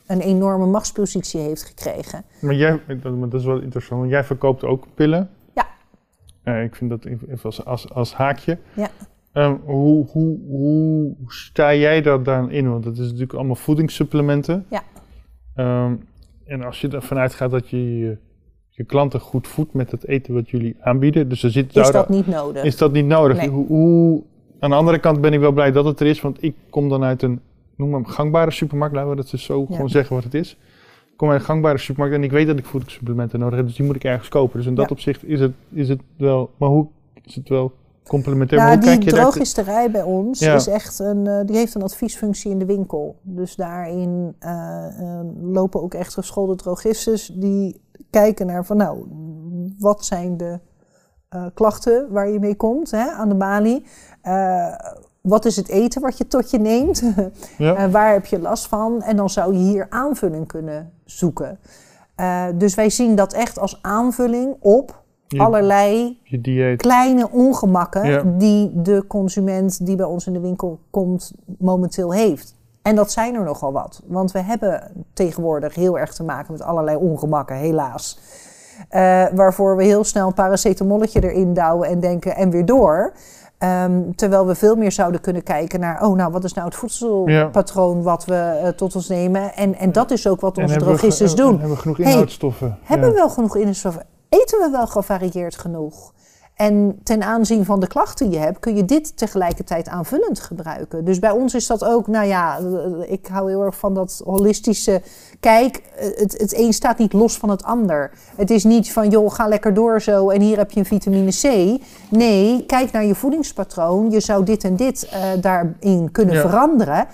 een 0.08 0.20
enorme 0.22 0.66
machtspositie 0.66 1.40
heeft 1.40 1.64
gekregen. 1.64 2.24
Maar 2.42 2.56
jij, 2.56 2.82
dat 3.02 3.34
is 3.34 3.46
wel 3.46 3.60
interessant, 3.62 4.00
want 4.00 4.12
jij 4.12 4.24
verkoopt 4.24 4.64
ook 4.64 4.86
pillen. 4.96 5.30
Eh, 6.44 6.64
ik 6.64 6.76
vind 6.76 6.90
dat 6.90 7.06
even 7.06 7.40
als, 7.44 7.66
als, 7.66 7.90
als 7.90 8.14
haakje. 8.14 8.58
Ja. 8.76 8.90
Ehm, 9.34 9.56
hoe, 9.64 10.06
hoe, 10.08 10.40
hoe 10.48 11.16
sta 11.28 11.76
jij 11.76 12.02
daar 12.02 12.24
dan 12.24 12.52
in? 12.52 12.70
Want 12.70 12.86
het 12.86 12.98
is 12.98 13.06
natuurlijk 13.06 13.34
allemaal 13.34 13.56
voedingssupplementen. 13.56 14.66
Ja. 14.70 14.82
Ehm, 15.56 15.96
en 16.46 16.64
als 16.64 16.82
je 16.82 16.88
ervan 16.90 17.18
uitgaat 17.18 17.52
dat 17.52 17.70
je, 17.70 17.98
je 17.98 18.18
je 18.70 18.84
klanten 18.84 19.20
goed 19.20 19.48
voedt 19.48 19.74
met 19.74 19.92
het 19.92 20.08
eten 20.08 20.34
wat 20.34 20.50
jullie 20.50 20.76
aanbieden, 20.80 21.30
dus 21.30 21.44
er 21.44 21.50
zit 21.52 21.68
Is 21.68 21.74
daar- 21.74 21.92
dat 21.92 22.10
niet 22.10 22.28
nodig? 22.28 22.64
is 22.64 22.78
dat 22.78 22.92
niet 22.92 23.06
nodig. 23.06 23.38
Nee. 23.38 23.50
Hoe, 23.50 23.68
hoe- 23.68 24.24
aan 24.60 24.70
de 24.70 24.76
andere 24.76 25.00
kant 25.00 25.22
ben 25.22 25.34
ik 25.34 25.40
wel 25.40 25.52
blij 25.52 25.72
dat 25.72 25.86
het 25.86 26.00
er 26.00 26.08
is, 26.08 26.22
want 26.22 26.44
ik 26.44 26.56
kom 26.70 26.90
dan 26.90 27.04
uit 27.04 27.22
een, 27.22 27.40
noem 27.78 27.90
maar 27.90 28.06
gangbare 28.06 28.52
supermarkt, 28.52 28.96
laten 28.96 29.10
we 29.10 29.16
dat 29.16 29.30
dus 29.30 29.44
zo 29.44 29.66
Ja. 29.70 29.76
gewoon 29.76 29.90
zeggen 29.90 30.16
wat 30.16 30.24
het 30.24 30.34
is. 30.34 30.58
Ik 31.14 31.20
kom 31.20 31.30
uit 31.30 31.40
een 31.40 31.46
gangbare 31.46 31.78
supermarkt 31.78 32.16
en 32.16 32.24
ik 32.24 32.32
weet 32.32 32.48
dat 32.48 32.58
ik 32.58 32.66
voedingssupplementen 32.66 33.40
nodig 33.40 33.56
heb, 33.58 33.66
dus 33.68 33.76
die 33.76 33.86
moet 33.86 33.96
ik 33.96 34.04
ergens 34.04 34.30
kopen. 34.30 34.58
Dus 34.58 34.68
in 34.68 34.76
dat 34.76 34.86
Ja. 34.86 34.92
opzicht 34.92 35.24
is 35.26 35.40
het, 35.40 35.52
is 35.72 35.90
het 35.90 36.02
wel, 36.18 36.50
maar 36.58 36.70
hoe 36.70 36.88
is 37.24 37.36
het 37.36 37.50
wel 37.50 37.72
complementair? 38.08 38.62
maar 38.62 38.70
hoe 38.72 38.80
die 38.80 38.90
kijk 38.90 39.04
je 39.04 39.10
drogisterij 39.12 39.92
bij 39.92 40.02
ons 40.02 40.40
Ja. 40.40 40.54
is 40.56 40.68
echt 40.68 41.00
een, 41.00 41.28
eh, 41.28 41.40
die 41.46 41.56
heeft 41.56 41.76
een 41.76 41.82
adviesfunctie 41.84 42.52
in 42.52 42.60
de 42.60 42.66
winkel. 42.66 43.16
Dus 43.22 43.56
daarin 43.56 44.36
eh, 44.40 44.86
eh, 45.00 45.26
lopen 45.42 45.82
ook 45.82 45.94
echt 45.94 46.14
geschoolde 46.14 46.56
drogistes 46.56 47.28
die 47.36 47.82
kijken 48.10 48.46
naar 48.46 48.66
van 48.66 48.78
nou, 48.78 49.08
wat 49.80 50.06
zijn 50.06 50.38
de 50.38 50.60
eh, 51.30 51.46
klachten 51.54 52.12
waar 52.12 52.30
je 52.30 52.40
mee 52.40 52.56
komt 52.56 52.92
hè, 52.92 53.12
aan 53.12 53.30
de 53.30 53.36
balie? 53.36 53.84
Wat 55.28 55.46
is 55.46 55.56
het 55.56 55.68
eten 55.70 56.02
wat 56.02 56.18
je 56.18 56.28
tot 56.28 56.50
je 56.52 56.60
neemt? 56.60 57.04
Ja. 57.58 57.76
Eh, 57.76 57.92
waar 57.92 58.12
heb 58.12 58.26
je 58.26 58.40
last 58.40 58.68
van? 58.68 59.02
En 59.02 59.16
dan 59.16 59.30
zou 59.30 59.54
je 59.54 59.60
hier 59.60 59.88
aanvulling 59.90 60.48
kunnen 60.48 60.92
zoeken. 61.06 61.60
Eh, 62.16 62.46
dus 62.56 62.76
wij 62.76 62.90
zien 62.90 63.16
dat 63.16 63.34
echt 63.34 63.60
als 63.60 63.80
aanvulling 63.82 64.56
op 64.60 65.02
je, 65.28 65.40
allerlei 65.40 66.20
je 66.24 66.76
kleine 66.76 67.30
ongemakken 67.32 68.06
Ja. 68.10 68.24
die 68.38 68.82
de 68.82 69.04
consument 69.08 69.86
die 69.86 69.96
bij 69.96 70.06
ons 70.06 70.28
in 70.28 70.34
de 70.34 70.40
winkel 70.40 70.80
komt 70.90 71.32
momenteel 71.60 72.14
heeft. 72.14 72.56
En 72.82 72.96
dat 72.96 73.12
zijn 73.12 73.36
er 73.36 73.44
nogal 73.44 73.72
wat. 73.72 74.02
Want 74.08 74.32
we 74.32 74.40
hebben 74.40 74.92
tegenwoordig 75.14 75.76
heel 75.76 76.00
erg 76.00 76.14
te 76.14 76.24
maken 76.24 76.52
met 76.52 76.62
allerlei 76.62 76.98
ongemakken, 76.98 77.56
helaas. 77.56 78.20
Eh, 78.90 79.26
waarvoor 79.34 79.76
we 79.78 79.84
heel 79.84 80.04
snel 80.04 80.28
een 80.28 80.34
paracetamolletje 80.34 81.24
erin 81.24 81.54
douwen 81.54 81.90
en 81.90 82.00
denken 82.00 82.36
en 82.36 82.50
weer 82.50 82.66
door. 82.66 83.14
Ehm, 83.64 84.02
terwijl 84.16 84.46
we 84.48 84.56
veel 84.56 84.76
meer 84.76 84.92
zouden 84.92 85.22
kunnen 85.22 85.44
kijken 85.44 85.80
naar, 85.80 86.02
oh 86.06 86.16
nou, 86.16 86.32
wat 86.32 86.44
is 86.44 86.54
nou 86.54 86.68
het 86.68 86.76
voedselpatroon 86.76 88.02
wat 88.04 88.26
we 88.26 88.36
eh, 88.36 88.68
tot 88.68 88.96
ons 88.96 89.08
nemen? 89.10 89.54
En, 89.56 89.76
en 89.76 89.92
dat 89.92 90.12
is 90.12 90.28
ook 90.28 90.42
wat 90.42 90.58
onze 90.58 90.70
hebben 90.72 90.88
we 90.90 90.94
ge- 90.94 91.00
drogistes 91.00 91.32
en 91.32 91.38
doen. 91.38 91.52
Hebben 91.60 91.70
we 91.76 91.82
genoeg 91.82 91.98
Hey, 91.98 92.12
inhoudstoffen? 92.12 92.78
Hebben 92.84 93.10
we 93.10 93.16
wel 93.16 93.30
genoeg 93.30 93.56
inhoudstoffen? 93.56 94.06
Eten 94.30 94.60
we 94.60 94.70
wel 94.72 94.88
gevarieerd 94.88 95.58
genoeg? 95.58 96.14
En 96.56 97.00
ten 97.04 97.24
aanzien 97.24 97.66
van 97.66 97.80
de 97.80 97.88
klachten 97.88 98.30
die 98.30 98.40
je 98.40 98.46
hebt, 98.46 98.60
kun 98.60 98.76
je 98.76 98.86
dit 98.86 99.18
tegelijkertijd 99.18 99.88
aanvullend 99.88 100.40
gebruiken. 100.40 101.06
Dus 101.06 101.20
bij 101.20 101.32
ons 101.32 101.54
is 101.54 101.68
dat 101.68 101.84
ook, 101.86 102.08
nou 102.08 102.28
ja, 102.28 102.58
eh, 102.58 103.12
ik 103.12 103.28
hou 103.28 103.50
heel 103.50 103.62
erg 103.64 103.78
van 103.78 103.94
dat 103.94 104.22
holistische 104.26 105.02
kijk. 105.40 105.76
eh, 105.96 106.06
Het, 106.18 106.32
het 106.38 106.58
een 106.58 106.74
staat 106.74 106.98
niet 106.98 107.14
los 107.14 107.38
van 107.38 107.50
het 107.50 107.64
ander. 107.64 108.12
Het 108.36 108.50
is 108.52 108.64
niet 108.64 108.92
van, 108.92 109.10
joh, 109.10 109.32
ga 109.32 109.48
lekker 109.48 109.74
door 109.74 110.02
zo 110.02 110.30
en 110.30 110.42
hier 110.42 110.58
heb 110.58 110.72
je 110.72 110.80
een 110.80 110.86
vitamine 110.86 111.32
C. 111.32 111.80
Nee, 112.10 112.66
kijk 112.66 112.92
naar 112.92 113.06
je 113.06 113.16
voedingspatroon. 113.16 114.12
Je 114.12 114.20
zou 114.20 114.44
dit 114.46 114.64
en 114.64 114.76
dit 114.76 115.10
eh, 115.12 115.22
daarin 115.42 116.12
kunnen 116.12 116.36
Ja. 116.36 116.42
veranderen. 116.42 117.06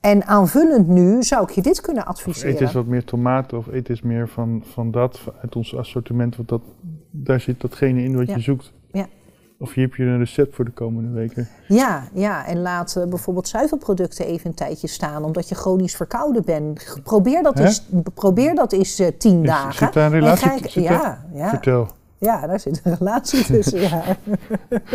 En 0.00 0.26
aanvullend 0.26 0.88
nu 0.88 1.22
zou 1.22 1.42
ik 1.42 1.50
je 1.50 1.62
dit 1.62 1.80
kunnen 1.80 2.02
Of 2.02 2.08
adviseren. 2.08 2.52
eet 2.54 2.60
eens 2.60 2.72
wat 2.72 2.86
meer 2.86 3.04
tomaten 3.04 3.58
of 3.58 3.66
eet 3.66 3.88
eens 3.88 4.02
meer 4.02 4.28
van, 4.28 4.62
van 4.72 4.90
dat 4.90 5.20
uit 5.42 5.56
ons 5.56 5.76
assortiment. 5.76 6.36
Want 6.36 6.48
dat, 6.48 6.60
daar 7.10 7.40
zit 7.40 7.60
datgene 7.60 8.02
in 8.02 8.16
wat 8.16 8.26
Ja. 8.26 8.34
je 8.34 8.40
zoekt. 8.40 8.72
Of 9.58 9.72
hier 9.74 9.84
heb 9.84 9.94
je 9.94 10.02
een 10.04 10.18
recept 10.18 10.54
voor 10.54 10.64
de 10.64 10.70
komende 10.70 11.10
weken. 11.10 11.48
Ja, 11.68 12.04
ja, 12.12 12.46
en 12.46 12.60
laat 12.62 12.96
eh, 12.96 13.04
bijvoorbeeld 13.06 13.48
zuivelproducten 13.48 14.26
even 14.26 14.46
een 14.46 14.54
tijdje 14.54 14.86
staan, 14.88 15.24
omdat 15.24 15.48
je 15.48 15.54
chronisch 15.54 15.96
verkouden 15.96 16.44
bent. 16.44 16.96
Probeer 17.04 17.42
dat 17.42 17.58
Hè? 17.58 17.64
eens, 17.64 17.86
probeer 18.14 18.54
dat 18.54 18.72
eens 18.72 18.98
eh, 18.98 19.08
tien 19.18 19.40
Is- 19.42 19.48
dagen. 19.48 19.72
zit 19.74 19.92
daar 19.92 20.06
een 20.06 20.12
En 20.12 20.18
relatie 20.20 20.50
zit 20.70 20.72
ja, 20.72 21.24
ja, 21.32 21.48
Vertel. 21.48 21.88
ja, 22.18 22.46
daar 22.46 22.60
zit 22.60 22.80
een 22.84 22.94
relatie 22.98 23.44
tussen. 23.52 23.80
ja. 23.80 24.02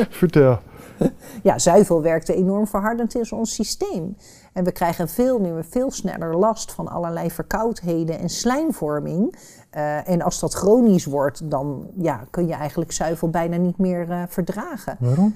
Vertel. 0.10 0.60
ja, 1.44 1.60
zuivel 1.60 2.02
werkte 2.02 2.34
enorm 2.36 2.68
verhardend 2.68 3.16
in 3.16 3.32
ons 3.32 3.54
systeem. 3.54 4.16
En 4.54 4.64
we 4.64 4.72
krijgen 4.72 5.10
veel 5.10 5.40
meer, 5.40 5.66
veel 5.70 5.92
sneller 5.92 6.36
last 6.38 6.72
van 6.72 6.88
allerlei 6.88 7.32
verkoudheden 7.32 8.20
en 8.20 8.30
slijmvorming. 8.30 9.36
Eh, 9.72 10.10
en 10.10 10.22
als 10.22 10.40
dat 10.40 10.54
chronisch 10.54 11.06
wordt, 11.06 11.50
dan 11.52 11.88
ja, 11.98 12.26
kun 12.30 12.48
je 12.48 12.54
eigenlijk 12.54 12.92
zuivel 12.92 13.30
bijna 13.30 13.56
niet 13.58 13.78
meer 13.78 14.12
eh, 14.12 14.24
verdragen. 14.28 14.98
Waarom? 15.00 15.36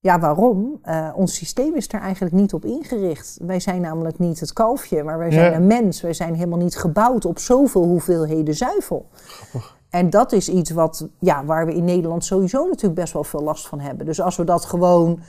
Ja, 0.00 0.18
waarom? 0.18 0.78
Eh, 0.82 1.08
ons 1.14 1.34
systeem 1.34 1.74
is 1.74 1.92
er 1.92 2.00
eigenlijk 2.00 2.34
niet 2.34 2.54
op 2.54 2.64
ingericht. 2.64 3.38
Wij 3.42 3.60
zijn 3.60 3.80
namelijk 3.80 4.18
niet 4.18 4.40
het 4.40 4.52
kalfje, 4.52 5.02
maar 5.02 5.18
wij 5.18 5.30
zijn 5.30 5.50
Ja. 5.50 5.56
een 5.56 5.66
mens. 5.66 6.00
Wij 6.00 6.12
zijn 6.12 6.34
helemaal 6.34 6.58
niet 6.58 6.76
gebouwd 6.76 7.24
op 7.24 7.38
zoveel 7.38 7.84
hoeveelheden 7.84 8.54
zuivel. 8.54 9.06
En 9.90 10.10
dat 10.10 10.32
is 10.32 10.48
iets 10.48 10.70
wat, 10.70 11.08
ja, 11.18 11.44
waar 11.44 11.66
we 11.66 11.74
in 11.74 11.84
Nederland 11.84 12.24
sowieso 12.24 12.66
natuurlijk 12.66 12.94
best 13.00 13.12
wel 13.12 13.24
veel 13.24 13.42
last 13.42 13.68
van 13.68 13.80
hebben. 13.80 14.06
Dus 14.06 14.20
als 14.20 14.36
we 14.36 14.44
dat 14.44 14.64
gewoon 14.64 15.20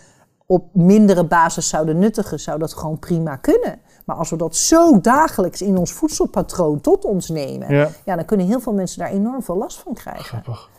op 0.46 0.66
mindere 0.74 1.26
basis 1.26 1.70
zouden 1.70 1.98
nuttigen, 2.00 2.40
zou 2.40 2.60
dat 2.60 2.74
gewoon 2.74 3.00
prima 3.00 3.36
kunnen. 3.36 3.80
Maar 4.06 4.16
als 4.16 4.30
we 4.30 4.36
dat 4.36 4.56
zo 4.56 5.02
dagelijks 5.02 5.62
in 5.62 5.78
ons 5.78 5.92
voedselpatroon 5.92 6.82
tot 6.82 7.06
ons 7.06 7.30
nemen, 7.30 7.74
Ja. 7.76 7.90
ja, 8.06 8.16
dan 8.16 8.26
kunnen 8.26 8.46
heel 8.46 8.60
veel 8.60 8.74
mensen 8.74 9.00
daar 9.00 9.10
enorm 9.12 9.44
veel 9.44 9.58
last 9.58 9.78
van 9.78 9.94
krijgen. 9.94 10.24
Grappig. 10.24 10.70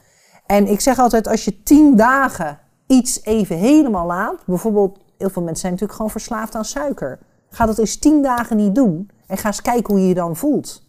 En 0.46 0.66
ik 0.66 0.80
zeg 0.80 0.98
altijd, 0.98 1.28
als 1.28 1.44
je 1.44 1.62
tien 1.62 1.96
dagen 1.96 2.58
iets 2.86 3.24
even 3.24 3.56
helemaal 3.56 4.06
laat, 4.06 4.44
bijvoorbeeld, 4.46 4.98
heel 5.18 5.30
veel 5.30 5.42
mensen 5.42 5.60
zijn 5.60 5.72
natuurlijk 5.72 5.98
gewoon 5.98 6.12
verslaafd 6.12 6.54
aan 6.54 6.64
suiker. 6.64 7.18
Ga 7.50 7.66
dat 7.66 7.78
eens 7.78 7.98
tien 7.98 8.22
dagen 8.22 8.56
niet 8.56 8.74
doen 8.74 9.10
en 9.26 9.36
ga 9.36 9.46
eens 9.46 9.62
kijken 9.62 9.94
hoe 9.94 10.02
je 10.02 10.08
je 10.08 10.14
dan 10.14 10.36
voelt. 10.36 10.82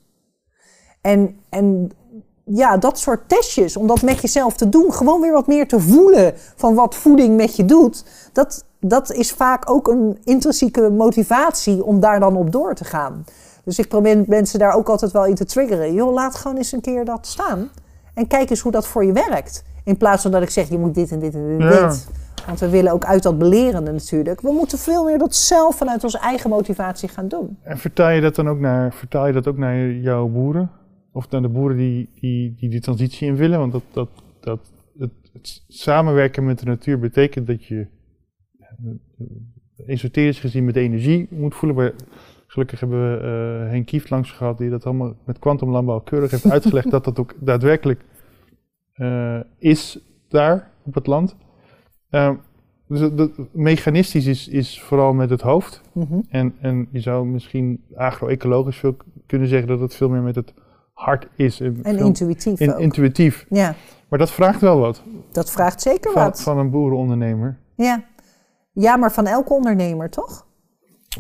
En, 1.01 1.39
en 1.49 1.91
ja, 2.47 2.77
dat 2.77 2.99
soort 2.99 3.29
testjes, 3.29 3.77
om 3.77 3.87
dat 3.87 4.01
met 4.01 4.21
jezelf 4.21 4.55
te 4.55 4.69
doen, 4.69 4.93
gewoon 4.93 5.21
weer 5.21 5.31
wat 5.31 5.47
meer 5.47 5.67
te 5.67 5.79
voelen 5.79 6.33
van 6.55 6.75
wat 6.75 6.95
voeding 6.95 7.35
met 7.35 7.55
je 7.55 7.65
doet, 7.65 8.05
dat, 8.33 8.65
dat 8.79 9.11
is 9.11 9.31
vaak 9.31 9.69
ook 9.69 9.87
een 9.87 10.17
intrinsieke 10.23 10.89
motivatie 10.89 11.83
om 11.83 11.99
daar 11.99 12.19
dan 12.19 12.35
op 12.35 12.51
door 12.51 12.75
te 12.75 12.83
gaan. 12.83 13.25
Dus 13.63 13.79
ik 13.79 13.87
probeer 13.87 14.23
mensen 14.27 14.59
daar 14.59 14.73
ook 14.73 14.89
altijd 14.89 15.11
wel 15.11 15.25
in 15.25 15.35
te 15.35 15.45
triggeren. 15.45 15.93
Joh, 15.93 16.13
laat 16.13 16.35
gewoon 16.35 16.57
eens 16.57 16.71
een 16.71 16.81
keer 16.81 17.05
dat 17.05 17.27
staan. 17.27 17.69
En 18.13 18.27
kijk 18.27 18.49
eens 18.49 18.59
hoe 18.59 18.71
dat 18.71 18.87
voor 18.87 19.05
je 19.05 19.11
werkt. 19.11 19.63
In 19.83 19.97
plaats 19.97 20.21
van 20.21 20.31
dat 20.31 20.41
ik 20.41 20.49
zeg, 20.49 20.69
je 20.69 20.77
moet 20.77 20.95
dit 20.95 21.11
en 21.11 21.19
dit 21.19 21.33
en 21.33 21.57
dit. 21.57 21.69
Ja. 21.69 21.93
Want 22.45 22.59
we 22.59 22.69
willen 22.69 22.91
ook 22.91 23.05
uit 23.05 23.23
dat 23.23 23.37
belerende 23.37 23.91
natuurlijk. 23.91 24.41
We 24.41 24.51
moeten 24.51 24.77
veel 24.77 25.03
meer 25.03 25.17
dat 25.17 25.35
zelf 25.35 25.75
vanuit 25.75 26.03
onze 26.03 26.19
eigen 26.19 26.49
motivatie 26.49 27.09
gaan 27.09 27.27
doen. 27.27 27.57
En 27.61 27.77
vertaal 27.77 28.09
je 28.09 28.21
dat 28.21 28.35
dan 28.35 28.49
ook 28.49 28.59
naar, 28.59 28.93
vertaal 28.93 29.27
je 29.27 29.33
dat 29.33 29.47
ook 29.47 29.57
naar 29.57 29.91
jouw 29.91 30.27
boeren? 30.27 30.71
Of 31.17 31.29
naar 31.29 31.41
de 31.41 31.47
boeren 31.49 31.77
die 31.77 32.09
die, 32.19 32.55
die, 32.55 32.69
die 32.69 32.79
transitie 32.79 33.27
in 33.27 33.35
willen? 33.35 33.59
Want 33.59 33.71
dat, 33.71 33.83
dat, 33.91 34.09
dat, 34.39 34.71
het, 34.97 35.11
het 35.33 35.63
samenwerken 35.67 36.45
met 36.45 36.59
de 36.59 36.65
natuur 36.65 36.99
betekent 36.99 37.47
dat 37.47 37.65
je 37.65 37.87
eh, 38.59 39.87
esoterisch 39.87 40.39
gezien 40.39 40.65
met 40.65 40.75
energie 40.75 41.27
moet 41.29 41.55
voelen. 41.55 41.77
Maar 41.77 41.93
gelukkig 42.47 42.79
hebben 42.79 43.11
we 43.11 43.17
eh 43.63 43.69
Henk 43.69 43.85
Kieft 43.85 44.09
langs 44.09 44.31
gehad 44.31 44.57
die 44.57 44.69
dat 44.69 44.85
allemaal 44.85 45.15
met 45.25 45.39
kwantumlandbouw 45.39 45.99
keurig 45.99 46.31
heeft 46.31 46.51
uitgelegd 46.51 46.91
dat 46.91 47.03
dat 47.03 47.19
ook 47.19 47.33
daadwerkelijk 47.39 48.01
eh, 48.93 49.39
is 49.57 49.99
daar 50.27 50.71
op 50.83 50.93
het 50.93 51.07
land. 51.07 51.35
Ehm, 52.09 52.35
Dus 52.87 52.99
het- 52.99 53.17
dat- 53.17 53.39
mechanistisch 53.51 54.25
is, 54.25 54.47
is 54.47 54.81
vooral 54.81 55.13
met 55.13 55.29
het 55.29 55.41
hoofd. 55.41 55.81
Mhm. 55.93 56.19
En, 56.29 56.53
en 56.59 56.87
je 56.91 56.99
zou 56.99 57.27
misschien 57.27 57.83
agro-ecologisch 57.95 58.77
veel 58.77 58.95
kunnen 59.25 59.47
zeggen 59.47 59.67
dat 59.67 59.79
het 59.79 59.95
veel 59.95 60.09
meer 60.09 60.21
met 60.21 60.35
het 60.35 60.53
hart 60.97 61.27
is. 61.35 61.59
En, 61.59 61.83
intuïtief 61.97 62.59
in- 62.59 62.77
intuïtief. 62.79 63.45
ja, 63.49 63.75
Maar 64.09 64.19
dat 64.19 64.31
vraagt 64.31 64.61
wel 64.61 64.79
wat 64.79 65.01
dat 65.31 65.51
vraagt 65.51 65.81
zeker 65.81 66.11
van, 66.11 66.23
wat. 66.23 66.41
van 66.41 66.57
een 66.57 66.69
boerenondernemer. 66.69 67.57
Ja. 67.75 68.03
ja, 68.71 68.95
maar 68.97 69.11
van 69.11 69.25
elke 69.27 69.53
ondernemer, 69.53 70.09
toch? 70.09 70.45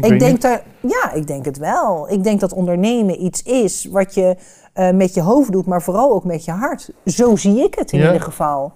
Ik 0.01 0.19
denk 0.19 0.41
dat, 0.41 0.63
ja, 0.81 1.11
ik 1.13 1.27
denk 1.27 1.45
het 1.45 1.57
wel. 1.57 2.11
Ik 2.11 2.23
denk 2.23 2.39
dat 2.39 2.53
ondernemen 2.53 3.23
iets 3.23 3.43
is 3.43 3.85
wat 3.85 4.13
je 4.13 4.35
eh, 4.73 4.91
met 4.91 5.13
je 5.13 5.21
hoofd 5.21 5.51
doet, 5.51 5.65
maar 5.65 5.81
vooral 5.81 6.11
ook 6.11 6.23
met 6.23 6.45
je 6.45 6.51
hart. 6.51 6.89
Zo 7.05 7.35
zie 7.35 7.63
ik 7.63 7.75
het 7.75 7.91
in 7.91 7.99
Ja. 7.99 8.05
ieder 8.05 8.21
geval. 8.21 8.73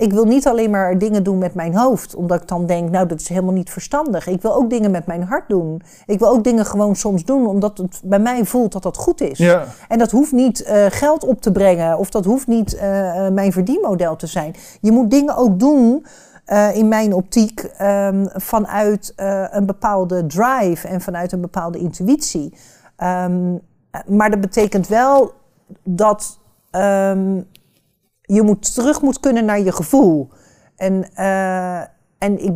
Ik 0.00 0.12
wil 0.12 0.24
niet 0.24 0.46
alleen 0.46 0.70
maar 0.70 0.98
dingen 0.98 1.22
doen 1.22 1.38
met 1.38 1.54
mijn 1.54 1.76
hoofd, 1.76 2.14
omdat 2.14 2.42
ik 2.42 2.48
dan 2.48 2.66
denk, 2.66 2.90
nou, 2.90 3.06
dat 3.06 3.20
is 3.20 3.28
helemaal 3.28 3.52
niet 3.52 3.70
verstandig. 3.70 4.26
Ik 4.26 4.42
wil 4.42 4.54
ook 4.54 4.70
dingen 4.70 4.90
met 4.90 5.06
mijn 5.06 5.22
hart 5.22 5.48
doen. 5.48 5.82
Ik 6.06 6.18
wil 6.18 6.28
ook 6.28 6.44
dingen 6.44 6.66
gewoon 6.66 6.96
soms 6.96 7.24
doen, 7.24 7.46
omdat 7.46 7.78
het 7.78 8.00
bij 8.04 8.18
mij 8.18 8.44
voelt 8.44 8.72
dat 8.72 8.82
dat 8.82 8.96
goed 8.96 9.20
is. 9.20 9.38
Ja, 9.38 9.64
En 9.88 9.98
dat 9.98 10.10
hoeft 10.10 10.32
niet 10.32 10.62
eh, 10.62 10.86
geld 10.88 11.24
op 11.24 11.40
te 11.40 11.52
brengen 11.52 11.98
of 11.98 12.10
dat 12.10 12.24
hoeft 12.24 12.46
niet 12.46 12.74
eh, 12.74 13.26
eh, 13.26 13.32
mijn 13.32 13.52
verdienmodel 13.52 14.16
te 14.16 14.26
zijn. 14.26 14.54
Je 14.80 14.92
moet 14.92 15.10
dingen 15.10 15.36
ook 15.36 15.58
doen, 15.58 16.06
in 16.72 16.88
mijn 16.88 17.14
optiek, 17.14 17.60
ehm, 17.60 18.26
vanuit 18.34 19.12
een 19.50 19.66
bepaalde 19.66 20.26
drive 20.26 20.88
en 20.88 21.00
vanuit 21.00 21.32
een 21.32 21.40
bepaalde 21.40 21.78
intuïtie. 21.78 22.54
Ehm, 23.00 23.54
eh, 23.90 24.00
maar 24.06 24.30
dat 24.30 24.40
betekent 24.40 24.88
wel 24.88 25.32
dat 25.82 26.38
ehm, 26.70 27.40
je 28.34 28.42
moet 28.42 28.74
terug 28.74 29.02
moet 29.02 29.20
kunnen 29.20 29.44
naar 29.44 29.60
je 29.60 29.72
gevoel. 29.72 30.28
En, 30.76 31.14
eh, 31.14 31.80
en 32.18 32.44
ik 32.44 32.52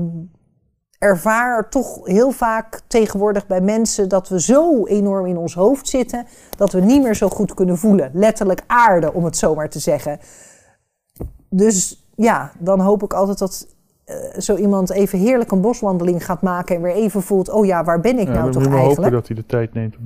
ervaar 0.98 1.68
toch 1.68 2.06
heel 2.06 2.30
vaak 2.30 2.80
tegenwoordig 2.86 3.46
bij 3.46 3.60
mensen 3.60 4.09
dat 4.09 4.28
we 4.28 4.40
zo 4.40 4.86
enorm 4.86 5.26
in 5.26 5.36
ons 5.36 5.55
hoofd 5.55 5.88
zitten 5.88 6.26
dat 6.56 6.72
we 6.72 6.80
niet 6.80 7.02
meer 7.02 7.14
zo 7.14 7.28
goed 7.28 7.55
kunnen 7.55 7.78
voelen. 7.78 8.10
Letterlijk 8.12 8.62
aarde, 8.66 9.12
om 9.12 9.24
het 9.24 9.36
zo 9.36 9.55
maar 9.55 9.68
te 9.68 9.78
zeggen. 9.78 10.18
Dus 11.48 12.06
ja, 12.14 12.52
dan 12.59 12.80
hoop 12.80 13.02
ik 13.02 13.12
altijd 13.12 13.38
dat 13.38 13.68
eh, 14.05 14.16
zo 14.38 14.56
iemand 14.56 14.90
even 14.90 15.18
heerlijk 15.18 15.51
een 15.51 15.60
boswandeling 15.60 16.24
gaat 16.24 16.42
maken 16.42 16.76
en 16.76 16.82
weer 16.82 16.94
even 16.94 17.22
voelt, 17.22 17.51
oh 17.51 17.66
ja, 17.66 17.84
waar 17.84 18.01
ben 18.01 18.18
ik 18.18 18.28
ja, 18.28 18.32
nou 18.32 18.51
toch 18.51 18.62
je 18.62 18.68
maar 18.68 18.78
hopen 18.78 19.02
eigenlijk? 19.02 19.12
dat 19.12 19.26
hij 19.26 19.36
de 19.36 19.46
tijd 19.46 19.74
neemt. 19.74 19.96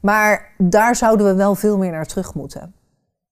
Maar 0.00 0.54
daar 0.58 0.96
zouden 0.96 1.26
we 1.26 1.34
wel 1.34 1.54
veel 1.54 1.78
meer 1.78 1.90
naar 1.90 2.06
terug 2.06 2.34
moeten. 2.34 2.74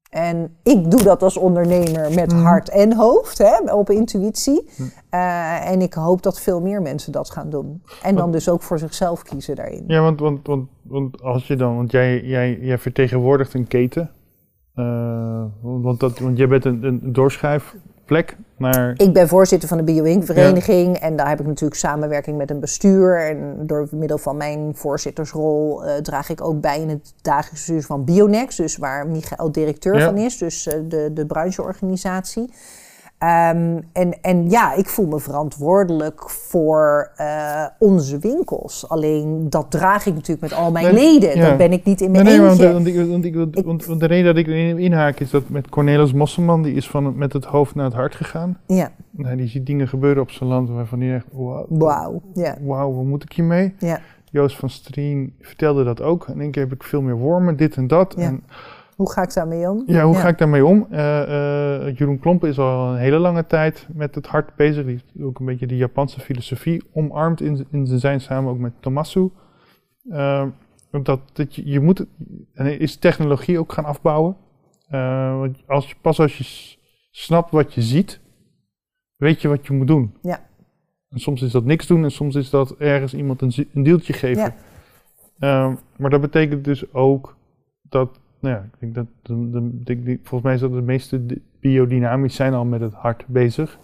En 0.08 0.56
ik 0.62 0.90
doe 0.90 1.02
dat 1.02 1.22
als 1.22 1.36
ondernemer 1.36 2.12
met 2.14 2.32
Mhm. 2.32 2.42
hart 2.42 2.68
en 2.68 2.94
hoofd, 2.96 3.38
hè, 3.38 3.72
op 3.74 3.90
intuïtie. 3.90 4.68
Mhm. 4.76 4.88
Eh, 5.10 5.70
en 5.70 5.80
ik 5.80 5.94
hoop 5.94 6.22
dat 6.22 6.40
veel 6.40 6.60
meer 6.60 6.82
mensen 6.82 7.12
dat 7.12 7.30
gaan 7.30 7.50
doen. 7.50 7.82
En 8.02 8.16
dan 8.16 8.30
dus 8.32 8.48
ook 8.48 8.62
voor 8.62 8.78
zichzelf 8.78 9.22
kiezen 9.22 9.56
daarin. 9.56 9.84
Ja, 9.86 10.00
want, 10.00 10.20
want, 10.20 10.46
want, 10.46 10.68
want 10.82 11.22
als 11.22 11.46
je 11.46 11.56
dan, 11.56 11.76
want 11.76 11.90
jij, 11.90 12.20
jij, 12.20 12.58
jij 12.60 12.78
vertegenwoordigt 12.78 13.54
een 13.54 13.66
keten. 13.66 14.10
Eh, 14.74 15.44
want, 15.62 16.00
dat, 16.00 16.18
want 16.18 16.36
jij 16.38 16.48
bent 16.48 16.64
een, 16.64 16.84
een 16.84 17.12
naar. 18.56 18.94
Ik 18.96 19.12
ben 19.12 19.28
voorzitter 19.28 19.68
van 19.68 19.78
de 19.78 19.84
Bio-Ink-vereniging 19.84 20.96
en 20.96 21.16
daar 21.16 21.28
heb 21.28 21.40
ik 21.40 21.46
natuurlijk 21.46 21.80
samenwerking 21.80 22.36
met 22.36 22.50
een 22.50 22.60
bestuur. 22.60 23.20
En 23.20 23.66
door 23.66 23.88
middel 23.90 24.18
van 24.18 24.36
mijn 24.36 24.72
voorzittersrol 24.74 25.84
eh, 25.84 25.96
draag 25.96 26.28
ik 26.28 26.44
ook 26.44 26.60
bij 26.60 26.80
in 26.80 26.88
het 26.88 27.14
dagelijks 27.22 27.50
bestuur 27.52 27.82
van 27.82 28.04
Bionex, 28.04 28.56
dus 28.56 28.76
waar 28.76 29.06
Michael 29.06 29.52
directeur 29.52 29.98
Ja. 29.98 30.04
van 30.04 30.16
is, 30.16 30.38
dus 30.38 30.66
eh, 30.66 30.78
de, 30.88 31.10
de 31.12 31.26
brancheorganisatie. 31.26 32.50
Ehm, 33.18 33.78
en, 33.92 34.20
en 34.22 34.50
ja, 34.50 34.74
ik 34.74 34.88
voel 34.88 35.06
me 35.06 35.18
verantwoordelijk 35.20 36.30
voor 36.30 37.10
eh, 37.16 37.64
onze 37.78 38.18
winkels. 38.18 38.88
Alleen 38.88 39.46
dat 39.50 39.70
draag 39.70 40.06
ik 40.06 40.14
natuurlijk 40.14 40.40
met 40.40 40.52
al 40.52 40.70
mijn 40.70 40.94
Nee, 40.94 41.04
leden. 41.20 41.36
ja. 41.36 41.48
Dat 41.48 41.56
ben 41.56 41.72
ik 41.72 41.84
niet 41.84 42.00
in 42.00 42.10
mijn 42.10 42.24
nee, 42.24 42.32
eentje. 42.40 42.46
want, 42.72 42.72
want, 42.72 42.86
ik, 43.24 43.34
want, 43.34 43.56
Ik- 43.56 43.64
want- 43.64 43.84
want 43.86 44.00
de 44.00 44.06
reden 44.06 44.24
dat 44.34 44.36
ik 44.36 44.46
erin 44.46 44.78
inhaak 44.78 45.20
is 45.20 45.30
dat 45.30 45.48
met 45.48 45.68
Cornelis 45.68 46.12
Mosselman, 46.12 46.62
die 46.62 46.74
is 46.74 46.88
van 46.90 47.04
het- 47.04 47.16
met 47.16 47.32
het 47.32 47.44
hoofd 47.44 47.74
naar 47.74 47.84
het 47.84 47.94
hart 47.94 48.14
gegaan. 48.14 48.58
Ja, 48.66 48.90
Nou, 49.10 49.36
die 49.36 49.48
ziet 49.48 49.66
dingen 49.66 49.88
gebeuren 49.88 50.22
op 50.22 50.30
zijn 50.30 50.48
land 50.48 50.68
waarvan 50.68 51.00
hij 51.00 51.14
echt, 51.14 51.26
wauw, 51.32 51.66
wauw. 51.68 52.22
Ja, 52.34 52.56
wauw, 52.60 52.92
wat 52.94 53.04
moet 53.04 53.22
ik 53.22 53.32
hiermee? 53.32 53.74
ja. 53.78 54.00
Joost 54.30 54.56
van 54.56 54.70
Strien 54.70 55.34
vertelde 55.40 55.84
dat 55.84 56.02
ook. 56.02 56.28
In 56.28 56.40
één 56.40 56.50
keer 56.50 56.62
heb 56.62 56.72
ik 56.72 56.82
veel 56.82 57.00
meer 57.02 57.16
wormen, 57.16 57.56
dit 57.56 57.76
en 57.76 57.86
dat. 57.86 58.14
Ja. 58.16 58.22
En 58.24 58.42
Hoe 58.98 59.10
ga 59.12 59.22
ik 59.22 59.32
daarmee 59.34 59.70
om? 59.70 59.82
Ja, 59.86 60.04
hoe 60.04 60.14
Ja. 60.14 60.20
ga 60.20 60.28
ik 60.28 60.38
daarmee 60.38 60.64
om? 60.66 60.86
Eh, 60.90 61.22
eh, 61.86 61.96
Jeroen 61.96 62.18
Klompen 62.18 62.48
is 62.48 62.58
al 62.58 62.88
een 62.92 62.96
hele 62.98 63.18
lange 63.18 63.46
tijd 63.46 63.88
met 63.92 64.14
het 64.14 64.26
hart 64.26 64.54
bezig. 64.56 64.84
Die 64.84 64.92
heeft 64.92 65.26
ook 65.26 65.38
een 65.38 65.46
beetje 65.46 65.66
de 65.66 65.76
Japanse 65.76 66.20
filosofie 66.20 66.82
omarmd 66.92 67.40
in, 67.40 67.66
in 67.70 67.86
zijn 67.86 68.00
zijn 68.00 68.20
samen 68.20 68.50
ook 68.52 68.58
met 68.58 68.72
Tomasu. 68.80 69.30
Eh, 70.08 70.46
dat, 71.02 71.20
dat 71.32 71.54
je, 71.54 71.70
je 71.70 71.80
moet, 71.80 72.06
en 72.54 72.78
is 72.78 72.96
technologie 72.96 73.58
ook 73.58 73.72
gaan 73.72 73.84
afbouwen. 73.84 74.36
Eh, 74.88 75.38
want 75.38 75.56
als 75.66 75.88
je, 75.88 75.94
pas 76.00 76.20
als 76.20 76.38
je 76.38 76.76
snapt 77.10 77.50
wat 77.50 77.74
je 77.74 77.82
ziet, 77.82 78.20
weet 79.16 79.42
je 79.42 79.48
wat 79.48 79.66
je 79.66 79.72
moet 79.72 79.86
doen. 79.86 80.14
Ja. 80.22 80.46
En 81.08 81.18
soms 81.18 81.42
is 81.42 81.52
dat 81.52 81.64
niks 81.64 81.86
doen 81.86 82.04
en 82.04 82.10
soms 82.10 82.34
is 82.34 82.50
dat 82.50 82.76
ergens 82.76 83.14
iemand 83.14 83.42
een, 83.42 83.68
een 83.74 83.82
deeltje 83.82 84.12
geven. 84.12 84.42
Ja. 84.42 84.54
Ehm, 85.38 85.74
maar 85.96 86.10
dat 86.10 86.20
betekent 86.20 86.64
dus 86.64 86.92
ook 86.92 87.36
dat, 87.82 88.20
nou 88.40 88.54
ja, 88.54 88.60
ik 88.62 88.78
denk 88.78 88.94
dat 88.94 89.06
de, 89.22 89.48
de, 89.84 90.02
de- 90.02 90.18
volgens 90.22 90.42
mij 90.42 90.58
dat 90.68 90.72
de 90.78 90.82
meeste 90.86 91.20
biodynamisch 91.60 92.34
zijn 92.34 92.54
al 92.54 92.64
met 92.64 92.80
het 92.80 92.92
hart 92.94 93.24
bezig. 93.26 93.78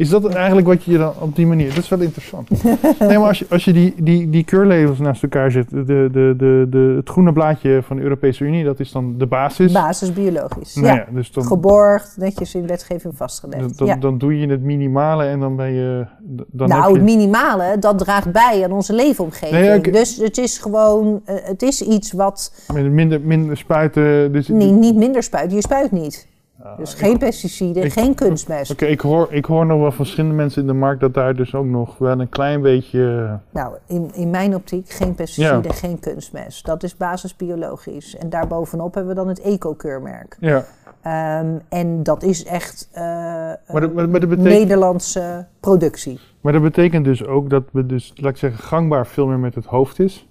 Is 0.00 0.08
dat 0.08 0.34
eigenlijk 0.34 0.66
wat 0.66 0.84
je 0.84 0.98
dan 0.98 1.12
op 1.18 1.36
die 1.36 1.46
manier, 1.46 1.68
dat 1.68 1.76
is 1.76 1.88
wel 1.88 2.00
interessant. 2.00 2.48
nee, 3.08 3.18
maar 3.18 3.28
als 3.28 3.38
je, 3.38 3.46
als 3.50 3.64
je 3.64 3.72
die, 3.72 3.94
die, 4.02 4.30
die 4.30 4.44
keurlabels 4.44 4.98
naast 4.98 5.22
elkaar 5.22 5.50
zet, 5.50 5.70
de, 5.70 5.84
de, 5.84 6.34
de, 6.36 6.66
de, 6.70 6.94
het 6.96 7.08
groene 7.08 7.32
blaadje 7.32 7.82
van 7.82 7.96
de 7.96 8.02
Europese 8.02 8.44
Unie, 8.44 8.64
dat 8.64 8.80
is 8.80 8.92
dan 8.92 9.18
de 9.18 9.26
basis. 9.26 9.72
Basis 9.72 10.12
biologisch. 10.12 10.74
Nou 10.74 10.86
ja. 10.86 10.94
ja, 10.94 11.06
dus 11.10 11.32
dan, 11.32 11.44
Geborgd, 11.44 12.16
netjes 12.16 12.54
in 12.54 12.66
wetgeving 12.66 13.16
vastgelegd. 13.16 13.78
dan, 13.78 13.86
ja. 13.86 13.96
dan 13.96 14.18
doe 14.18 14.40
je 14.40 14.46
het 14.46 14.62
minimale 14.62 15.24
en 15.24 15.40
dan 15.40 15.56
ben 15.56 15.72
je, 15.72 16.06
dan 16.50 16.68
nou, 16.68 16.92
het 16.92 17.02
minimale, 17.02 17.78
dat 17.78 17.98
draagt 17.98 18.32
bij 18.32 18.64
aan 18.64 18.72
onze 18.72 18.92
leefomgeving. 18.92 19.82
Nee, 19.82 19.92
Dus 19.92 20.16
het 20.16 20.38
is 20.38 20.58
gewoon, 20.58 21.20
eh, 21.24 21.34
het 21.42 21.62
is 21.62 21.82
iets 21.82 22.12
wat 22.12 22.64
met 22.72 22.90
minder, 22.90 23.20
minder 23.20 23.56
spuiten. 23.56 24.32
Dus, 24.32 24.48
niet, 24.48 24.74
niet 24.74 24.96
minder 24.96 25.22
spuit. 25.22 25.52
Je 25.52 25.60
spuit 25.60 25.92
niet. 25.92 26.28
Dus 26.76 26.94
geen 26.94 27.18
pesticiden, 27.18 27.82
ik- 27.84 27.92
geen 27.92 28.14
kunstmest. 28.14 28.70
Oké, 28.72 28.84
ik, 28.86 29.00
hoor, 29.00 29.26
ik 29.30 29.44
hoor 29.44 29.66
nog 29.66 29.78
wel 29.80 29.86
van 29.92 29.96
verschillende 29.96 30.34
mensen 30.36 30.60
in 30.60 30.66
de 30.66 30.72
markt 30.74 31.00
dat 31.00 31.14
daar 31.14 31.34
dus 31.36 31.54
ook 31.54 31.64
nog 31.66 31.98
wel 31.98 32.20
een 32.20 32.28
klein 32.28 32.60
beetje. 32.62 33.38
Nou, 33.50 33.74
in, 33.86 34.10
in 34.14 34.30
mijn 34.30 34.54
optiek 34.54 34.90
geen 34.90 35.14
pesticiden, 35.14 35.72
geen 35.74 35.98
kunstmest. 35.98 36.66
Dat 36.66 36.82
is 36.82 36.96
basisbiologisch. 36.96 38.16
En 38.16 38.30
daarbovenop 38.30 38.94
hebben 38.94 39.14
we 39.14 39.18
dan 39.20 39.28
het 39.28 39.40
eco-keurmerk. 39.40 40.36
Ja, 40.40 40.64
Ehm, 41.02 41.58
en 41.68 42.02
dat 42.02 42.22
is 42.22 42.44
echt 42.44 42.88
eh, 42.92 43.02
maar 43.02 43.58
dat, 43.66 43.92
maar, 43.92 44.08
maar 44.08 44.20
dat 44.20 44.28
betekent, 44.28 44.54
Nederlandse 44.58 45.46
productie. 45.60 46.20
maar 46.40 46.52
dat 46.52 46.62
betekent 46.62 47.04
dus 47.04 47.24
ook 47.26 47.50
dat 47.50 47.62
we 47.72 47.86
dus, 47.86 48.12
laat 48.14 48.30
ik 48.30 48.36
zeggen, 48.36 48.62
gangbaar 48.64 49.06
veel 49.06 49.26
meer 49.26 49.38
met 49.38 49.54
het 49.54 49.64
hoofd 49.64 49.98
is. 49.98 50.28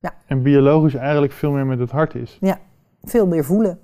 Ja. 0.00 0.14
En 0.26 0.42
biologisch 0.42 0.94
eigenlijk 0.94 1.32
veel 1.32 1.50
meer 1.50 1.66
met 1.66 1.78
het 1.78 1.90
hart 1.90 2.14
is. 2.14 2.38
Veel 3.02 3.26
meer 3.26 3.44
voelen. 3.44 3.78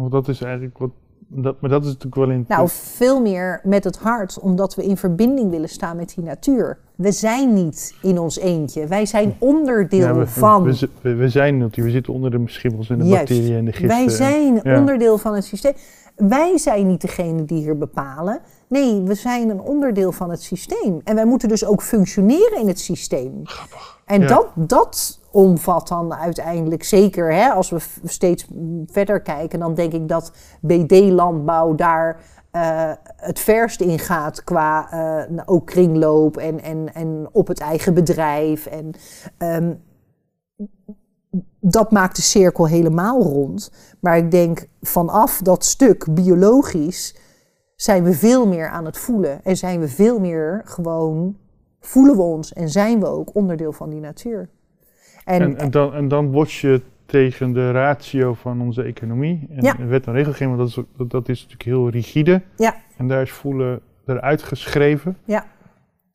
Want 0.00 0.12
dat 0.12 0.28
is 0.28 0.42
eigenlijk 0.42 0.78
wat. 0.78 0.90
Dat, 1.32 1.60
maar 1.60 1.70
dat 1.70 1.80
is 1.82 1.86
natuurlijk 1.86 2.14
wel 2.14 2.30
in. 2.30 2.44
Nou, 2.48 2.68
veel 2.68 3.20
meer 3.20 3.60
met 3.64 3.84
het 3.84 3.98
hart, 3.98 4.38
omdat 4.38 4.74
we 4.74 4.84
in 4.84 4.96
verbinding 4.96 5.50
willen 5.50 5.68
staan 5.68 5.96
met 5.96 6.12
die 6.14 6.24
natuur. 6.24 6.78
We 6.96 7.12
zijn 7.12 7.54
niet 7.54 7.94
in 8.02 8.18
ons 8.18 8.38
eentje. 8.38 8.86
Wij 8.86 9.06
zijn 9.06 9.34
onderdeel 9.38 10.00
Ja, 10.00 10.14
we, 10.14 10.26
van. 10.26 10.62
we, 10.62 10.88
we, 11.00 11.14
we 11.14 11.28
zijn 11.28 11.58
natuurlijk, 11.58 11.86
we 11.86 11.90
zitten 11.90 12.12
onder 12.12 12.30
de 12.30 12.42
schimmels 12.44 12.90
en 12.90 12.98
de 12.98 13.04
Juist. 13.04 13.28
bacteriën 13.28 13.56
en 13.56 13.64
de 13.64 13.72
giften. 13.72 13.88
Wij 13.88 14.08
zijn 14.08 14.60
ja. 14.62 14.78
onderdeel 14.78 15.18
van 15.18 15.34
het 15.34 15.44
systeem. 15.44 15.72
Wij 16.16 16.58
zijn 16.58 16.86
niet 16.86 17.00
degene 17.00 17.44
die 17.44 17.58
hier 17.58 17.78
bepalen. 17.78 18.40
Nee, 18.70 19.02
we 19.02 19.14
zijn 19.14 19.48
een 19.50 19.60
onderdeel 19.60 20.12
van 20.12 20.30
het 20.30 20.42
systeem. 20.42 21.00
En 21.04 21.14
wij 21.14 21.24
moeten 21.24 21.48
dus 21.48 21.64
ook 21.64 21.82
functioneren 21.82 22.58
in 22.58 22.68
het 22.68 22.80
systeem. 22.80 23.40
Grappig. 23.44 23.98
En 24.04 24.20
Ja. 24.20 24.26
dat, 24.26 24.46
dat 24.54 25.20
omvat 25.30 25.88
dan 25.88 26.14
uiteindelijk 26.14 26.82
zeker, 26.84 27.32
hè, 27.32 27.48
als 27.48 27.70
we 27.70 27.78
steeds 28.04 28.46
verder 28.86 29.20
kijken, 29.20 29.58
dan 29.58 29.74
denk 29.74 29.92
ik 29.92 30.08
dat 30.08 30.32
BD-landbouw 30.60 31.74
daar 31.74 32.20
eh, 32.50 32.92
het 33.16 33.38
verst 33.38 33.80
in 33.80 33.98
gaat 33.98 34.44
qua 34.44 34.90
eh, 34.90 35.30
nou, 35.30 35.48
ook 35.48 35.66
kringloop 35.66 36.36
en, 36.36 36.62
en, 36.62 36.94
en 36.94 37.28
op 37.32 37.46
het 37.46 37.60
eigen 37.60 37.94
bedrijf. 37.94 38.66
En 38.66 38.90
ehm, 39.38 39.72
dat 41.60 41.90
maakt 41.90 42.16
de 42.16 42.22
cirkel 42.22 42.66
helemaal 42.66 43.22
rond. 43.22 43.72
Maar 44.00 44.16
ik 44.16 44.30
denk 44.30 44.66
vanaf 44.80 45.40
dat 45.42 45.64
stuk 45.64 46.06
biologisch 46.14 47.14
zijn 47.80 48.04
we 48.04 48.12
veel 48.12 48.46
meer 48.46 48.68
aan 48.68 48.84
het 48.84 48.98
voelen. 48.98 49.44
En 49.44 49.56
zijn 49.56 49.80
we 49.80 49.88
veel 49.88 50.18
meer 50.18 50.62
gewoon, 50.64 51.36
voelen 51.80 52.16
we 52.16 52.22
ons 52.22 52.52
en 52.52 52.68
zijn 52.68 53.00
we 53.00 53.06
ook 53.06 53.34
onderdeel 53.34 53.72
van 53.72 53.90
die 53.90 54.00
natuur. 54.00 54.48
En, 55.24 55.40
En, 55.40 55.56
en, 55.56 55.70
dan, 55.70 55.94
en 55.94 56.08
dan 56.08 56.30
bots 56.30 56.60
je 56.60 56.82
tegen 57.06 57.52
de 57.52 57.70
ratio 57.70 58.34
van 58.34 58.60
onze 58.60 58.82
economie. 58.82 59.46
En 59.50 59.62
Ja. 59.62 59.86
wet 59.86 60.06
en 60.06 60.12
regelgeving, 60.12 60.56
want 60.56 60.74
dat 60.74 60.84
is, 60.84 60.90
dat, 60.96 61.10
dat 61.10 61.28
is 61.28 61.36
natuurlijk 61.42 61.68
heel 61.68 61.88
rigide. 61.88 62.42
Ja. 62.56 62.74
En 62.96 63.08
daar 63.08 63.22
is 63.22 63.30
voelen, 63.32 63.80
eruit 64.06 64.42
geschreven. 64.42 65.16
Ja. 65.24 65.46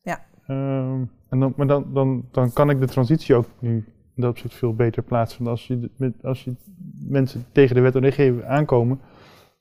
Ja. 0.02 0.24
Ehm, 0.46 1.00
en 1.28 1.40
dan, 1.40 1.52
maar 1.56 1.66
dan, 1.66 1.86
dan, 1.92 2.24
dan 2.30 2.52
kan 2.52 2.70
ik 2.70 2.80
de 2.80 2.86
transitie 2.86 3.34
ook 3.34 3.46
nu 3.58 3.74
in 4.14 4.22
dat 4.22 4.30
opzicht 4.30 4.54
veel 4.54 4.74
beter 4.74 5.02
plaatsen. 5.02 5.38
Want 5.44 5.50
als 5.50 5.66
je, 5.66 5.90
met, 5.96 6.12
als 6.22 6.44
je 6.44 6.54
mensen 6.98 7.44
tegen 7.52 7.74
de 7.74 7.80
wet 7.80 7.94
en 7.94 8.00
regelgeving 8.00 8.44
aankomen, 8.44 9.00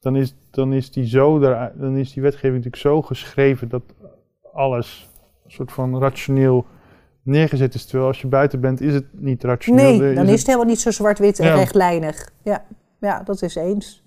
dan 0.06 0.16
is, 0.16 0.36
dan, 0.52 0.74
is 0.74 0.92
die 0.92 1.08
zo, 1.08 1.40
dan 1.76 1.98
is 1.98 2.14
die 2.14 2.24
wetgeving 2.24 2.54
natuurlijk 2.54 2.82
zo 2.82 3.02
geschreven 3.02 3.70
dat 3.70 3.82
alles 4.54 5.10
een 5.46 5.52
soort 5.52 5.72
van 5.72 6.00
rationeel 6.00 6.66
neergezet 7.24 7.74
is. 7.74 7.86
Terwijl 7.86 8.08
als 8.08 8.22
je 8.22 8.28
buiten 8.28 8.60
bent, 8.60 8.82
is 8.82 8.94
het 8.94 9.06
niet 9.12 9.44
rationeel. 9.44 9.98
Nee, 10.00 10.14
dan 10.16 10.26
is 10.28 10.38
het 10.38 10.46
helemaal 10.48 10.68
niet 10.68 10.80
zo 10.80 10.92
zwart-wit 10.92 11.40
en 11.40 11.46
Ja. 11.46 11.56
rechtlijnig. 11.56 12.30
Ja. 12.44 12.66
ja, 13.00 13.24
dat 13.24 13.42
is 13.42 13.56
eens. 13.56 14.04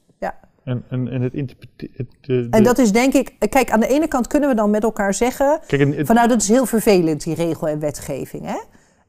En, 0.64 0.84
en, 0.88 1.08
en 1.08 1.22
het. 1.22 1.32
Het, 1.32 2.06
de- 2.20 2.46
En 2.50 2.62
dat 2.62 2.78
is 2.78 2.92
denk 2.92 3.12
ik... 3.14 3.34
Kijk, 3.48 3.70
aan 3.70 3.80
de 3.80 3.86
ene 3.88 4.08
kant 4.08 4.26
kunnen 4.26 4.48
we 4.48 4.54
dan 4.54 4.70
met 4.70 4.82
elkaar 4.82 5.14
zeggen... 5.14 5.60
Kijk, 5.66 5.82
en 5.82 5.92
het- 5.96 6.06
Van 6.06 6.14
nou, 6.14 6.28
dat 6.28 6.40
is 6.40 6.48
heel 6.48 6.66
vervelend, 6.66 7.24
die 7.24 7.34
regel 7.34 7.68
en 7.68 7.78
wetgeving. 7.78 8.44
Hè? 8.46 8.58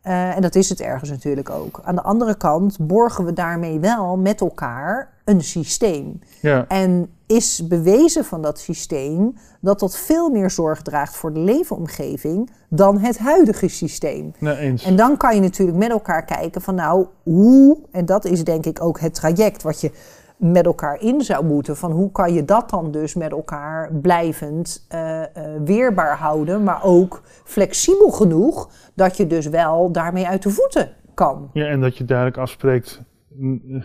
Eh, 0.02 0.36
en 0.36 0.42
dat 0.42 0.56
is 0.56 0.70
het 0.70 0.82
ergens 0.82 1.10
natuurlijk 1.10 1.50
ook. 1.50 1.82
Aan 1.84 1.96
de 1.96 2.04
andere 2.04 2.36
kant 2.36 2.78
borgen 2.80 3.26
we 3.26 3.34
daarmee 3.34 3.80
wel 3.80 4.18
met 4.18 4.42
elkaar 4.42 5.14
een 5.26 5.42
systeem. 5.42 6.20
ja, 6.42 6.66
En 6.68 7.10
is 7.26 7.68
bewezen 7.68 8.26
van 8.26 8.42
dat 8.42 8.60
systeem 8.60 9.38
dat 9.62 9.80
dat 9.80 9.98
veel 9.98 10.30
meer 10.30 10.50
zorg 10.50 10.82
draagt 10.82 11.16
voor 11.16 11.34
de 11.34 11.40
leefomgeving 11.40 12.50
dan 12.70 13.00
het 13.00 13.18
huidige 13.18 13.68
systeem. 13.68 14.34
nee, 14.40 14.56
eens. 14.56 14.84
En 14.84 14.96
dan 14.96 15.18
kan 15.18 15.36
je 15.36 15.42
natuurlijk 15.42 15.78
met 15.78 15.90
elkaar 15.90 16.26
kijken 16.26 16.62
van 16.62 16.76
nou, 16.76 17.06
hoe, 17.24 17.78
en 17.92 18.06
dat 18.06 18.26
is 18.26 18.44
denk 18.44 18.66
ik 18.66 18.82
ook 18.84 19.00
het 19.00 19.14
traject 19.14 19.64
wat 19.64 19.82
je 19.82 19.92
met 20.40 20.66
elkaar 20.66 21.02
in 21.02 21.22
zou 21.22 21.46
moeten, 21.46 21.78
van 21.78 21.92
hoe 21.92 22.12
kan 22.12 22.34
je 22.34 22.46
dat 22.46 22.70
dan 22.70 22.92
dus 22.92 23.16
met 23.16 23.32
elkaar 23.32 23.94
blijvend 23.94 24.86
eh, 24.88 25.22
eh, 25.22 25.28
weerbaar 25.64 26.18
houden, 26.18 26.64
maar 26.64 26.84
ook 26.84 27.22
flexibel 27.44 28.10
genoeg 28.10 28.70
dat 28.94 29.18
je 29.18 29.28
dus 29.28 29.48
wel 29.48 29.92
daarmee 29.92 30.28
uit 30.28 30.44
de 30.44 30.50
voeten 30.50 30.90
kan. 31.14 31.50
Ja, 31.54 31.66
en 31.66 31.82
dat 31.82 31.98
je 31.98 32.06
duidelijk 32.06 32.38
afspreekt, 32.38 33.02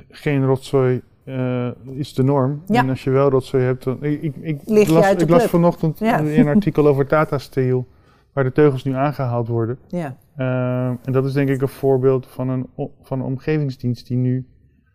geen 0.08 0.46
rotzooi 0.46 1.02
eh, 1.24 1.68
is 1.92 2.14
de 2.14 2.22
norm. 2.22 2.62
Ja. 2.66 2.80
En 2.80 2.88
als 2.88 3.04
je 3.04 3.10
wel 3.10 3.30
rotzooi 3.30 3.64
hebt, 3.64 3.84
dan... 3.84 3.98
Ik, 4.00 4.22
ik, 4.22 4.36
ik 4.40 4.60
Lig 4.64 4.88
las, 4.88 5.10
ik 5.10 5.40
vanochtend 5.40 5.98
Ja. 5.98 6.20
een 6.20 6.48
artikel 6.48 6.86
over 6.86 7.06
Tata 7.06 7.38
Steel, 7.38 7.86
waar 8.32 8.44
de 8.44 8.52
teugels 8.52 8.84
nu 8.84 8.94
aangehaald 8.94 9.48
worden. 9.48 9.78
Ja, 9.86 10.16
Eh, 10.36 10.86
en 10.86 11.12
dat 11.12 11.24
is 11.24 11.32
denk 11.32 11.48
ik 11.48 11.62
een 11.62 11.68
voorbeeld 11.68 12.26
van 12.26 12.48
een, 12.48 12.66
van 13.02 13.18
een 13.20 13.24
omgevingsdienst 13.24 14.06
die 14.06 14.16
nu 14.16 14.46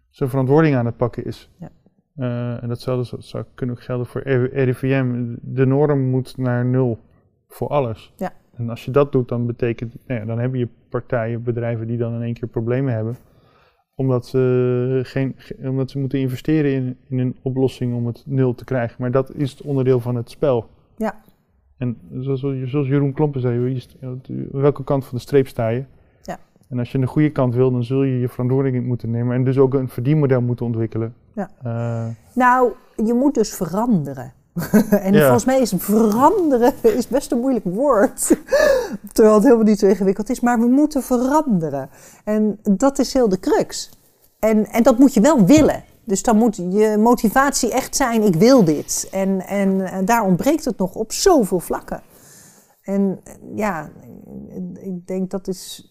zijn 0.10 0.30
verantwoording 0.30 0.76
aan 0.76 0.86
het 0.86 0.98
pakken 0.98 1.26
is. 1.26 1.50
Ja. 1.60 1.70
Eh, 2.16 2.64
en 2.64 2.68
datzelfde 2.68 3.04
zou, 3.04 3.22
zou 3.22 3.44
kunnen 3.54 3.76
ook 3.76 3.82
gelden 3.84 4.06
voor 4.06 4.22
RIVM. 4.54 5.36
De 5.42 5.66
norm 5.66 6.10
moet 6.10 6.38
naar 6.38 6.66
nul 6.66 7.00
voor 7.48 7.68
alles. 7.68 8.14
Ja. 8.18 8.32
En 8.56 8.70
als 8.70 8.86
je 8.86 8.92
dat 8.92 9.12
doet, 9.12 9.28
dan 9.28 9.46
betekent, 9.46 9.96
nou 10.08 10.20
ja, 10.20 10.26
dan 10.26 10.40
heb 10.40 10.54
je 10.54 10.68
partijen, 10.90 11.44
bedrijven 11.44 11.88
die 11.88 11.98
dan 11.98 12.14
in 12.14 12.22
één 12.22 12.34
keer 12.34 12.48
problemen 12.50 12.94
hebben. 12.94 13.16
Omdat 13.96 14.26
ze, 14.26 15.00
geen, 15.04 15.34
ge- 15.38 15.58
omdat 15.70 15.92
ze 15.92 16.00
moeten 16.00 16.20
investeren 16.20 16.72
in, 16.72 16.98
in 17.08 17.20
een 17.20 17.36
oplossing 17.42 17.96
om 17.96 18.08
het 18.08 18.24
nul 18.26 18.56
te 18.56 18.64
krijgen. 18.64 18.96
Maar 19.00 19.12
dat 19.12 19.34
is 19.36 19.52
het 19.52 19.62
onderdeel 19.62 20.00
van 20.00 20.16
het 20.16 20.30
spel. 20.30 20.70
Ja. 20.98 21.22
En 21.78 21.98
zoals, 22.20 22.40
zoals 22.64 22.88
Jeroen 22.88 23.14
Klompen 23.14 23.42
zei, 23.42 23.82
welke 24.52 24.84
kant 24.84 25.06
van 25.06 25.18
de 25.18 25.24
streep 25.24 25.48
sta 25.48 25.68
je? 25.68 25.84
En 26.70 26.80
als 26.80 26.90
je 26.92 26.96
aan 26.96 27.04
de 27.04 27.10
goede 27.10 27.32
kant 27.32 27.56
wil, 27.56 27.72
dan 27.72 27.84
zul 27.84 28.04
je 28.04 28.20
je 28.20 28.30
verantwoording 28.30 28.86
moeten 28.86 29.12
nemen. 29.12 29.36
En 29.36 29.44
dus 29.44 29.58
ook 29.58 29.74
een 29.74 29.90
verdienmodel 29.90 30.42
moeten 30.42 30.66
ontwikkelen. 30.66 31.14
Ja. 31.34 31.50
Eh, 31.64 32.06
Nou, 32.34 32.72
je 32.96 33.14
moet 33.14 33.34
dus 33.34 33.54
veranderen. 33.54 34.34
en 34.90 35.14
Ja. 35.14 35.22
volgens 35.22 35.46
mij 35.46 35.60
is 35.60 35.74
veranderen 35.78 36.74
is 36.98 37.08
best 37.08 37.32
een 37.32 37.40
moeilijk 37.40 37.66
woord. 37.66 38.38
Terwijl 39.14 39.36
het 39.36 39.44
helemaal 39.44 39.66
niet 39.66 39.80
zo 39.80 39.88
ingewikkeld 39.88 40.30
is. 40.30 40.40
Maar 40.40 40.60
we 40.60 40.68
moeten 40.68 41.02
veranderen. 41.04 41.90
En 42.24 42.60
dat 42.64 43.00
is 43.00 43.14
heel 43.14 43.30
de 43.30 43.40
crux. 43.40 43.90
En, 44.40 44.66
en 44.66 44.84
dat 44.84 45.00
moet 45.00 45.14
je 45.14 45.22
wel 45.22 45.46
willen. 45.46 45.84
Dus 46.04 46.24
dan 46.24 46.38
moet 46.38 46.56
je 46.56 46.96
motivatie 47.00 47.72
echt 47.72 47.96
zijn, 47.96 48.24
ik 48.24 48.36
wil 48.36 48.64
dit. 48.64 49.08
En, 49.12 49.42
en, 49.48 49.82
en 49.82 50.06
daar 50.06 50.24
ontbreekt 50.26 50.66
het 50.66 50.78
nog 50.78 50.96
op 50.96 51.12
zoveel 51.12 51.60
vlakken. 51.60 52.02
En 52.82 53.20
ja, 53.56 53.90
ik 54.80 55.08
denk 55.08 55.30
dat 55.30 55.48
is, 55.48 55.89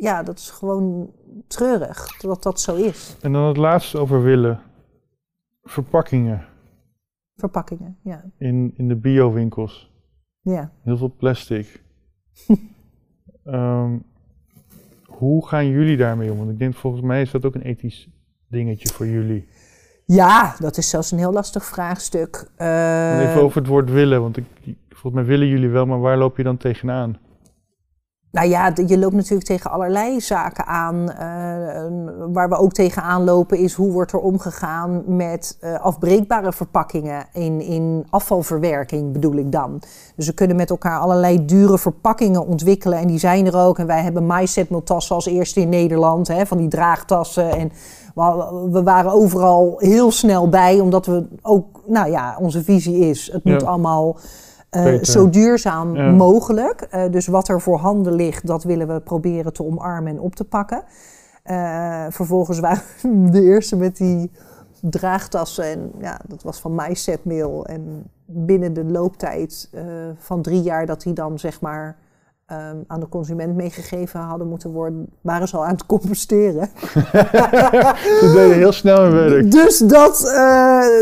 ja, 0.00 0.22
dat 0.22 0.38
is 0.38 0.50
gewoon 0.50 1.10
treurig 1.46 2.16
dat 2.20 2.42
dat 2.42 2.60
zo 2.60 2.74
is. 2.76 3.16
en 3.20 3.32
dan 3.32 3.44
het 3.44 3.56
laatste 3.56 3.98
over 3.98 4.22
willen. 4.22 4.60
Verpakkingen 5.62 6.44
Verpakkingen, 7.36 7.96
ja. 8.02 8.24
in, 8.38 8.72
in 8.76 8.88
de 8.88 8.96
biowinkels. 8.96 9.90
ja. 10.42 10.70
Heel 10.82 10.96
veel 10.96 11.14
plastic. 11.18 11.82
Ehm, 13.44 13.98
hoe 15.06 15.46
gaan 15.48 15.66
jullie 15.68 15.96
daarmee 15.96 16.30
om? 16.32 16.38
Want 16.38 16.50
ik 16.50 16.58
denk 16.58 16.74
volgens 16.74 17.02
mij 17.02 17.20
is 17.22 17.30
dat 17.30 17.44
ook 17.44 17.54
een 17.54 17.62
ethisch 17.62 18.08
dingetje 18.48 18.88
voor 18.88 19.06
jullie. 19.06 19.48
Ja, 20.04 20.54
dat 20.58 20.76
is 20.76 20.88
zelfs 20.90 21.10
een 21.10 21.18
heel 21.18 21.32
lastig 21.32 21.64
vraagstuk. 21.64 22.50
Eh, 22.56 23.28
Even 23.30 23.42
over 23.42 23.58
het 23.58 23.66
woord 23.70 23.90
willen, 23.90 24.20
want 24.20 24.36
ik, 24.36 24.44
volgens 24.88 25.14
mij 25.14 25.24
willen 25.24 25.46
jullie 25.46 25.68
wel, 25.68 25.86
maar 25.86 26.00
waar 26.00 26.16
loop 26.18 26.36
je 26.36 26.42
dan 26.42 26.56
tegenaan? 26.56 27.18
Nou 28.30 28.48
ja, 28.48 28.72
je 28.86 28.98
loopt 28.98 29.14
natuurlijk 29.14 29.46
tegen 29.46 29.70
allerlei 29.70 30.20
zaken 30.20 30.66
aan. 30.66 31.10
Eh, 31.10 31.26
waar 32.32 32.48
we 32.48 32.56
ook 32.56 32.72
tegenaan 32.72 33.24
lopen 33.24 33.58
is 33.58 33.74
hoe 33.74 33.92
wordt 33.92 34.12
er 34.12 34.18
omgegaan 34.18 35.02
met 35.06 35.56
eh, 35.60 35.80
afbreekbare 35.80 36.52
verpakkingen 36.52 37.26
in, 37.32 37.60
in 37.60 38.06
afvalverwerking 38.10 39.12
bedoel 39.12 39.34
ik 39.36 39.52
dan. 39.52 39.80
Dus 40.16 40.26
we 40.26 40.32
kunnen 40.32 40.56
met 40.56 40.70
elkaar 40.70 40.98
allerlei 40.98 41.44
dure 41.44 41.78
verpakkingen 41.78 42.46
ontwikkelen 42.46 42.98
en 42.98 43.06
die 43.06 43.18
zijn 43.18 43.46
er 43.46 43.56
ook. 43.56 43.78
En 43.78 43.86
wij 43.86 44.02
hebben 44.02 44.26
MySetMill-tassen 44.26 45.14
als 45.14 45.26
eerste 45.26 45.60
in 45.60 45.68
Nederland, 45.68 46.28
hè, 46.28 46.46
van 46.46 46.58
die 46.58 46.68
draagtassen. 46.68 47.50
En 47.50 47.72
we, 48.14 48.68
we 48.70 48.82
waren 48.82 49.12
overal 49.12 49.74
heel 49.78 50.10
snel 50.10 50.48
bij, 50.48 50.80
omdat 50.80 51.06
we 51.06 51.26
ook, 51.42 51.80
nou 51.86 52.10
ja, 52.10 52.36
onze 52.40 52.64
visie 52.64 52.98
is, 52.98 53.30
het 53.32 53.44
moet 53.44 53.60
Ja. 53.60 53.66
allemaal 53.68 54.16
eh, 54.70 55.02
zo 55.02 55.30
duurzaam 55.30 55.96
Ja. 55.96 56.10
mogelijk. 56.10 56.80
Eh, 56.80 57.10
dus 57.10 57.26
wat 57.26 57.48
er 57.48 57.60
voor 57.60 57.78
handen 57.78 58.12
ligt, 58.12 58.46
dat 58.46 58.64
willen 58.64 58.88
we 58.88 59.00
proberen 59.00 59.52
te 59.52 59.64
omarmen 59.64 60.12
en 60.12 60.20
op 60.20 60.34
te 60.34 60.44
pakken. 60.44 60.82
Eh, 61.42 62.04
vervolgens 62.08 62.58
waren 62.58 62.82
we 63.02 63.30
de 63.30 63.42
eerste 63.42 63.76
met 63.76 63.96
die 63.96 64.30
draagtassen. 64.80 65.64
En 65.64 65.92
ja, 66.00 66.20
dat 66.28 66.42
was 66.42 66.60
van 66.60 66.74
MySetMail. 66.74 67.66
En 67.66 68.10
binnen 68.24 68.72
de 68.72 68.84
looptijd 68.84 69.70
van 70.18 70.42
drie 70.42 70.62
jaar 70.62 70.86
dat 70.86 71.02
die 71.02 71.12
dan 71.12 71.38
zeg 71.38 71.60
maar 71.60 71.96
ehm, 72.48 72.76
aan 72.86 73.00
de 73.00 73.08
consument 73.08 73.56
meegegeven 73.56 74.20
hadden 74.20 74.48
moeten 74.48 74.70
worden, 74.70 75.06
waren 75.20 75.48
ze 75.48 75.56
al 75.56 75.64
aan 75.64 75.72
het 75.72 75.86
composteren. 75.86 76.68
Ze 78.20 78.30
deden 78.34 78.56
heel 78.56 78.72
snel 78.72 79.02
hun 79.02 79.12
werk. 79.30 79.50
Dus 79.50 79.78
dat, 79.78 80.24
eh, 80.26 80.34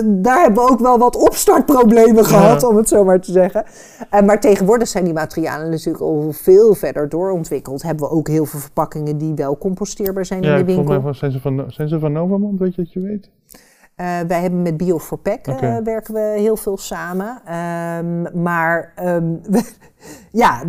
daar 0.05 0.43
hebben 0.43 0.65
we 0.65 0.71
ook 0.71 0.79
wel 0.81 0.99
wat 0.99 1.17
opstartproblemen 1.17 2.25
gehad, 2.25 2.63
om 2.65 2.77
het 2.77 2.89
zo 2.89 3.05
maar 3.05 3.21
te 3.21 3.33
zeggen. 3.33 3.65
Eh, 4.11 4.23
maar 4.23 4.41
tegenwoordig 4.41 4.89
zijn 4.89 5.05
die 5.05 5.13
materialen 5.13 5.71
natuurlijk 5.71 6.05
al 6.05 6.33
veel 6.33 6.75
verder 6.75 7.09
doorontwikkeld. 7.09 7.83
Hebben 7.83 8.09
we 8.09 8.15
ook 8.15 8.29
heel 8.29 8.45
veel 8.45 8.61
verpakkingen 8.61 9.19
die 9.19 9.35
wel 9.35 9.59
composteerbaar 9.59 10.25
zijn 10.27 10.43
Ja, 10.43 10.51
in 10.57 10.59
de 10.59 10.65
volgens 10.73 10.87
winkel. 10.89 11.05
mij 11.05 11.15
zijn 11.19 11.31
ze 11.33 11.41
van, 11.41 11.65
zijn 11.69 11.89
ze 11.89 11.99
van 11.99 12.13
Novamond, 12.13 12.59
weet 12.59 12.75
je 12.75 12.83
dat 12.83 12.93
je 12.93 13.01
weet? 13.01 13.31
Eh, 13.95 14.07
wij 14.29 14.41
hebben 14.41 14.63
met 14.63 14.77
bio 14.77 14.99
for 14.99 15.19
Pack 15.19 15.47
Oké. 15.49 15.81
werken 15.85 16.15
we 16.15 16.35
heel 16.37 16.57
veel 16.57 16.79
samen. 16.79 17.41
Ehm, 17.45 18.43
maar 18.43 18.93
we- 19.43 19.71
ja, 20.43 20.63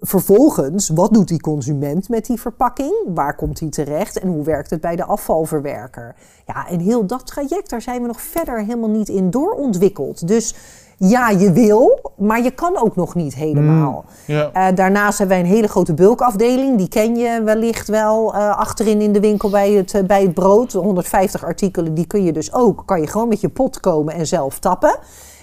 vervolgens, 0.00 0.88
wat 0.88 1.12
doet 1.12 1.28
die 1.28 1.40
consument 1.40 2.08
met 2.08 2.26
die 2.26 2.40
verpakking? 2.40 2.94
Waar 3.14 3.36
komt 3.36 3.58
die 3.58 3.68
terecht 3.68 4.18
en 4.18 4.28
hoe 4.28 4.44
werkt 4.44 4.70
het 4.70 4.80
bij 4.80 4.96
de 4.96 5.04
afvalverwerker? 5.04 6.14
Ja, 6.46 6.68
en 6.68 6.80
heel 6.80 7.06
dat 7.06 7.26
traject, 7.26 7.70
daar 7.70 7.82
zijn 7.82 8.00
we 8.00 8.06
nog 8.06 8.20
verder 8.20 8.58
helemaal 8.58 8.90
niet 8.90 9.08
in 9.08 9.30
doorontwikkeld. 9.30 10.28
Dus 10.28 10.54
ja, 10.96 11.30
je 11.30 11.52
wil, 11.52 12.12
maar 12.16 12.42
je 12.42 12.50
kan 12.50 12.76
ook 12.76 12.96
nog 12.96 13.14
niet 13.14 13.34
helemaal. 13.34 14.04
Ja. 14.26 14.50
Eh, 14.52 14.74
daarnaast 14.74 15.18
hebben 15.18 15.36
wij 15.36 15.46
een 15.46 15.52
hele 15.54 15.68
grote 15.68 15.94
bulkafdeling. 15.94 16.78
Die 16.78 16.88
ken 16.88 17.16
je 17.16 17.42
wellicht 17.42 17.88
wel 17.88 18.34
eh, 18.34 18.56
achterin 18.56 19.00
in 19.00 19.12
de 19.12 19.20
winkel 19.20 19.50
bij 19.50 19.72
het, 19.72 19.94
eh, 19.94 20.04
bij 20.04 20.22
het 20.22 20.34
brood. 20.34 20.72
150 20.72 21.44
artikelen, 21.44 21.94
die 21.94 22.06
kun 22.06 22.24
je 22.24 22.32
dus 22.32 22.52
ook. 22.52 22.82
Kan 22.86 23.00
je 23.00 23.06
gewoon 23.06 23.28
met 23.28 23.40
je 23.40 23.48
pot 23.48 23.80
komen 23.80 24.14
en 24.14 24.26
zelf 24.26 24.58
tappen. 24.58 24.98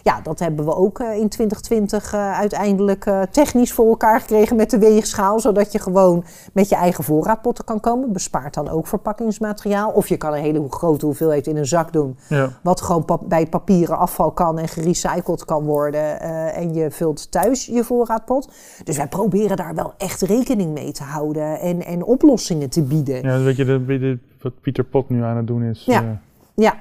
Ja, 0.07 0.21
dat 0.21 0.39
hebben 0.39 0.65
we 0.65 0.75
ook 0.75 0.99
eh, 0.99 1.17
in 1.17 1.29
2020 1.29 2.13
eh, 2.13 2.39
uiteindelijk 2.39 3.05
eh, 3.05 3.21
technisch 3.21 3.71
voor 3.71 3.87
elkaar 3.87 4.19
gekregen 4.19 4.55
met 4.55 4.69
de 4.69 4.77
weegschaal. 4.77 5.39
Zodat 5.39 5.71
je 5.71 5.79
gewoon 5.79 6.23
met 6.53 6.69
je 6.69 6.75
eigen 6.75 7.03
voorraadpotten 7.03 7.65
kan 7.65 7.79
komen. 7.79 8.13
Bespaart 8.13 8.53
dan 8.53 8.69
ook 8.69 8.87
verpakkingsmateriaal. 8.87 9.91
Of 9.91 10.07
je 10.07 10.17
kan 10.17 10.33
een 10.33 10.41
hele 10.41 10.65
grote 10.69 11.05
hoeveelheid 11.05 11.47
in 11.47 11.57
een 11.57 11.65
zak 11.65 11.93
doen. 11.93 12.17
ja. 12.29 12.49
Wat 12.63 12.81
gewoon 12.81 13.05
bij 13.25 13.47
papieren 13.47 13.97
afval 13.97 14.31
kan 14.31 14.59
en 14.59 14.67
gerecycled 14.67 15.45
kan 15.45 15.63
worden. 15.63 16.21
en 16.53 16.73
je 16.73 16.91
vult 16.91 17.31
thuis 17.31 17.65
je 17.65 17.83
voorraadpot. 17.83 18.51
Dus 18.83 18.97
wij 18.97 19.07
proberen 19.07 19.57
daar 19.57 19.75
wel 19.75 19.93
echt 19.97 20.21
rekening 20.21 20.73
mee 20.73 20.91
te 20.91 21.03
houden 21.03 21.59
en, 21.59 21.85
en 21.85 22.03
oplossingen 22.03 22.69
te 22.69 22.81
bieden. 22.83 23.21
Ja, 23.21 23.39
weet 23.39 23.55
je 23.55 23.65
de, 23.65 24.19
wat 24.41 24.53
Pieter 24.61 24.83
Pot 24.83 25.09
nu 25.09 25.23
aan 25.23 25.37
het 25.37 25.47
doen 25.47 25.63
is? 25.63 25.83
Ja. 25.85 26.21
Ja, 26.55 26.75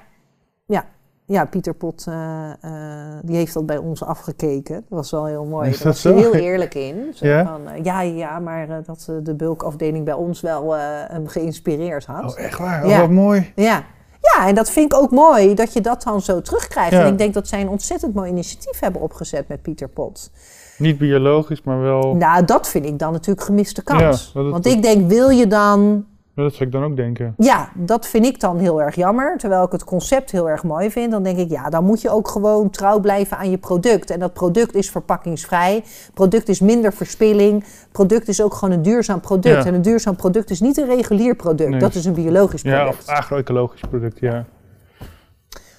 ja. 0.66 0.84
Ja, 1.26 1.44
Pieter 1.44 1.74
Pot, 1.74 2.04
eh, 2.08 2.50
eh, 2.60 3.18
die 3.22 3.36
heeft 3.36 3.54
dat 3.54 3.66
bij 3.66 3.76
ons 3.76 4.04
afgekeken. 4.04 4.74
Dat 4.74 4.84
was 4.88 5.10
wel 5.10 5.24
heel 5.24 5.44
mooi. 5.44 5.68
Is 5.70 5.78
Daar 5.78 5.92
was 5.92 6.02
heel 6.02 6.34
eerlijk 6.34 6.74
in. 6.74 7.12
Zo 7.14 7.26
Ja? 7.26 7.44
Van, 7.44 7.68
eh, 7.68 7.84
ja, 7.84 8.00
ja, 8.00 8.38
maar 8.38 8.82
dat 8.84 9.10
de 9.22 9.34
bulkafdeling 9.34 10.04
bij 10.04 10.14
ons 10.14 10.40
wel 10.40 10.74
hem 11.08 11.26
geïnspireerd 11.26 12.06
had. 12.06 12.32
Oh, 12.32 12.44
echt 12.44 12.58
waar? 12.58 12.84
Oh, 12.84 12.90
Ja. 12.90 13.00
wat 13.00 13.10
mooi. 13.10 13.52
Ja. 13.54 13.84
ja, 14.20 14.48
en 14.48 14.54
dat 14.54 14.70
vind 14.70 14.92
ik 14.92 14.98
ook 15.00 15.10
mooi 15.10 15.54
dat 15.54 15.72
je 15.72 15.80
dat 15.80 16.02
dan 16.02 16.20
zo 16.20 16.42
terugkrijgt. 16.42 16.92
Ja. 16.92 17.00
En 17.00 17.12
ik 17.12 17.18
denk 17.18 17.34
dat 17.34 17.48
zij 17.48 17.60
een 17.60 17.68
ontzettend 17.68 18.14
mooi 18.14 18.30
initiatief 18.30 18.80
hebben 18.80 19.00
opgezet 19.00 19.48
met 19.48 19.62
Pieter 19.62 19.88
Pot. 19.88 20.30
Niet 20.78 20.98
biologisch, 20.98 21.62
maar 21.62 21.80
wel... 21.80 22.14
Nou, 22.14 22.44
dat 22.44 22.68
vind 22.68 22.86
ik 22.86 22.98
dan 22.98 23.12
natuurlijk 23.12 23.46
gemiste 23.46 23.82
kans. 23.82 24.30
Ja, 24.34 24.42
Want 24.42 24.66
ik 24.66 24.82
denk, 24.82 25.08
wil 25.08 25.28
je 25.28 25.46
dan 25.46 26.06
Ja, 26.36 26.42
Dat 26.42 26.52
zou 26.54 26.64
ik 26.64 26.72
dan 26.72 26.84
ook 26.84 26.96
denken. 26.96 27.34
Ja, 27.38 27.68
dat 27.74 28.06
vind 28.06 28.26
ik 28.26 28.40
dan 28.40 28.58
heel 28.58 28.82
erg 28.82 28.94
jammer. 28.94 29.36
Terwijl 29.38 29.64
ik 29.64 29.72
het 29.72 29.84
concept 29.84 30.30
heel 30.30 30.48
erg 30.48 30.62
mooi 30.64 30.90
vind. 30.90 31.10
Dan 31.10 31.22
denk 31.22 31.38
ik, 31.38 31.50
ja, 31.50 31.68
dan 31.70 31.84
moet 31.84 32.00
je 32.00 32.10
ook 32.10 32.28
gewoon 32.28 32.70
trouw 32.70 33.00
blijven 33.00 33.36
aan 33.36 33.50
je 33.50 33.58
product. 33.58 34.10
En 34.10 34.18
dat 34.18 34.32
product 34.32 34.74
is 34.74 34.90
verpakkingsvrij. 34.90 35.84
Product 36.14 36.48
is 36.48 36.60
minder 36.60 36.92
verspilling. 36.92 37.64
Product 37.92 38.28
is 38.28 38.42
ook 38.42 38.54
gewoon 38.54 38.74
een 38.74 38.82
duurzaam 38.82 39.20
product. 39.20 39.56
Ja. 39.62 39.64
En 39.64 39.74
een 39.74 39.82
duurzaam 39.82 40.16
product 40.16 40.50
is 40.50 40.60
niet 40.60 40.76
een 40.76 40.86
regulier 40.86 41.34
product. 41.36 41.70
Nee. 41.70 41.78
Dat 41.80 41.94
is 41.94 42.04
een 42.04 42.14
biologisch 42.14 42.62
Ja, 42.62 42.82
product. 42.82 43.02
of 43.02 43.08
agro-ecologisch 43.14 43.80
product, 43.80 44.18
ja. 44.20 44.44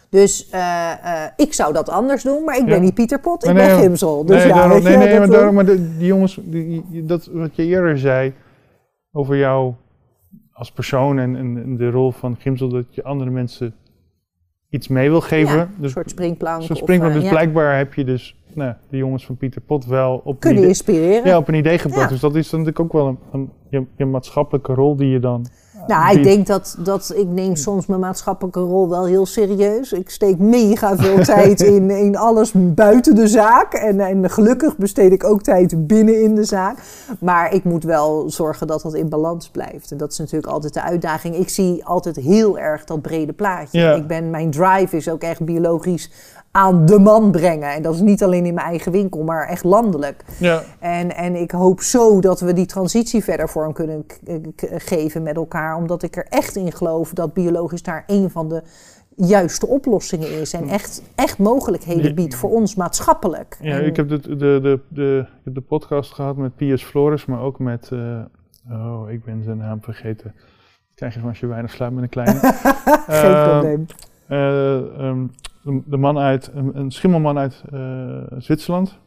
Dus 0.10 0.50
eh, 0.50 0.92
eh, 0.92 1.32
ik 1.36 1.54
zou 1.54 1.74
dat 1.74 1.90
anders 1.90 2.24
doen. 2.24 2.44
Maar 2.44 2.58
ik 2.58 2.66
ben 2.66 2.74
Ja. 2.76 2.80
niet 2.82 2.94
Pieter 2.94 3.20
Pot, 3.20 3.44
ik 3.46 3.54
Nee, 3.54 3.66
ben 3.68 3.76
nee, 3.76 3.84
Gimsel. 3.86 4.26
Dus 4.26 4.38
nee, 4.38 4.48
ja, 4.48 4.54
daarom, 4.54 4.84
nee, 4.84 4.98
nee, 4.98 5.18
maar, 5.20 5.30
daarom, 5.30 5.56
maar 5.56 5.66
de- 5.66 5.98
die 5.98 6.08
jongens, 6.08 6.40
die, 6.44 6.86
die- 6.90 7.06
dat 7.06 7.30
wat 7.32 7.56
je 7.56 7.64
eerder 7.66 7.98
zei 8.00 8.34
over 9.12 9.38
jou 9.38 9.74
als 10.58 10.72
persoon 10.72 11.20
en, 11.20 11.36
en, 11.36 11.78
de 11.78 11.90
rol 11.90 12.12
van 12.12 12.36
Gimsel, 12.40 12.70
dat 12.70 12.96
je 12.96 13.04
andere 13.04 13.30
mensen 13.30 13.76
iets 14.70 14.88
mee 14.88 15.10
wil 15.10 15.22
geven. 15.22 15.56
ja, 15.56 15.62
een 15.62 15.70
dus 15.78 15.92
soort 15.92 16.10
springplank. 16.10 16.62
zo'n 16.64 16.82
of, 16.82 16.90
eh, 16.90 17.14
Dus 17.14 17.30
blijkbaar 17.30 17.78
heb 17.78 17.94
je 17.94 18.04
dus 18.04 18.36
nou, 18.58 18.74
de 18.90 18.98
jongens 18.98 19.26
van 19.26 19.38
Pieter 19.38 19.62
Pot 19.62 19.86
wel 19.86 20.22
op 20.24 20.34
een 20.34 20.40
kunnen 20.40 20.58
idee, 20.58 20.70
inspireren. 20.70 21.26
ja, 21.26 21.38
op 21.38 21.48
een 21.48 21.54
idee 21.54 21.78
gebracht. 21.78 22.04
Ja. 22.04 22.10
Dus 22.10 22.20
dat 22.20 22.36
is 22.36 22.50
dan 22.50 22.60
natuurlijk 22.60 22.86
ook 22.86 23.02
wel 23.02 23.08
een, 23.08 23.18
een 23.32 23.50
je, 23.70 23.86
je 23.96 24.06
maatschappelijke 24.06 24.74
rol 24.74 24.96
die 24.96 25.10
je 25.10 25.20
dan. 25.20 25.46
Nou, 25.88 26.18
ik 26.18 26.24
denk 26.24 26.48
dat, 26.48 26.78
dat 26.80 27.14
ik 27.16 27.28
neem 27.28 27.56
soms 27.56 27.86
mijn 27.86 28.00
maatschappelijke 28.00 28.60
rol 28.60 28.90
wel 28.90 29.06
heel 29.06 29.26
serieus. 29.26 29.92
Ik 29.92 30.10
steek 30.10 30.38
mega 30.38 30.96
veel 30.96 31.24
tijd 31.36 31.62
in, 31.62 31.90
in 31.90 32.18
alles 32.18 32.52
buiten 32.56 33.16
de 33.16 33.28
zaak. 33.28 33.74
En, 33.74 34.00
en 34.00 34.30
gelukkig 34.30 34.78
besteed 34.78 35.12
ik 35.12 35.24
ook 35.24 35.42
tijd 35.42 35.88
binnen 35.88 36.24
in 36.24 36.36
de 36.36 36.44
zaak. 36.44 36.78
Maar 37.20 37.54
ik 37.54 37.64
moet 37.64 37.84
wel 37.84 38.30
zorgen 38.30 38.68
dat 38.68 38.82
dat 38.82 38.94
in 38.94 39.10
balans 39.10 39.50
blijft. 39.50 39.92
En 39.92 39.98
dat 39.98 40.12
is 40.12 40.18
natuurlijk 40.18 40.52
altijd 40.54 40.74
de 40.74 40.82
uitdaging. 40.82 41.36
Ik 41.36 41.50
zie 41.50 41.86
altijd 41.86 42.16
heel 42.16 42.60
erg 42.60 42.84
dat 42.84 43.02
brede 43.02 43.34
plaatje. 43.34 43.80
Ja. 43.80 43.94
Ik 43.94 44.08
ben, 44.08 44.30
mijn 44.30 44.52
drive 44.52 44.96
is 44.96 45.10
ook 45.10 45.22
echt 45.22 45.46
biologisch 45.46 46.12
aan 46.58 46.86
de 46.86 47.00
man 47.00 47.32
brengen. 47.32 47.74
En 47.74 47.82
dat 47.82 47.94
is 47.94 48.02
niet 48.02 48.24
alleen 48.24 48.46
in 48.46 48.54
mijn 48.54 48.68
eigen 48.68 48.92
winkel, 48.92 49.24
maar 49.24 49.48
echt 49.48 49.64
landelijk. 49.64 50.24
Ja, 50.40 50.64
En, 50.80 51.16
en 51.16 51.36
ik 51.36 51.52
hoop 51.52 51.82
zo 51.82 52.20
dat 52.22 52.40
we 52.40 52.54
die 52.54 52.66
transitie 52.66 53.24
verder 53.24 53.50
vorm 53.50 53.74
kunnen 53.74 54.06
k- 54.06 54.20
k- 54.56 54.70
geven 54.84 55.24
met 55.24 55.36
elkaar. 55.36 55.76
Omdat 55.76 56.04
ik 56.04 56.16
er 56.16 56.26
echt 56.30 56.56
in 56.56 56.72
geloof 56.72 57.14
dat 57.14 57.34
biologisch 57.34 57.84
daar 57.84 58.04
een 58.08 58.30
van 58.30 58.50
de 58.50 58.62
juiste 59.16 59.68
oplossingen 59.68 60.40
is. 60.42 60.54
En 60.54 60.68
echt, 60.70 61.02
echt 61.16 61.38
mogelijkheden 61.38 62.16
biedt 62.16 62.36
voor 62.36 62.50
ons 62.50 62.76
maatschappelijk. 62.76 63.58
ja 63.62 63.78
En- 63.78 63.86
ik 63.86 63.96
heb 63.96 64.10
de, 64.10 64.20
de, 64.20 64.36
de, 64.38 64.80
de, 64.90 65.26
de 65.44 65.62
podcast 65.62 66.14
gehad 66.14 66.36
met 66.38 66.56
Piers 66.56 66.84
Flores, 66.84 67.26
maar 67.26 67.42
ook 67.42 67.60
met. 67.60 67.90
eh, 67.94 68.20
oh, 68.72 69.10
ik 69.10 69.24
ben 69.24 69.44
zijn 69.44 69.58
naam 69.58 69.82
vergeten. 69.82 70.34
Dat 70.36 70.96
krijg 70.96 71.14
je 71.14 71.20
van 71.20 71.30
als 71.30 71.40
je 71.40 71.48
weinig 71.48 71.72
slaapt 71.72 71.94
met 71.94 72.04
een 72.04 72.10
kleine. 72.10 72.40
Geen 73.08 73.34
Eh, 73.34 73.50
probleem. 73.60 73.86
eh, 74.28 74.78
ehm, 75.08 75.26
de, 75.86 75.98
man 75.98 76.18
uit, 76.18 76.52
een, 76.54 76.92
schimmelman 76.92 77.38
uit 77.38 77.64
eh, 77.72 78.22
Zwitserland. 78.38 79.00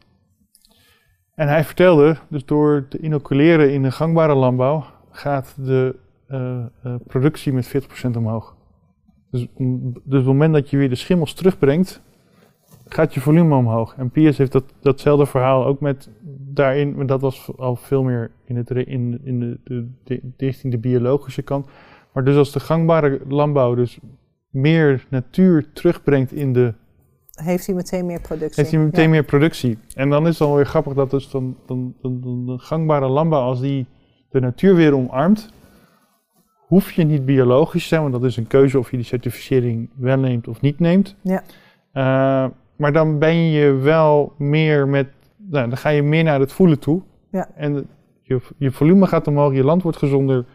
En 1.35 1.47
hij 1.47 1.63
vertelde, 1.63 2.17
dus 2.27 2.45
door 2.45 2.85
te 2.89 2.97
inoculeren 2.97 3.73
in 3.73 3.83
de 3.83 3.91
gangbare 3.91 4.35
landbouw, 4.35 4.83
gaat 5.11 5.55
de 5.57 5.95
eh, 6.27 6.57
eh, 6.83 6.95
productie 7.07 7.53
met 7.53 7.67
40% 7.67 8.17
omhoog. 8.17 8.55
Dus, 9.31 9.47
dus 9.57 9.89
op 10.03 10.11
het 10.11 10.25
moment 10.25 10.53
dat 10.53 10.69
je 10.69 10.77
weer 10.77 10.89
de 10.89 10.95
schimmels 10.95 11.33
terugbrengt, 11.33 12.01
gaat 12.87 13.13
je 13.13 13.19
volume 13.19 13.55
omhoog. 13.55 13.95
En 13.97 14.09
Piers 14.09 14.37
heeft 14.37 14.51
dat, 14.51 14.73
datzelfde 14.79 15.25
verhaal 15.25 15.65
ook 15.65 15.79
met 15.79 16.09
daarin, 16.53 16.95
maar 16.95 17.05
dat 17.05 17.21
was 17.21 17.51
al 17.57 17.75
veel 17.75 18.03
meer 18.03 18.31
in, 18.45 18.55
het, 18.55 18.69
in, 18.69 19.21
in 19.23 19.39
de, 19.39 19.59
de, 20.03 20.19
de, 20.37 20.69
de 20.69 20.77
biologische 20.77 21.41
kant. 21.41 21.67
Maar 22.13 22.23
dus 22.23 22.35
als 22.35 22.51
de 22.51 22.59
gangbare 22.59 23.21
landbouw 23.27 23.75
dus 23.75 23.99
meer 24.51 25.05
natuur 25.09 25.65
terugbrengt 25.73 26.31
in 26.31 26.53
de, 26.53 26.73
Heeft 27.31 27.65
hij 27.65 27.75
meteen 27.75 28.05
meer 28.05 28.21
productie? 28.21 28.61
heeft 28.61 28.75
hij 28.75 28.83
meteen 28.83 29.03
Ja. 29.03 29.09
meer 29.09 29.23
productie. 29.23 29.77
En 29.95 30.09
dan 30.09 30.23
is 30.27 30.39
het 30.39 30.47
dan 30.47 30.55
weer 30.55 30.65
grappig 30.65 30.93
dat 30.93 31.11
dus 31.11 31.29
dan, 31.29 31.57
dan, 31.65 31.95
dan, 32.01 32.21
dan 32.21 32.45
de 32.45 32.57
gangbare 32.57 33.07
landbouw, 33.07 33.41
als 33.41 33.61
die 33.61 33.85
de 34.29 34.39
natuur 34.39 34.75
weer 34.75 34.95
omarmt, 34.95 35.49
hoef 36.67 36.91
je 36.91 37.03
niet 37.03 37.25
biologisch 37.25 37.81
te 37.81 37.87
zijn, 37.87 38.01
want 38.01 38.13
dat 38.13 38.23
is 38.23 38.37
een 38.37 38.47
keuze 38.47 38.79
of 38.79 38.91
je 38.91 38.97
die 38.97 39.05
certificering 39.05 39.89
wel 39.95 40.17
neemt 40.17 40.47
of 40.47 40.61
niet 40.61 40.79
neemt. 40.79 41.15
Ja. 41.21 41.43
Eh, 41.91 42.49
maar 42.75 42.93
dan 42.93 43.19
ben 43.19 43.35
je 43.35 43.71
wel 43.73 44.33
meer 44.37 44.87
met, 44.87 45.07
nou, 45.37 45.69
dan 45.69 45.77
ga 45.77 45.89
je 45.89 46.01
meer 46.03 46.23
naar 46.23 46.39
het 46.39 46.51
voelen 46.51 46.79
toe. 46.79 47.01
Ja. 47.31 47.49
En 47.55 47.87
je, 48.21 48.39
je 48.57 48.71
volume 48.71 49.07
gaat 49.07 49.27
omhoog, 49.27 49.53
je 49.53 49.63
land 49.63 49.83
wordt 49.83 49.97
gezonder. 49.97 50.45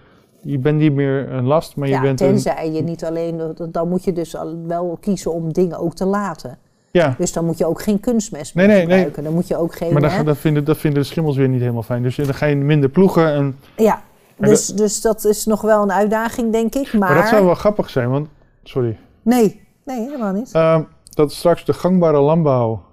Je 0.46 0.58
bent 0.58 0.78
niet 0.78 0.92
meer 0.92 1.32
een 1.32 1.44
last, 1.44 1.76
maar 1.76 1.88
je 1.88 2.00
bent 2.00 2.20
een, 2.20 2.26
tenzij 2.26 2.72
je 2.72 2.82
niet 2.82 3.04
alleen... 3.04 3.54
Dan 3.70 3.88
moet 3.88 4.04
je 4.04 4.12
dus 4.12 4.36
wel 4.66 4.98
kiezen 5.00 5.32
om 5.32 5.52
dingen 5.52 5.78
ook 5.78 5.94
te 5.94 6.04
laten. 6.04 6.58
ja, 6.90 7.14
Dus 7.18 7.32
dan 7.32 7.44
moet 7.44 7.58
je 7.58 7.66
ook 7.66 7.82
geen 7.82 8.00
kunstmest 8.00 8.54
Nee, 8.54 8.66
meer 8.66 8.76
nee, 8.76 8.86
nee. 8.86 8.94
gebruiken. 8.94 9.24
Dan 9.24 9.32
moet 9.34 9.48
je 9.48 9.56
ook 9.56 9.74
geen... 9.74 9.92
maar 9.92 10.00
dan, 10.16 10.24
dat, 10.24 10.36
vinden, 10.38 10.64
dat 10.64 10.76
vinden 10.76 11.00
de 11.02 11.08
schimmels 11.08 11.36
weer 11.36 11.48
niet 11.48 11.60
helemaal 11.60 11.82
fijn. 11.82 12.02
Dus 12.02 12.16
dan 12.16 12.34
ga 12.34 12.46
je 12.46 12.56
minder 12.56 12.88
ploegen. 12.88 13.32
En, 13.32 13.58
Ja, 13.76 14.02
dus, 14.36 14.66
dus 14.66 15.00
dat 15.00 15.24
is 15.24 15.44
nog 15.44 15.60
wel 15.60 15.82
een 15.82 15.92
uitdaging, 15.92 16.52
denk 16.52 16.74
ik. 16.74 16.92
Maar, 16.92 16.98
maar, 17.10 17.20
dat 17.20 17.28
zou 17.28 17.44
wel 17.44 17.54
grappig 17.54 17.90
zijn, 17.90 18.10
want, 18.10 18.28
sorry, 18.62 18.96
Nee, 19.22 19.60
nee, 19.84 20.00
helemaal 20.00 20.32
niet. 20.32 20.52
Ehm, 20.52 20.82
dat 21.14 21.32
straks 21.32 21.64
de 21.64 21.72
gangbare 21.72 22.20
landbouw, 22.20 22.84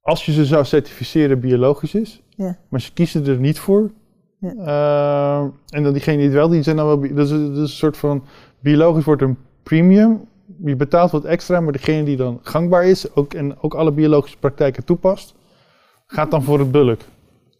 als 0.00 0.26
je 0.26 0.32
ze 0.32 0.44
zou 0.44 0.64
certificeren, 0.64 1.40
biologisch 1.40 1.94
is, 1.94 2.22
Ja. 2.28 2.56
maar 2.68 2.80
ze 2.80 2.92
kiezen 2.92 3.26
er 3.26 3.36
niet 3.38 3.58
voor. 3.58 3.90
Ja. 4.38 4.50
Ehm, 4.50 5.48
en 5.68 5.82
dan 5.82 5.92
diegenen 5.92 6.18
die 6.18 6.26
het 6.26 6.36
wel, 6.36 6.48
die 6.48 6.62
zijn 6.62 6.76
dan 6.76 6.86
wel, 6.86 7.00
dat 7.00 7.26
is, 7.26 7.30
een 7.30 7.68
soort 7.68 7.96
van, 7.96 8.24
biologisch 8.60 9.04
wordt 9.04 9.22
een 9.22 9.36
premium. 9.62 10.20
Je 10.64 10.76
betaalt 10.76 11.10
wat 11.10 11.24
extra, 11.24 11.60
maar 11.60 11.72
degene 11.72 12.04
die 12.04 12.16
dan 12.16 12.38
gangbaar 12.42 12.84
is, 12.84 13.14
ook, 13.14 13.34
en 13.34 13.56
ook 13.60 13.74
alle 13.74 13.92
biologische 13.92 14.38
praktijken 14.38 14.84
toepast, 14.84 15.34
gaat 16.06 16.30
dan 16.30 16.42
voor 16.42 16.58
het 16.58 16.70
bulk. 16.70 17.00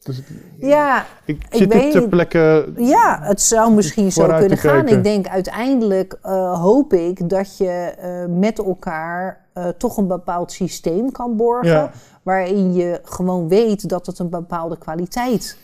Dus 0.02 0.22
Ja, 0.56 1.06
ik 1.24 1.46
zit 1.50 1.70
dit 1.70 1.90
ter 1.90 2.09
plekke, 2.09 2.72
ja, 2.76 3.18
het 3.22 3.40
zou 3.40 3.72
misschien 3.72 4.12
zo 4.12 4.26
kunnen 4.26 4.59
gaan. 4.59 4.74
kijken. 4.74 4.96
Ik 4.96 5.05
denk 5.05 5.28
uiteindelijk 5.28 6.18
eh, 6.22 6.62
hoop 6.62 6.92
ik 6.92 7.28
dat 7.28 7.56
je 7.56 7.94
eh, 7.98 8.38
met 8.38 8.59
elkaar 8.59 9.46
eh, 9.52 9.68
toch 9.68 9.96
een 9.96 10.06
bepaald 10.06 10.52
systeem 10.52 11.12
kan 11.12 11.36
borgen. 11.36 11.70
Ja. 11.70 11.90
Waarin 12.22 12.74
je 12.74 13.00
gewoon 13.02 13.48
weet 13.48 13.88
dat 13.88 14.06
het 14.06 14.18
een 14.18 14.30
bepaalde 14.30 14.78
kwaliteit 14.78 15.59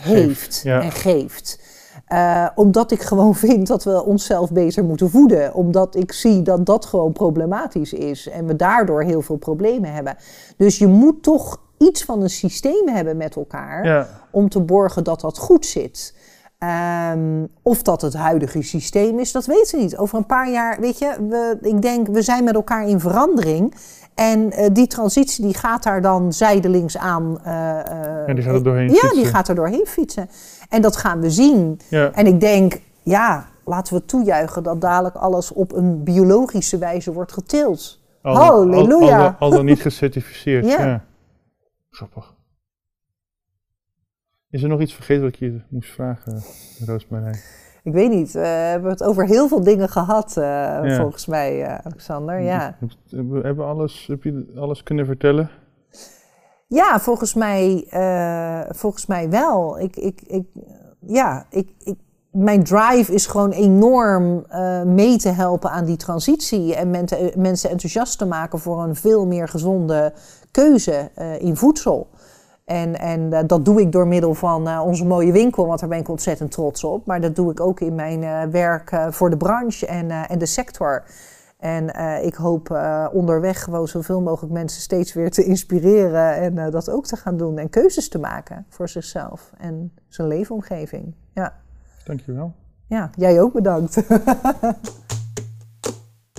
heeft 0.00 0.60
ja. 0.64 0.82
en 0.82 0.92
geeft. 0.92 1.58
Eh, 2.06 2.46
omdat 2.54 2.90
ik 2.90 3.02
gewoon 3.02 3.34
vind 3.46 3.66
dat 3.66 3.84
we 3.84 4.04
onszelf 4.04 4.52
beter 4.52 4.84
moeten 4.84 5.10
voeden. 5.10 5.54
Omdat 5.54 5.96
ik 5.96 6.12
zie 6.12 6.42
dat 6.42 6.66
dat 6.66 6.84
gewoon 6.84 7.12
problematisch 7.12 7.92
is. 7.92 8.28
En 8.28 8.46
we 8.46 8.56
daardoor 8.56 9.02
heel 9.02 9.22
veel 9.22 9.36
problemen 9.36 9.92
hebben. 9.92 10.16
Dus 10.56 10.78
je 10.78 10.86
moet 10.86 11.22
toch 11.22 11.60
iets 11.78 12.04
van 12.04 12.22
een 12.22 12.30
systeem 12.30 12.88
hebben 12.88 13.16
met 13.16 13.36
elkaar. 13.36 13.84
ja, 13.84 14.08
Om 14.30 14.48
te 14.48 14.60
borgen 14.60 15.04
dat 15.04 15.20
dat 15.20 15.38
goed 15.38 15.66
zit. 15.66 16.14
Ehm, 16.58 17.46
of 17.62 17.82
dat 17.82 18.02
het 18.02 18.14
huidige 18.14 18.62
systeem 18.62 19.18
is, 19.18 19.32
dat 19.32 19.46
weten 19.46 19.76
we 19.78 19.82
niet. 19.82 19.96
Over 19.96 20.18
een 20.18 20.26
paar 20.26 20.50
jaar, 20.50 20.80
weet 20.80 20.98
je, 20.98 21.16
we, 21.28 21.58
ik 21.60 21.82
denk 21.82 22.06
we 22.06 22.22
zijn 22.22 22.44
met 22.44 22.54
elkaar 22.54 22.88
in 22.88 23.00
verandering. 23.00 23.74
En 24.20 24.52
eh, 24.52 24.68
die 24.72 24.86
transitie 24.86 25.44
die 25.44 25.54
gaat 25.54 25.82
daar 25.82 26.02
dan 26.02 26.32
zijdelings 26.32 26.96
aan. 26.96 27.40
eh, 27.44 27.78
eh, 27.80 28.26
ja, 28.26 28.34
die 28.34 28.42
gaat 28.44 28.54
er 28.54 28.62
doorheen 28.64 28.88
ja, 28.88 28.94
fietsen. 28.94 29.16
die 29.16 29.24
gaat 29.26 29.48
er 29.48 29.54
doorheen 29.54 29.86
fietsen. 29.86 30.28
En 30.68 30.82
dat 30.82 30.96
gaan 30.96 31.20
we 31.20 31.30
zien. 31.30 31.80
Ja. 31.90 32.12
En 32.12 32.26
ik 32.26 32.40
denk, 32.40 32.80
ja, 33.02 33.48
laten 33.64 33.94
we 33.94 34.04
toejuichen 34.04 34.62
dat 34.62 34.80
dadelijk 34.80 35.14
alles 35.14 35.52
op 35.52 35.72
een 35.72 36.02
biologische 36.04 36.78
wijze 36.78 37.12
wordt 37.12 37.32
geteeld. 37.32 38.00
Al, 38.22 38.36
al- 38.36 38.42
Halleluja. 38.44 39.18
Al, 39.18 39.24
al, 39.26 39.34
al 39.38 39.50
dan 39.50 39.64
niet 39.64 39.80
gecertificeerd. 39.80 40.66
Ja. 40.78 40.84
ja. 40.86 41.04
Grappig. 41.90 42.34
Is 44.50 44.62
er 44.62 44.68
nog 44.68 44.80
iets 44.80 44.94
vergeten 44.94 45.22
wat 45.22 45.32
ik 45.32 45.38
je 45.38 45.60
moest 45.68 45.90
vragen, 45.90 46.42
Roosmarijn? 46.86 47.38
Ik 47.82 47.92
weet 47.92 48.10
niet, 48.10 48.32
we 48.32 48.46
hebben 48.46 48.90
het 48.90 49.02
over 49.02 49.26
heel 49.26 49.48
veel 49.48 49.62
dingen 49.62 49.88
gehad, 49.88 50.36
eh, 50.36 50.96
volgens 50.96 51.26
mij, 51.26 51.64
eh, 51.64 51.78
Alexander. 51.84 52.40
Ja. 52.40 52.76
Heb, 53.10 53.42
hebben 53.42 53.66
alles, 53.66 54.06
heb 54.06 54.22
je 54.22 54.52
alles 54.56 54.82
kunnen 54.82 55.06
vertellen? 55.06 55.50
Ja, 56.66 57.00
volgens 57.00 57.34
mij, 57.34 57.86
eh, 57.90 58.60
volgens 58.68 59.06
mij 59.06 59.30
wel. 59.30 59.78
Ik, 59.78 59.96
ik, 59.96 60.20
ik, 60.26 60.46
ja, 61.06 61.46
ik, 61.50 61.68
ik, 61.78 61.98
mijn 62.30 62.64
drive 62.64 63.12
is 63.12 63.26
gewoon 63.26 63.50
enorm 63.50 64.46
mee 64.84 65.16
te 65.16 65.28
helpen 65.28 65.70
aan 65.70 65.84
die 65.84 65.96
transitie. 65.96 66.74
En 66.74 66.90
mensen, 66.90 67.32
mensen 67.36 67.70
enthousiast 67.70 68.18
te 68.18 68.26
maken 68.26 68.58
voor 68.58 68.82
een 68.82 68.96
veel 68.96 69.26
meer 69.26 69.48
gezonde 69.48 70.12
keuze 70.50 71.10
in 71.38 71.56
voedsel. 71.56 72.08
En, 72.70 72.98
en 72.98 73.20
uh, 73.20 73.38
dat 73.46 73.64
doe 73.64 73.80
ik 73.80 73.92
door 73.92 74.06
middel 74.06 74.34
van 74.34 74.80
onze 74.80 75.04
mooie 75.04 75.32
winkel, 75.32 75.66
want 75.66 75.80
daar 75.80 75.88
ben 75.88 75.98
ik 75.98 76.08
ontzettend 76.08 76.50
trots 76.50 76.84
op. 76.84 77.06
Maar 77.06 77.20
dat 77.20 77.36
doe 77.36 77.50
ik 77.50 77.60
ook 77.60 77.80
in 77.80 77.94
mijn 77.94 78.50
werk 78.50 79.06
voor 79.10 79.30
de 79.30 79.36
branche 79.36 79.86
en, 79.86 80.10
en 80.10 80.38
de 80.38 80.46
sector. 80.46 81.04
En 81.58 81.88
ik 82.24 82.34
hoop 82.34 82.80
onderweg 83.12 83.62
gewoon 83.62 83.88
zoveel 83.88 84.20
mogelijk 84.20 84.52
mensen 84.52 84.80
steeds 84.80 85.12
weer 85.12 85.30
te 85.30 85.44
inspireren 85.44 86.36
en 86.36 86.70
dat 86.70 86.90
ook 86.90 87.06
te 87.06 87.16
gaan 87.16 87.36
doen 87.36 87.58
en 87.58 87.70
keuzes 87.70 88.08
te 88.08 88.18
maken 88.18 88.66
voor 88.68 88.88
zichzelf 88.88 89.52
en 89.58 89.92
zijn 90.08 90.28
leefomgeving. 90.28 91.14
Ja. 91.34 91.54
Dankjewel. 92.04 92.54
Ja, 92.86 93.10
jij 93.16 93.40
ook 93.40 93.52
bedankt. 93.52 94.02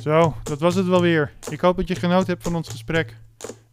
Zo, 0.01 0.33
dat 0.43 0.59
was 0.59 0.75
het 0.75 0.87
wel 0.87 1.01
weer. 1.01 1.33
Ik 1.49 1.61
hoop 1.61 1.77
dat 1.77 1.87
je 1.87 1.95
genoten 1.95 2.27
hebt 2.27 2.43
van 2.43 2.55
ons 2.55 2.69
gesprek. 2.69 3.17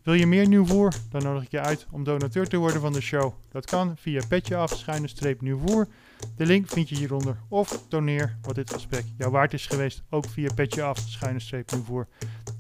Wil 0.09 0.17
je 0.17 0.27
meer 0.27 0.49
nieuw 0.49 0.67
voer? 0.67 0.93
Dan 1.11 1.23
nodig 1.23 1.43
ik 1.43 1.51
je 1.51 1.61
uit 1.61 1.87
om 1.91 2.05
donateur 2.05 2.49
te 2.49 2.57
worden 2.57 2.81
van 2.81 2.93
de 2.93 3.01
show. 3.01 3.33
Dat 3.51 3.67
kan 3.67 3.97
via 3.97 4.23
petje 4.29 4.57
af, 4.57 4.77
schuine 4.77 5.09
streep 5.09 5.41
nieuw 5.41 5.59
voer. 5.59 5.89
De 6.37 6.47
link 6.47 6.69
vind 6.69 6.89
je 6.89 6.97
hieronder. 6.97 7.37
Of 7.49 7.85
doneer 7.89 8.37
wat 8.43 8.55
dit 8.55 8.73
gesprek 8.73 9.05
jou 9.19 9.31
waard 9.31 9.53
is 9.53 9.67
geweest. 9.67 10.03
Ook 10.11 10.29
via 10.29 10.49
petje 10.55 10.83
af, 10.83 10.99
schuine 10.99 11.41
streep 11.41 11.71
nieuw 11.73 11.83
voer. 11.83 12.09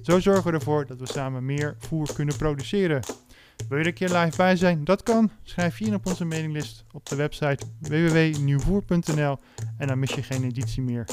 Zo 0.03 0.21
zorgen 0.21 0.45
we 0.45 0.59
ervoor 0.59 0.87
dat 0.87 0.99
we 0.99 1.07
samen 1.07 1.45
meer 1.45 1.77
voer 1.79 2.13
kunnen 2.15 2.37
produceren. 2.37 3.03
Wil 3.69 3.79
je 3.79 3.85
er 3.85 3.87
een 3.87 3.95
keer 3.95 4.17
live 4.19 4.37
bij 4.37 4.57
zijn? 4.57 4.85
Dat 4.85 5.03
kan. 5.03 5.31
Schrijf 5.43 5.79
je 5.79 5.85
in 5.85 5.95
op 5.95 6.07
onze 6.07 6.25
mailinglist 6.25 6.85
op 6.93 7.07
de 7.07 7.17
website 7.17 7.67
www.nieuwvoer.nl 7.81 9.39
en 9.79 9.87
dan 9.87 9.99
mis 9.99 10.15
je 10.15 10.23
geen 10.23 10.45
editie 10.45 10.83
meer. 10.83 11.05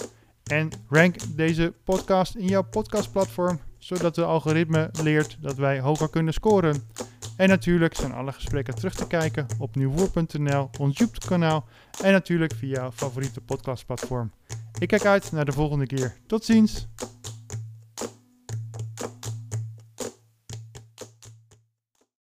En 0.44 0.70
rank 0.90 1.16
deze 1.36 1.74
podcast 1.84 2.36
in 2.36 2.48
jouw 2.48 2.64
podcastplatform, 2.64 3.60
zodat 3.86 4.16
de 4.16 4.24
algoritme 4.24 4.90
leert 5.04 5.38
dat 5.40 5.56
wij 5.56 5.80
hoger 5.80 6.10
kunnen 6.10 6.34
scoren. 6.34 6.84
En 7.38 7.50
natuurlijk 7.50 7.96
zijn 7.96 8.14
alle 8.14 8.32
gesprekken 8.32 8.76
terug 8.76 8.96
te 8.96 9.08
kijken 9.08 9.48
op 9.60 9.76
nieuwvoer.nl, 9.76 10.70
ons 10.80 10.98
YouTube-kanaal 10.98 11.66
en 12.04 12.12
natuurlijk 12.12 12.54
via 12.54 12.70
jouw 12.70 12.92
favoriete 12.92 13.42
podcastplatform. 13.42 14.32
Ik 14.80 14.88
kijk 14.88 15.06
uit 15.06 15.32
naar 15.32 15.46
de 15.46 15.52
volgende 15.52 15.86
keer. 15.86 16.16
Tot 16.28 16.46
ziens! 16.46 16.88